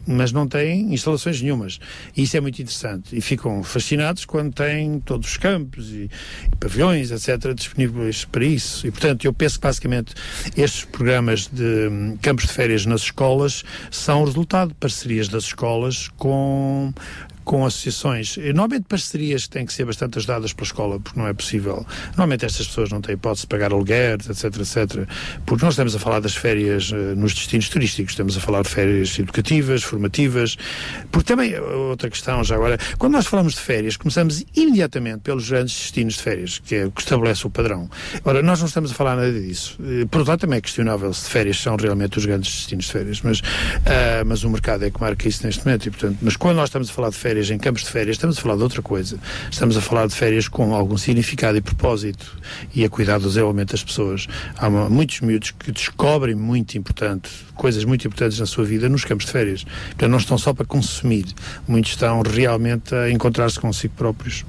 mas 0.05 0.31
não 0.31 0.47
têm 0.47 0.93
instalações 0.93 1.41
nenhumas. 1.41 1.79
E 2.15 2.23
isso 2.23 2.37
é 2.37 2.41
muito 2.41 2.61
interessante. 2.61 3.15
E 3.15 3.21
ficam 3.21 3.63
fascinados 3.63 4.25
quando 4.25 4.53
têm 4.53 4.99
todos 4.99 5.29
os 5.29 5.37
campos 5.37 5.89
e, 5.89 6.09
e 6.51 6.55
pavilhões, 6.57 7.11
etc., 7.11 7.53
disponíveis 7.53 8.25
para 8.25 8.45
isso. 8.45 8.85
E, 8.87 8.91
portanto, 8.91 9.25
eu 9.25 9.33
penso 9.33 9.59
que 9.59 9.63
basicamente 9.63 10.13
estes 10.55 10.85
programas 10.85 11.47
de 11.47 11.87
um, 11.87 12.17
campos 12.21 12.45
de 12.45 12.53
férias 12.53 12.85
nas 12.85 13.01
escolas 13.01 13.63
são 13.89 14.21
o 14.21 14.25
resultado 14.25 14.69
de 14.69 14.75
parcerias 14.75 15.27
das 15.27 15.45
escolas 15.45 16.09
com 16.17 16.93
com 17.43 17.65
associações. 17.65 18.37
Normalmente 18.37 18.85
parcerias 18.87 19.47
têm 19.47 19.65
que 19.65 19.73
ser 19.73 19.85
bastante 19.85 20.17
ajudadas 20.17 20.53
pela 20.53 20.65
escola, 20.65 20.99
porque 20.99 21.19
não 21.19 21.27
é 21.27 21.33
possível. 21.33 21.85
Normalmente 22.09 22.45
estas 22.45 22.67
pessoas 22.67 22.89
não 22.89 23.01
têm 23.01 23.15
hipótese 23.15 23.41
de 23.41 23.47
pagar 23.47 23.71
alugueres, 23.71 24.29
etc, 24.29 24.59
etc. 24.59 25.07
Porque 25.45 25.63
nós 25.63 25.73
estamos 25.73 25.95
a 25.95 25.99
falar 25.99 26.19
das 26.19 26.35
férias 26.35 26.91
uh, 26.91 26.95
nos 27.15 27.33
destinos 27.33 27.69
turísticos, 27.69 28.13
estamos 28.13 28.37
a 28.37 28.39
falar 28.39 28.63
de 28.63 28.69
férias 28.69 29.17
educativas, 29.17 29.83
formativas. 29.83 30.57
Porque 31.11 31.27
também, 31.27 31.57
outra 31.59 32.09
questão 32.09 32.43
já 32.43 32.55
agora, 32.55 32.77
quando 32.97 33.13
nós 33.13 33.25
falamos 33.25 33.53
de 33.53 33.59
férias, 33.59 33.97
começamos 33.97 34.43
imediatamente 34.55 35.21
pelos 35.21 35.49
grandes 35.49 35.75
destinos 35.75 36.15
de 36.15 36.23
férias, 36.23 36.59
que 36.59 36.75
é 36.75 36.85
o 36.85 36.91
que 36.91 37.01
estabelece 37.01 37.45
o 37.45 37.49
padrão. 37.49 37.89
Ora, 38.23 38.41
nós 38.41 38.59
não 38.59 38.67
estamos 38.67 38.91
a 38.91 38.93
falar 38.93 39.15
nada 39.15 39.31
disso. 39.31 39.77
Uh, 39.79 40.07
por 40.07 40.19
outro 40.19 40.31
lado, 40.31 40.39
também 40.39 40.57
é 40.57 40.61
questionável 40.61 41.13
se 41.13 41.23
de 41.23 41.29
férias 41.29 41.59
são 41.59 41.75
realmente 41.75 42.17
os 42.17 42.25
grandes 42.25 42.53
destinos 42.53 42.85
de 42.85 42.91
férias, 42.91 43.21
mas, 43.21 43.39
uh, 43.39 43.43
mas 44.25 44.43
o 44.43 44.49
mercado 44.49 44.85
é 44.85 44.91
que 44.91 44.99
marca 44.99 45.27
isso 45.27 45.45
neste 45.45 45.65
momento. 45.65 45.87
E, 45.87 45.91
portanto, 45.91 46.17
mas 46.21 46.35
quando 46.37 46.57
nós 46.57 46.69
estamos 46.69 46.89
a 46.89 46.93
falar 46.93 47.09
de 47.09 47.17
férias, 47.17 47.32
férias, 47.33 47.49
em 47.49 47.57
campos 47.57 47.83
de 47.83 47.89
férias, 47.89 48.15
estamos 48.15 48.37
a 48.37 48.41
falar 48.41 48.55
de 48.55 48.61
outra 48.61 48.81
coisa. 48.81 49.17
Estamos 49.49 49.75
a 49.75 49.81
falar 49.81 50.07
de 50.07 50.13
férias 50.13 50.47
com 50.47 50.75
algum 50.75 50.97
significado 50.97 51.57
e 51.57 51.61
propósito 51.61 52.37
e 52.75 52.85
a 52.85 52.89
cuidar 52.89 53.17
do 53.17 53.27
desenvolvimento 53.27 53.71
das 53.71 53.83
pessoas. 53.83 54.27
Há 54.55 54.69
muitos 54.69 55.21
miúdos 55.21 55.49
que 55.49 55.71
descobrem 55.71 56.35
muito 56.35 56.77
importante, 56.77 57.31
coisas 57.55 57.83
muito 57.85 58.07
importantes 58.07 58.39
na 58.39 58.45
sua 58.45 58.63
vida 58.65 58.87
nos 58.87 59.03
campos 59.03 59.25
de 59.25 59.31
férias. 59.31 59.63
Portanto, 59.63 60.11
não 60.11 60.17
estão 60.19 60.37
só 60.37 60.53
para 60.53 60.65
consumir, 60.65 61.25
muitos 61.67 61.91
estão 61.91 62.21
realmente 62.21 62.93
a 62.93 63.09
encontrar-se 63.09 63.59
consigo 63.59 63.95
próprios. 63.95 64.45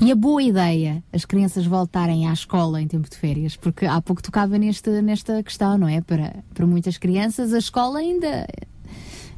E 0.00 0.12
a 0.12 0.14
boa 0.14 0.42
ideia, 0.42 1.02
as 1.12 1.24
crianças 1.24 1.66
voltarem 1.66 2.28
à 2.28 2.32
escola 2.32 2.80
em 2.80 2.86
tempo 2.86 3.08
de 3.10 3.16
férias, 3.16 3.56
porque 3.56 3.84
há 3.86 4.00
pouco 4.00 4.22
tocava 4.22 4.58
neste, 4.58 4.90
nesta 5.02 5.42
questão, 5.42 5.76
não 5.76 5.88
é? 5.88 6.00
Para, 6.00 6.36
para 6.52 6.66
muitas 6.66 6.98
crianças, 6.98 7.52
a 7.52 7.58
escola 7.58 7.98
ainda 7.98 8.46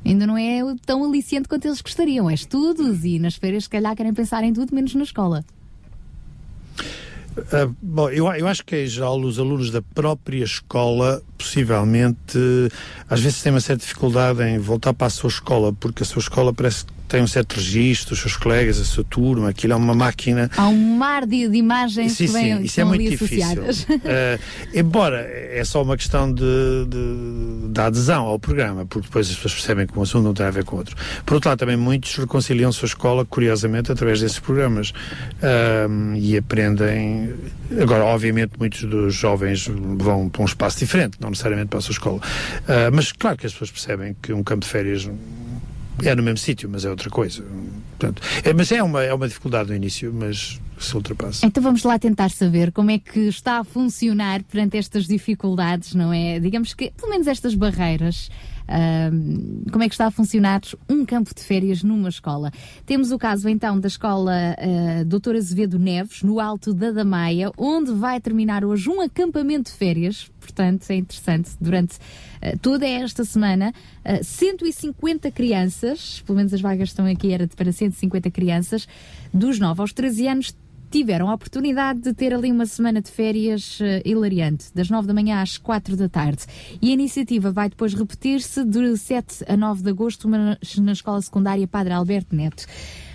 ainda 0.06 0.26
não 0.26 0.36
é 0.36 0.60
tão 0.84 1.04
aliciente 1.04 1.48
quanto 1.48 1.66
eles 1.66 1.80
gostariam. 1.80 2.30
É 2.30 2.34
estudos 2.34 3.04
e 3.04 3.18
nas 3.18 3.36
férias, 3.36 3.64
se 3.64 3.70
calhar, 3.70 3.94
querem 3.96 4.14
pensar 4.14 4.42
em 4.44 4.52
tudo 4.52 4.74
menos 4.74 4.94
na 4.94 5.02
escola. 5.02 5.44
Ah, 7.52 7.68
bom, 7.82 8.08
eu, 8.08 8.26
eu 8.32 8.48
acho 8.48 8.64
que 8.64 8.84
em 8.84 8.86
geral 8.86 9.20
os 9.20 9.38
alunos 9.38 9.70
da 9.70 9.82
própria 9.82 10.42
escola 10.42 11.22
possivelmente 11.36 12.38
às 13.10 13.20
vezes 13.20 13.42
têm 13.42 13.52
uma 13.52 13.60
certa 13.60 13.82
dificuldade 13.82 14.42
em 14.42 14.58
voltar 14.58 14.94
para 14.94 15.08
a 15.08 15.10
sua 15.10 15.28
escola 15.28 15.70
porque 15.70 16.02
a 16.02 16.06
sua 16.06 16.20
escola 16.20 16.54
parece 16.54 16.86
que 16.86 16.92
tem 17.08 17.22
um 17.22 17.26
certo 17.26 17.54
registro, 17.56 18.14
os 18.14 18.20
seus 18.20 18.36
colegas, 18.36 18.80
a 18.80 18.84
sua 18.84 19.04
turma, 19.04 19.48
aquilo 19.50 19.72
é 19.72 19.76
uma 19.76 19.94
máquina 19.94 20.50
Há 20.56 20.68
um 20.68 20.96
mar 20.96 21.24
de, 21.26 21.48
de 21.48 21.56
imagens 21.56 22.12
Sim, 22.12 22.26
que 22.26 22.32
vêm 22.32 22.56
sim, 22.58 22.62
isso 22.64 22.80
é 22.80 22.84
muito 22.84 23.08
difícil. 23.10 23.62
Eh, 24.04 24.38
embora 24.74 25.20
é 25.20 25.62
só 25.64 25.82
uma 25.82 25.96
questão 25.96 26.32
de, 26.32 26.42
de- 26.88 27.68
da 27.68 27.86
adesão 27.86 28.24
ao 28.24 28.38
programa, 28.38 28.84
porque 28.86 29.06
depois 29.08 29.28
as 29.28 29.34
pessoas 29.34 29.54
percebem 29.54 29.86
que 29.86 29.98
um 29.98 30.02
assunto 30.02 30.24
não 30.24 30.34
tem 30.34 30.46
a 30.46 30.50
ver 30.50 30.64
com 30.64 30.76
outro. 30.76 30.96
Por 31.24 31.34
outro 31.34 31.48
lado, 31.50 31.58
também 31.58 31.76
muitos 31.76 32.14
reconciliam 32.16 32.70
sua 32.72 32.86
escola, 32.86 33.24
curiosamente, 33.24 33.90
através 33.92 34.20
desses 34.20 34.38
programas 34.38 34.92
Ahm, 35.42 36.14
e 36.16 36.36
aprendem. 36.36 37.34
Agora, 37.80 38.04
obviamente, 38.04 38.52
muitos 38.58 38.82
dos 38.84 39.14
jovens 39.14 39.66
vão 39.68 40.28
para 40.28 40.42
um 40.42 40.44
espaço 40.44 40.78
diferente, 40.78 41.16
não 41.20 41.30
necessariamente 41.30 41.68
para 41.68 41.78
a 41.78 41.82
sua 41.82 41.92
escola. 41.92 42.20
Ah, 42.68 42.90
mas 42.92 43.12
claro 43.12 43.36
que 43.36 43.46
as 43.46 43.52
pessoas 43.52 43.70
percebem 43.70 44.16
que 44.22 44.32
um 44.32 44.42
campo 44.42 44.62
de 44.64 44.68
férias 44.70 45.08
é 46.02 46.14
no 46.14 46.22
mesmo 46.22 46.38
sítio, 46.38 46.68
mas 46.68 46.84
é 46.84 46.90
outra 46.90 47.10
coisa. 47.10 47.42
Portanto, 47.98 48.22
é, 48.44 48.52
mas 48.52 48.70
é 48.70 48.82
uma, 48.82 49.02
é 49.02 49.12
uma 49.14 49.26
dificuldade 49.26 49.70
no 49.70 49.76
início, 49.76 50.12
mas 50.12 50.60
se 50.78 50.94
ultrapassa. 50.94 51.46
Então 51.46 51.62
vamos 51.62 51.82
lá 51.82 51.98
tentar 51.98 52.30
saber 52.30 52.70
como 52.72 52.90
é 52.90 52.98
que 52.98 53.20
está 53.20 53.58
a 53.58 53.64
funcionar 53.64 54.42
perante 54.44 54.76
estas 54.76 55.06
dificuldades, 55.06 55.94
não 55.94 56.12
é? 56.12 56.38
Digamos 56.38 56.74
que, 56.74 56.90
pelo 56.90 57.10
menos 57.10 57.26
estas 57.26 57.54
barreiras, 57.54 58.28
como 59.70 59.82
é 59.82 59.88
que 59.88 59.94
está 59.94 60.06
a 60.06 60.10
funcionar 60.10 60.60
um 60.88 61.04
campo 61.04 61.34
de 61.34 61.42
férias 61.42 61.82
numa 61.82 62.08
escola? 62.08 62.50
Temos 62.84 63.12
o 63.12 63.18
caso 63.18 63.48
então 63.48 63.78
da 63.78 63.88
escola 63.88 64.32
uh, 64.58 65.04
Doutor 65.04 65.36
Azevedo 65.36 65.78
Neves, 65.78 66.22
no 66.22 66.40
Alto 66.40 66.74
da 66.74 66.90
Damaia, 66.90 67.50
onde 67.56 67.92
vai 67.92 68.20
terminar 68.20 68.64
hoje 68.64 68.88
um 68.90 69.00
acampamento 69.00 69.70
de 69.70 69.76
férias, 69.76 70.30
portanto 70.46 70.88
é 70.90 70.96
interessante, 70.96 71.50
durante 71.60 71.96
uh, 71.96 72.58
toda 72.62 72.86
esta 72.86 73.24
semana, 73.24 73.72
uh, 74.04 74.24
150 74.24 75.30
crianças, 75.32 76.22
pelo 76.24 76.36
menos 76.36 76.54
as 76.54 76.60
vagas 76.60 76.90
estão 76.90 77.06
aqui, 77.06 77.32
era 77.32 77.46
para 77.48 77.72
150 77.72 78.30
crianças, 78.30 78.86
dos 79.34 79.58
9 79.58 79.80
aos 79.80 79.92
13 79.92 80.28
anos, 80.28 80.56
tiveram 80.90 81.28
a 81.28 81.34
oportunidade 81.34 82.00
de 82.00 82.14
ter 82.14 82.32
ali 82.32 82.50
uma 82.50 82.64
semana 82.64 83.02
de 83.02 83.10
férias 83.10 83.78
eh, 83.82 84.02
hilariante, 84.04 84.66
das 84.74 84.88
9 84.88 85.06
da 85.06 85.12
manhã 85.12 85.42
às 85.42 85.58
4 85.58 85.96
da 85.96 86.08
tarde. 86.08 86.44
E 86.80 86.90
a 86.90 86.92
iniciativa 86.92 87.50
vai 87.50 87.68
depois 87.68 87.92
repetir-se 87.92 88.64
de 88.64 88.96
7 88.96 89.44
a 89.48 89.56
9 89.56 89.82
de 89.82 89.90
agosto 89.90 90.28
na, 90.28 90.56
na 90.78 90.92
Escola 90.92 91.20
Secundária 91.20 91.66
Padre 91.66 91.92
Alberto 91.92 92.34
Neto. 92.34 92.66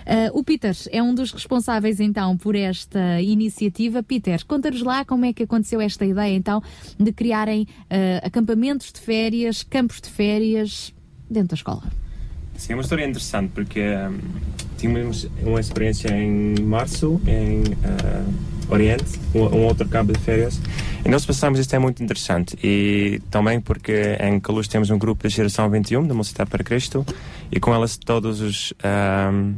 Eh, 0.06 0.30
o 0.32 0.42
Peter 0.42 0.74
é 0.90 1.02
um 1.02 1.14
dos 1.14 1.32
responsáveis 1.32 2.00
então 2.00 2.36
por 2.36 2.54
esta 2.54 3.20
iniciativa. 3.20 4.02
Peter, 4.02 4.44
conta-nos 4.46 4.82
lá 4.82 5.04
como 5.04 5.24
é 5.24 5.32
que 5.32 5.42
aconteceu 5.42 5.80
esta 5.80 6.04
ideia 6.04 6.34
então 6.34 6.62
de 6.98 7.12
criarem 7.12 7.66
eh, 7.90 8.20
acampamentos 8.24 8.92
de 8.92 9.00
férias, 9.00 9.62
campos 9.62 10.00
de 10.00 10.08
férias 10.08 10.92
dentro 11.28 11.48
da 11.48 11.54
escola. 11.54 11.82
Sim, 12.56 12.74
é 12.74 12.76
uma 12.76 12.82
história 12.82 13.04
interessante 13.04 13.50
porque 13.54 13.80
hum, 13.80 14.18
tínhamos 14.76 15.28
uma 15.42 15.60
experiência 15.60 16.08
em 16.14 16.60
março 16.60 17.20
em 17.26 17.62
ah, 17.84 18.24
Oriente, 18.68 19.18
um, 19.34 19.40
um 19.40 19.64
outro 19.64 19.88
campo 19.88 20.12
de 20.12 20.18
férias, 20.18 20.60
e 21.04 21.08
nós 21.08 21.26
pensamos 21.26 21.58
isto 21.58 21.74
é 21.74 21.78
muito 21.78 22.02
interessante. 22.02 22.56
E 22.62 23.20
também 23.30 23.60
porque 23.60 24.16
em 24.20 24.38
Caluz 24.38 24.68
temos 24.68 24.90
um 24.90 24.98
grupo 24.98 25.22
da 25.24 25.28
geração 25.28 25.68
21, 25.68 26.06
da 26.06 26.14
Mocidade 26.14 26.48
para 26.48 26.62
Cristo, 26.62 27.04
e 27.50 27.58
com 27.58 27.74
elas 27.74 27.96
todos 27.96 28.40
os 28.40 28.72
hum, 29.32 29.56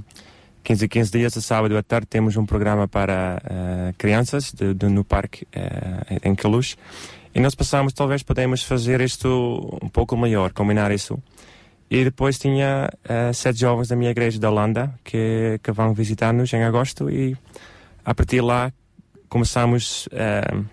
15 0.65 0.85
a 0.87 0.89
15 0.89 1.11
dias, 1.13 1.37
a 1.37 1.41
sábado 1.43 1.77
à 1.77 1.83
tarde, 1.83 2.07
temos 2.07 2.37
um 2.37 2.47
programa 2.47 2.89
para 2.89 3.41
ah, 3.45 3.93
crianças 3.99 4.51
de, 4.51 4.73
de- 4.73 4.89
no 4.89 5.05
parque 5.05 5.47
ah, 5.55 6.19
em 6.25 6.35
Caluz. 6.35 6.77
E 7.35 7.41
nós 7.41 7.55
pensamos, 7.55 7.93
talvez 7.93 8.23
podemos 8.23 8.63
fazer 8.63 9.01
isto 9.01 9.79
um 9.83 9.89
pouco 9.89 10.17
melhor, 10.17 10.53
combinar 10.53 10.91
isso. 10.91 11.23
E 11.91 12.03
depois 12.03 12.39
tinha 12.39 12.89
eh, 13.05 13.33
sete 13.33 13.61
jovens 13.61 13.89
da 13.89 13.97
minha 13.97 14.11
igreja 14.11 14.39
da 14.41 14.51
Holanda 14.51 14.95
que, 15.05 15.61
que 15.63 15.71
vão 15.71 15.93
visitar-nos 15.93 16.53
em 16.53 16.65
agosto 16.65 17.11
e 17.11 17.37
a 18.05 18.15
partir 18.15 18.37
de 18.37 18.43
lá 18.43 18.73
começamos 19.29 20.09
a 20.13 20.65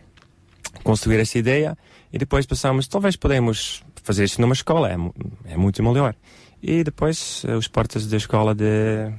construir 0.83 1.19
essa 1.19 1.37
ideia 1.37 1.77
e 2.13 2.17
depois 2.17 2.45
pensamos, 2.45 2.87
talvez 2.87 3.15
podemos 3.15 3.83
fazer 4.03 4.23
isso 4.23 4.39
numa 4.39 4.53
escola, 4.53 4.89
é, 4.89 5.53
é 5.53 5.57
muito 5.57 5.83
melhor. 5.83 6.15
E 6.63 6.83
depois 6.83 7.43
os 7.57 7.67
portas 7.67 8.07
da 8.07 8.17
escola 8.17 8.55
de... 8.55 9.11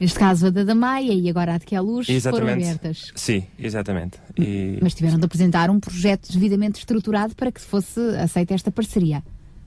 Neste 0.00 0.18
caso 0.18 0.46
a 0.46 0.50
da 0.50 0.62
Damaia 0.62 1.12
e 1.12 1.28
agora 1.28 1.54
a 1.54 1.58
de 1.58 1.66
Queluz 1.66 2.06
foram 2.22 2.46
abertas. 2.48 3.10
Sim, 3.16 3.44
exatamente. 3.58 4.18
E... 4.38 4.78
Mas 4.80 4.94
tiveram 4.94 5.18
de 5.18 5.24
apresentar 5.24 5.70
um 5.70 5.80
projeto 5.80 6.30
devidamente 6.32 6.78
estruturado 6.78 7.34
para 7.34 7.50
que 7.50 7.60
fosse 7.60 7.98
aceita 8.16 8.54
esta 8.54 8.70
parceria. 8.70 9.22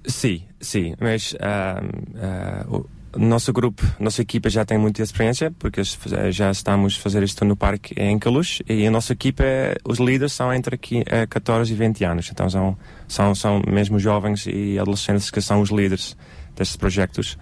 Sim, 0.05 0.41
sim, 0.59 0.95
mas 0.99 1.35
ah, 1.41 1.83
ah, 2.15 2.65
o 3.13 3.19
nosso 3.19 3.51
grupo, 3.51 3.85
nossa 3.99 4.21
equipa 4.21 4.49
já 4.49 4.63
tem 4.63 4.77
muita 4.77 5.03
experiência, 5.03 5.51
porque 5.59 5.81
es- 5.81 5.97
já 6.31 6.49
estamos 6.49 6.95
a 6.97 6.99
fazer 7.01 7.21
isto 7.23 7.43
no 7.43 7.57
parque 7.57 7.93
em 8.01 8.17
Caluz, 8.17 8.61
e 8.69 8.87
a 8.87 8.89
nossa 8.89 9.11
equipa, 9.11 9.43
os 9.83 9.99
líderes 9.99 10.31
são 10.31 10.51
entre 10.53 10.77
qui- 10.77 11.03
eh, 11.05 11.27
14 11.27 11.73
e 11.73 11.75
20 11.75 12.05
anos, 12.05 12.29
então 12.31 12.49
são, 12.49 12.77
são, 13.07 13.35
são 13.35 13.61
mesmo 13.67 13.99
jovens 13.99 14.45
e 14.47 14.79
adolescentes 14.79 15.29
que 15.29 15.41
são 15.41 15.59
os 15.61 15.69
líderes 15.69 16.15
destes 16.55 16.77
projetos, 16.77 17.37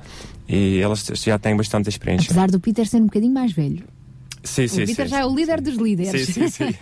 e 0.50 0.82
eles 0.82 1.06
já 1.14 1.38
têm 1.38 1.56
bastante 1.56 1.88
experiência. 1.90 2.26
Apesar 2.26 2.50
do 2.50 2.60
Peter 2.60 2.88
ser 2.88 2.98
um 2.98 3.06
bocadinho 3.06 3.34
mais 3.34 3.52
velho. 3.52 3.84
Sim, 4.42 4.68
sim, 4.68 4.84
o 4.84 4.88
Peter 4.88 5.06
sim. 5.06 5.12
já 5.12 5.20
é 5.20 5.26
o 5.26 5.36
líder 5.36 5.60
dos 5.62 5.76
líderes. 5.76 6.26
Sim, 6.28 6.48
sim, 6.48 6.48
sim. 6.48 6.76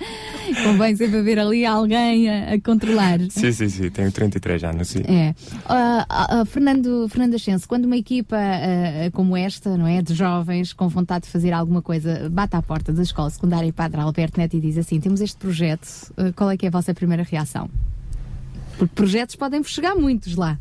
Convém 0.64 0.96
sempre 0.96 1.18
haver 1.18 1.38
ali 1.38 1.64
alguém 1.64 2.28
a, 2.28 2.54
a 2.54 2.60
controlar. 2.60 3.20
Sim, 3.28 3.52
sim, 3.52 3.68
sim, 3.68 3.90
tenho 3.90 4.10
33 4.10 4.64
anos, 4.64 4.88
sim. 4.88 5.02
É. 5.06 5.34
Ah, 5.66 6.06
ah, 6.08 6.44
Fernando, 6.46 7.06
Fernando 7.08 7.34
Ascenso, 7.34 7.68
quando 7.68 7.84
uma 7.84 7.96
equipa 7.96 8.36
ah, 8.36 9.10
como 9.12 9.36
esta, 9.36 9.76
não 9.76 9.86
é, 9.86 10.00
de 10.00 10.14
jovens 10.14 10.72
com 10.72 10.88
vontade 10.88 11.26
de 11.26 11.30
fazer 11.30 11.52
alguma 11.52 11.82
coisa, 11.82 12.28
bate 12.30 12.56
à 12.56 12.62
porta 12.62 12.92
da 12.92 13.02
escola 13.02 13.28
secundária 13.30 13.72
Padre 13.72 14.00
Alberto 14.00 14.40
Neto 14.40 14.56
e 14.56 14.60
diz 14.60 14.78
assim: 14.78 14.98
temos 14.98 15.20
este 15.20 15.36
projeto, 15.36 15.86
qual 16.34 16.50
é 16.50 16.56
que 16.56 16.64
é 16.64 16.68
a 16.68 16.72
vossa 16.72 16.94
primeira 16.94 17.22
reação? 17.22 17.68
Porque 18.78 18.94
projetos 18.94 19.36
podem 19.36 19.62
chegar 19.62 19.94
muitos 19.94 20.34
lá. 20.36 20.58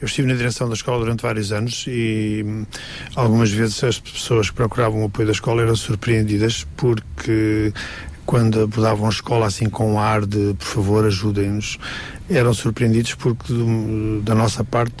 Eu 0.00 0.06
estive 0.06 0.28
na 0.28 0.34
direção 0.34 0.68
da 0.68 0.74
escola 0.74 0.98
durante 1.00 1.22
vários 1.22 1.52
anos 1.52 1.84
e 1.88 2.44
hum, 2.46 2.64
algumas 3.16 3.50
vezes 3.50 3.82
as 3.84 3.98
pessoas 3.98 4.50
que 4.50 4.56
procuravam 4.56 5.02
o 5.02 5.06
apoio 5.06 5.26
da 5.26 5.32
escola 5.32 5.62
eram 5.62 5.76
surpreendidas 5.76 6.66
porque 6.76 7.72
quando 8.26 8.60
abordavam 8.62 9.06
a 9.06 9.10
escola 9.10 9.46
assim 9.46 9.68
com 9.68 9.94
um 9.94 9.98
ar 9.98 10.24
de 10.24 10.54
por 10.58 10.64
favor 10.66 11.04
ajudem-nos 11.04 11.78
eram 12.28 12.54
surpreendidos 12.54 13.14
porque 13.14 13.52
do- 13.52 14.20
da 14.22 14.34
nossa 14.36 14.62
parte 14.62 14.94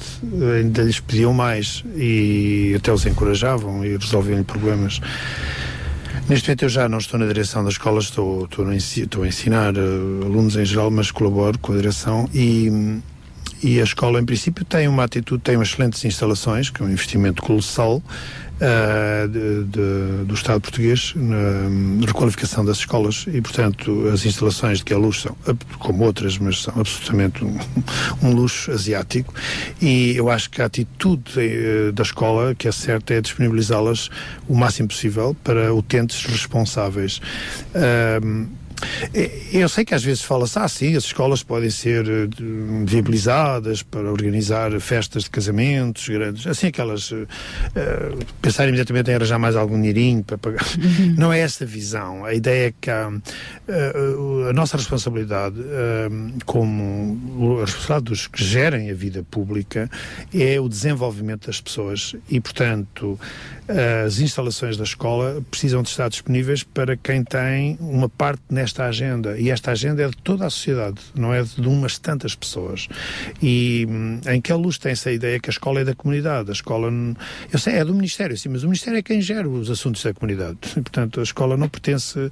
ainda 0.58 0.82
lhes 0.82 0.98
pediam 0.98 1.32
mais 1.32 1.84
e 1.94 2.74
até 2.76 2.92
os 2.92 3.06
encorajavam 3.06 3.84
e 3.84 3.96
resolviam 3.96 4.42
problemas. 4.42 5.00
Neste 6.28 6.48
momento 6.48 6.62
eu 6.64 6.68
já 6.68 6.88
não 6.88 6.98
estou 6.98 7.18
na 7.18 7.26
direção 7.26 7.62
da 7.64 7.70
escola, 7.70 7.98
estou, 8.00 8.44
estou 8.44 9.22
a 9.22 9.26
ensinar 9.26 9.74
eh, 9.76 9.80
alunos 10.24 10.56
em 10.56 10.64
geral, 10.64 10.90
mas 10.90 11.10
colaboro 11.10 11.58
com 11.58 11.72
a 11.72 11.76
direção 11.76 12.28
e, 12.32 12.68
hum, 12.70 13.00
e 13.62 13.80
a 13.80 13.84
escola 13.84 14.20
em 14.20 14.24
princípio 14.24 14.64
tem 14.64 14.88
uma 14.88 15.04
atitude, 15.04 15.42
tem 15.42 15.60
excelentes 15.60 16.04
instalações, 16.04 16.70
que 16.70 16.82
é 16.82 16.84
um 16.86 16.90
investimento 16.90 17.42
colossal 17.42 18.02
ah, 18.62 19.26
de- 19.26 19.64
de- 19.64 20.24
do 20.26 20.34
Estado 20.34 20.60
português 20.60 21.14
na 21.16 22.04
requalificação 22.06 22.62
das 22.62 22.76
escolas 22.78 23.24
e 23.32 23.40
portanto 23.40 24.06
as 24.12 24.26
instalações 24.26 24.78
de 24.78 24.84
que 24.84 24.92
a 24.92 24.98
luz 24.98 25.22
são, 25.22 25.34
como 25.78 26.04
outras, 26.04 26.36
mas 26.36 26.62
são 26.62 26.74
absolutamente 26.78 27.42
um, 27.42 27.56
um 28.22 28.32
luxo 28.34 28.70
asiático 28.70 29.32
e 29.80 30.14
eu 30.14 30.28
acho 30.30 30.50
que 30.50 30.60
a 30.60 30.66
atitude 30.66 31.32
eh, 31.38 31.90
da 31.92 32.02
escola 32.02 32.54
que 32.54 32.68
é 32.68 32.72
certa 32.72 33.14
é 33.14 33.20
disponibilizá-las 33.22 34.10
o 34.46 34.54
máximo 34.54 34.88
possível 34.88 35.34
para 35.42 35.72
utentes 35.74 36.24
responsáveis. 36.26 37.18
Eh, 37.74 38.20
eu 39.52 39.68
sei 39.68 39.84
que 39.84 39.94
às 39.94 40.02
vezes 40.02 40.22
fala-se, 40.22 40.58
ah, 40.58 40.68
sim, 40.68 40.96
as 40.96 41.04
escolas 41.04 41.42
podem 41.42 41.70
ser 41.70 42.06
eh, 42.06 42.28
viabilizadas 42.84 43.82
para 43.82 44.10
organizar 44.10 44.78
festas 44.80 45.24
de 45.24 45.30
casamentos 45.30 46.08
grandes, 46.08 46.46
assim 46.46 46.68
aquelas. 46.68 47.12
eh, 47.12 47.26
pensar 48.40 48.68
imediatamente 48.68 49.10
em 49.10 49.14
arranjar 49.14 49.38
mais 49.38 49.56
algum 49.56 49.76
dinheirinho 49.76 50.22
para 50.22 50.38
pagar. 50.38 50.64
Não 51.16 51.32
é 51.32 51.40
essa 51.40 51.64
a 51.64 51.66
visão. 51.66 52.24
A 52.24 52.34
ideia 52.34 52.68
é 52.68 52.74
que 52.80 52.90
há, 52.90 53.10
eh, 53.68 53.92
a 54.50 54.52
nossa 54.52 54.76
responsabilidade, 54.76 55.56
como 56.44 57.58
a 57.58 57.64
responsabilidade 57.64 58.04
dos 58.04 58.26
que 58.26 58.42
gerem 58.42 58.90
a 58.90 58.94
vida 58.94 59.24
pública, 59.30 59.90
é 60.34 60.60
o 60.60 60.68
desenvolvimento 60.68 61.46
das 61.46 61.60
pessoas 61.60 62.14
e, 62.28 62.40
portanto, 62.40 63.18
as 64.06 64.18
instalações 64.18 64.76
da 64.76 64.84
escola 64.84 65.42
precisam 65.50 65.82
de 65.82 65.88
estar 65.88 66.08
disponíveis 66.08 66.62
para 66.62 66.96
quem 66.96 67.22
tem 67.22 67.76
uma 67.80 68.08
parte 68.08 68.42
nesta 68.50 68.69
esta 68.70 68.84
agenda, 68.86 69.36
e 69.38 69.50
esta 69.50 69.72
agenda 69.72 70.02
é 70.02 70.08
de 70.08 70.16
toda 70.18 70.46
a 70.46 70.50
sociedade, 70.50 71.00
não 71.14 71.34
é 71.34 71.42
de 71.42 71.66
umas 71.66 71.98
tantas 71.98 72.34
pessoas. 72.34 72.88
E 73.42 73.86
hum, 73.88 74.20
em 74.28 74.40
que 74.40 74.52
a 74.52 74.56
luz 74.56 74.78
tem 74.78 74.92
essa 74.92 75.10
ideia 75.10 75.40
que 75.40 75.50
a 75.50 75.52
escola 75.52 75.80
é 75.80 75.84
da 75.84 75.94
comunidade, 75.94 76.48
a 76.50 76.52
escola, 76.52 76.88
eu 77.52 77.58
sei, 77.58 77.74
é 77.74 77.84
do 77.84 77.92
Ministério, 77.94 78.36
sim, 78.38 78.48
mas 78.48 78.62
o 78.62 78.66
Ministério 78.66 78.98
é 78.98 79.02
quem 79.02 79.20
gera 79.20 79.48
os 79.48 79.68
assuntos 79.70 80.02
da 80.04 80.14
comunidade. 80.14 80.56
E, 80.76 80.80
portanto, 80.80 81.20
a 81.20 81.22
escola 81.22 81.56
não 81.56 81.68
pertence. 81.68 82.30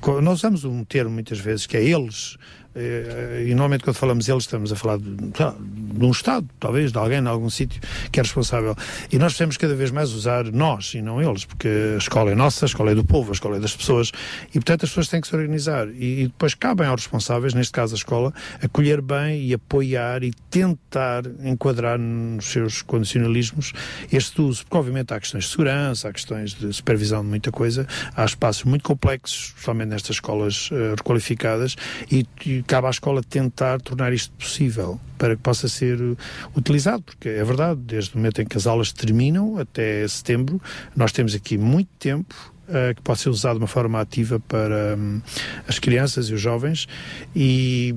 co- 0.00 0.20
nós 0.20 0.38
usamos 0.40 0.64
um 0.64 0.84
termo 0.84 1.10
muitas 1.10 1.38
vezes 1.38 1.66
que 1.66 1.76
é 1.76 1.82
eles. 1.84 2.36
Eh, 2.74 3.44
e 3.46 3.50
normalmente 3.50 3.84
quando 3.84 3.96
falamos 3.96 4.28
eles 4.28 4.44
estamos 4.44 4.72
a 4.72 4.76
falar 4.76 4.98
de, 4.98 5.14
de 5.14 6.04
um 6.04 6.10
Estado, 6.10 6.48
talvez, 6.58 6.92
de 6.92 6.98
alguém 6.98 7.18
em 7.18 7.26
algum 7.26 7.50
sítio 7.50 7.80
que 8.10 8.20
é 8.20 8.22
responsável. 8.22 8.76
E 9.10 9.18
nós 9.18 9.32
precisamos 9.32 9.56
cada 9.56 9.74
vez 9.74 9.90
mais 9.90 10.12
usar 10.12 10.44
nós 10.44 10.94
e 10.94 11.02
não 11.02 11.20
eles, 11.20 11.44
porque 11.44 11.68
a 11.94 11.98
escola 11.98 12.30
é 12.30 12.34
nossa, 12.34 12.64
a 12.64 12.68
escola 12.68 12.92
é 12.92 12.94
do 12.94 13.04
povo, 13.04 13.30
a 13.30 13.32
escola 13.32 13.56
é 13.56 13.60
das 13.60 13.74
pessoas 13.74 14.12
e 14.50 14.52
portanto 14.54 14.84
as 14.84 14.90
pessoas 14.90 15.08
têm 15.08 15.20
que 15.20 15.28
se 15.28 15.34
organizar. 15.34 15.88
E, 15.88 16.22
e 16.22 16.26
depois 16.26 16.54
cabem 16.54 16.86
aos 16.86 17.02
responsáveis, 17.02 17.54
neste 17.54 17.72
caso 17.72 17.94
a 17.94 17.98
escola, 17.98 18.32
acolher 18.62 19.00
bem 19.00 19.42
e 19.42 19.54
apoiar 19.54 20.22
e 20.22 20.32
tentar 20.50 21.22
enquadrar 21.42 21.98
nos 21.98 22.46
seus 22.46 22.82
condicionalismos 22.82 23.72
este 24.12 24.40
uso, 24.40 24.62
porque 24.64 24.76
obviamente 24.76 25.12
há 25.12 25.20
questões 25.20 25.44
de 25.44 25.50
segurança, 25.50 26.08
há 26.08 26.12
questões 26.12 26.54
de 26.54 26.72
supervisão 26.72 27.22
de 27.22 27.28
muita 27.28 27.50
coisa, 27.50 27.86
há 28.16 28.24
espaços 28.24 28.64
muito 28.64 28.82
complexos, 28.82 29.48
especialmente 29.48 29.88
nestas 29.88 30.16
escolas 30.16 30.70
eh, 30.72 30.94
requalificadas, 30.96 31.76
e, 32.10 32.26
e 32.44 32.59
cabe 32.62 32.86
à 32.86 32.90
escola 32.90 33.22
tentar 33.22 33.80
tornar 33.80 34.12
isto 34.12 34.32
possível 34.32 35.00
para 35.18 35.36
que 35.36 35.42
possa 35.42 35.68
ser 35.68 36.00
uh, 36.00 36.16
utilizado, 36.56 37.02
porque 37.02 37.28
é 37.28 37.44
verdade, 37.44 37.80
desde 37.80 38.14
o 38.14 38.16
momento 38.16 38.40
em 38.40 38.46
que 38.46 38.56
as 38.56 38.66
aulas 38.66 38.92
terminam 38.92 39.58
até 39.58 40.06
setembro, 40.08 40.60
nós 40.96 41.12
temos 41.12 41.34
aqui 41.34 41.58
muito 41.58 41.90
tempo 41.98 42.49
uh, 42.70 42.94
que 42.94 43.02
pode 43.02 43.20
ser 43.20 43.28
usado 43.28 43.54
de 43.54 43.62
uma 43.62 43.68
forma 43.68 44.00
ativa 44.00 44.40
para 44.40 44.96
hum, 44.96 45.20
as 45.68 45.78
crianças 45.78 46.28
e 46.28 46.34
os 46.34 46.40
jovens 46.40 46.88
e, 47.34 47.94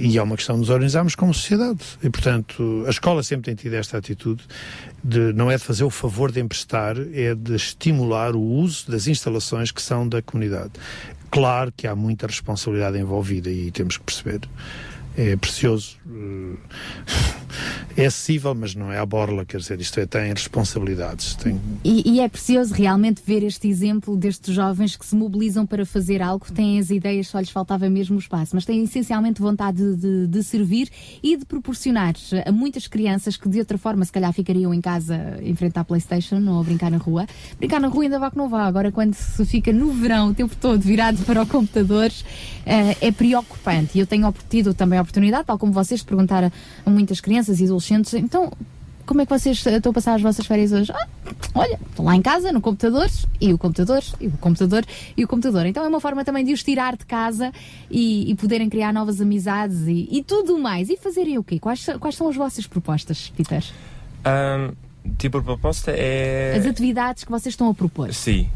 e 0.00 0.16
é 0.16 0.22
uma 0.22 0.36
questão 0.36 0.54
de 0.56 0.60
nos 0.60 0.70
organizarmos 0.70 1.14
como 1.14 1.34
sociedade. 1.34 1.80
E, 2.02 2.10
portanto, 2.10 2.84
a 2.86 2.90
escola 2.90 3.22
sempre 3.22 3.46
tem 3.46 3.54
tido 3.54 3.74
esta 3.74 3.98
atitude 3.98 4.42
de 5.02 5.32
não 5.32 5.50
é 5.50 5.56
de 5.56 5.64
fazer 5.64 5.84
o 5.84 5.90
favor 5.90 6.30
de 6.30 6.40
emprestar, 6.40 6.96
é 7.12 7.34
de 7.34 7.54
estimular 7.54 8.36
o 8.36 8.42
uso 8.42 8.90
das 8.90 9.06
instalações 9.06 9.72
que 9.72 9.82
são 9.82 10.08
da 10.08 10.22
comunidade. 10.22 10.72
Claro 11.30 11.72
que 11.74 11.86
há 11.86 11.96
muita 11.96 12.26
responsabilidade 12.26 12.98
envolvida 12.98 13.50
e 13.50 13.70
temos 13.70 13.96
que 13.96 14.04
perceber. 14.04 14.40
É 15.16 15.36
precioso, 15.36 15.96
é 17.96 18.06
acessível, 18.06 18.54
mas 18.54 18.74
não 18.74 18.90
é 18.90 18.98
à 18.98 19.04
borla, 19.04 19.44
quer 19.44 19.58
dizer, 19.58 19.78
isto 19.80 20.00
é, 20.00 20.06
tem 20.06 20.30
responsabilidades. 20.32 21.34
Tem, 21.34 21.60
E, 21.84 22.12
e 22.12 22.20
é 22.20 22.28
precioso 22.28 22.72
realmente 22.72 23.20
ver 23.26 23.42
este 23.42 23.68
exemplo 23.68 24.16
destes 24.16 24.54
jovens 24.54 24.96
que 24.96 25.04
se 25.04 25.14
mobilizam 25.14 25.66
para 25.66 25.84
fazer 25.84 26.22
algo, 26.22 26.46
têm 26.50 26.78
as 26.78 26.88
ideias, 26.88 27.28
só 27.28 27.38
lhes 27.38 27.50
faltava 27.50 27.90
mesmo 27.90 28.18
espaço, 28.18 28.52
mas 28.54 28.64
têm 28.64 28.82
essencialmente 28.84 29.40
vontade 29.42 29.96
de, 29.96 30.26
de- 30.26 30.42
servir 30.42 30.88
e 31.22 31.36
de 31.36 31.44
proporcionar 31.44 32.14
a 32.46 32.50
muitas 32.50 32.86
crianças 32.86 33.36
que 33.36 33.48
de 33.48 33.58
outra 33.58 33.76
forma 33.78 34.04
se 34.04 34.10
calhar 34.12 34.32
ficariam 34.32 34.72
em 34.74 34.80
casa 34.80 35.38
em 35.42 35.54
frente 35.54 35.78
à 35.78 35.84
Playstation 35.84 36.42
ou 36.48 36.60
a 36.60 36.64
brincar 36.64 36.90
na 36.90 36.96
rua. 36.96 37.26
Brincar 37.58 37.80
na 37.80 37.88
rua 37.88 38.02
ainda 38.04 38.18
vá 38.18 38.30
que 38.30 38.36
não 38.38 38.48
vá, 38.48 38.64
agora 38.66 38.90
quando 38.90 39.14
se 39.14 39.44
fica 39.44 39.72
no 39.72 39.92
verão 39.92 40.30
o 40.30 40.34
tempo 40.34 40.56
todo 40.56 40.80
virado 40.80 41.22
para 41.24 41.42
o 41.42 41.46
computador 41.46 42.10
eh, 42.66 42.96
é 43.00 43.12
preocupante. 43.12 43.96
E 43.96 44.00
eu 44.00 44.06
tenho 44.06 44.34
tido 44.48 44.74
também 44.74 45.01
oportunidade, 45.02 45.44
tal 45.44 45.58
como 45.58 45.72
vocês, 45.72 46.00
de 46.00 46.06
perguntar 46.06 46.44
a, 46.44 46.90
muitas 46.90 47.20
crianças 47.20 47.60
e 47.60 47.64
adolescentes, 47.64 48.14
então 48.14 48.52
como 49.04 49.20
é 49.20 49.26
que 49.26 49.36
vocês 49.36 49.66
eh, 49.66 49.76
estão 49.76 49.90
a 49.90 49.92
passar 49.92 50.14
as 50.14 50.22
vossas 50.22 50.46
férias 50.46 50.72
hoje? 50.72 50.92
Ah, 50.92 51.06
olha, 51.54 51.78
estou 51.88 52.04
lá 52.04 52.14
em 52.14 52.22
casa, 52.22 52.52
no 52.52 52.60
computador, 52.60 53.08
e 53.40 53.52
o 53.52 53.58
computador, 53.58 54.02
e 54.20 54.26
o 54.28 54.32
computador, 54.32 54.84
e 55.16 55.24
o 55.24 55.28
computador. 55.28 55.66
Então 55.66 55.84
é 55.84 55.88
uma 55.88 56.00
forma 56.00 56.24
também 56.24 56.44
de 56.44 56.52
os 56.52 56.62
tirar 56.62 56.96
de 56.96 57.04
casa 57.04 57.52
e, 57.90 58.30
e 58.30 58.34
poderem 58.34 58.68
criar 58.68 58.92
novas 58.92 59.20
amizades 59.20 59.86
e, 59.86 60.08
e 60.10 60.22
tudo 60.22 60.58
mais. 60.58 60.88
E 60.88 60.96
fazerem 60.96 61.38
o 61.38 61.44
quê? 61.44 61.58
Quais, 61.58 61.84
quais 61.98 62.16
são 62.16 62.28
as 62.28 62.36
vossas 62.36 62.66
propostas, 62.66 63.32
Peter? 63.36 63.64
Ahm, 64.24 64.72
tipo 65.18 65.38
de 65.40 65.44
proposta 65.44 65.90
é. 65.94 66.54
As 66.58 66.66
atividades 66.66 67.24
que 67.24 67.30
vocês 67.30 67.52
estão 67.52 67.68
a 67.70 67.74
propor? 67.74 68.12
Sim. 68.12 68.48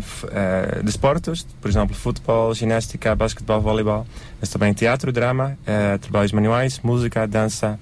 F- 0.00 0.26
ah, 0.32 0.80
desportos, 0.82 1.46
por 1.60 1.70
exemplo, 1.70 1.94
futebol, 1.94 2.52
ginástica, 2.54 3.14
basquetebol, 3.14 3.60
voleibol, 3.60 4.06
mas 4.40 4.48
também 4.50 4.72
teatro, 4.72 5.12
drama, 5.12 5.56
ah, 5.66 5.98
trabalhos 5.98 6.32
manuais, 6.32 6.80
música, 6.82 7.26
dança. 7.26 7.78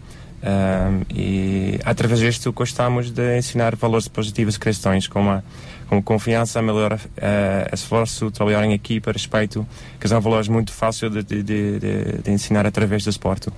e 1.09 1.79
através 1.85 2.21
disto 2.21 2.53
gostamos 2.53 3.11
de 3.11 3.39
ensinar 3.39 3.77
valores 3.77 4.09
positivos 4.09 4.57
cristãos, 4.59 5.07
como, 5.07 5.31
a, 5.31 5.43
como 5.89 6.03
confiança, 6.03 6.61
melhor 6.61 6.99
esforço, 7.73 8.31
trabalhar 8.31 8.65
em 8.65 8.73
equipa, 8.73 9.13
respeito, 9.13 9.67
que 10.01 10.09
são 10.09 10.21
valores 10.21 10.49
muito 10.49 10.73
fáceis 10.73 11.13
de, 11.13 11.23
de, 11.23 11.43
de, 11.43 11.79
de- 11.79 12.19
de 12.25 12.31
ensinar 12.31 12.67
através 12.67 13.05
do 13.05 13.11
esporte. 13.11 13.49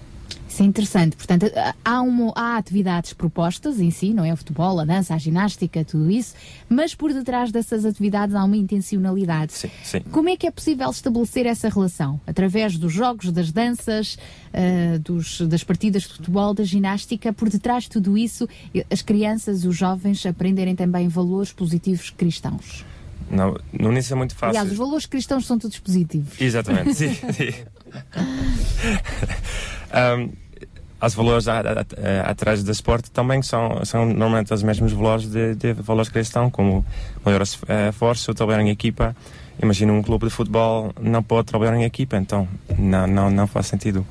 Isso 0.55 0.63
é 0.63 0.67
interessante. 0.67 1.17
Portanto, 1.17 1.47
há, 1.85 2.01
uma- 2.01 2.33
há 2.37 2.57
atividades 2.57 3.13
propostas 3.13 3.81
em 3.81 3.91
si, 3.91 4.15
não 4.15 4.25
é? 4.25 4.33
O 4.33 4.37
futebol, 4.37 4.79
a 4.79 4.85
dança, 4.85 5.13
a 5.13 5.19
ginástica, 5.19 5.85
tudo 5.85 6.09
isso, 6.09 6.33
mas 6.69 6.95
por 6.95 7.13
detrás 7.13 7.51
dessas 7.51 7.85
atividades 7.85 8.37
há 8.37 8.45
uma 8.45 8.57
intencionalidade. 8.57 9.53
Sim, 9.53 9.69
sim. 9.83 9.99
Como 10.13 10.29
é 10.29 10.37
que 10.37 10.47
é 10.47 10.53
possível 10.53 10.89
estabelecer 10.89 11.45
essa 11.47 11.69
relação? 11.69 12.21
Através 12.25 12.79
dos 12.79 12.93
jogos, 12.93 13.33
das 13.33 13.51
danças, 13.51 14.17
ah, 14.53 14.97
dos- 15.01 15.41
das 15.41 15.65
partidas 15.65 16.03
de 16.05 16.11
futebol, 16.11 16.55
da 16.55 16.63
ginástica, 16.63 17.33
por 17.33 17.49
detrás 17.49 17.83
de 17.85 17.91
tudo 17.91 18.17
isso, 18.17 18.49
as 18.89 19.03
crianças 19.03 19.65
e 19.65 19.67
os 19.67 19.77
jovens 19.77 20.25
aprenderem 20.25 20.77
também 20.77 21.09
valores 21.09 21.51
positivos 21.53 22.11
cristãos. 22.11 22.85
Não, 23.29 23.59
no 23.73 23.91
início 23.91 24.13
é 24.13 24.17
muito 24.17 24.37
fácil. 24.37 24.51
Aliás, 24.51 24.71
os 24.71 24.79
valores 24.79 25.07
cristãos 25.07 25.47
são 25.47 25.59
todos 25.59 25.81
positivos. 25.81 26.41
Exatamente, 26.41 26.95
sim. 26.95 27.13
sim. 27.35 27.65
um, 30.21 30.44
os 31.03 31.15
valores 31.15 31.47
a- 31.49 31.61
atrás 32.27 32.63
do 32.65 32.71
esporte 32.73 33.11
também 33.11 33.43
são, 33.43 33.85
são 33.85 34.07
normalmente 34.07 34.53
os 34.55 34.63
mesmos 34.63 34.93
valores 34.93 35.27
de, 35.29 35.55
de 35.55 35.73
valores 35.75 36.09
cristãos, 36.09 36.51
como 36.53 36.85
maior 37.25 37.43
eh, 37.69 37.89
esforço, 37.91 38.33
trabalhar 38.35 38.63
em 38.63 38.71
equipa. 38.71 39.15
Imagina 39.63 39.93
um 39.93 40.03
clube 40.03 40.27
de 40.27 40.31
futebol 40.33 40.93
não 41.01 41.23
pode 41.23 41.47
trabalhar 41.47 41.77
em 41.77 41.85
equipa, 41.85 42.17
então 42.17 42.49
não, 42.79 43.07
não, 43.07 43.31
não 43.31 43.47
faz 43.47 43.67
sentido. 43.67 44.05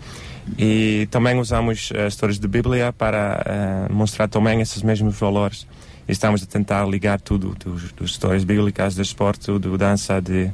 E 0.58 1.08
também 1.10 1.38
usamos 1.40 1.90
eh, 1.94 2.08
histórias 2.08 2.38
de 2.40 2.48
Bíblia 2.48 2.94
para 2.94 3.44
eh, 3.46 3.92
mostrar 3.94 4.28
também 4.28 4.62
esses 4.62 4.82
mesmos 4.84 5.18
valores. 5.18 5.66
Estamos 6.08 6.44
a 6.44 6.46
tentar 6.46 6.86
ligar 6.86 7.20
tudo, 7.22 7.56
dos, 7.64 7.92
dos 7.94 8.12
histórias 8.12 8.44
bíblicas, 8.44 8.94
do 8.94 9.02
esporte, 9.02 9.58
do 9.58 9.78
dança, 9.78 10.22
de, 10.22 10.52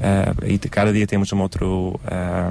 eh, 0.00 0.34
e 0.44 0.58
de 0.58 0.68
cada 0.68 0.92
dia 0.92 1.06
temos 1.06 1.32
um 1.32 1.40
outro, 1.40 1.98
eh, 2.10 2.50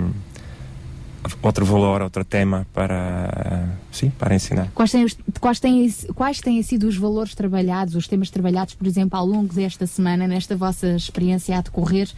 outro 1.42 1.66
valor, 1.66 2.02
outro 2.02 2.24
tema 2.24 2.66
para, 2.74 3.68
sim, 3.92 4.10
para 4.10 4.36
ensinar. 4.36 4.70
Quais 4.74 4.92
têm, 4.92 5.08
quais, 5.40 5.60
têm, 5.60 5.94
quais 6.16 6.42
têm 6.42 6.62
sido 6.64 6.88
os 6.88 6.98
valores 6.98 7.36
trabalhados, 7.36 7.96
os 7.96 8.08
temas 8.08 8.30
trabalhados, 8.30 8.74
por 8.74 8.88
exemplo, 8.88 9.18
ao 9.18 9.26
longo 9.26 9.54
desta 9.54 9.86
semana, 9.88 10.28
nesta 10.28 10.56
vossa 10.56 10.96
experiência 10.96 11.58
a 11.58 11.62
decorrer 11.62 12.10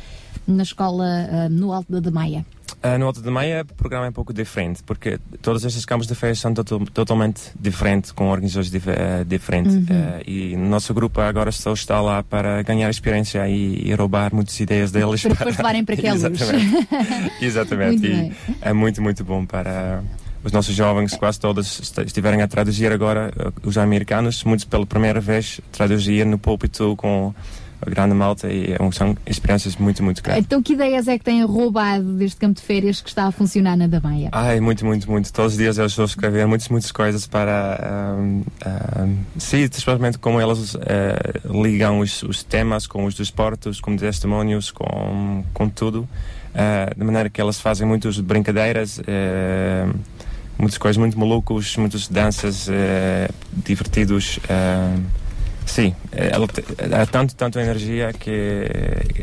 na 0.47 0.63
escola 0.63 1.05
ah, 1.31 1.49
no 1.49 1.71
Alto 1.73 1.99
da 2.01 2.11
Maia? 2.11 2.45
Uh, 2.83 2.97
no 2.97 3.07
Alto 3.07 3.21
de 3.21 3.29
Maia, 3.29 3.65
o 3.69 3.73
programa 3.73 4.05
é 4.05 4.09
um 4.09 4.13
pouco 4.13 4.31
diferente, 4.31 4.81
porque 4.83 5.19
todos 5.41 5.65
estes 5.65 5.83
campos 5.83 6.07
de 6.07 6.15
férias 6.15 6.39
são 6.39 6.53
total- 6.53 6.79
totalmente 6.93 7.41
diferentes, 7.59 8.11
com 8.13 8.29
organizações 8.29 8.71
dif 8.71 8.87
eh, 8.89 9.25
diferentes. 9.27 9.75
Uhum. 9.75 9.81
Uh, 9.83 10.23
e 10.29 10.55
o 10.55 10.59
nosso 10.59 10.93
grupo 10.93 11.19
agora 11.19 11.51
só 11.51 11.73
está 11.73 11.99
lá 11.99 12.23
para 12.23 12.61
ganhar 12.61 12.89
experiência 12.89 13.45
e, 13.49 13.89
e 13.89 13.93
roubar 13.93 14.33
muitas 14.33 14.57
ideias 14.61 14.91
deles. 14.91 15.21
Para 15.23 15.33
depois 15.33 15.57
levarem 15.57 15.83
para 15.83 15.95
aqueles. 15.99 16.23
Exatamente. 16.23 16.87
Exatamente. 17.43 18.07
Muito 18.07 18.33
E 18.49 18.55
é 18.61 18.71
muito, 18.73 19.01
muito 19.01 19.23
bom 19.25 19.45
para 19.45 20.01
os 20.41 20.53
nossos 20.53 20.73
jovens, 20.73 21.13
quase 21.17 21.37
todos 21.37 21.79
est- 21.81 21.97
estiverem 22.05 22.41
a 22.41 22.47
traduzir 22.47 22.93
agora, 22.93 23.33
uh, 23.35 23.67
os 23.67 23.77
americanos, 23.77 24.41
muitos 24.45 24.63
pela 24.63 24.85
primeira 24.85 25.19
vez, 25.19 25.59
traduzir 25.73 26.25
no 26.25 26.37
púlpito 26.37 26.95
com 26.95 27.33
a 27.85 27.89
grande 27.89 28.13
malta 28.13 28.47
e 28.51 28.73
é 28.73 28.81
um- 28.83 28.91
são 28.91 29.15
experiências 29.25 29.75
muito, 29.77 30.03
muito 30.03 30.21
grandes. 30.21 30.45
Então, 30.45 30.61
que 30.61 30.73
ideias 30.73 31.07
é 31.07 31.17
que 31.17 31.23
têm 31.23 31.43
roubado 31.45 32.13
deste 32.13 32.37
campo 32.37 32.55
de 32.55 32.61
férias 32.61 33.01
que 33.01 33.09
está 33.09 33.25
a 33.25 33.31
funcionar 33.31 33.75
na 33.77 33.87
da 33.87 33.99
Maia? 33.99 34.29
Ai, 34.31 34.59
muito, 34.59 34.85
muito, 34.85 35.09
muito. 35.09 35.31
Todos 35.31 35.53
os 35.53 35.57
dias 35.57 35.77
eu 35.77 35.85
estou 35.85 36.03
a 36.03 36.05
escrever 36.05 36.45
muitas, 36.47 36.67
muitas 36.69 36.91
coisas 36.91 37.25
para. 37.27 38.15
sim, 39.37 39.59
especialmente 39.61 40.17
como 40.17 40.39
elas 40.39 40.75
eh, 40.81 41.39
ligam 41.45 41.99
os, 41.99 42.23
os 42.23 42.43
temas 42.43 42.85
com 42.87 43.05
os 43.05 43.13
dos 43.15 43.31
portos, 43.31 43.79
com 43.79 43.95
testemunhos, 43.95 44.71
com, 44.71 45.43
com 45.53 45.69
tudo. 45.69 46.07
eh, 46.53 46.91
de 46.97 47.03
maneira 47.03 47.29
que 47.29 47.39
elas 47.39 47.59
fazem 47.59 47.87
muitas 47.87 48.19
brincadeiras, 48.19 48.99
eh, 49.07 49.87
muitas 50.57 50.77
coisas 50.77 50.97
muito 50.97 51.17
malucas, 51.17 51.77
muitas 51.77 52.07
danças 52.07 52.67
divertidos. 53.65 54.39
eh, 54.49 54.95
sim, 55.69 55.95
eh, 56.11 56.31
ela 56.33 56.47
há 57.01 57.05
tanto, 57.05 57.35
tanto 57.35 57.59
energia 57.59 58.11
que 58.13 58.65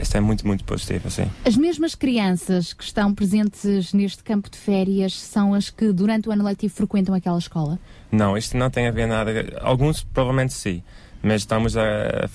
esta 0.00 0.18
é 0.18 0.20
muito, 0.20 0.46
muito 0.46 0.64
positiva, 0.64 1.10
sim. 1.10 1.30
As 1.44 1.56
mesmas 1.56 1.94
crianças 1.94 2.72
que 2.72 2.84
estão 2.84 3.14
presentes 3.14 3.92
neste 3.92 4.22
campo 4.22 4.48
de 4.50 4.56
férias 4.56 5.18
são 5.18 5.52
as 5.54 5.70
que 5.70 5.92
durante 5.92 6.28
o 6.28 6.32
ano 6.32 6.44
letivo 6.44 6.74
frequentam 6.74 7.14
aquela 7.14 7.38
escola? 7.38 7.78
Não, 8.10 8.36
isto 8.36 8.56
não 8.56 8.70
tem 8.70 8.86
a 8.86 8.90
ver 8.90 9.06
nada. 9.06 9.32
Alguns 9.60 10.02
provavelmente 10.02 10.52
sim, 10.54 10.82
Mas 11.22 11.42
estamos 11.42 11.76
a, 11.76 11.82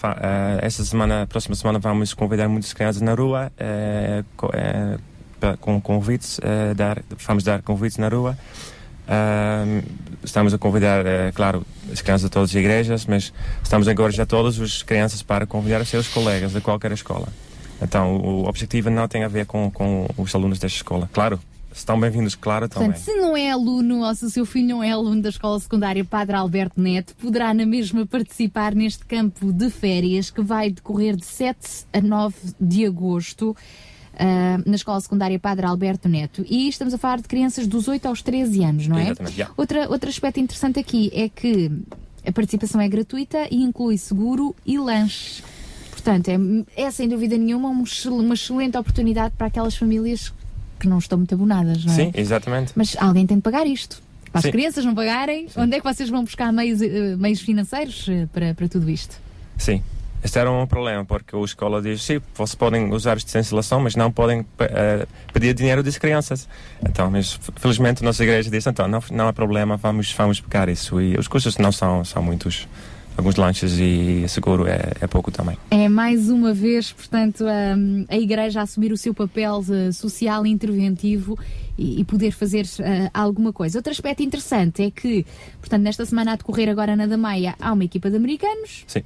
a- 0.03 0.59
essa 0.61 0.83
semana, 0.83 1.25
próxima 1.27 1.55
semana, 1.55 1.79
vamos 1.79 2.13
convidar 2.13 2.49
muitas 2.49 2.73
crianças 2.73 3.01
na 3.01 3.13
rua, 3.13 3.51
eh, 3.57 4.23
co- 4.35 4.49
eh, 4.53 4.97
pa- 5.39 5.55
com 5.57 5.79
convites, 5.79 6.39
eh, 6.43 6.73
dar, 6.73 7.01
vamos 7.25 7.43
dar 7.43 7.61
convites 7.61 7.97
na 7.97 8.09
rua. 8.09 8.37
Estamos 10.23 10.53
a 10.53 10.57
convidar, 10.57 11.05
eh, 11.05 11.31
claro, 11.33 11.65
as 11.91 12.01
crianças 12.01 12.29
de 12.29 12.31
todas 12.31 12.49
as 12.51 12.55
igrejas, 12.55 13.05
mas 13.05 13.33
estamos 13.63 13.87
agora 13.87 14.11
já 14.11 14.25
todas 14.25 14.59
as 14.59 14.83
crianças 14.83 15.23
para 15.23 15.47
convidar 15.47 15.81
os 15.81 15.89
seus 15.89 16.07
colegas 16.07 16.53
de 16.53 16.61
qualquer 16.61 16.91
escola. 16.91 17.27
Então, 17.81 18.15
o, 18.15 18.43
o 18.43 18.47
objetivo 18.47 18.89
não 18.89 19.07
tem 19.07 19.23
a 19.23 19.27
ver 19.27 19.45
com, 19.47 19.71
com 19.71 20.07
os 20.17 20.35
alunos 20.35 20.59
desta 20.59 20.77
escola. 20.77 21.09
Claro, 21.11 21.39
estão 21.73 21.99
bem-vindos, 21.99 22.35
claro, 22.35 22.67
também. 22.69 22.91
Portanto, 22.91 23.03
se 23.03 23.15
não 23.15 23.35
é 23.35 23.49
aluno 23.49 24.05
ou 24.05 24.15
se 24.15 24.25
o 24.25 24.29
seu 24.29 24.45
filho 24.45 24.67
não 24.67 24.83
é 24.83 24.91
aluno 24.91 25.21
da 25.21 25.29
Escola 25.29 25.59
Secundária 25.59 26.03
Padre 26.03 26.35
Alberto 26.35 26.79
Neto, 26.79 27.15
poderá 27.15 27.53
na 27.53 27.65
mesma 27.65 28.05
participar 28.05 28.75
neste 28.75 29.05
campo 29.05 29.51
de 29.51 29.69
férias 29.69 30.29
que 30.29 30.41
vai 30.41 30.69
decorrer 30.69 31.15
de 31.15 31.25
7 31.25 31.85
a 31.93 32.01
9 32.01 32.35
de 32.59 32.85
agosto. 32.85 33.55
Ah, 34.21 34.61
na 34.65 34.75
Escola 34.75 35.01
Secundária 35.01 35.39
Padre 35.39 35.65
Alberto 35.65 36.07
Neto. 36.07 36.45
E 36.47 36.69
estamos 36.69 36.93
a 36.93 36.97
falar 36.97 37.17
de 37.17 37.27
crianças 37.27 37.65
dos 37.65 37.87
8 37.87 38.05
aos 38.07 38.21
13 38.21 38.63
anos, 38.63 38.87
não 38.87 38.97
é? 38.97 39.05
Exatamente, 39.05 39.35
já. 39.35 39.49
Outra, 39.57 39.89
outro 39.89 40.09
aspecto 40.09 40.39
interessante 40.39 40.79
aqui 40.79 41.11
é 41.11 41.27
que 41.27 41.71
a 42.25 42.31
participação 42.31 42.79
é 42.79 42.87
gratuita 42.87 43.47
e 43.49 43.63
inclui 43.63 43.97
seguro 43.97 44.55
e 44.63 44.77
lanche. 44.77 45.41
Portanto, 45.89 46.29
é, 46.29 46.83
é 46.83 46.91
sem 46.91 47.09
dúvida 47.09 47.35
nenhuma 47.35 47.69
um 47.69 47.83
uma 48.11 48.33
excelente 48.35 48.77
oportunidade 48.77 49.33
para 49.35 49.47
aquelas 49.47 49.75
famílias 49.75 50.31
que 50.79 50.87
não 50.87 50.99
estão 50.99 51.17
muito 51.17 51.33
abonadas, 51.33 51.83
não 51.83 51.93
é? 51.93 51.95
Sim, 51.95 52.11
exatamente. 52.13 52.73
Mas 52.75 52.95
alguém 52.99 53.25
tem 53.25 53.37
de 53.37 53.43
pagar 53.43 53.65
isto. 53.65 54.01
Para 54.31 54.39
as 54.39 54.45
Sim. 54.45 54.51
crianças 54.51 54.85
não 54.85 54.93
pagarem, 54.93 55.47
onde 55.57 55.75
é 55.75 55.79
que 55.79 55.83
vocês 55.83 56.09
vão 56.09 56.23
buscar 56.23 56.53
meios, 56.53 56.81
eh, 56.81 57.15
meios 57.17 57.41
financeiros 57.41 58.07
eh, 58.07 58.27
para, 58.31 58.53
para 58.53 58.67
tudo 58.69 58.89
isto? 58.89 59.19
Sim. 59.57 59.83
Este 60.23 60.37
era 60.37 60.51
um 60.51 60.67
problema, 60.67 61.03
porque 61.03 61.35
a 61.35 61.39
escola 61.39 61.81
diz, 61.81 62.03
sim, 62.03 62.21
vocês 62.35 62.53
podem 62.55 62.93
usar 62.93 63.17
esta 63.17 63.39
instalação, 63.39 63.79
mas 63.79 63.95
não 63.95 64.11
podem 64.11 64.45
eh, 64.59 65.07
pedir 65.33 65.53
dinheiro 65.53 65.81
das 65.81 65.97
crianças. 65.97 66.47
Então, 66.87 67.09
mas 67.09 67.39
felizmente 67.55 68.03
a 68.03 68.05
nossa 68.05 68.23
igreja 68.23 68.49
disse, 68.49 68.69
então, 68.69 68.87
não, 68.87 69.01
não 69.11 69.27
há 69.27 69.33
problema, 69.33 69.77
vamos, 69.77 70.11
vamos 70.13 70.39
pegar 70.39 70.69
isso. 70.69 71.01
E 71.01 71.17
os 71.17 71.27
custos 71.27 71.57
não 71.57 71.71
são, 71.71 72.05
são 72.05 72.21
muitos. 72.21 72.67
Alguns 73.17 73.35
lanches 73.35 73.73
e 73.77 74.25
seguro 74.29 74.65
é, 74.65 74.93
é 75.01 75.05
pouco 75.05 75.31
também. 75.31 75.57
É 75.69 75.89
mais 75.89 76.29
uma 76.29 76.53
vez, 76.53 76.93
portanto, 76.93 77.45
a, 77.45 78.13
a 78.13 78.17
Igreja 78.17 78.61
a 78.61 78.63
assumir 78.63 78.93
o 78.93 78.97
seu 78.97 79.13
papel 79.13 79.61
social 79.91 80.45
interventivo 80.45 81.37
e, 81.77 81.99
e 81.99 82.05
poder 82.05 82.31
fazer 82.31 82.65
eh, 82.79 83.09
alguma 83.13 83.51
coisa. 83.51 83.77
Outro 83.79 83.91
aspecto 83.91 84.23
interessante 84.23 84.83
é 84.83 84.91
que, 84.91 85.25
portanto, 85.59 85.81
nesta 85.81 86.05
semana 86.05 86.33
a 86.33 86.35
decorrer 86.35 86.69
agora 86.69 86.95
na 86.95 87.05
Damaia 87.05 87.53
há 87.59 87.73
uma 87.73 87.83
equipa 87.83 88.09
de 88.09 88.15
americanos 88.15 88.85
Sim, 88.87 89.03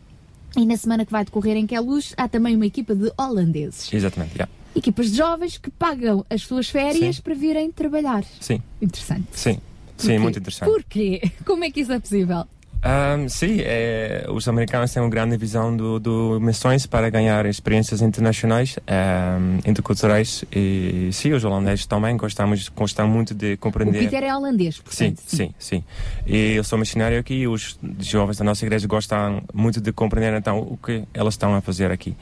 e 0.58 0.66
na 0.66 0.78
semana 0.78 1.06
que 1.06 1.12
vai 1.12 1.24
decorrer 1.26 1.56
em 1.58 1.66
Queluz 1.68 2.14
há 2.18 2.28
também 2.28 2.56
uma 2.56 2.66
equipa 2.66 2.96
de 2.96 3.12
holandeses. 3.18 3.92
exatamente. 3.94 4.34
yeah. 4.34 4.52
Equipas 4.76 5.12
de 5.12 5.18
jovens 5.18 5.58
que 5.58 5.70
pagam 5.72 6.26
as 6.30 6.42
suas 6.42 6.68
férias 6.70 7.16
Sim. 7.18 7.22
para 7.22 7.34
virem 7.34 7.72
trabalhar. 7.72 8.24
Sim, 8.42 8.62
Interessante. 8.82 9.28
sim. 9.32 9.60
Sim, 9.98 10.08
Porquê? 10.08 10.20
muito 10.20 10.40
interessante. 10.40 10.70
Porquê? 10.70 11.32
Como 11.46 11.64
é 11.64 11.72
que 11.72 11.80
isso 11.80 11.94
é 11.94 12.00
possível? 12.00 12.46
Ahm, 12.88 13.28
sim, 13.28 13.62
é, 13.62 14.28
os 14.30 14.48
americanos 14.48 14.94
têm 14.94 15.02
uma 15.02 15.10
grande 15.10 15.36
visão 15.38 15.76
do, 15.76 16.00
do 16.00 16.40
missões 16.40 16.86
para 16.86 17.10
ganhar 17.10 17.44
experiências 17.48 18.00
internacionais, 18.00 18.78
ahm, 18.88 19.58
interculturais 19.66 20.46
e 20.56 21.10
sim, 21.12 21.34
os 21.34 21.44
holandeses 21.44 21.88
também 21.88 22.16
gostamos, 22.16 22.70
gostam 22.70 23.08
muito 23.08 23.34
de 23.34 23.54
O 23.54 23.58
compreender. 23.58 24.04
Peter 24.04 24.24
é 24.26 24.36
holandês, 24.36 24.76
Sim, 24.88 25.14
portanto. 25.14 25.24
sim, 25.26 25.54
sim. 25.58 25.84
E 26.28 26.52
eu 26.54 26.64
sou 26.64 26.78
missionário 26.78 27.20
aqui 27.20 27.34
e 27.34 27.48
os 27.48 27.80
jovens 28.02 28.38
da 28.38 28.46
nossa 28.46 28.64
igreja 28.64 28.88
gostam 28.88 29.42
muito 29.52 29.82
de 29.82 29.92
compreender 29.92 30.38
então 30.38 30.60
o 30.60 30.78
que 30.78 31.06
elas 31.12 31.34
estão 31.34 31.56
a 31.56 31.62
fazer 31.62 31.90
aqui. 31.90 32.16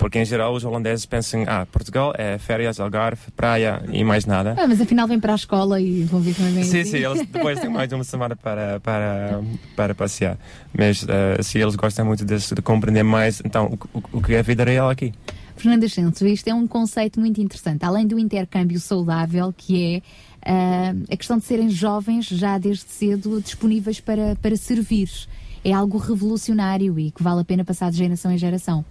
Porque 0.00 0.18
em 0.18 0.24
geral 0.24 0.54
os 0.54 0.64
holandeses 0.64 1.04
pensam, 1.04 1.44
ah, 1.46 1.66
Portugal 1.66 2.14
é 2.16 2.38
férias, 2.38 2.80
Algarve, 2.80 3.30
praia 3.36 3.82
e 3.92 4.02
mais 4.02 4.24
nada. 4.24 4.56
Ah, 4.58 4.66
mas 4.66 4.80
afinal 4.80 5.06
vem 5.06 5.20
para 5.20 5.32
a 5.32 5.36
escola 5.36 5.78
e 5.78 6.04
vão 6.04 6.22
ver 6.22 6.34
como 6.34 6.48
é 6.48 6.52
bem 6.52 6.64
Sim, 6.64 6.84
sim, 6.84 6.96
eles 6.96 7.20
depois 7.30 7.60
têm 7.60 7.68
mais 7.68 7.92
uma 7.92 8.02
semana 8.02 8.34
para, 8.34 8.80
para, 8.80 9.42
para 9.76 9.94
passear. 9.94 10.38
Mas 10.72 11.04
eh, 11.06 11.42
sim, 11.42 11.58
eles 11.58 11.76
gostam 11.76 12.06
muito 12.06 12.24
de, 12.24 12.34
de 12.34 12.62
compreender 12.62 13.02
mais 13.02 13.42
então, 13.44 13.78
o, 13.92 13.98
o, 13.98 14.18
o 14.18 14.22
que 14.22 14.32
é 14.32 14.38
a 14.38 14.42
vida 14.42 14.64
real 14.64 14.88
aqui. 14.88 15.12
Fernanda 15.54 15.86
Santos, 15.86 16.22
isto 16.22 16.48
é 16.48 16.54
um 16.54 16.66
conceito 16.66 17.20
muito 17.20 17.38
interessante. 17.38 17.84
Além 17.84 18.06
do 18.06 18.18
intercâmbio 18.18 18.80
saudável, 18.80 19.52
que 19.54 20.02
é 20.42 20.50
ah, 20.50 20.94
a 21.12 21.16
questão 21.18 21.36
de 21.36 21.44
serem 21.44 21.68
jovens 21.68 22.24
já 22.24 22.56
desde 22.56 22.86
cedo 22.86 23.38
disponíveis 23.42 24.00
para, 24.00 24.34
para 24.40 24.56
servir. 24.56 25.10
É 25.62 25.74
algo 25.74 25.98
revolucionário 25.98 26.98
e 26.98 27.10
que 27.10 27.22
vale 27.22 27.42
a 27.42 27.44
pena 27.44 27.66
passar 27.66 27.90
de 27.90 27.98
geração 27.98 28.32
em 28.32 28.38
geração. 28.38 28.82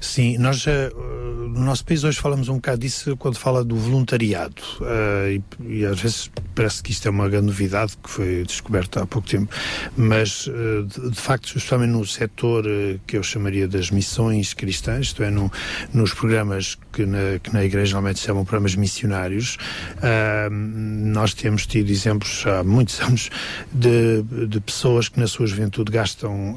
Sim, 0.00 0.38
nós 0.38 0.66
eh, 0.66 0.90
no 0.94 1.64
nosso 1.64 1.84
país 1.84 2.04
hoje 2.04 2.18
falamos 2.18 2.48
um 2.48 2.56
bocado 2.56 2.78
disso 2.78 3.16
quando 3.16 3.38
fala 3.38 3.64
do 3.64 3.76
voluntariado. 3.76 4.62
Eh, 4.82 5.40
e, 5.64 5.84
às 5.86 6.00
vezes 6.00 6.30
parece 6.54 6.82
que 6.82 6.90
isto 6.90 7.06
é 7.06 7.10
uma 7.10 7.28
grande 7.28 7.46
novidade 7.46 7.96
que 8.02 8.08
foi 8.10 8.44
descoberta 8.44 9.02
há 9.02 9.06
pouco 9.06 9.28
tempo, 9.28 9.54
mas 9.96 10.48
eh, 10.48 11.10
de, 11.10 11.16
facto, 11.16 11.46
especialmente 11.46 11.90
no 11.90 12.06
setor 12.06 12.64
que 13.06 13.16
eu 13.16 13.22
chamaria 13.22 13.68
das 13.68 13.90
missões 13.90 14.54
cristãs, 14.54 15.06
isto 15.06 15.22
é, 15.22 15.30
no, 15.30 15.50
nos 15.92 16.12
programas 16.12 16.76
que 16.92 17.04
na, 17.04 17.38
que 17.42 17.52
na 17.52 17.64
igreja 17.64 17.92
normalmente 17.92 18.20
se 18.20 18.26
chamam 18.26 18.44
programas 18.44 18.74
missionários, 18.74 19.58
nós 20.50 21.34
temos 21.34 21.66
tido 21.66 21.90
exemplos 21.90 22.44
há 22.46 22.62
muitos 22.62 23.00
anos 23.02 23.30
de, 23.72 24.22
de 24.46 24.60
pessoas 24.60 25.08
que 25.08 25.20
na 25.20 25.26
sua 25.26 25.46
juventude 25.46 25.92
gastam 25.92 26.56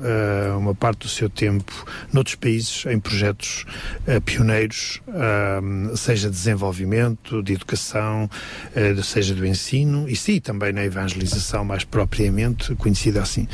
uma 0.58 0.74
parte 0.74 1.00
do 1.00 1.10
seu 1.10 1.30
tempo 1.30 1.74
noutros 2.14 2.36
países 2.36 2.86
em 2.90 3.00
projetos 3.00 3.66
ah, 4.08 4.20
pioneiros, 4.22 5.02
ah, 5.10 5.62
seja 5.96 6.30
de 6.30 6.36
desenvolvimento, 6.36 7.42
de 7.42 7.54
educação, 7.54 8.30
ah, 8.76 9.04
seja 9.04 9.34
do 9.34 9.46
ensino 9.46 10.08
e 10.08 10.16
sim, 10.16 10.40
também 10.40 10.74
na 10.74 10.84
evangelização 10.84 11.64
mais 11.64 11.84
propriamente 11.84 12.76
conhecida 12.76 13.22
assim. 13.22 13.48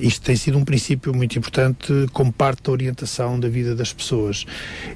Isto 0.00 0.22
tem 0.22 0.36
sido 0.36 0.58
um 0.58 0.64
princípio 0.64 1.14
muito 1.14 1.38
importante 1.38 1.92
como 2.12 2.32
parte 2.32 2.62
da 2.64 2.72
orientação 2.72 3.38
da 3.38 3.48
vida 3.48 3.74
das 3.74 3.92
pessoas 3.92 4.44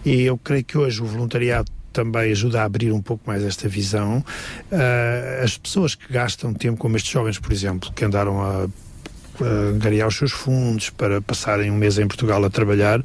e 0.05 0.23
eu 0.23 0.37
creio 0.39 0.65
que 0.65 0.79
hoje 0.79 1.03
o 1.03 1.07
voluntariado 1.07 1.71
também 1.93 2.31
ajuda 2.31 2.63
a 2.63 2.65
abrir 2.65 2.93
um 2.93 3.03
pouco 3.03 3.25
mais 3.27 3.43
esta 3.43 3.69
visão. 3.69 4.25
Ah, 4.71 5.43
as 5.43 5.57
pessoas 5.59 5.95
que 5.95 6.13
gastam 6.13 6.55
tempo, 6.55 6.79
como 6.79 6.97
estes 6.97 7.13
jovens, 7.13 7.39
por 7.39 7.53
exemplo, 7.53 7.93
que 7.93 8.05
andaram 8.05 8.41
a 8.43 8.69
angariar 9.45 10.09
os 10.09 10.17
seus 10.17 10.33
fundos 10.33 10.91
para 10.91 11.21
passarem 11.21 11.71
um 11.71 11.77
mês 11.77 11.99
em 11.99 12.07
Portugal 12.07 12.45
a 12.45 12.51
trabalhar, 12.51 13.03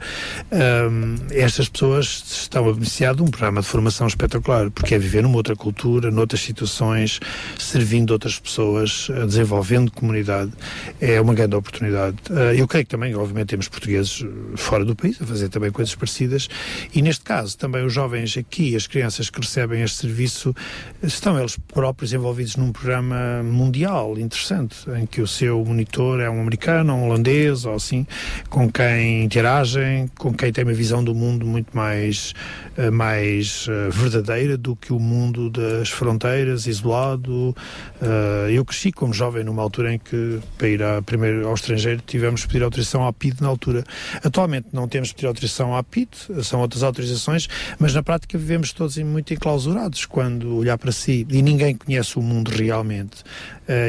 ahm, 0.52 1.16
estas 1.32 1.70
pessoas 1.70 2.24
estão 2.44 2.68
a 2.70 2.74
beneficiar 2.74 3.16
de 3.16 3.22
um 3.22 3.28
programa 3.28 3.62
de 3.62 3.68
formação 3.68 4.08
espetacular, 4.08 4.70
porque 4.72 4.96
é 4.96 5.00
viver 5.00 5.24
numa 5.24 5.38
outra 5.38 5.56
cultura, 5.56 6.12
noutras 6.12 6.42
situações, 6.42 7.20
servindo 7.58 8.12
outras 8.12 8.40
pessoas, 8.40 9.08
eh, 9.10 9.26
desenvolvendo 9.26 9.92
comunidade. 9.92 10.52
É 11.00 11.20
uma 11.20 11.34
grande 11.34 11.56
oportunidade. 11.56 12.18
Ah, 12.30 12.54
eu 12.54 12.68
creio 12.68 12.86
que 12.86 12.92
também, 12.92 13.16
obviamente, 13.16 13.50
temos 13.50 13.68
portugueses 13.68 14.24
eh, 14.24 14.58
fora 14.58 14.86
do 14.86 14.96
país 14.96 15.22
a 15.22 15.26
fazer 15.26 15.50
também 15.50 15.72
coisas 15.72 15.96
parecidas 15.96 16.48
e, 16.94 17.02
neste 17.02 17.24
caso, 17.24 17.58
também 17.58 17.86
os 17.86 17.94
jovens 17.94 18.38
aqui, 18.38 18.76
as 18.76 18.88
crianças 18.88 19.30
que 19.30 19.40
recebem 19.40 19.82
este 19.82 19.98
serviço, 19.98 20.56
estão 21.02 21.40
eles 21.40 21.58
próprios 21.58 22.14
envolvidos 22.14 22.56
num 22.56 22.72
programa 22.72 23.42
mundial 23.44 24.18
interessante, 24.18 24.90
em 25.00 25.06
que 25.06 25.22
o 25.22 25.28
seu 25.28 25.64
monitor 25.64 26.20
é 26.24 26.30
um 26.30 26.42
americano, 26.42 26.94
um 26.94 27.06
holandês 27.06 27.66
ou 27.66 27.76
assim, 27.76 28.06
com 28.50 28.72
quem 28.72 29.24
interagem, 29.24 30.10
com 30.18 30.34
quem 30.34 30.52
tem 30.52 30.64
uma 30.64 30.74
visão 30.74 31.04
do 31.04 31.14
mundo 31.14 31.46
muito 31.46 31.76
mais, 31.76 32.34
eh, 32.78 32.90
mais 32.90 33.68
eh, 33.70 33.90
verdadeira 33.90 34.58
do 34.58 34.76
que 34.76 34.94
o 34.94 35.00
mundo 35.00 35.50
das 35.50 35.90
fronteiras, 35.90 36.68
isolado. 36.68 37.56
Eh, 38.02 38.52
eu 38.54 38.66
cresci 38.66 38.92
como 38.92 39.14
jovem 39.14 39.44
numa 39.44 39.62
altura 39.62 39.94
em 39.94 40.00
que, 40.00 40.40
para 40.58 40.68
ir 40.68 40.84
a, 40.84 41.02
primeiro 41.02 41.48
ao 41.48 41.54
estrangeiro, 41.54 42.02
tivemos 42.06 42.42
que 42.42 42.48
pedir 42.48 42.64
autorização 42.64 43.06
à 43.06 43.14
PID 43.14 43.42
na 43.42 43.48
altura. 43.48 43.84
Atualmente 44.24 44.68
não 44.72 44.88
temos 44.88 45.10
que 45.10 45.16
pedir 45.16 45.28
autorização 45.28 45.76
à 45.76 45.84
PID, 45.84 46.10
são 46.44 46.62
outras 46.62 46.84
autorizações, 46.84 47.48
mas 47.80 47.94
na 47.94 48.04
prática 48.04 48.38
vivemos 48.38 48.74
todos 48.74 48.98
muito 48.98 49.34
enclausurados 49.34 50.06
quando 50.06 50.56
olhar 50.56 50.78
para 50.78 50.92
si 50.92 51.26
e 51.30 51.42
ninguém 51.42 51.76
conhece 51.76 52.18
o 52.18 52.22
mundo 52.22 52.50
realmente 52.50 53.24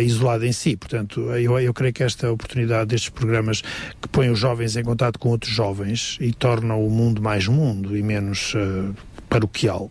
isolado 0.05 0.47
em 0.47 0.53
si. 0.53 0.77
Portanto, 0.77 1.21
eu, 1.33 1.59
eu 1.59 1.75
creio 1.75 1.93
que 1.93 2.03
esta 2.03 2.24
oportunidade 2.31 2.87
destes 2.91 3.11
programas 3.11 3.63
que 4.01 4.09
põem 4.09 4.31
os 4.31 4.39
jovens 4.39 4.77
em 4.77 4.83
contato 4.85 5.19
com 5.19 5.29
outros 5.31 5.53
jovens 5.53 6.17
e 6.21 6.33
tornam 6.33 6.85
o 6.85 6.91
mundo 6.91 7.21
mais 7.23 7.47
mundo 7.47 7.97
e 7.97 8.03
menos 8.03 8.53
eh, 8.57 8.91
paroquial 9.29 9.91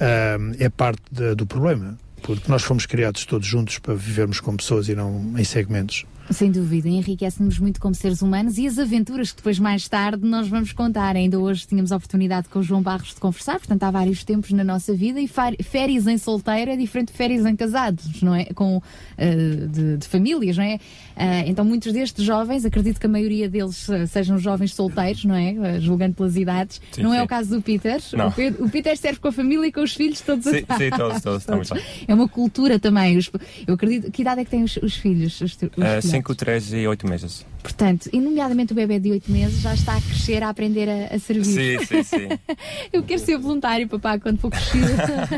eh, 0.00 0.36
é 0.58 0.68
parte 0.68 1.02
da- 1.10 1.34
do 1.34 1.46
problema. 1.46 1.98
Porque 2.22 2.50
nós 2.50 2.62
fomos 2.62 2.86
criados 2.86 3.26
todos 3.26 3.46
juntos 3.46 3.78
para 3.78 3.92
vivermos 3.94 4.40
com 4.40 4.56
pessoas 4.56 4.88
e 4.88 4.94
não 4.94 5.34
em 5.38 5.44
segmentos. 5.44 6.06
Sem 6.30 6.50
dúvida, 6.50 6.88
enriquece-nos 6.88 7.58
muito 7.58 7.78
como 7.78 7.94
seres 7.94 8.22
humanos 8.22 8.56
e 8.56 8.66
as 8.66 8.78
aventuras 8.78 9.30
que 9.30 9.36
depois, 9.36 9.58
mais 9.58 9.86
tarde, 9.90 10.26
nós 10.26 10.48
vamos 10.48 10.72
contar. 10.72 11.16
Ainda 11.16 11.38
hoje 11.38 11.66
tínhamos 11.66 11.92
a 11.92 11.96
oportunidade 11.96 12.48
com 12.48 12.60
o 12.60 12.62
João 12.62 12.80
Barros 12.80 13.08
de 13.10 13.16
conversar, 13.20 13.58
portanto, 13.58 13.82
há 13.82 13.90
vários 13.90 14.24
tempos 14.24 14.50
na 14.52 14.64
nossa 14.64 14.94
vida 14.94 15.20
e 15.20 15.28
férias 15.62 16.06
em 16.06 16.16
solteiro 16.16 16.70
é 16.70 16.76
diferente 16.78 17.08
de 17.12 17.18
férias 17.18 17.44
em 17.44 17.54
casados, 17.54 18.22
não 18.22 18.34
é? 18.34 18.46
Com, 18.54 18.80
eh, 19.16 19.34
de, 19.68 19.96
de 19.98 20.08
famílias, 20.08 20.56
não 20.56 20.64
é? 20.64 20.78
Ah, 21.16 21.40
então, 21.46 21.64
muitos 21.64 21.92
destes 21.92 22.24
jovens, 22.24 22.64
acredito 22.64 22.98
que 22.98 23.06
a 23.06 23.08
maioria 23.08 23.48
deles 23.48 23.88
eh, 23.88 24.06
sejam 24.06 24.38
jovens 24.38 24.74
solteiros, 24.74 25.24
não 25.24 25.34
é? 25.34 25.80
Julgando 25.80 26.14
pelas 26.14 26.36
idades. 26.36 26.80
Sim, 26.92 27.02
não 27.02 27.14
é 27.14 27.18
sim. 27.18 27.24
o 27.24 27.28
caso 27.28 27.50
do 27.56 27.62
Peter. 27.62 28.00
Não. 28.12 28.28
O, 28.28 28.32
Pe- 28.32 28.54
o 28.60 28.68
Peter 28.68 28.96
serve 28.96 29.20
com 29.20 29.28
a 29.28 29.32
família 29.32 29.66
e 29.66 29.72
com 29.72 29.80
os 29.82 29.94
filhos 29.94 30.20
todos 30.20 30.44
Sim, 30.44 30.58
atrás. 30.58 30.82
sim, 30.82 30.90
todos, 30.90 31.44
todos, 31.44 31.70
lá. 31.70 31.78
É 32.08 32.14
uma 32.14 32.28
cultura 32.28 32.78
também. 32.78 33.18
Eu 33.66 33.74
acredito. 33.74 34.10
Que 34.10 34.22
idade 34.22 34.40
é 34.40 34.44
que 34.44 34.50
têm 34.50 34.62
os, 34.64 34.76
os 34.78 34.96
filhos? 34.96 35.40
Os, 35.40 35.52
os 35.52 35.62
Uh, 35.62 35.70
filhotes? 35.70 36.10
5, 36.10 36.34
3 36.34 36.72
e 36.72 36.86
8 36.86 37.08
meses. 37.08 37.46
Portanto, 37.64 38.10
e 38.12 38.20
nomeadamente 38.20 38.74
o 38.74 38.76
bebê 38.76 39.00
de 39.00 39.10
8 39.10 39.32
meses 39.32 39.62
já 39.62 39.72
está 39.72 39.96
a 39.96 40.00
crescer, 40.02 40.42
a 40.42 40.50
aprender 40.50 40.86
a, 40.86 41.14
a 41.14 41.18
servir. 41.18 41.78
Sim, 41.78 41.86
sim, 41.86 42.02
sim. 42.02 42.28
Eu 42.92 43.02
quero 43.02 43.18
ser 43.18 43.38
voluntário, 43.38 43.88
papá, 43.88 44.18
quando 44.18 44.36
for 44.36 44.50
crescido. 44.50 44.86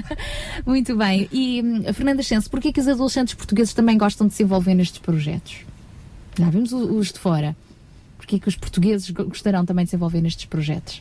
Muito 0.67 0.97
bem. 0.97 1.29
E, 1.31 1.63
hum, 1.63 1.85
Fernanda 1.95 2.25
Chance, 2.25 2.51
porquê 2.51 2.73
que 2.73 2.81
os 2.81 2.89
adolescentes 2.89 3.33
portugueses 3.35 3.73
também 3.73 3.97
gostam 3.97 4.27
de 4.27 4.35
se 4.35 4.43
envolver 4.43 4.75
nestes 4.75 4.99
projetos? 4.99 5.59
Já 6.37 6.51
vimos 6.51 6.73
os 6.73 7.13
de 7.13 7.19
fora. 7.21 7.57
Porquê 8.27 8.41
que 8.41 8.49
os 8.49 8.57
portugueses 8.57 9.09
go- 9.11 9.27
gostarão 9.27 9.65
também 9.65 9.85
de 9.85 9.91
se 9.91 9.97
envolver 9.97 10.21
nestes 10.21 10.47
projetos? 10.47 11.01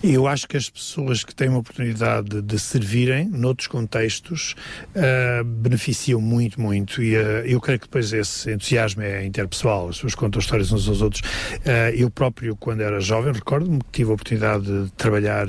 Eu 0.00 0.28
acho 0.28 0.46
que 0.46 0.56
as 0.56 0.70
pessoas 0.70 1.24
que 1.24 1.34
têm 1.34 1.48
uma 1.48 1.58
oportunidade 1.58 2.40
de 2.40 2.56
servirem 2.56 3.28
noutros 3.28 3.66
contextos 3.66 4.54
ah, 4.94 5.42
beneficiam 5.44 6.20
muito, 6.20 6.60
muito. 6.60 7.02
E 7.02 7.16
ah, 7.16 7.42
eu 7.44 7.60
creio 7.60 7.80
que 7.80 7.86
depois 7.86 8.12
esse 8.12 8.52
entusiasmo 8.52 9.02
é 9.02 9.26
interpessoal, 9.26 9.88
as 9.88 9.96
pessoas 9.96 10.14
contam 10.14 10.38
histórias 10.38 10.70
uns 10.70 10.88
aos 10.88 11.02
outros. 11.02 11.22
Ah, 11.66 11.90
eu 11.90 12.08
próprio, 12.08 12.54
quando 12.54 12.80
era 12.80 13.00
jovem, 13.00 13.32
recordo-me 13.32 13.80
que 13.80 13.90
tive 13.90 14.10
a 14.12 14.14
oportunidade 14.14 14.64
de 14.84 14.92
trabalhar 14.92 15.48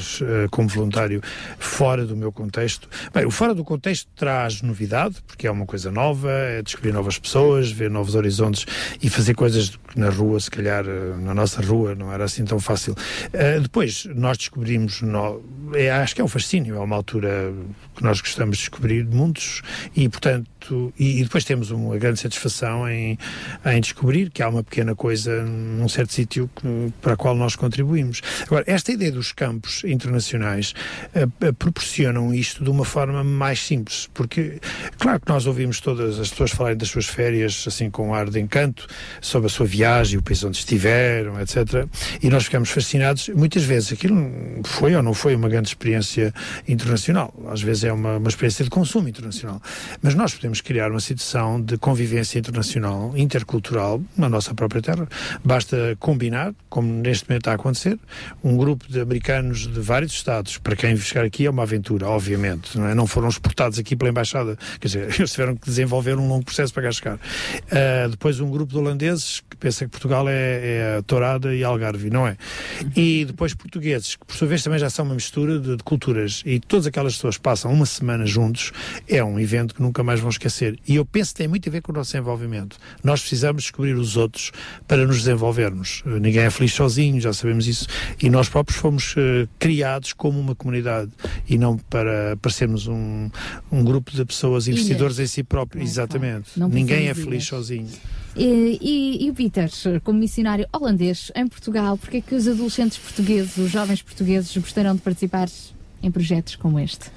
como 0.49 0.67
voluntário 0.67 1.21
fora 1.59 2.07
do 2.07 2.17
meu 2.17 2.31
contexto. 2.31 2.89
Bem, 3.13 3.23
o 3.23 3.29
fora 3.31 3.53
do 3.53 3.63
contexto 3.63 4.09
traz 4.15 4.63
novidade, 4.63 5.17
porque 5.27 5.45
é 5.45 5.51
uma 5.51 5.67
coisa 5.67 5.91
nova, 5.91 6.31
é 6.31 6.63
descobrir 6.63 6.91
novas 6.91 7.19
pessoas, 7.19 7.71
ver 7.71 7.91
novos 7.91 8.15
horizontes 8.15 8.65
e 8.99 9.09
fazer 9.11 9.35
coisas 9.35 9.69
que 9.75 9.99
na 9.99 10.09
rua, 10.09 10.39
se 10.39 10.49
calhar, 10.49 10.83
na 11.21 11.33
nossa 11.33 11.61
rua, 11.61 11.95
não 11.95 12.11
era 12.11 12.23
assim 12.25 12.45
tão 12.45 12.59
fácil. 12.59 12.95
Ah, 13.33 13.59
depois, 13.59 14.05
nós 14.15 14.37
descobrimos, 14.37 15.01
no- 15.01 15.41
é, 15.73 15.91
acho 15.91 16.15
que 16.15 16.21
é 16.21 16.23
um 16.23 16.27
fascínio, 16.27 16.75
é 16.75 16.79
uma 16.79 16.95
altura 16.95 17.53
que 17.95 18.03
nós 18.03 18.21
gostamos 18.21 18.57
de 18.57 18.63
descobrir 18.63 19.05
mundos 19.05 19.61
e, 19.95 20.07
portanto, 20.09 20.93
e, 20.97 21.19
e 21.19 21.23
depois 21.23 21.43
temos 21.43 21.71
uma 21.71 21.97
grande 21.97 22.19
satisfação 22.19 22.87
em, 22.89 23.17
em 23.65 23.81
descobrir 23.81 24.29
que 24.29 24.41
há 24.41 24.47
uma 24.49 24.63
pequena 24.63 24.95
coisa 24.95 25.43
num 25.43 25.89
certo 25.89 26.13
sítio 26.13 26.49
para 27.01 27.13
a 27.13 27.17
qual 27.17 27.35
nós 27.35 27.55
contribuímos. 27.55 28.21
Agora, 28.43 28.63
esta 28.67 28.91
ideia 28.91 29.11
dos 29.11 29.31
campos 29.33 29.83
internacionais 29.83 30.73
eh, 31.13 31.25
proporcionam 31.57 32.33
isto 32.33 32.63
de 32.63 32.69
uma 32.69 32.85
forma 32.85 33.23
mais 33.23 33.59
simples, 33.59 34.09
porque, 34.13 34.59
claro 34.97 35.19
que 35.19 35.27
nós 35.29 35.45
ouvimos 35.45 35.79
todas 35.79 36.19
as 36.19 36.29
pessoas 36.29 36.51
falarem 36.51 36.77
das 36.77 36.89
suas 36.89 37.05
férias, 37.07 37.65
assim, 37.67 37.89
com 37.89 38.09
um 38.09 38.13
ar 38.13 38.29
de 38.29 38.39
encanto, 38.39 38.87
sobre 39.21 39.47
a 39.47 39.49
sua 39.49 39.65
viagem, 39.65 40.17
o 40.17 40.21
país 40.21 40.43
onde 40.43 40.57
estiveram, 40.93 41.39
etc. 41.39 41.87
E 42.21 42.29
nós 42.29 42.45
ficamos 42.45 42.69
fascinados. 42.69 43.29
Muitas 43.29 43.63
vezes 43.63 43.93
aquilo 43.93 44.15
foi 44.63 44.95
ou 44.95 45.03
não 45.03 45.13
foi 45.13 45.35
uma 45.35 45.49
grande 45.49 45.69
experiência 45.69 46.33
internacional. 46.67 47.33
Às 47.49 47.61
vezes 47.61 47.85
é 47.85 47.93
uma, 47.93 48.17
uma 48.17 48.29
experiência 48.29 48.63
de 48.63 48.69
consumo 48.69 49.07
internacional. 49.07 49.61
Mas 50.01 50.15
nós 50.15 50.33
podemos 50.33 50.61
criar 50.61 50.91
uma 50.91 50.99
situação 50.99 51.61
de 51.61 51.77
convivência 51.77 52.39
internacional, 52.39 53.13
intercultural, 53.15 54.01
na 54.17 54.29
nossa 54.29 54.53
própria 54.53 54.81
terra. 54.81 55.07
Basta 55.43 55.95
combinar, 55.99 56.53
como 56.69 56.87
neste 57.01 57.29
momento 57.29 57.41
está 57.41 57.51
a 57.51 57.55
acontecer, 57.55 57.99
um 58.43 58.55
grupo 58.57 58.85
de 58.89 58.99
americanos 58.99 59.67
de 59.67 59.79
vários 59.79 60.13
estados. 60.13 60.57
Para 60.57 60.75
quem 60.75 60.95
chegar 60.97 61.25
aqui 61.25 61.45
é 61.45 61.49
uma 61.49 61.63
aventura, 61.63 62.07
obviamente. 62.07 62.77
Não, 62.77 62.87
é? 62.87 62.95
não 62.95 63.07
foram 63.07 63.29
exportados 63.29 63.79
aqui 63.79 63.95
pela 63.95 64.09
embaixada. 64.09 64.57
Quer 64.79 64.87
dizer, 64.87 65.03
eles 65.19 65.31
tiveram 65.31 65.55
que 65.55 65.65
desenvolver 65.65 66.17
um 66.17 66.27
longo 66.27 66.45
processo 66.45 66.73
para 66.73 66.83
cá 66.83 66.91
chegar. 66.91 67.19
Ah, 67.71 68.07
depois 68.09 68.39
um 68.39 68.49
grupo 68.49 68.71
de 68.71 68.77
holandeses 68.77 69.41
que 69.49 69.57
pensa 69.57 69.85
que 69.85 69.91
Portugal 69.91 70.27
é, 70.27 70.33
é 70.33 70.82
a 70.97 71.01
Tourada 71.01 71.55
e 71.55 71.63
Algarve, 71.63 72.09
não 72.09 72.27
é? 72.27 72.37
E 72.95 73.25
depois 73.25 73.53
portugueses, 73.53 74.15
que 74.15 74.25
por 74.25 74.35
sua 74.35 74.47
vez 74.47 74.63
também 74.63 74.79
já 74.79 74.89
são 74.89 75.05
uma 75.05 75.15
mistura 75.15 75.59
de, 75.59 75.77
de 75.77 75.83
culturas. 75.83 76.41
E 76.45 76.59
todas 76.59 76.87
aquelas 76.87 77.15
pessoas 77.15 77.37
passam 77.37 77.71
uma 77.73 77.85
semana 77.85 78.25
juntos. 78.25 78.71
É 79.07 79.23
um 79.23 79.39
evento 79.39 79.75
que 79.75 79.81
nunca 79.81 80.03
mais 80.03 80.19
vão 80.19 80.29
esquecer. 80.29 80.79
E 80.87 80.95
eu 80.95 81.05
penso 81.05 81.31
que 81.31 81.37
tem 81.37 81.47
muito 81.47 81.67
a 81.69 81.71
ver 81.71 81.81
com 81.81 81.91
o 81.91 81.95
nosso 81.95 82.15
envolvimento. 82.17 82.77
Nós 83.03 83.21
precisamos 83.21 83.63
descobrir 83.63 83.93
os 83.93 84.17
outros 84.17 84.51
para 84.87 85.05
nos 85.05 85.17
desenvolvermos. 85.19 86.03
Eh, 86.05 86.19
Ninguém 86.19 86.43
é 86.43 86.49
feliz 86.49 86.73
sozinho, 86.73 87.19
já 87.19 87.33
sabemos 87.33 87.67
isso. 87.67 87.87
E 88.21 88.29
nós 88.29 88.49
próprios 88.49 88.79
fomos 88.79 89.13
eh, 89.17 89.47
criados 89.59 90.13
como 90.13 90.39
uma 90.39 90.55
comunidade 90.55 91.11
e 91.47 91.57
não 91.57 91.77
para 91.77 92.37
parecermos 92.41 92.87
um, 92.87 93.29
um 93.71 93.83
grupo 93.83 94.11
de 94.11 94.23
pessoas 94.25 94.67
Ilhas. 94.67 94.79
investidores 94.79 95.19
em 95.19 95.27
si 95.27 95.43
próprios. 95.43 95.89
Exatamente. 95.89 96.49
Não 96.57 96.69
Ninguém 96.69 97.07
é 97.07 97.13
feliz 97.13 97.27
ilhas. 97.27 97.45
sozinho. 97.45 97.87
E, 98.35 98.79
e, 98.81 99.25
e 99.25 99.29
o 99.29 99.33
Peter, 99.33 99.69
como 100.03 100.19
missionário 100.19 100.67
holandês 100.73 101.31
em 101.35 101.47
Portugal, 101.47 101.97
porquê 101.97 102.21
que 102.21 102.33
os 102.33 102.47
adolescentes 102.47 102.97
portugueses, 102.97 103.57
os 103.57 103.69
jovens 103.69 104.01
portugueses, 104.01 104.55
gostarão 104.57 104.95
de 104.95 105.01
participar 105.01 105.47
em 106.01 106.11
projetos 106.11 106.55
como 106.55 106.79
este? 106.79 107.11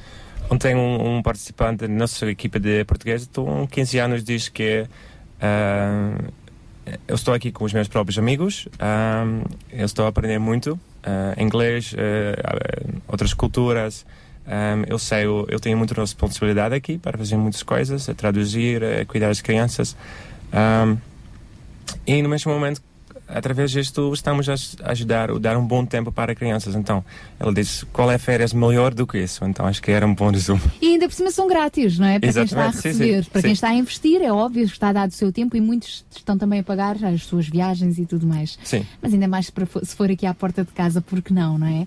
Ontem 0.51 0.77
um, 0.77 1.17
um 1.17 1.23
participante 1.23 1.87
da 1.87 1.89
nossa 1.89 2.27
equipa 2.27 2.61
de 2.61 2.85
português, 2.85 3.29
com 3.33 3.67
15 3.67 3.99
anos, 3.99 4.25
diz 4.25 4.49
que 4.49 4.87
ah, 5.41 6.19
eu 7.09 7.15
estou 7.15 7.35
aqui 7.35 7.51
com 7.51 7.65
os 7.65 7.73
meus 7.73 7.89
próprios 7.89 8.19
amigos, 8.19 8.69
ah, 8.79 9.25
eu 9.73 9.85
estou 9.85 10.05
a 10.05 10.09
aprender 10.09 10.39
muito, 10.39 10.79
ah, 11.03 11.35
inglês, 11.37 11.95
outras 13.09 13.35
culturas, 13.35 14.07
ah, 14.47 14.77
eu 14.87 14.99
sei, 14.99 15.25
eu, 15.25 15.47
eu 15.51 15.59
tenho 15.59 15.77
muita 15.77 16.01
responsabilidade 16.01 16.75
aqui 16.75 16.97
para 16.97 17.19
fazer 17.19 17.37
muitas 17.37 17.63
coisas, 17.63 18.09
a 18.09 18.15
traduzir, 18.15 18.85
a 18.85 19.05
cuidar 19.05 19.29
das 19.29 19.41
crianças. 19.41 19.97
Ah, 20.53 20.97
e 22.07 22.23
no 22.23 22.29
mesmo 22.29 22.53
momento, 22.53 22.81
através 23.29 23.71
disto, 23.73 24.13
estamos 24.15 24.49
a 24.49 24.53
aj- 24.53 24.77
ajudar, 24.85 25.31
a 25.31 25.39
dar 25.39 25.57
um 25.57 25.67
bom 25.67 25.85
tempo 25.85 26.13
para 26.13 26.35
crianças. 26.35 26.75
Então, 26.77 27.05
ele 27.41 27.55
disse, 27.55 27.85
qual 27.87 28.11
é 28.11 28.19
férias 28.19 28.53
melhor 28.53 28.95
do 28.95 29.07
que 29.07 29.19
isso? 29.19 29.45
Então, 29.45 29.67
acho 29.67 29.83
que 29.83 29.91
era 29.91 30.07
um 30.07 30.15
bom 30.15 30.31
resumo. 30.31 30.61
E 30.81 30.87
ainda 30.93 31.09
por 31.09 31.15
cima 31.15 31.31
são 31.33 31.49
grátis, 31.49 31.99
não 31.99 32.07
é? 32.07 32.19
Para 32.21 32.33
quem 32.33 32.43
está 32.45 32.57
a 32.57 32.69
Exatamente, 32.69 32.77
sim, 32.83 32.89
receber. 32.89 33.25
sim, 33.25 33.31
Para 33.31 33.43
quem 33.43 33.49
sim. 33.51 33.53
está 33.53 33.69
a 33.71 33.75
investir, 33.75 34.23
é 34.23 34.33
óbvio 34.33 34.67
que 34.67 34.73
está 34.73 34.89
a 34.91 34.93
dar 34.93 35.09
o 35.09 35.13
seu 35.13 35.33
tempo 35.33 35.57
e 35.57 35.61
muitos 35.61 36.05
estão 36.15 36.39
também 36.39 36.61
a 36.61 36.63
pagar 36.63 36.97
as 37.05 37.25
suas 37.25 37.49
viagens 37.49 37.99
e 37.99 38.07
tudo 38.07 38.27
mais. 38.27 38.57
Sim. 38.63 38.87
Mas 39.03 39.13
ainda 39.13 39.27
mais 39.27 39.51
para 39.51 39.67
se 39.83 39.97
for 39.97 40.11
aqui 40.11 40.25
à 40.27 40.33
porta 40.35 40.63
de 40.65 40.71
casa, 40.73 41.01
porque 41.01 41.35
não, 41.35 41.59
não 41.59 41.67
é? 41.67 41.87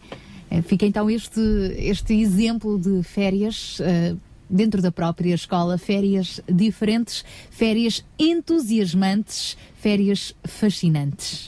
Eh, 0.51 0.61
Fica 0.63 0.85
então 0.85 1.09
este, 1.09 1.39
este 1.77 2.13
exemplo 2.19 2.77
de 2.77 3.01
férias 3.03 3.77
eh, 3.81 4.15
dentro 4.50 4.82
da 4.82 4.92
própria 4.92 5.36
escola, 5.36 5.78
férias 5.78 6.42
diferentes, 6.50 7.24
férias 7.50 8.03
entusiasmantes, 8.18 9.58
férias 9.76 10.36
fascinantes. 10.44 11.48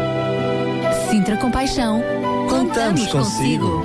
Sintra 1.11 1.35
Compaixão, 1.35 2.01
Contamos 2.49 3.05
consigo. 3.07 3.83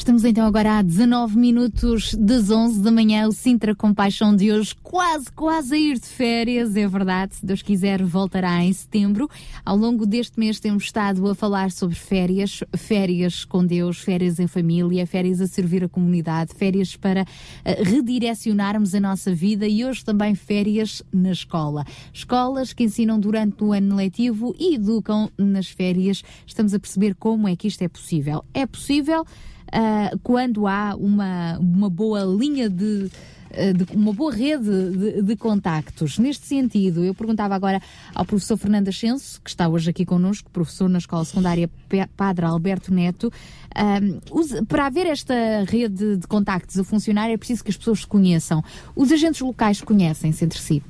Estamos 0.00 0.24
então 0.24 0.46
agora 0.46 0.78
a 0.78 0.82
19 0.82 1.38
minutos 1.38 2.14
das 2.14 2.50
11 2.50 2.80
da 2.80 2.90
manhã, 2.90 3.28
o 3.28 3.32
Sintra 3.32 3.74
Compaixão 3.74 4.34
de 4.34 4.50
hoje, 4.50 4.74
quase, 4.82 5.30
quase 5.30 5.74
a 5.74 5.78
ir 5.78 5.98
de 5.98 6.06
férias, 6.06 6.74
é 6.74 6.88
verdade, 6.88 7.34
se 7.34 7.44
Deus 7.44 7.60
quiser 7.60 8.02
voltará 8.02 8.64
em 8.64 8.72
setembro. 8.72 9.28
Ao 9.62 9.76
longo 9.76 10.06
deste 10.06 10.40
mês 10.40 10.58
temos 10.58 10.84
estado 10.84 11.28
a 11.28 11.34
falar 11.34 11.70
sobre 11.70 11.96
férias, 11.96 12.64
férias 12.74 13.44
com 13.44 13.62
Deus, 13.62 13.98
férias 13.98 14.40
em 14.40 14.46
família, 14.46 15.06
férias 15.06 15.38
a 15.38 15.46
servir 15.46 15.84
a 15.84 15.88
comunidade, 15.88 16.54
férias 16.54 16.96
para 16.96 17.26
eh, 17.62 17.82
redirecionarmos 17.82 18.94
a 18.94 19.00
nossa 19.00 19.34
vida 19.34 19.68
e 19.68 19.84
hoje 19.84 20.02
também 20.02 20.34
férias 20.34 21.02
na 21.12 21.30
escola. 21.30 21.84
Escolas 22.10 22.72
que 22.72 22.84
ensinam 22.84 23.20
durante 23.20 23.62
o 23.62 23.74
ano 23.74 23.96
letivo 23.96 24.56
e 24.58 24.76
educam 24.76 25.30
nas 25.36 25.68
férias. 25.68 26.22
Estamos 26.46 26.72
a 26.72 26.80
perceber 26.80 27.14
como 27.16 27.46
é 27.46 27.54
que 27.54 27.68
isto 27.68 27.82
é 27.82 27.88
possível. 27.88 28.42
É 28.54 28.64
possível 28.64 29.26
ah, 29.72 30.10
quando 30.22 30.66
há 30.66 30.94
uma, 30.96 31.58
uma 31.58 31.88
boa 31.90 32.20
linha 32.24 32.68
de, 32.68 33.10
ah, 33.52 33.72
de- 33.72 33.96
uma 33.96 34.12
boa 34.12 34.32
rede 34.32 34.64
de, 34.90 35.22
de 35.22 35.36
contactos. 35.36 36.18
Neste 36.18 36.46
sentido, 36.46 37.04
eu 37.04 37.14
perguntava 37.14 37.54
agora 37.54 37.80
ao 38.14 38.24
professor 38.24 38.56
Fernando 38.56 38.88
Ascenso, 38.88 39.40
que 39.42 39.50
está 39.50 39.68
hoje 39.68 39.90
aqui 39.90 40.04
connosco, 40.04 40.50
professor 40.50 40.88
na 40.88 40.98
Escola 40.98 41.24
Secundária 41.24 41.70
Padre 42.16 42.44
Alberto 42.46 42.92
Neto, 42.92 43.32
ah, 43.74 43.98
os- 44.30 44.52
para 44.68 44.86
haver 44.86 45.06
esta 45.06 45.34
rede 45.68 46.16
de 46.16 46.26
contactos 46.26 46.78
a 46.78 46.84
funcionar 46.84 47.30
é 47.30 47.36
preciso 47.36 47.64
que 47.64 47.70
as 47.70 47.76
pessoas 47.76 48.00
se 48.00 48.06
conheçam. 48.06 48.62
Os 48.96 49.10
agentes 49.12 49.40
locais 49.40 49.80
conhecem-se 49.80 50.44
entre 50.44 50.58
si? 50.60 50.82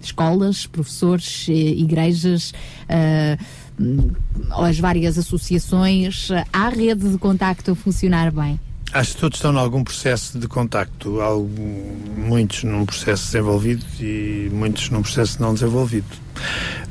Escolas, 0.00 0.64
professores, 0.64 1.46
eh, 1.48 1.52
igrejas, 1.52 2.52
ah, 2.88 3.36
hum, 3.80 4.10
as 4.50 4.78
várias 4.78 5.16
associações, 5.18 6.28
há 6.52 6.68
rede 6.68 7.08
de 7.10 7.18
contacto 7.18 7.70
a 7.72 7.74
funcionar 7.74 8.30
bem? 8.32 8.58
Acho 8.90 9.14
que 9.14 9.20
todos 9.20 9.36
estão 9.36 9.52
em 9.52 9.58
algum 9.58 9.84
processo 9.84 10.38
de 10.38 10.48
contacto, 10.48 11.20
algum, 11.20 11.84
muitos 12.16 12.64
num 12.64 12.86
processo 12.86 13.26
desenvolvido 13.26 13.84
e 14.00 14.48
muitos 14.50 14.88
num 14.88 15.02
processo 15.02 15.42
não 15.42 15.52
desenvolvido. 15.52 16.06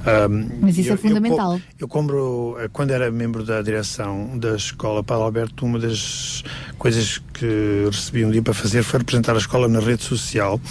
Ahm, 0.05 0.47
Mas 0.61 0.77
isso 0.77 0.89
é 0.89 0.91
eu- 0.91 0.95
eu 0.95 0.97
fundamental. 0.99 1.53
co- 1.57 1.61
Eu, 1.79 1.87
compro, 1.87 2.55
eh, 2.59 2.69
quando 2.71 2.91
era 2.91 3.09
membro 3.09 3.43
da 3.43 3.61
direção 3.63 4.37
da 4.37 4.55
escola 4.55 5.03
Paulo 5.03 5.23
Alberto, 5.25 5.65
uma 5.65 5.79
das 5.79 6.43
coisas 6.77 7.17
que 7.33 7.85
recebi 7.91 8.23
um 8.23 8.29
dia 8.31 8.43
para 8.43 8.53
fazer 8.53 8.83
foi 8.83 8.99
representar 8.99 9.33
a 9.33 9.37
escola 9.39 9.67
na 9.67 9.79
rede 9.79 10.03
social 10.03 10.61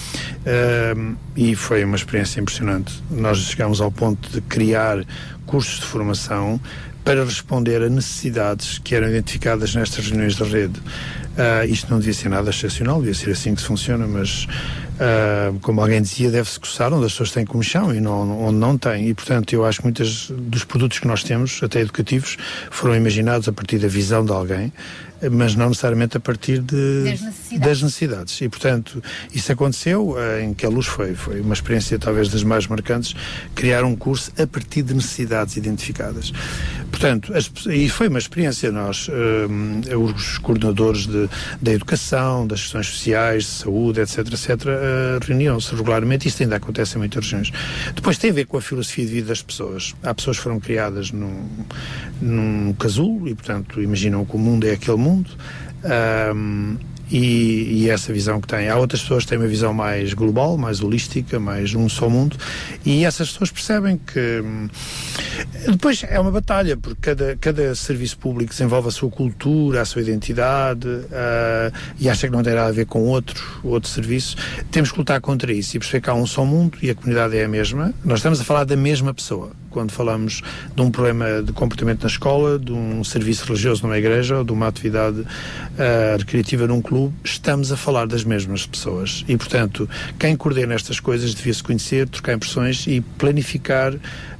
ahm, 0.46 1.16
e 1.36 1.56
foi 1.56 1.84
uma 1.84 1.96
experiência 1.96 2.40
impressionante. 2.40 3.02
Nós 3.10 3.38
chegámos 3.38 3.80
ao 3.80 3.90
ponto 3.90 4.30
de 4.30 4.40
criar 4.42 5.04
cursos 5.46 5.80
de 5.80 5.86
formação 5.86 6.60
para 7.04 7.24
responder 7.24 7.80
a 7.82 7.88
necessidades 7.88 8.78
que 8.78 8.92
eram 8.94 9.08
identificadas 9.08 9.74
nestas 9.74 10.08
reuniões 10.08 10.34
de 10.34 10.42
rede. 10.42 10.82
Ah, 11.38 11.64
isto 11.64 11.88
não 11.88 12.00
devia 12.00 12.14
ser 12.14 12.28
nada 12.28 12.50
excepcional, 12.50 12.98
devia 12.98 13.14
ser 13.14 13.30
assim 13.30 13.54
que 13.54 13.60
se 13.60 13.66
funciona, 13.68 14.08
mas 14.08 14.48
ah, 14.98 15.52
como 15.62 15.80
alguém 15.80 16.02
dizia, 16.02 16.30
deve-se 16.30 16.58
coçar 16.58 16.92
onde 16.92 17.06
as 17.06 17.12
pessoas 17.12 17.30
têm 17.30 17.44
comichão 17.44 17.94
e 17.94 18.00
não, 18.00 18.46
onde 18.46 18.58
não 18.58 18.76
têm. 18.76 19.08
E, 19.08 19.14
portanto, 19.14 19.52
eu 19.52 19.64
acho 19.64 19.78
que 19.78 19.84
muitos 19.84 20.30
dos 20.30 20.64
produtos 20.64 20.98
que 20.98 21.06
nós 21.06 21.22
temos, 21.22 21.62
até 21.62 21.80
educativos, 21.80 22.36
foram 22.70 22.96
imaginados 22.96 23.48
a 23.48 23.52
partir 23.52 23.78
da 23.78 23.88
visão 23.88 24.24
de 24.24 24.32
alguém, 24.32 24.72
mas 25.30 25.54
não 25.54 25.68
necessariamente 25.68 26.16
a 26.16 26.20
partir 26.20 26.58
de, 26.60 27.04
Das 27.04 27.20
necessidades. 27.20 27.60
das 27.68 27.82
necessidades. 27.82 28.40
E, 28.40 28.48
portanto, 28.48 29.02
isso 29.32 29.50
aconteceu 29.52 30.14
eh, 30.18 30.44
em 30.44 30.54
que 30.54 30.66
a 30.66 30.68
luz 30.68 30.86
foi, 30.86 31.14
foi 31.14 31.40
uma 31.40 31.54
experiência 31.54 31.98
talvez 31.98 32.28
das 32.28 32.42
mais 32.42 32.66
marcantes, 32.66 33.14
criar 33.54 33.84
um 33.84 33.96
curso 33.96 34.30
a 34.40 34.46
partir 34.46 34.82
de 34.82 34.94
necessidades 34.94 35.56
identificadas. 35.56 36.32
Portanto, 36.90 37.32
as 37.34 37.50
e 37.66 37.88
foi 37.88 38.08
uma 38.08 38.18
experiência, 38.18 38.70
nós, 38.70 39.08
eh, 39.10 39.96
os 39.96 40.38
coordenadores 40.38 41.06
de, 41.06 41.28
da 41.60 41.72
educação, 41.72 42.46
das 42.46 42.62
questões 42.62 42.86
sociais, 42.88 43.44
de 43.44 43.50
saúde, 43.50 44.00
etc., 44.00 44.18
etc., 44.18 44.50
eh, 44.66 45.18
reuniam-se 45.26 45.74
regularmente, 45.74 46.28
isto 46.28 46.42
ainda 46.42 46.56
acontece 46.56 46.96
em 46.96 46.98
muitas 46.98 47.24
regiões. 47.24 47.52
Depois 47.94 48.18
tem 48.18 48.30
a 48.30 48.34
ver 48.34 48.46
com 48.46 48.56
a 48.56 48.60
filosofia 48.60 49.04
de 49.06 49.12
vida 49.12 49.28
das 49.28 49.42
pessoas. 49.42 49.94
Há 50.02 50.14
pessoas 50.14 50.36
que 50.36 50.42
foram 50.42 50.60
criadas 50.60 51.10
num, 51.10 51.46
num 52.20 52.72
casulo 52.74 53.28
e, 53.28 53.34
portanto, 53.34 53.80
imaginam 53.82 54.24
que 54.24 54.36
o 54.36 54.38
mundo 54.38 54.66
é 54.66 54.72
aquele 54.72 54.96
mundo. 54.98 55.05
Ahm, 55.84 56.76
e, 57.10 57.82
e 57.84 57.90
essa 57.90 58.12
visão 58.12 58.40
que 58.40 58.48
têm. 58.48 58.68
Há 58.68 58.76
outras 58.76 59.00
pessoas 59.00 59.24
que 59.24 59.30
têm 59.30 59.38
uma 59.38 59.46
visão 59.46 59.72
mais 59.72 60.12
global, 60.12 60.56
mais 60.56 60.80
holística, 60.80 61.38
mais 61.38 61.74
um 61.74 61.88
só 61.88 62.08
mundo, 62.08 62.36
e 62.84 63.04
essas 63.04 63.30
pessoas 63.30 63.50
percebem 63.50 63.98
que 63.98 64.40
hum, 64.44 64.68
depois 65.68 66.02
é 66.08 66.18
uma 66.18 66.30
batalha, 66.30 66.76
porque 66.76 67.00
cada, 67.00 67.36
cada 67.36 67.74
serviço 67.74 68.18
público 68.18 68.50
desenvolve 68.50 68.88
a 68.88 68.90
sua 68.90 69.10
cultura, 69.10 69.82
a 69.82 69.84
sua 69.84 70.02
identidade, 70.02 70.88
ah, 71.12 71.70
e 71.98 72.08
acha 72.08 72.26
que 72.26 72.32
não 72.32 72.42
tem 72.42 72.54
nada 72.54 72.68
a 72.68 72.72
ver 72.72 72.86
com 72.86 73.02
outro, 73.02 73.42
outro 73.62 73.88
serviço. 73.88 74.36
Temos 74.70 74.90
que 74.90 74.98
lutar 74.98 75.20
contra 75.20 75.52
isso 75.52 75.76
e 75.76 75.78
perceber 75.78 76.00
que 76.00 76.10
há 76.10 76.14
um 76.14 76.26
só 76.26 76.44
mundo 76.44 76.78
e 76.82 76.90
a 76.90 76.94
comunidade 76.94 77.36
é 77.36 77.44
a 77.44 77.48
mesma. 77.48 77.94
Nós 78.04 78.18
estamos 78.18 78.40
a 78.40 78.44
falar 78.44 78.64
da 78.64 78.76
mesma 78.76 79.14
pessoa 79.14 79.52
quando 79.76 79.92
falamos 79.92 80.40
de 80.74 80.80
um 80.80 80.90
problema 80.90 81.42
de 81.42 81.52
comportamento 81.52 82.00
na 82.00 82.06
escola, 82.06 82.58
de 82.58 82.72
um 82.72 83.04
serviço 83.04 83.44
religioso 83.44 83.82
numa 83.82 83.98
igreja 83.98 84.38
ou 84.38 84.44
de 84.44 84.50
uma 84.50 84.66
atividade 84.68 85.22
ah, 85.78 86.16
recreativa 86.18 86.66
num 86.66 86.80
clube, 86.80 87.14
estamos 87.22 87.70
a 87.70 87.76
falar 87.76 88.06
das 88.06 88.24
mesmas 88.24 88.64
pessoas. 88.64 89.22
E, 89.28 89.36
portanto, 89.36 89.86
quem 90.18 90.34
coordena 90.34 90.72
estas 90.72 90.98
coisas 90.98 91.34
devia 91.34 91.52
se 91.52 91.62
conhecer, 91.62 92.08
trocar 92.08 92.32
impressões 92.32 92.86
e 92.86 93.02
planificar 93.02 93.92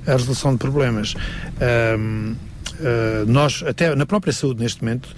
a 0.07 0.13
resolução 0.13 0.53
de 0.53 0.59
problemas. 0.59 1.15
Ahm, 1.61 2.35
Uh, 2.77 3.25
nós, 3.27 3.65
até 3.67 3.95
na 3.95 4.05
própria 4.05 4.35
saúde, 4.35 4.61
neste 4.61 4.85
momento, 4.85 5.09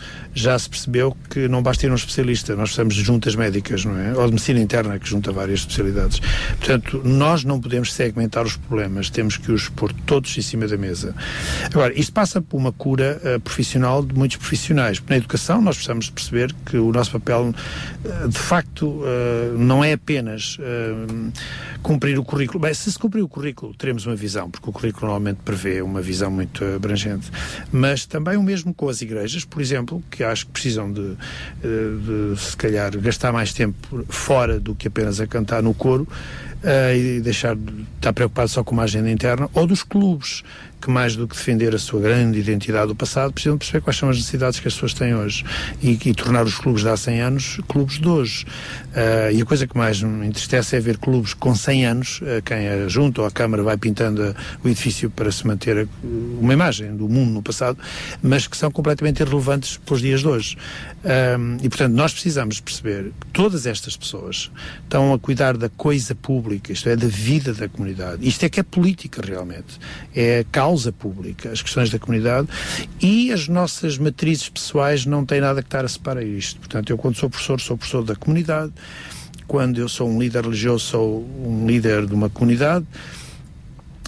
já 0.41 0.58
se 0.58 0.68
percebeu 0.68 1.17
que 1.31 1.49
não 1.49 1.62
basta 1.62 1.86
ir 1.86 1.92
um 1.92 1.94
especialista, 1.94 2.55
nós 2.55 2.70
precisamos 2.70 2.94
de 2.94 3.02
juntas 3.02 3.34
médicas, 3.34 3.84
não 3.84 3.99
é? 3.99 4.12
Ou 4.15 4.26
de 4.26 4.33
medicina 4.33 4.60
interna, 4.60 4.99
que 4.99 5.08
junta 5.08 5.33
várias 5.33 5.60
especialidades. 5.60 6.20
Portanto, 6.58 7.00
nós 7.05 7.44
não 7.44 7.60
podemos 7.60 7.92
segmentar 7.92 8.44
os 8.44 8.57
problemas, 8.57 9.10
temos 9.10 9.36
que 9.36 9.52
os 9.52 9.68
pôr 9.68 9.92
todos 10.07 10.36
em 10.36 10.42
cima 10.42 10.67
da 10.67 10.76
mesa. 10.76 11.15
Agora, 11.67 11.99
isto 11.99 12.12
passa 12.12 12.41
por 12.41 12.57
uma 12.57 12.73
cura 12.73 13.20
uh, 13.23 13.41
profissional 13.41 14.05
de 14.05 14.15
muitos 14.15 14.36
profissionais. 14.36 15.02
Na 15.08 15.17
educação, 15.17 15.60
nós 15.60 15.76
precisamos 15.76 16.10
perceber 16.10 16.55
que 16.67 16.76
o 16.76 16.92
nosso 16.92 17.12
papel, 17.12 17.52
uh, 17.52 18.28
de 18.28 18.39
facto, 18.39 18.86
uh, 18.86 19.58
não 19.58 19.83
é 19.83 19.92
apenas 19.92 20.58
cumprir 21.83 22.18
o 22.18 22.25
currículo. 22.25 22.60
Bem, 22.60 22.75
se 22.75 22.91
se 22.91 22.99
cumprir 22.99 23.23
o 23.23 23.28
currículo, 23.28 23.75
teremos 23.75 24.07
uma 24.07 24.17
visão, 24.17 24.50
porque 24.50 24.68
o 24.68 24.73
currículo 24.73 25.07
normalmente 25.07 25.39
prevê 25.44 25.81
uma 25.83 26.00
visão 26.00 26.31
muito 26.31 26.65
abrangente 26.65 27.31
mas 27.73 28.07
também 28.07 28.36
o 28.36 28.42
mesmo 28.42 28.75
com 28.75 28.89
as 28.89 29.00
igrejas, 29.02 29.44
por 29.44 29.60
exemplo, 29.60 30.02
que 30.10 30.23
acho 30.28 30.47
que 30.47 30.52
precisam 30.52 30.92
de, 30.92 31.16
eh, 31.62 32.32
de 32.32 32.40
se 32.40 32.57
calhar, 32.57 32.97
gastar 32.98 33.32
mais 33.32 33.52
tempo 33.52 34.05
fora 34.08 34.60
do 34.60 34.74
que 34.74 34.89
apenas 34.89 35.20
a 35.20 35.26
cantar 35.26 35.62
no 35.62 35.74
coro 35.74 36.07
eh, 36.62 36.97
e 36.97 37.20
deixar 37.20 37.55
de 37.55 37.86
estar 37.97 38.12
preocupado 38.12 38.48
só 38.48 38.65
com 38.65 38.73
uma 38.73 38.84
agenda 38.84 39.10
interna, 39.10 39.48
ou 39.55 39.66
dos 39.66 39.82
clubes, 39.82 40.42
que 40.81 40.90
mais 40.90 41.16
do 41.16 41.26
que 41.26 41.36
defender 41.36 41.74
a 41.74 41.78
sua 41.78 42.00
grande 42.00 42.39
identidade 42.39 42.89
do 42.89 42.94
passado, 42.94 43.32
precisam 43.32 43.58
perceber 43.58 43.81
quais 43.81 43.97
são 43.97 44.08
as 44.08 44.16
necessidades 44.16 44.60
que 44.60 44.68
as 44.68 44.74
pessoas 44.74 44.94
têm 44.94 45.15
hoje 45.15 45.44
e, 45.82 45.90
e 45.92 46.15
tornar 46.15 46.44
os 46.44 46.55
clubes 46.57 46.82
de 46.82 46.89
há 46.89 46.97
100 46.97 47.20
anos 47.20 47.60
clubes 47.68 47.98
de 47.98 48.08
hoje. 48.08 48.47
Eh, 48.94 49.32
e 49.34 49.42
a 49.42 49.44
coisa 49.44 49.66
que 49.66 49.76
mais 49.76 50.00
me 50.02 50.26
entristece 50.26 50.76
é 50.76 50.81
ver 50.81 50.98
clubes 50.98 51.34
com 51.34 51.55
100 51.55 51.84
anos, 51.86 52.20
eh, 52.24 52.40
quem 52.44 52.68
a 52.68 52.89
junta 52.89 53.20
ou 53.23 53.26
a 53.26 53.31
Câmara 53.31 53.62
vai 53.62 53.76
pintando 53.76 54.23
a- 54.23 54.34
o 54.62 54.68
edifício 54.68 55.10
para 55.10 55.31
se 55.32 55.47
manter 55.47 55.78
a- 55.78 55.86
uma 56.40 56.52
imagem 56.52 56.97
do 56.97 57.08
mundo 57.08 57.32
no 57.32 57.42
passado, 57.42 57.78
mas 58.23 58.47
que 58.47 58.57
são 58.57 58.70
completamente 58.70 59.20
irrelevantes 59.20 59.78
para 59.84 59.94
os 59.94 60.00
dias 60.00 60.20
de 60.20 60.28
hoje. 60.28 60.57
Ahm, 61.05 61.59
e, 61.62 61.68
portanto, 61.68 61.93
nós 61.93 62.12
precisamos 62.12 62.60
perceber 62.60 63.12
que 63.20 63.27
todas 63.33 63.67
estas 63.67 63.97
pessoas 63.97 64.51
estão 64.83 65.15
a 65.15 65.18
cuidar 65.18 65.57
da 65.57 65.68
coisa 65.68 66.15
pública, 66.15 66.73
isto 66.73 66.89
é, 66.89 66.97
da 66.97 67.07
vida 67.07 67.55
da 67.55 67.68
comunidade. 67.68 68.27
Isto 68.27 68.44
é 68.44 68.49
que 68.49 68.59
é 68.59 68.62
política, 68.62 69.23
realmente. 69.25 69.78
É 70.15 70.41
a 70.41 70.44
causa 70.44 70.91
pública, 70.91 71.51
as 71.51 71.62
questões 71.62 71.91
da 71.91 71.99
comunidade 71.99 72.49
e 73.01 73.33
as 73.33 73.47
nossas 73.49 73.97
matrizes 73.97 74.49
pessoais 74.49 75.07
não 75.07 75.25
têm 75.25 75.41
nada 75.41 75.62
que 75.62 75.68
estar 75.68 75.85
a 75.85 75.89
separar 75.89 76.23
isto. 76.23 76.59
Portanto, 76.59 76.91
eu, 76.91 76.99
quando 76.99 77.17
sou 77.17 77.31
professor, 77.31 77.60
sou 77.60 77.77
professor 77.77 78.02
da 78.02 78.17
comunidade. 78.17 78.73
Quando 79.47 79.78
eu 79.78 79.89
sou 79.89 80.10
um 80.10 80.18
líder 80.18 80.43
religioso, 80.43 80.85
sou 80.85 81.25
um 81.25 81.67
líder 81.67 82.07
de 82.07 82.12
uma 82.12 82.28
comunidade 82.28 82.85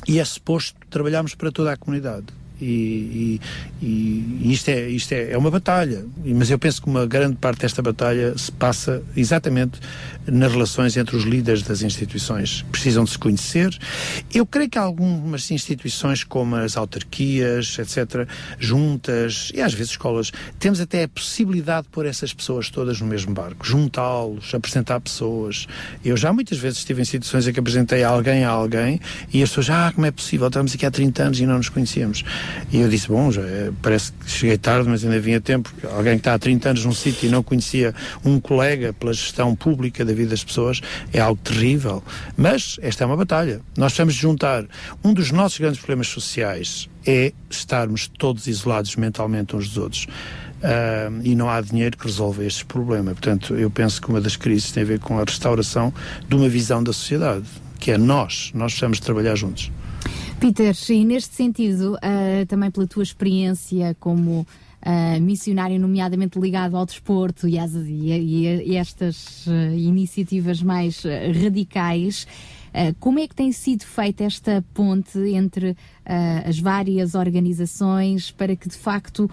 e 0.07 0.19
é 0.19 0.25
suposto 0.25 0.75
trabalharmos 0.91 1.35
para 1.35 1.51
toda 1.51 1.73
a 1.73 1.77
comunidade. 1.77 2.27
E, 2.61 3.41
e, 3.83 4.39
e 4.43 4.53
isto, 4.53 4.69
é, 4.69 4.89
isto 4.89 5.13
é, 5.13 5.33
é 5.33 5.39
uma 5.39 5.51
batalha. 5.51 6.05
Mas 6.25 6.51
eu 6.51 6.59
penso 6.59 6.83
que 6.83 6.89
uma 6.89 7.07
grande 7.07 7.37
parte 7.37 7.61
desta 7.61 7.83
batalha 7.83 8.37
se 8.37 8.53
passa 8.53 9.03
exatamente 9.17 9.81
nas 10.31 10.53
relações 10.53 10.97
entre 10.97 11.17
os 11.17 11.25
líderes 11.25 11.63
das 11.63 11.83
instituições. 11.83 12.63
Precisam 12.71 13.05
de 13.05 13.11
se 13.11 13.19
conhecer. 13.19 13.77
Eu 14.33 14.47
creio 14.47 14.71
que 14.71 14.79
algumas 14.79 15.51
instituições, 15.51 16.25
como 16.25 16.57
as 16.57 16.77
autarquias, 16.77 17.79
etc., 17.79 18.27
juntas 18.59 19.51
e 19.55 19.61
às 19.61 19.73
vezes 19.73 19.93
escolas, 19.93 20.31
temos 20.59 20.81
até 20.81 21.05
a 21.05 21.09
possibilidade 21.09 21.85
de 21.85 21.89
pôr 21.89 22.07
essas 22.07 22.33
pessoas 22.33 22.71
todas 22.71 23.01
no 23.01 23.07
mesmo 23.07 23.33
barco, 23.35 23.67
juntá-los, 23.67 24.55
apresentar 24.55 25.01
pessoas. 25.01 25.67
Eu 26.05 26.17
já 26.17 26.33
muitas 26.33 26.59
vezes 26.59 26.79
estive 26.79 27.03
em 27.03 27.05
situações 27.05 27.47
em 27.47 27.53
que 27.53 27.61
apresentei 27.61 28.03
alguém 28.05 28.45
a 28.45 28.51
alguém 28.51 29.01
e 29.33 29.43
as 29.43 29.51
pessoas, 29.51 29.71
ah, 29.71 29.93
como 29.95 30.07
é 30.07 30.11
possível? 30.11 30.47
Estamos 30.49 30.75
aqui 30.75 30.87
há 30.87 30.91
30 30.91 31.23
anos 31.23 31.41
e 31.41 31.47
não 31.47 31.57
nos 31.57 31.69
conhecíamos. 31.69 32.25
E 32.73 32.79
eu 32.79 32.89
disse, 32.89 33.09
bom, 33.09 33.31
já 33.33 33.43
é- 33.43 33.71
parece 33.83 34.13
que 34.13 34.31
cheguei 34.31 34.59
tarde, 34.59 34.89
mas 34.89 35.05
ainda 35.05 35.19
vinha 35.21 35.41
tempo. 35.41 35.73
Alguém 35.93 36.15
que 36.15 36.21
está 36.21 36.35
há 36.35 36.39
30 36.39 36.71
anos 36.71 36.85
num 36.85 36.93
sítio 36.93 37.27
e 37.29 37.31
não 37.31 37.43
conhecia 37.43 37.95
um 38.25 38.39
colega 38.39 38.93
pela 38.93 39.13
gestão 39.13 39.55
pública 39.55 40.05
da 40.05 40.13
vida 40.21 40.31
das 40.31 40.45
pessoas 40.45 40.81
é 41.13 41.21
algo 41.21 41.41
terrível. 41.43 42.03
Mas 42.37 42.79
esta 42.81 43.05
é 43.05 43.07
uma 43.07 43.17
batalha. 43.17 43.61
Nós 43.77 43.93
precisamos 43.93 44.15
juntar. 44.15 44.65
Um 45.05 45.13
dos 45.13 45.31
nossos 45.31 45.59
grandes 45.59 45.81
problemas 45.81 46.09
sociais 46.09 46.89
é 47.07 47.33
estarmos 47.49 48.09
todos 48.09 48.47
isolados 48.47 48.97
mentalmente 48.97 49.57
uns 49.57 49.69
dos 49.69 49.79
outros. 49.79 50.07
Ah, 50.63 51.11
e 51.23 51.35
não 51.35 51.49
há 51.49 51.61
dinheiro 51.61 51.97
que 51.97 52.05
resolva 52.07 52.45
este 52.45 52.65
problema. 52.65 53.13
Portanto, 53.13 53.55
eu 53.55 53.71
penso 53.71 54.01
que 54.01 54.09
uma 54.09 54.21
das 54.21 54.37
crises 54.37 54.71
tem 54.71 54.83
a 54.83 54.87
ver 54.87 55.01
com 55.01 55.19
a 55.19 55.25
restauração 55.25 55.93
de 56.29 56.35
uma 56.35 56.49
visão 56.49 56.83
da 56.83 56.93
sociedade, 56.93 57.47
que 57.79 57.91
é 57.91 57.99
nós. 57.99 58.51
Nós 58.55 58.73
precisamos 58.73 59.01
trabalhar 59.01 59.35
juntos. 59.37 59.71
Peter, 60.39 60.75
e 60.89 61.05
neste 61.05 61.35
sentido, 61.35 61.99
ah, 62.03 62.45
também 62.47 62.71
pela 62.71 62.87
tua 62.87 63.03
experiência 63.03 63.97
como 63.99 64.47
ah, 64.83 65.19
missionário, 65.21 65.79
nomeadamente 65.79 66.39
ligado 66.39 66.77
ao 66.77 66.87
desporto 66.87 67.47
e, 67.49 67.59
às, 67.59 67.73
e, 67.75 68.13
a- 68.13 68.63
e 68.63 68.77
estas 68.77 69.45
ah, 69.49 69.75
iniciativas 69.75 70.63
mais 70.63 71.03
ah, 71.05 71.11
radicais, 71.43 72.27
como 73.01 73.19
é 73.19 73.27
que 73.27 73.35
tem 73.35 73.51
sido 73.51 73.83
feita 73.85 74.23
esta 74.23 74.65
ponte 74.73 75.19
entre 75.35 75.77
as 76.47 76.57
várias 76.61 77.17
organizações 77.17 78.31
para 78.31 78.55
que 78.55 78.69
de 78.69 78.77
facto 78.77 79.29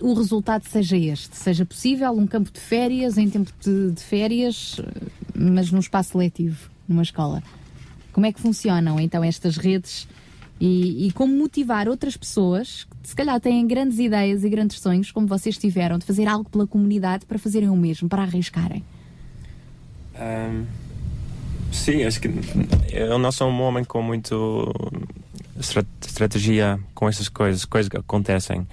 o 0.00 0.14
resultado 0.14 0.64
seja 0.66 0.96
este? 0.96 1.36
Seja 1.36 1.66
possível 1.66 2.12
um 2.12 2.26
campo 2.26 2.50
de 2.50 2.58
férias, 2.58 3.18
em 3.18 3.28
tempo 3.28 3.50
de, 3.62 3.90
de 3.92 4.00
férias, 4.02 4.80
mas 5.34 5.70
num 5.70 5.80
espaço 5.80 6.16
letivo, 6.16 6.70
numa 6.88 7.02
escola? 7.02 7.42
Como 8.10 8.24
é 8.24 8.32
que 8.32 8.40
funcionam 8.40 8.98
então 8.98 9.22
estas 9.22 9.58
redes 9.58 10.08
e, 10.58 11.08
e 11.08 11.12
como 11.12 11.36
motivar 11.36 11.86
outras 11.90 12.16
pessoas 12.16 12.86
se 13.06 13.14
calhar 13.14 13.40
têm 13.40 13.64
grandes 13.68 14.00
ideias 14.00 14.42
e 14.42 14.48
grandes 14.48 14.80
sonhos, 14.80 15.12
como 15.12 15.28
vocês 15.28 15.56
tiveram, 15.56 15.96
de 15.96 16.04
fazer 16.04 16.26
algo 16.26 16.50
pela 16.50 16.66
comunidade 16.66 17.24
para 17.24 17.38
fazerem 17.38 17.68
o 17.70 17.76
mesmo, 17.76 18.08
para 18.08 18.22
arriscarem? 18.22 18.84
Ahm, 20.16 20.64
sim, 21.70 22.02
acho 22.02 22.20
que 22.20 22.28
eu 22.92 23.16
não 23.16 23.30
sou 23.30 23.48
um 23.48 23.62
homem 23.62 23.84
com 23.84 24.02
muito 24.02 24.72
estra- 25.56 25.86
estratégia 26.04 26.80
com 26.94 27.08
essas 27.08 27.28
coisas, 27.28 27.64
coisas 27.64 27.88
que 27.88 27.96
acontecem. 27.96 28.66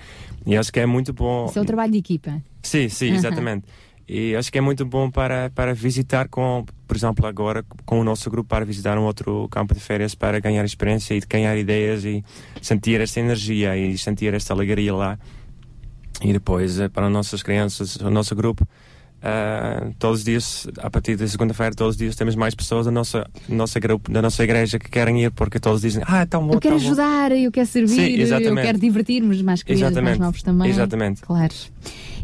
E 0.48 0.58
acho 0.58 0.74
que 0.74 0.80
é 0.80 0.86
muito 0.88 1.14
bom. 1.14 1.46
Isso 1.46 1.60
é 1.60 1.62
o 1.62 1.66
trabalho 1.66 1.92
de 1.92 2.00
equipa. 2.00 2.42
Sim, 2.64 2.90
sim, 2.90 3.12
exatamente. 3.14 3.66
E 4.08 4.36
acho 4.36 4.52
que 4.52 4.58
é 4.58 4.62
muito 4.62 4.86
bom 4.86 5.10
para, 5.10 5.50
para 5.52 5.74
visitar 5.74 6.28
com, 6.28 6.66
por 6.88 6.98
exemplo, 6.98 7.26
agora 7.26 7.64
com 7.86 8.02
o 8.02 8.04
nosso 8.04 8.30
grupo 8.30 8.50
para 8.50 8.66
visitar 8.66 8.98
um 8.98 9.04
outro 9.04 9.48
campo 9.50 9.74
de 9.74 9.80
férias 9.80 10.14
para 10.14 10.40
ganhar 10.40 10.64
experiência 10.66 11.14
e 11.14 11.22
ganhar 11.22 11.58
ideias 11.58 12.04
e 12.04 12.24
sentir 12.62 13.00
esta 13.00 13.20
energia 13.20 13.78
e 13.78 13.98
sentir 13.98 14.34
esta 14.34 14.54
alegria 14.54 14.94
lá. 14.94 15.18
E 16.22 16.34
depois, 16.34 16.80
eh, 16.80 16.90
para 16.90 17.08
as 17.08 17.12
nossas 17.12 17.42
crianças, 17.42 17.96
o 17.96 18.10
nosso 18.10 18.36
grupo, 18.36 18.68
ah, 19.26 19.88
todos 19.98 20.20
os 20.20 20.26
dias, 20.26 20.68
a 20.80 20.90
partir 20.90 21.16
da 21.16 21.26
segunda-feira, 21.26 21.74
todos 21.74 21.96
os 21.96 21.98
dias 21.98 22.14
temos 22.14 22.36
mais 22.36 22.54
pessoas 22.54 22.86
da 22.86 22.92
nossa, 22.92 23.26
nossa 23.48 23.80
grupo, 23.80 24.12
da 24.12 24.22
nossa 24.22 24.44
igreja 24.44 24.78
que 24.78 24.90
querem 24.90 25.24
ir 25.24 25.32
porque 25.32 25.62
todos 25.62 25.82
dizem, 25.82 26.04
ah, 26.06 26.22
é 26.22 26.26
tão 26.26 26.46
bom, 26.46 26.56
Eu 26.56 26.60
quero 26.60 26.76
tão 26.76 26.84
bom." 26.84 26.88
ajudar, 26.92 27.32
eu 27.32 27.50
quero 27.50 27.68
servir, 27.68 27.90
Sim, 27.90 28.18
eu 28.18 28.56
quero 28.56 28.78
divertir-me, 28.78 29.42
mais 29.42 29.64
crianças, 29.64 30.04
mais 30.04 30.20
novos 30.20 30.44
também. 30.44 30.70
Exatamente. 30.70 31.22
Claro. 31.22 31.54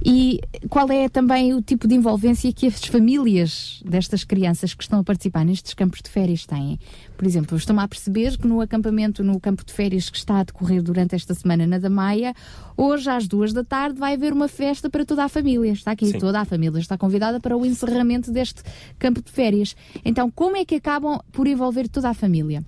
E 0.03 0.39
qual 0.69 0.89
é 0.89 1.09
também 1.09 1.53
o 1.53 1.61
tipo 1.61 1.87
de 1.87 1.95
envolvência 1.95 2.51
que 2.53 2.67
as 2.67 2.83
famílias 2.85 3.81
destas 3.85 4.23
crianças 4.23 4.73
que 4.73 4.83
estão 4.83 4.99
a 4.99 5.03
participar 5.03 5.43
nestes 5.43 5.73
campos 5.73 6.01
de 6.01 6.09
férias 6.09 6.45
têm? 6.45 6.79
Por 7.17 7.27
exemplo, 7.27 7.57
estão 7.57 7.77
a 7.79 7.87
perceber 7.87 8.37
que 8.37 8.47
no 8.47 8.61
acampamento, 8.61 9.23
no 9.23 9.39
campo 9.39 9.65
de 9.65 9.73
férias 9.73 10.09
que 10.09 10.17
está 10.17 10.39
a 10.39 10.43
decorrer 10.43 10.81
durante 10.81 11.15
esta 11.15 11.33
semana 11.33 11.67
na 11.67 11.77
Damaia, 11.77 12.33
hoje 12.77 13.09
às 13.09 13.27
duas 13.27 13.51
da 13.51 13.63
tarde 13.63 13.99
vai 13.99 14.13
haver 14.13 14.31
uma 14.31 14.47
festa 14.47 14.89
para 14.89 15.05
toda 15.05 15.25
a 15.25 15.29
família. 15.29 15.71
Está 15.71 15.91
aqui, 15.91 16.05
Sim. 16.05 16.19
toda 16.19 16.39
a 16.39 16.45
família 16.45 16.79
está 16.79 16.97
convidada 16.97 17.39
para 17.39 17.57
o 17.57 17.65
encerramento 17.65 18.31
deste 18.31 18.63
campo 18.97 19.21
de 19.21 19.31
férias. 19.31 19.75
Então, 20.05 20.31
como 20.31 20.55
é 20.55 20.63
que 20.63 20.75
acabam 20.75 21.19
por 21.31 21.45
envolver 21.45 21.89
toda 21.89 22.09
a 22.09 22.13
família? 22.13 22.63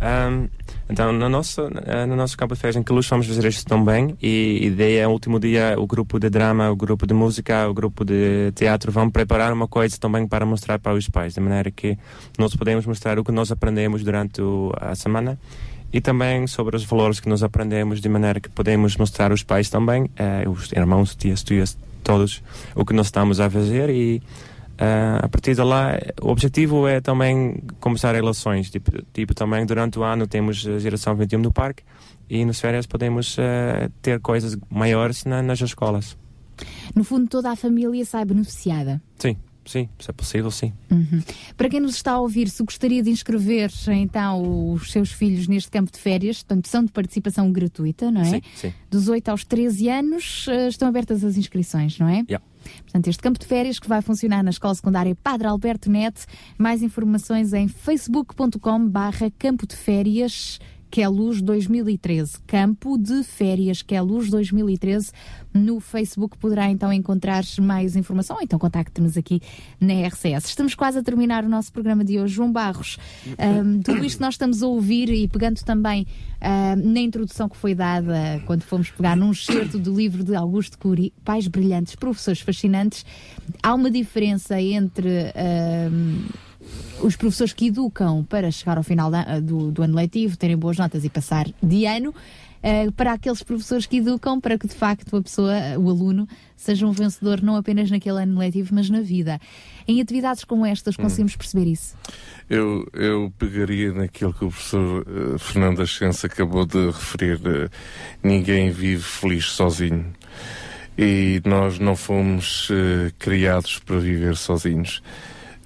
Ahm, 0.00 0.48
então, 0.88 1.12
na 1.12 1.28
nossa, 1.28 1.68
eh, 1.86 2.06
no 2.06 2.16
nosso 2.16 2.36
campo 2.36 2.54
de 2.54 2.60
férias 2.60 2.76
em 2.76 2.82
que 2.82 2.92
vamos 2.92 3.26
fazer 3.26 3.46
isto 3.46 3.66
também. 3.66 4.16
E 4.22 4.66
ideia 4.66 5.02
é, 5.02 5.06
no 5.06 5.12
último 5.12 5.38
dia, 5.38 5.74
o 5.78 5.86
grupo 5.86 6.18
de 6.18 6.30
drama, 6.30 6.70
o 6.70 6.76
grupo 6.76 7.06
de 7.06 7.14
música, 7.14 7.68
o 7.68 7.74
grupo 7.74 8.04
de 8.04 8.52
teatro 8.54 8.90
vão 8.90 9.10
preparar 9.10 9.52
uma 9.52 9.68
coisa 9.68 9.98
também 9.98 10.26
para 10.26 10.46
mostrar 10.46 10.78
para 10.78 10.94
os 10.94 11.08
pais, 11.08 11.34
de 11.34 11.40
maneira 11.40 11.70
que 11.70 11.98
nós 12.38 12.54
podemos 12.54 12.86
mostrar 12.86 13.18
o 13.18 13.24
que 13.24 13.32
nós 13.32 13.50
aprendemos 13.50 14.02
durante 14.02 14.40
a 14.80 14.94
semana 14.94 15.38
e 15.92 16.00
também 16.00 16.46
sobre 16.46 16.76
os 16.76 16.84
valores 16.84 17.18
que 17.18 17.28
nós 17.28 17.42
aprendemos, 17.42 18.00
de 18.00 18.08
maneira 18.08 18.40
que 18.40 18.48
podemos 18.48 18.96
mostrar 18.96 19.30
aos 19.30 19.42
pais 19.42 19.70
também, 19.70 20.10
eh, 20.16 20.44
os 20.46 20.70
irmãos, 20.72 21.14
tias, 21.14 21.42
tias, 21.42 21.76
todos, 22.04 22.42
o 22.74 22.84
que 22.84 22.92
nós 22.92 23.06
estamos 23.06 23.40
a 23.40 23.50
fazer 23.50 23.90
e 23.90 24.22
ah, 24.78 25.20
a 25.24 25.28
partir 25.28 25.54
de 25.54 25.62
lá, 25.62 25.98
o 26.22 26.28
objetivo 26.28 26.86
é 26.86 27.00
também 27.00 27.62
começar 27.80 28.14
relações. 28.14 28.70
Tipo, 28.70 29.02
tipo, 29.12 29.34
também 29.34 29.64
durante 29.66 29.98
o 29.98 30.02
ano 30.02 30.26
temos 30.26 30.66
a 30.66 30.78
geração 30.78 31.14
21 31.16 31.40
no 31.40 31.52
parque 31.52 31.82
e 32.30 32.44
nas 32.44 32.60
férias 32.60 32.86
podemos 32.86 33.36
ah, 33.38 33.90
ter 34.02 34.20
coisas 34.20 34.56
maiores 34.70 35.24
na- 35.24 35.42
nas 35.42 35.60
escolas. 35.60 36.16
No 36.94 37.04
fundo, 37.04 37.28
toda 37.28 37.50
a 37.50 37.56
família 37.56 38.04
sai 38.04 38.24
beneficiada. 38.24 39.00
Sim, 39.16 39.36
sim, 39.64 39.88
se 39.98 40.10
é 40.10 40.12
possível, 40.12 40.50
sim. 40.50 40.72
Uhum. 40.90 41.22
Para 41.56 41.68
quem 41.68 41.78
nos 41.78 41.94
está 41.94 42.12
a 42.12 42.20
ouvir, 42.20 42.48
se 42.48 42.62
gostaria 42.64 43.00
de 43.02 43.10
inscrever 43.10 43.70
então 43.88 44.72
os 44.72 44.90
seus 44.90 45.12
filhos 45.12 45.46
neste 45.46 45.70
campo 45.70 45.92
de 45.92 45.98
férias, 45.98 46.42
portanto, 46.42 46.66
são 46.66 46.84
de 46.84 46.90
participação 46.90 47.52
gratuita, 47.52 48.10
não 48.10 48.22
é? 48.22 48.24
Sim, 48.24 48.40
sim. 48.56 48.74
Dos 48.90 49.08
8 49.08 49.28
aos 49.28 49.44
13 49.44 49.88
anos 49.88 50.46
eh, 50.48 50.66
estão 50.68 50.88
abertas 50.88 51.22
as 51.22 51.36
inscrições, 51.36 51.96
não 51.98 52.08
é? 52.08 52.24
Yeah. 52.28 52.44
Portanto, 52.82 53.08
este 53.08 53.22
campo 53.22 53.38
de 53.38 53.46
férias 53.46 53.78
que 53.78 53.88
vai 53.88 54.02
funcionar 54.02 54.42
na 54.42 54.50
Escola 54.50 54.74
Secundária 54.74 55.14
Padre 55.14 55.48
Alberto 55.48 55.90
Net. 55.90 56.26
Mais 56.56 56.82
informações 56.82 57.52
em 57.52 57.68
facebook.com 57.68 58.88
barra 58.88 59.30
campo 59.38 59.66
de 59.66 59.76
férias 59.76 60.58
que 60.90 61.02
é 61.02 61.08
Luz 61.08 61.42
2013. 61.42 62.38
Campo 62.46 62.98
de 62.98 63.22
Férias, 63.22 63.82
que 63.82 63.94
é 63.94 64.00
Luz 64.00 64.30
2013. 64.30 65.12
No 65.52 65.80
Facebook 65.80 66.36
poderá 66.38 66.70
então 66.70 66.92
encontrar 66.92 67.42
mais 67.60 67.96
informação, 67.96 68.36
ou 68.36 68.42
então 68.42 68.58
contacte-nos 68.58 69.16
aqui 69.16 69.40
na 69.80 69.94
RCS. 70.06 70.46
Estamos 70.46 70.74
quase 70.74 70.98
a 70.98 71.02
terminar 71.02 71.44
o 71.44 71.48
nosso 71.48 71.72
programa 71.72 72.04
de 72.04 72.18
hoje. 72.18 72.34
João 72.34 72.52
Barros, 72.52 72.98
ahm, 73.38 73.80
tudo 73.80 74.04
isto 74.04 74.20
nós 74.20 74.34
estamos 74.34 74.62
a 74.62 74.66
ouvir 74.66 75.08
e 75.10 75.26
pegando 75.28 75.62
também 75.64 76.06
ahm, 76.40 76.92
na 76.92 77.00
introdução 77.00 77.48
que 77.48 77.56
foi 77.56 77.74
dada 77.74 78.42
quando 78.46 78.62
fomos 78.62 78.90
pegar 78.90 79.16
num 79.16 79.30
excerto 79.30 79.78
do 79.78 79.94
livro 79.94 80.22
de 80.22 80.34
Augusto 80.34 80.78
Cury, 80.78 81.12
Pais 81.24 81.48
Brilhantes, 81.48 81.94
Professores 81.94 82.40
Fascinantes, 82.40 83.04
há 83.62 83.74
uma 83.74 83.90
diferença 83.90 84.60
entre 84.60 85.32
ahm, 85.34 86.26
os 87.00 87.14
professores 87.16 87.52
que 87.52 87.66
educam 87.68 88.24
para 88.24 88.50
chegar 88.50 88.76
ao 88.76 88.82
final 88.82 89.10
da- 89.10 89.38
do, 89.40 89.70
do 89.70 89.82
ano 89.82 89.94
letivo, 89.94 90.36
terem 90.36 90.56
boas 90.56 90.76
notas 90.76 91.04
e 91.04 91.08
passar 91.08 91.46
de 91.62 91.86
ano, 91.86 92.12
eh, 92.60 92.90
para 92.90 93.12
aqueles 93.12 93.40
professores 93.42 93.86
que 93.86 93.98
educam 93.98 94.40
para 94.40 94.58
que 94.58 94.66
de 94.66 94.74
facto 94.74 95.16
a 95.16 95.22
pessoa, 95.22 95.54
o 95.78 95.88
aluno, 95.88 96.26
seja 96.56 96.84
um 96.86 96.90
vencedor 96.90 97.40
não 97.40 97.54
apenas 97.54 97.88
naquele 97.88 98.20
ano 98.20 98.36
letivo, 98.38 98.74
mas 98.74 98.90
na 98.90 99.00
vida. 99.00 99.40
Em 99.86 100.00
atividades 100.00 100.42
como 100.42 100.66
estas 100.66 100.96
conseguimos 100.96 101.36
perceber 101.36 101.70
isso. 101.70 101.94
Eu, 102.50 102.84
eu 102.92 103.32
pegaria 103.38 103.92
naquilo 103.92 104.34
que 104.34 104.44
o 104.44 104.48
professor 104.48 105.06
eh, 105.06 105.38
Fernando 105.38 105.80
Ascenso 105.82 106.26
acabou 106.26 106.66
de 106.66 106.86
referir. 106.86 107.40
eh, 107.46 107.68
ninguém 108.24 108.70
vive 108.72 109.02
feliz 109.04 109.44
sozinho. 109.52 110.06
E 111.00 111.40
nós 111.44 111.78
não 111.78 111.94
fomos 111.94 112.68
criados 113.20 113.78
para 113.78 114.00
viver 114.00 114.34
sozinhos. 114.36 115.00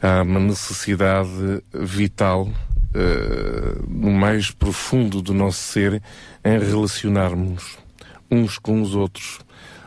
Há 0.02 0.22
uma 0.22 0.40
necessidade 0.40 1.62
vital 1.72 2.48
eh, 2.92 3.78
no 3.88 4.10
mais 4.10 4.50
profundo 4.50 5.22
do 5.22 5.32
nosso 5.32 5.60
ser 5.60 6.02
em 6.44 6.58
relacionarmos 6.58 7.78
uns 8.28 8.58
com 8.58 8.82
os 8.82 8.96
outros. 8.96 9.38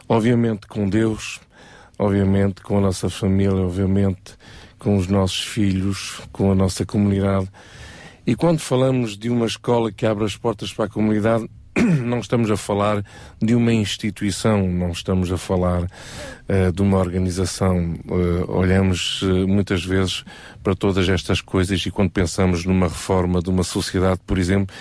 Obviamente 0.07 0.67
com 0.67 0.87
Deus, 0.87 1.41
obviamente 1.99 2.61
com 2.61 2.77
a 2.77 2.81
nossa 2.81 3.09
família, 3.09 3.57
obviamente 3.57 4.37
com 4.79 4.95
os 4.95 5.07
nossos 5.07 5.43
filhos, 5.43 6.21
com 6.31 6.49
a 6.49 6.55
nossa 6.55 6.85
comunidade. 6.85 7.49
E 8.25 8.35
quando 8.35 8.59
falamos 8.59 9.17
de 9.17 9.29
uma 9.29 9.45
escola 9.45 9.91
que 9.91 10.05
abre 10.05 10.23
as 10.23 10.37
portas 10.37 10.71
para 10.71 10.85
a 10.85 10.89
comunidade, 10.89 11.49
não 12.03 12.19
estamos 12.19 12.49
a 12.49 12.55
falar 12.55 13.03
de 13.41 13.53
uma 13.53 13.73
instituição, 13.73 14.67
não 14.67 14.91
estamos 14.91 15.31
a 15.31 15.37
falar 15.37 15.87
eh, 16.47 16.71
de 16.71 16.81
uma 16.81 16.97
organização. 16.97 17.95
Eh, 18.07 18.45
olhamos 18.47 19.21
eh, 19.23 19.45
muitas 19.45 19.83
vezes 19.83 20.23
para 20.63 20.73
todas 20.73 21.09
estas 21.09 21.41
coisas 21.41 21.85
e 21.85 21.91
quando 21.91 22.11
pensamos 22.11 22.65
numa 22.65 22.87
reforma 22.87 23.41
de 23.41 23.49
uma 23.49 23.63
sociedade, 23.63 24.19
por 24.25 24.37
exemplo, 24.37 24.75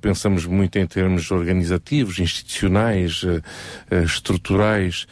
pensamos 0.00 0.44
muito 0.44 0.78
em 0.78 0.86
termos 0.86 1.30
organizativos, 1.30 2.18
institucionais, 2.18 3.22
estruturais. 4.04 5.06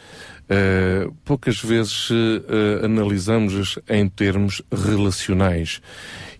Uh, 0.45 1.11
poucas 1.25 1.59
vezes 1.59 2.11
uh, 2.11 2.85
analisamos 2.85 3.79
em 3.89 4.07
termos 4.07 4.61
relacionais. 4.71 5.81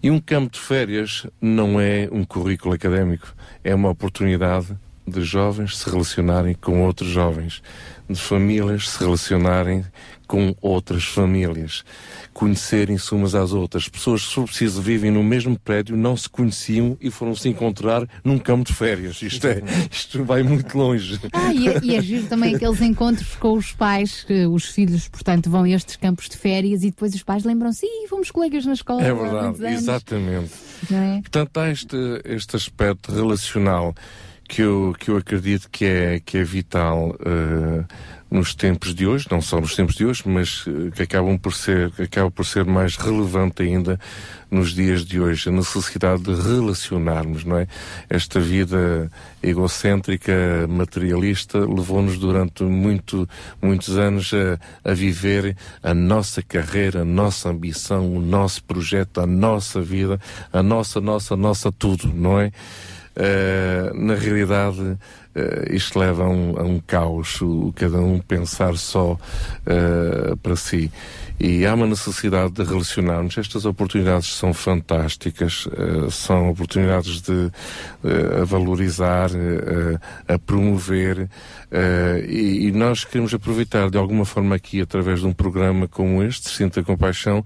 E 0.01 0.11
um 0.11 0.19
campo 0.19 0.53
de 0.53 0.59
férias 0.59 1.25
não 1.41 1.79
é 1.79 2.07
um 2.11 2.23
currículo 2.23 2.73
académico, 2.73 3.33
é 3.63 3.73
uma 3.73 3.89
oportunidade 3.89 4.77
de 5.07 5.21
jovens 5.23 5.77
se 5.77 5.89
relacionarem 5.89 6.55
com 6.55 6.81
outros 6.81 7.09
jovens, 7.09 7.61
de 8.09 8.19
famílias 8.19 8.89
se 8.89 8.99
relacionarem 8.99 9.85
com 10.27 10.55
outras 10.61 11.05
famílias, 11.05 11.83
conhecerem-se 12.35 13.15
umas 13.15 13.33
às 13.33 13.53
outras. 13.53 13.87
Pessoas, 13.87 14.23
se 14.23 14.33
for 14.35 14.43
preciso, 14.43 14.81
vivem 14.81 15.09
no 15.09 15.23
mesmo 15.23 15.57
prédio, 15.57 15.95
não 15.95 16.17
se 16.17 16.29
conheciam 16.29 16.97
e 16.99 17.09
foram 17.09 17.33
se 17.33 17.47
encontrar 17.47 18.05
num 18.25 18.37
campo 18.37 18.65
de 18.65 18.73
férias. 18.73 19.21
Isto, 19.21 19.47
é, 19.47 19.63
isto 19.89 20.21
vai 20.25 20.43
muito 20.43 20.77
longe. 20.77 21.17
Ah, 21.31 21.53
e, 21.53 21.69
é- 21.69 21.79
e 21.81 21.95
é 21.95 22.01
giro 22.01 22.27
também 22.27 22.53
aqueles 22.53 22.81
encontros 22.81 23.35
com 23.37 23.53
os 23.53 23.71
pais, 23.71 24.25
que 24.25 24.45
os 24.45 24.65
filhos, 24.65 25.07
portanto, 25.07 25.49
vão 25.49 25.63
a 25.63 25.69
estes 25.69 25.95
campos 25.95 26.27
de 26.27 26.37
férias 26.37 26.83
e 26.83 26.87
depois 26.89 27.15
os 27.15 27.23
pais 27.23 27.45
lembram-se, 27.45 27.85
ih, 27.85 28.07
fomos 28.09 28.29
colegas 28.29 28.65
na 28.65 28.73
escola. 28.73 29.01
É 29.01 29.13
verdade, 29.13 29.65
anos." 29.65 29.81
exatamente. 29.81 30.51
É? 30.91 31.21
Portanto, 31.21 31.57
há 31.57 31.69
este, 31.71 31.95
este 32.25 32.55
aspecto 32.57 33.13
relacional 33.13 33.95
que 34.47 34.61
eu, 34.61 34.93
que 34.99 35.09
eu 35.09 35.17
acredito 35.17 35.69
que 35.71 35.85
é, 35.85 36.19
que 36.19 36.37
é 36.37 36.43
vital 36.43 37.15
eh, 37.25 37.83
nos 38.35 38.53
tempos 38.53 38.93
de 38.93 39.07
hoje, 39.07 39.27
não 39.31 39.41
só 39.41 39.59
nos 39.61 39.75
tempos 39.75 39.95
de 39.95 40.05
hoje, 40.05 40.23
mas 40.25 40.65
eh, 40.67 40.91
que 40.93 41.03
acabam 41.03 41.37
por 41.37 41.53
ser, 41.53 41.91
acaba 41.97 42.29
por 42.29 42.45
ser 42.45 42.65
mais 42.65 42.97
relevante 42.97 43.63
ainda 43.63 43.97
nos 44.51 44.73
dias 44.73 45.05
de 45.05 45.19
hoje, 45.19 45.49
a 45.49 45.51
necessidade 45.51 46.21
de 46.21 46.33
relacionarmos, 46.33 47.43
não 47.43 47.57
é? 47.57 47.67
Esta 48.09 48.39
vida 48.39 49.09
egocêntrica, 49.41 50.33
materialista, 50.67 51.59
levou-nos 51.59 52.17
durante 52.17 52.63
muito, 52.63 53.27
muitos 53.61 53.97
anos 53.97 54.31
a, 54.33 54.91
a 54.91 54.93
viver 54.93 55.55
a 55.81 55.93
nossa 55.93 56.41
carreira, 56.41 57.01
a 57.01 57.05
nossa 57.05 57.49
ambição, 57.49 58.15
o 58.15 58.19
nosso 58.19 58.63
projeto, 58.63 59.21
a 59.21 59.25
nossa 59.25 59.81
vida, 59.81 60.19
a 60.51 60.61
nossa, 60.61 60.99
nossa, 60.99 61.35
nossa 61.35 61.71
tudo, 61.71 62.11
não 62.13 62.39
é? 62.39 62.51
Eh, 63.17 63.91
na 63.93 64.13
realidade, 64.13 64.97
eh, 65.35 65.75
isto 65.75 65.99
leva 65.99 66.23
a 66.23 66.29
um, 66.29 66.57
a 66.57 66.63
um 66.63 66.79
caos, 66.79 67.41
o, 67.41 67.73
cada 67.75 67.99
um 67.99 68.19
pensar 68.19 68.77
só 68.77 69.17
eh, 69.65 70.35
para 70.41 70.55
si. 70.55 70.89
E 71.37 71.65
há 71.65 71.73
uma 71.73 71.85
necessidade 71.85 72.53
de 72.53 72.63
relacionarmos. 72.63 73.37
Estas 73.37 73.65
oportunidades 73.65 74.33
são 74.33 74.53
fantásticas, 74.53 75.67
eh, 75.73 76.09
são 76.09 76.49
oportunidades 76.49 77.21
de 77.21 77.51
a 78.41 78.45
valorizar, 78.45 79.29
a 80.27 80.37
promover, 80.37 81.27
e, 82.27 82.67
e 82.67 82.71
nós 82.71 83.03
queremos 83.03 83.33
aproveitar 83.33 83.89
de 83.89 83.97
alguma 83.97 84.25
forma 84.25 84.55
aqui, 84.55 84.79
através 84.79 85.21
de 85.21 85.27
um 85.27 85.33
programa 85.33 85.87
como 85.87 86.23
este, 86.23 86.49
Sinta 86.49 86.83
Compaixão, 86.83 87.43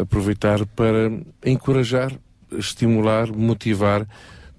aproveitar 0.00 0.64
para 0.66 1.10
encorajar 1.44 2.12
estimular, 2.58 3.28
motivar 3.28 4.06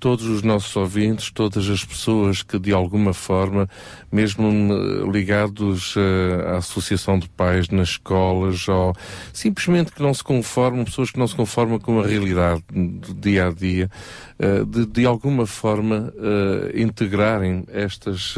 todos 0.01 0.25
os 0.25 0.41
nossos 0.41 0.75
ouvintes, 0.75 1.29
todas 1.31 1.69
as 1.69 1.85
pessoas 1.85 2.41
que 2.41 2.57
de 2.57 2.73
alguma 2.73 3.13
forma, 3.13 3.69
mesmo 4.11 4.49
eh, 4.51 5.11
ligados 5.11 5.93
eh, 5.95 6.49
à 6.53 6.57
associação 6.57 7.19
de 7.19 7.29
pais 7.29 7.69
nas 7.69 7.89
escolas 7.89 8.67
ou 8.67 8.93
simplesmente 9.31 9.91
que 9.91 10.01
não 10.01 10.11
se 10.11 10.23
conformam, 10.23 10.83
pessoas 10.83 11.11
que 11.11 11.19
não 11.19 11.27
se 11.27 11.35
conformam 11.35 11.77
com 11.79 11.99
a 12.01 12.05
realidade 12.05 12.63
do 12.73 13.13
dia 13.13 13.47
a 13.47 13.51
dia, 13.51 13.89
de, 14.67 14.87
de 14.87 15.05
alguma 15.05 15.45
forma 15.45 16.11
eh, 16.17 16.81
integrarem 16.81 17.63
estas 17.67 18.33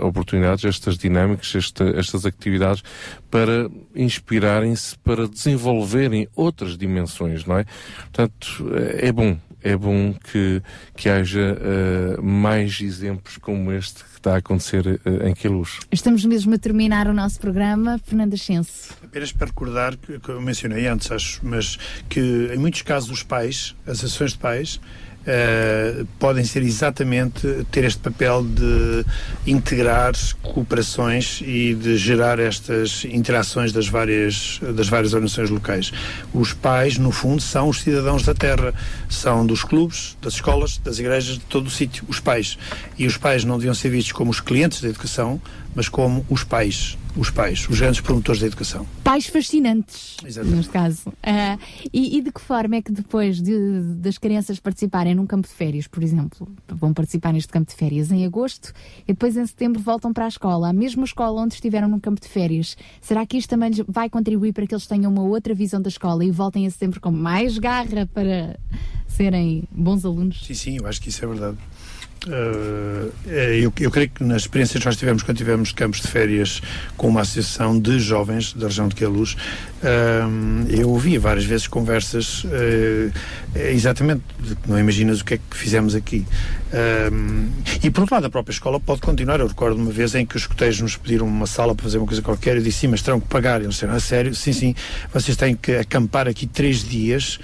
oportunidades, 0.00 0.64
estas 0.64 0.96
dinâmicas, 0.96 1.54
esta- 1.54 1.84
estas 1.98 2.24
atividades 2.24 2.82
para 3.30 3.68
inspirarem-se, 3.94 4.96
para 5.00 5.28
desenvolverem 5.28 6.26
outras 6.34 6.78
dimensões, 6.78 7.44
não 7.44 7.58
é? 7.58 7.66
Portanto, 8.04 8.66
é 8.96 9.12
bom, 9.12 9.36
é 9.64 9.74
bom 9.76 10.12
que, 10.12 10.62
que 10.94 11.08
haja 11.08 11.58
eh, 11.58 12.20
mais 12.20 12.80
exemplos 12.82 13.38
como 13.38 13.72
este 13.72 14.04
que 14.04 14.18
está 14.18 14.34
a 14.34 14.36
acontecer 14.36 15.00
eh, 15.04 15.28
em 15.28 15.34
Queluz. 15.34 15.80
Estamos 15.90 16.24
mesmo 16.26 16.54
a 16.54 16.58
terminar 16.58 17.08
o 17.08 17.14
nosso 17.14 17.40
programa. 17.40 17.98
Fernanda 18.04 18.34
Ascenso. 18.34 18.94
Apenas 19.02 19.32
para 19.32 19.46
recordar, 19.46 19.96
que, 19.96 20.20
que 20.20 20.28
eu 20.28 20.40
mencionei 20.40 20.86
antes, 20.86 21.10
acho, 21.10 21.40
mas 21.42 21.78
que 22.10 22.50
em 22.52 22.58
muitos 22.58 22.82
casos 22.82 23.10
os 23.10 23.22
pais, 23.22 23.74
as 23.86 23.98
associações 23.98 24.32
de 24.32 24.38
pais, 24.38 24.80
eh, 25.26 26.04
podem 26.18 26.44
ser 26.44 26.62
exatamente 26.62 27.66
ter 27.70 27.84
este 27.84 28.00
papel 28.00 28.44
de 28.44 29.04
integrar 29.46 30.12
cooperações 30.42 31.40
e 31.40 31.74
de 31.74 31.96
gerar 31.96 32.38
estas 32.38 33.04
interações 33.06 33.72
das 33.72 33.88
várias, 33.88 34.60
das 34.74 34.88
várias 34.88 35.14
organizações 35.14 35.50
locais. 35.50 35.92
Os 36.32 36.52
pais, 36.52 36.98
no 36.98 37.10
fundo, 37.10 37.40
são 37.40 37.68
os 37.68 37.80
cidadãos 37.80 38.22
da 38.22 38.34
terra, 38.34 38.74
são 39.08 39.46
dos 39.46 39.64
clubes, 39.64 40.16
das 40.20 40.34
escolas, 40.34 40.78
das 40.78 40.98
igrejas, 40.98 41.38
de 41.38 41.44
todo 41.46 41.68
o 41.68 41.70
sítio, 41.70 42.04
os 42.08 42.20
pais. 42.20 42.58
E 42.98 43.06
os 43.06 43.16
pais 43.16 43.44
não 43.44 43.56
deviam 43.56 43.74
ser 43.74 43.88
vistos 43.88 44.12
como 44.12 44.30
os 44.30 44.40
clientes 44.40 44.80
da 44.80 44.88
educação, 44.88 45.40
mas 45.74 45.88
como 45.88 46.24
os 46.28 46.44
pais, 46.44 46.96
os 47.16 47.30
pais, 47.30 47.68
os 47.68 47.78
grandes 47.80 48.00
promotores 48.00 48.40
da 48.40 48.46
educação. 48.48 48.84
Pais 49.04 49.26
fascinantes, 49.26 50.16
Exatamente. 50.24 50.56
neste 50.56 50.72
caso. 50.72 51.12
Ah, 51.22 51.56
e, 51.92 52.16
e 52.18 52.22
de 52.22 52.32
que 52.32 52.40
forma 52.40 52.76
é 52.76 52.82
que 52.82 52.90
depois 52.90 53.40
de- 53.40 53.80
das 53.98 54.18
crianças 54.18 54.58
participarem 54.58 55.14
num 55.14 55.26
campo 55.26 55.46
de 55.46 55.54
férias, 55.54 55.86
por 55.86 56.02
exemplo, 56.02 56.48
vão 56.68 56.92
participar 56.92 57.32
neste 57.32 57.52
campo 57.52 57.70
de 57.70 57.76
férias 57.76 58.10
em 58.10 58.24
agosto 58.26 58.72
e 59.06 59.12
depois 59.12 59.36
em 59.36 59.46
setembro 59.46 59.80
voltam 59.80 60.12
para 60.12 60.24
a 60.24 60.28
escola, 60.28 60.68
a 60.68 60.72
mesma 60.72 61.04
escola 61.04 61.40
onde 61.42 61.54
estiveram 61.54 61.88
num 61.88 62.00
campo 62.00 62.20
de 62.20 62.28
férias, 62.28 62.76
será 63.00 63.24
que 63.24 63.36
isto 63.36 63.48
também 63.50 63.70
vai 63.86 64.10
contribuir 64.10 64.52
para 64.52 64.66
que 64.66 64.74
eles 64.74 64.86
tenham 64.86 65.12
uma 65.12 65.22
outra 65.22 65.54
visão 65.54 65.80
da 65.80 65.88
escola 65.88 66.24
e 66.24 66.30
voltem 66.32 66.64
em 66.64 66.70
setembro 66.70 67.00
com 67.00 67.12
mais 67.12 67.58
garra 67.58 68.06
para 68.12 68.58
serem 69.06 69.64
bons 69.70 70.04
alunos? 70.04 70.44
Sim, 70.44 70.54
sim, 70.54 70.76
eu 70.80 70.86
acho 70.88 71.00
que 71.00 71.08
isso 71.10 71.24
é 71.24 71.28
verdade. 71.28 71.56
Uh, 72.26 73.12
eh, 73.26 73.58
eu, 73.60 73.72
eu 73.80 73.90
creio 73.90 74.08
que 74.08 74.24
nas 74.24 74.42
experiências 74.42 74.80
que 74.80 74.86
nós 74.86 74.96
tivemos 74.96 75.22
quando 75.22 75.36
tivemos 75.36 75.72
campos 75.72 76.00
de 76.00 76.08
férias 76.08 76.62
com 76.96 77.08
uma 77.08 77.20
associação 77.20 77.78
de 77.78 77.98
jovens 77.98 78.54
da 78.54 78.66
região 78.66 78.88
de 78.88 78.94
Queluz, 78.94 79.36
um, 79.84 80.64
eu 80.68 80.88
ouvi 80.88 81.18
várias 81.18 81.44
vezes 81.44 81.66
conversas 81.66 82.44
uh, 82.44 83.12
exatamente 83.54 84.22
não 84.66 84.78
imaginas 84.78 85.20
o 85.20 85.24
que 85.24 85.34
é 85.34 85.36
que 85.36 85.56
fizemos 85.56 85.94
aqui. 85.94 86.24
Um, 87.12 87.50
e 87.82 87.90
por 87.90 88.00
outro 88.00 88.14
lado, 88.14 88.26
a 88.26 88.30
própria 88.30 88.52
escola 88.52 88.80
pode 88.80 89.00
continuar. 89.00 89.40
Eu 89.40 89.46
recordo 89.46 89.76
uma 89.76 89.90
vez 89.92 90.14
em 90.14 90.24
que 90.24 90.36
os 90.36 90.42
escoteiros 90.42 90.80
nos 90.80 90.96
pediram 90.96 91.26
uma 91.26 91.46
sala 91.46 91.74
para 91.74 91.84
fazer 91.84 91.98
uma 91.98 92.06
coisa 92.06 92.22
qualquer. 92.22 92.56
Eu 92.56 92.62
disse 92.62 92.80
sim, 92.80 92.88
mas 92.88 93.02
terão 93.02 93.20
que 93.20 93.28
pagar. 93.28 93.60
Eles 93.60 93.74
disseram, 93.74 93.94
a 93.94 94.00
sério? 94.00 94.34
Sim, 94.34 94.52
sim, 94.52 94.74
vocês 95.12 95.36
têm 95.36 95.54
que 95.54 95.72
acampar 95.72 96.26
aqui 96.26 96.46
três 96.46 96.82
dias. 96.82 97.38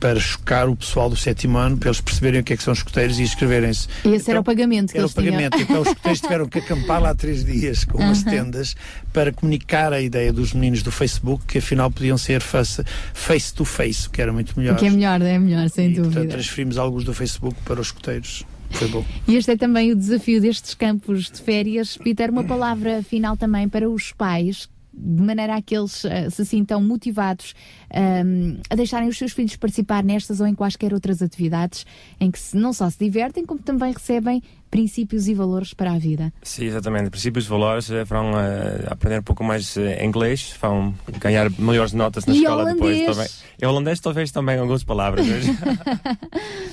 Para 0.00 0.18
chocar 0.18 0.68
o 0.68 0.74
pessoal 0.74 1.10
do 1.10 1.14
sétimo 1.16 1.58
ano, 1.58 1.76
para 1.76 1.88
eles 1.90 2.00
perceberem 2.00 2.40
o 2.40 2.44
que 2.44 2.54
é 2.54 2.56
que 2.56 2.62
são 2.62 2.72
escoteiros 2.72 3.18
e 3.18 3.22
inscreverem-se. 3.22 3.86
E 4.04 4.08
esse 4.14 4.30
era 4.30 4.40
o 4.40 4.44
pagamento 4.44 4.92
que 4.92 4.98
Era 4.98 5.06
o 5.06 5.10
eles 5.10 5.14
tinham. 5.14 5.26
pagamento. 5.34 5.58
Então 5.60 5.82
os 5.82 5.88
escoteiros 5.88 6.20
tiveram 6.22 6.48
que 6.48 6.58
acampar 6.58 7.02
lá 7.02 7.14
três 7.14 7.44
dias 7.44 7.84
com 7.84 7.98
umas 7.98 8.22
Aham. 8.26 8.30
tendas 8.30 8.74
para 9.12 9.30
comunicar 9.32 9.92
a 9.92 10.00
ideia 10.00 10.32
dos 10.32 10.54
meninos 10.54 10.82
do 10.82 10.90
Facebook 10.90 11.44
que 11.46 11.58
afinal 11.58 11.90
podiam 11.90 12.16
ser 12.16 12.40
face, 12.40 12.82
face 13.12 13.52
to 13.52 13.64
face, 13.66 14.08
o 14.08 14.10
que 14.10 14.22
era 14.22 14.32
muito 14.32 14.58
melhor. 14.58 14.76
Que 14.76 14.86
é 14.86 14.90
melhor, 14.90 15.20
é 15.20 15.38
melhor, 15.38 15.68
sem 15.68 15.90
e, 15.90 15.94
dúvida. 15.94 16.12
portanto, 16.14 16.30
transferimos 16.32 16.78
alguns 16.78 17.04
do 17.04 17.12
Facebook 17.12 17.56
para 17.64 17.78
os 17.80 17.88
escoteiros. 17.88 18.44
Foi 18.70 18.88
bom. 18.88 19.04
E 19.28 19.36
este 19.36 19.50
é 19.50 19.56
também 19.56 19.92
o 19.92 19.96
desafio 19.96 20.40
destes 20.40 20.74
campos 20.74 21.30
de 21.30 21.42
férias. 21.42 21.96
Peter, 21.98 22.30
uma 22.30 22.44
palavra 22.44 23.02
final 23.02 23.36
também 23.36 23.68
para 23.68 23.90
os 23.90 24.12
pais, 24.12 24.68
de 24.92 25.22
maneira 25.22 25.56
a 25.56 25.62
que 25.62 25.76
eles 25.76 26.04
eh, 26.04 26.28
se 26.30 26.44
sintam 26.44 26.82
motivados 26.82 27.54
ahm, 27.94 28.58
a 28.68 28.74
deixarem 28.74 29.08
os 29.08 29.16
seus 29.16 29.32
filhos 29.32 29.56
participar 29.56 30.02
nestas 30.04 30.40
ou 30.40 30.46
em 30.46 30.54
quaisquer 30.54 30.92
outras 30.92 31.22
atividades 31.22 31.86
em 32.20 32.30
que 32.30 32.38
se- 32.38 32.56
não 32.56 32.72
só 32.72 32.88
se 32.90 32.98
divertem, 32.98 33.44
como 33.46 33.60
também 33.60 33.92
recebem 33.92 34.42
princípios 34.70 35.26
e 35.26 35.34
valores 35.34 35.74
para 35.74 35.92
a 35.92 35.98
vida. 35.98 36.32
Sim, 36.42 36.66
exatamente. 36.66 37.10
Princípios 37.10 37.46
e 37.46 37.48
valores 37.48 37.90
eh, 37.90 38.04
vão 38.04 38.38
eh, 38.38 38.86
aprender 38.88 39.18
um 39.18 39.22
pouco 39.22 39.42
mais 39.42 39.76
eh, 39.76 40.04
inglês, 40.04 40.54
vão 40.60 40.94
ganhar 41.18 41.50
melhores 41.58 41.92
notas 41.92 42.24
na 42.26 42.32
E 42.34 42.38
escola 42.38 42.62
holandês? 42.62 42.98
depois 43.00 43.16
também. 43.16 43.28
E 43.60 43.66
holandês 43.66 44.00
talvez 44.00 44.30
também 44.30 44.58
algumas 44.58 44.84
palavras. 44.84 45.26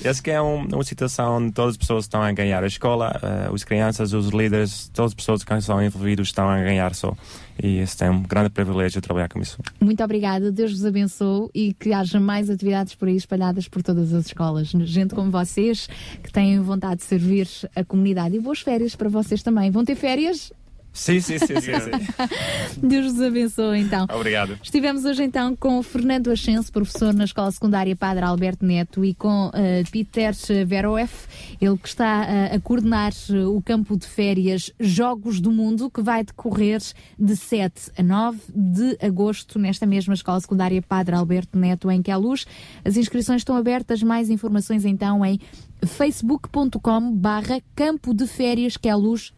Acho 0.08 0.22
que 0.22 0.30
é 0.30 0.40
um- 0.40 0.66
uma 0.66 0.84
situação 0.84 1.36
onde 1.38 1.52
todas 1.52 1.72
as 1.72 1.76
pessoas 1.76 2.04
estão 2.04 2.22
a 2.22 2.30
ganhar. 2.32 2.62
A 2.62 2.66
escola, 2.66 3.18
eh, 3.22 3.50
as 3.52 3.64
crianças, 3.64 4.12
os 4.12 4.28
líderes, 4.28 4.88
todas 4.94 5.10
as 5.10 5.14
pessoas 5.14 5.42
que 5.44 5.52
estão 5.54 5.82
envolvidas 5.82 6.28
estão 6.28 6.48
a 6.48 6.62
ganhar 6.62 6.94
só. 6.94 7.16
E 7.62 7.78
este 7.78 8.04
é 8.04 8.10
um 8.10 8.22
grande 8.22 8.50
privilégio 8.50 9.00
trabalhar 9.00 9.28
com 9.28 9.40
isso. 9.40 9.58
Muito 9.80 10.02
obrigada, 10.02 10.52
Deus 10.52 10.72
vos 10.72 10.84
abençoe 10.84 11.48
e 11.54 11.74
que 11.74 11.92
haja 11.92 12.20
mais 12.20 12.48
atividades 12.48 12.94
por 12.94 13.08
aí 13.08 13.16
espalhadas 13.16 13.68
por 13.68 13.82
todas 13.82 14.12
as 14.12 14.26
escolas. 14.26 14.68
Gente 14.68 15.14
como 15.14 15.30
vocês 15.30 15.88
que 16.22 16.30
têm 16.30 16.60
vontade 16.60 16.96
de 16.96 17.04
servir 17.04 17.48
a 17.74 17.84
comunidade. 17.84 18.36
E 18.36 18.40
boas 18.40 18.60
férias 18.60 18.94
para 18.94 19.08
vocês 19.08 19.42
também. 19.42 19.70
Vão 19.70 19.84
ter 19.84 19.94
férias? 19.94 20.52
Sim, 20.98 21.20
sim, 21.20 21.38
sim, 21.38 21.60
sim. 21.60 21.72
sim. 21.72 22.86
Deus 22.86 23.12
vos 23.12 23.22
abençoe 23.22 23.78
então. 23.78 24.04
Obrigado. 24.12 24.58
Estivemos 24.60 25.04
hoje 25.04 25.22
então 25.22 25.54
com 25.54 25.78
o 25.78 25.82
Fernando 25.82 26.28
Ascenso, 26.28 26.72
professor 26.72 27.14
na 27.14 27.24
Escola 27.24 27.52
Secundária 27.52 27.94
Padre 27.94 28.24
Alberto 28.24 28.66
Neto, 28.66 29.04
e 29.04 29.14
com 29.14 29.48
eh, 29.54 29.84
Peter 29.92 30.34
Veroef, 30.66 31.26
ele 31.60 31.78
que 31.78 31.86
está 31.86 32.24
eh, 32.24 32.56
a 32.56 32.60
coordenar 32.60 33.12
eh, 33.30 33.46
o 33.46 33.62
campo 33.62 33.96
de 33.96 34.06
férias 34.06 34.72
Jogos 34.80 35.40
do 35.40 35.52
Mundo, 35.52 35.88
que 35.88 36.02
vai 36.02 36.24
decorrer 36.24 36.82
de 37.16 37.36
7 37.36 37.92
a 37.96 38.02
9 38.02 38.40
de 38.52 38.98
agosto 39.00 39.56
nesta 39.56 39.86
mesma 39.86 40.14
Escola 40.14 40.40
Secundária 40.40 40.82
Padre 40.82 41.14
Alberto 41.14 41.56
Neto, 41.56 41.92
em 41.92 42.02
Queluz. 42.02 42.44
As 42.84 42.96
inscrições 42.96 43.42
estão 43.42 43.56
abertas, 43.56 44.02
mais 44.02 44.30
informações 44.30 44.84
então 44.84 45.24
em 45.24 45.38
facebook.com 45.86 47.12
barra 47.14 47.60
Campo 47.76 48.12
de 48.12 48.26
Férias 48.26 48.76
Queluz 48.76 49.32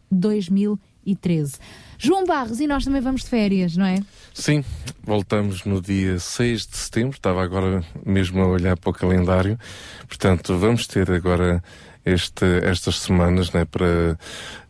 2013. 1.05 1.59
João 1.97 2.25
Barros, 2.25 2.59
e 2.59 2.67
nós 2.67 2.83
também 2.83 3.01
vamos 3.01 3.21
de 3.21 3.29
férias, 3.29 3.77
não 3.77 3.85
é? 3.85 3.99
Sim, 4.33 4.63
voltamos 5.03 5.65
no 5.65 5.81
dia 5.81 6.17
6 6.17 6.67
de 6.67 6.77
setembro, 6.77 7.15
estava 7.15 7.43
agora 7.43 7.83
mesmo 8.05 8.41
a 8.41 8.47
olhar 8.47 8.77
para 8.77 8.89
o 8.89 8.93
calendário, 8.93 9.59
portanto 10.07 10.57
vamos 10.57 10.87
ter 10.87 11.11
agora 11.11 11.63
este, 12.05 12.45
estas 12.63 12.99
semanas 12.99 13.51
né, 13.51 13.65
para, 13.65 14.17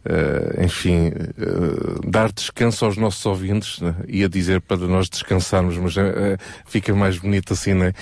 eh, 0.04 0.64
enfim, 0.66 1.08
eh, 1.08 2.08
dar 2.08 2.32
descanso 2.32 2.86
aos 2.86 2.98
nossos 2.98 3.24
ouvintes, 3.26 3.80
né, 3.80 3.96
ia 4.08 4.28
dizer 4.28 4.60
para 4.60 4.78
nós 4.78 5.08
descansarmos, 5.08 5.78
mas 5.78 5.96
eh, 5.96 6.38
fica 6.66 6.94
mais 6.96 7.20
bonito 7.20 7.54
assim, 7.54 7.74
né? 7.74 7.94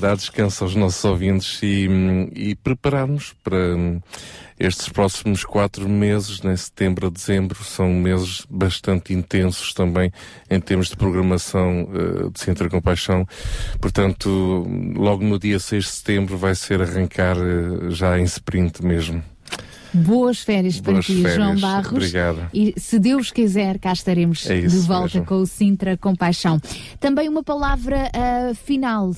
Dar 0.00 0.16
descanso 0.16 0.64
aos 0.64 0.74
nossos 0.74 1.04
ouvintes 1.04 1.60
e, 1.62 1.88
hum, 1.88 2.30
e 2.34 2.54
prepararmos 2.54 3.34
para 3.44 3.56
hum, 3.76 4.00
estes 4.58 4.88
próximos 4.88 5.44
quatro 5.44 5.86
meses, 5.88 6.40
né, 6.40 6.56
setembro 6.56 7.08
a 7.08 7.10
dezembro, 7.10 7.62
são 7.62 7.92
meses 7.92 8.46
bastante 8.48 9.12
intensos 9.12 9.74
também 9.74 10.10
em 10.50 10.60
termos 10.60 10.88
de 10.88 10.96
programação 10.96 11.88
de 12.32 12.40
Centro 12.40 12.70
Compaixão. 12.70 13.26
Portanto, 13.80 14.66
logo 14.96 15.22
no 15.22 15.38
dia 15.38 15.58
6 15.58 15.84
de 15.84 15.90
setembro 15.90 16.38
vai 16.38 16.54
ser 16.54 16.80
arrancar 16.80 17.36
já 17.90 18.18
em 18.18 18.24
sprint 18.24 18.82
mesmo. 18.82 19.22
Boas 19.96 20.40
férias 20.40 20.80
para 20.80 20.92
Boas 20.94 21.06
ti, 21.06 21.22
férias. 21.22 21.34
João 21.34 21.56
Barros. 21.58 21.92
Obrigado. 21.92 22.48
E 22.52 22.74
se 22.76 22.98
Deus 22.98 23.30
quiser, 23.30 23.78
cá 23.78 23.92
estaremos 23.92 24.48
É 24.48 24.60
de 24.60 24.68
volta 24.78 25.18
mesmo. 25.18 25.26
com 25.26 25.36
o 25.36 25.46
Sintra 25.46 25.96
Compaixão. 25.96 26.60
Também 27.00 27.28
uma 27.28 27.42
palavra 27.42 28.10
ah, 28.14 28.54
final. 28.54 29.12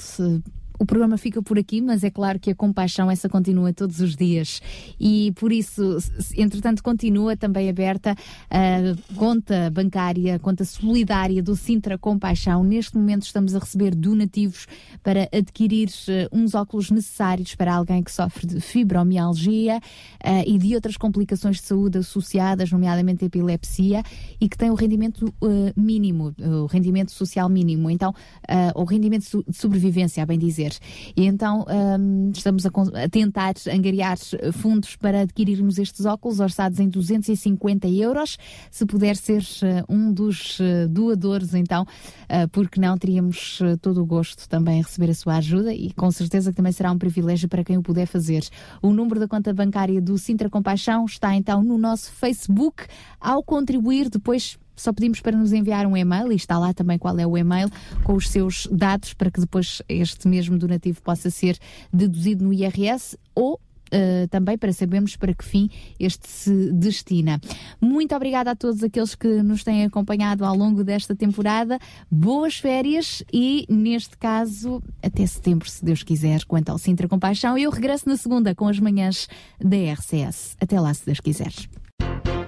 O 0.78 0.86
programa 0.86 1.18
fica 1.18 1.42
por 1.42 1.58
aqui, 1.58 1.81
mas 1.81 2.05
é 2.05 2.10
claro 2.10 2.39
que 2.39 2.50
a 2.50 2.55
compaixão 2.55 3.10
essa 3.10 3.28
continua 3.28 3.73
todos 3.73 4.00
os 4.00 4.15
dias 4.15 4.62
e 4.98 5.32
por 5.36 5.52
isso, 5.52 5.98
entretanto, 6.36 6.82
continua 6.82 7.36
também 7.36 7.68
aberta 7.68 8.15
a 8.50 9.16
conta 9.16 9.70
bancária, 9.70 10.39
conta 10.39 10.65
solidária 10.65 11.42
do 11.42 11.57
Sintra 11.57 11.98
Compaixão. 11.98 12.62
Neste 12.62 12.97
momento 12.97 13.23
estamos 13.23 13.55
a 13.55 13.58
receber 13.58 13.94
donativos 13.94 14.66
para 15.02 15.28
adquirir 15.32 15.89
eh, 16.08 16.28
uns 16.32 16.55
óculos 16.55 16.90
necessários 16.90 17.55
para 17.55 17.74
alguém 17.74 18.02
que 18.02 18.12
sofre 18.12 18.47
de 18.47 18.60
fibromialgia 18.60 19.81
eh, 20.23 20.44
e 20.47 20.58
de 20.58 20.74
outras 20.74 20.97
complicações 20.97 21.57
de 21.57 21.62
saúde 21.62 21.98
associadas, 21.98 22.70
nomeadamente 22.70 23.24
epilepsia, 23.24 24.02
e 24.40 24.48
que 24.48 24.57
tem 24.57 24.70
o 24.70 24.74
rendimento 24.74 25.32
eh, 25.42 25.73
mínimo, 25.76 26.34
o 26.39 26.66
rendimento 26.66 27.10
social 27.10 27.48
mínimo, 27.48 27.90
então, 27.90 28.15
eh, 28.47 28.73
o 28.74 28.84
rendimento 28.84 29.44
de 29.47 29.57
sobrevivência, 29.57 30.23
a 30.23 30.26
bem 30.26 30.39
dizer. 30.39 30.67
E 31.16 31.26
então 31.26 31.64
hum, 31.68 32.30
estamos 32.34 32.64
a, 32.66 32.70
a 33.05 33.08
tentar 33.08 33.55
angariar 33.72 34.16
fundos 34.52 34.97
para 34.97 35.22
adquirirmos 35.22 35.78
estes 35.78 36.05
óculos, 36.06 36.40
orçados 36.40 36.78
em 36.80 36.88
250 36.88 37.88
euros. 37.88 38.36
Se 38.70 38.84
puder 38.86 39.16
ser 39.16 39.42
eh, 39.62 39.84
um 39.88 40.12
dos 40.12 40.58
eh, 40.60 40.86
doadores, 40.86 41.55
então, 41.55 41.86
eh, 42.28 42.47
porque 42.48 42.80
não 42.80 42.97
teríamos 42.97 43.60
todo 43.80 44.02
o 44.02 44.06
gosto 44.06 44.48
também 44.48 44.78
em 44.78 44.82
receber 44.82 45.10
a 45.10 45.14
sua 45.14 45.36
ajuda 45.36 45.72
e 45.72 45.92
com 45.92 46.10
certeza 46.10 46.50
que 46.50 46.56
também 46.56 46.72
será 46.72 46.90
um 46.90 46.98
privilégio 46.98 47.48
para 47.48 47.64
quem 47.64 47.76
o 47.76 47.82
puder 47.82 48.06
fazer. 48.06 48.44
O 48.82 48.92
número 48.92 49.20
da 49.20 49.28
conta 49.28 49.52
bancária 49.52 50.00
do 50.00 50.18
Sintra 50.18 50.50
Compaixão 50.50 51.05
está 51.05 51.34
então 51.34 51.62
no 51.62 51.78
nosso 51.78 52.12
Facebook. 52.12 52.84
Ao 53.20 53.42
contribuir, 53.42 54.08
depois 54.08 54.58
só 54.78 54.92
pedimos 54.92 55.20
para 55.20 55.36
nos 55.36 55.52
enviar 55.52 55.86
um 55.86 55.97
e-mail 55.97 56.32
e 56.32 56.36
está 56.36 56.58
lá 56.58 56.73
também 56.73 56.98
qual 56.98 57.18
é 57.18 57.26
o 57.26 57.36
e-mail 57.36 57.68
com 58.05 58.15
os 58.15 58.28
seus 58.28 58.66
dados 58.70 59.12
para 59.12 59.31
que 59.31 59.40
depois 59.40 59.82
este 59.89 60.26
mesmo 60.28 60.58
donativo 60.58 61.02
possa 61.02 61.31
ser 61.31 61.58
deduzido 61.92 62.44
no 62.44 62.52
IRS 62.52 63.18
ou 63.34 63.60
Uh, 63.89 64.28
também 64.28 64.58
para 64.58 64.70
sabermos 64.70 65.16
para 65.16 65.32
que 65.32 65.42
fim 65.42 65.70
este 65.98 66.28
se 66.28 66.73
destina. 66.73 67.40
Muito 67.81 68.15
obrigada 68.15 68.50
a 68.50 68.55
todos 68.55 68.82
aqueles 68.82 69.15
que 69.15 69.42
nos 69.42 69.65
têm 69.65 69.86
acompanhado 69.86 70.44
ao 70.44 70.55
longo 70.55 70.84
desta 70.84 71.16
temporada. 71.16 71.78
Boas 72.10 72.58
férias 72.58 73.24
e, 73.32 73.65
neste 73.66 74.18
caso, 74.18 74.82
até 75.02 75.24
setembro, 75.24 75.70
se 75.70 75.82
Deus 75.82 76.02
quiser, 76.02 76.44
quanto 76.44 76.68
ao 76.68 76.76
Sintra 76.76 77.08
Compaixão. 77.08 77.57
Eu 77.57 77.70
regresso 77.70 78.07
na 78.07 78.18
segunda 78.18 78.55
com 78.55 78.68
as 78.68 78.78
manhãs 78.78 79.26
da 79.58 79.76
RCS. 79.94 80.55
Até 80.60 80.78
lá, 80.78 80.92
se 80.92 81.07
Deus 81.07 81.20
quiser. 81.20 81.52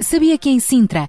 Sabia 0.00 0.36
que 0.36 0.50
em 0.50 0.60
Sintra, 0.60 1.08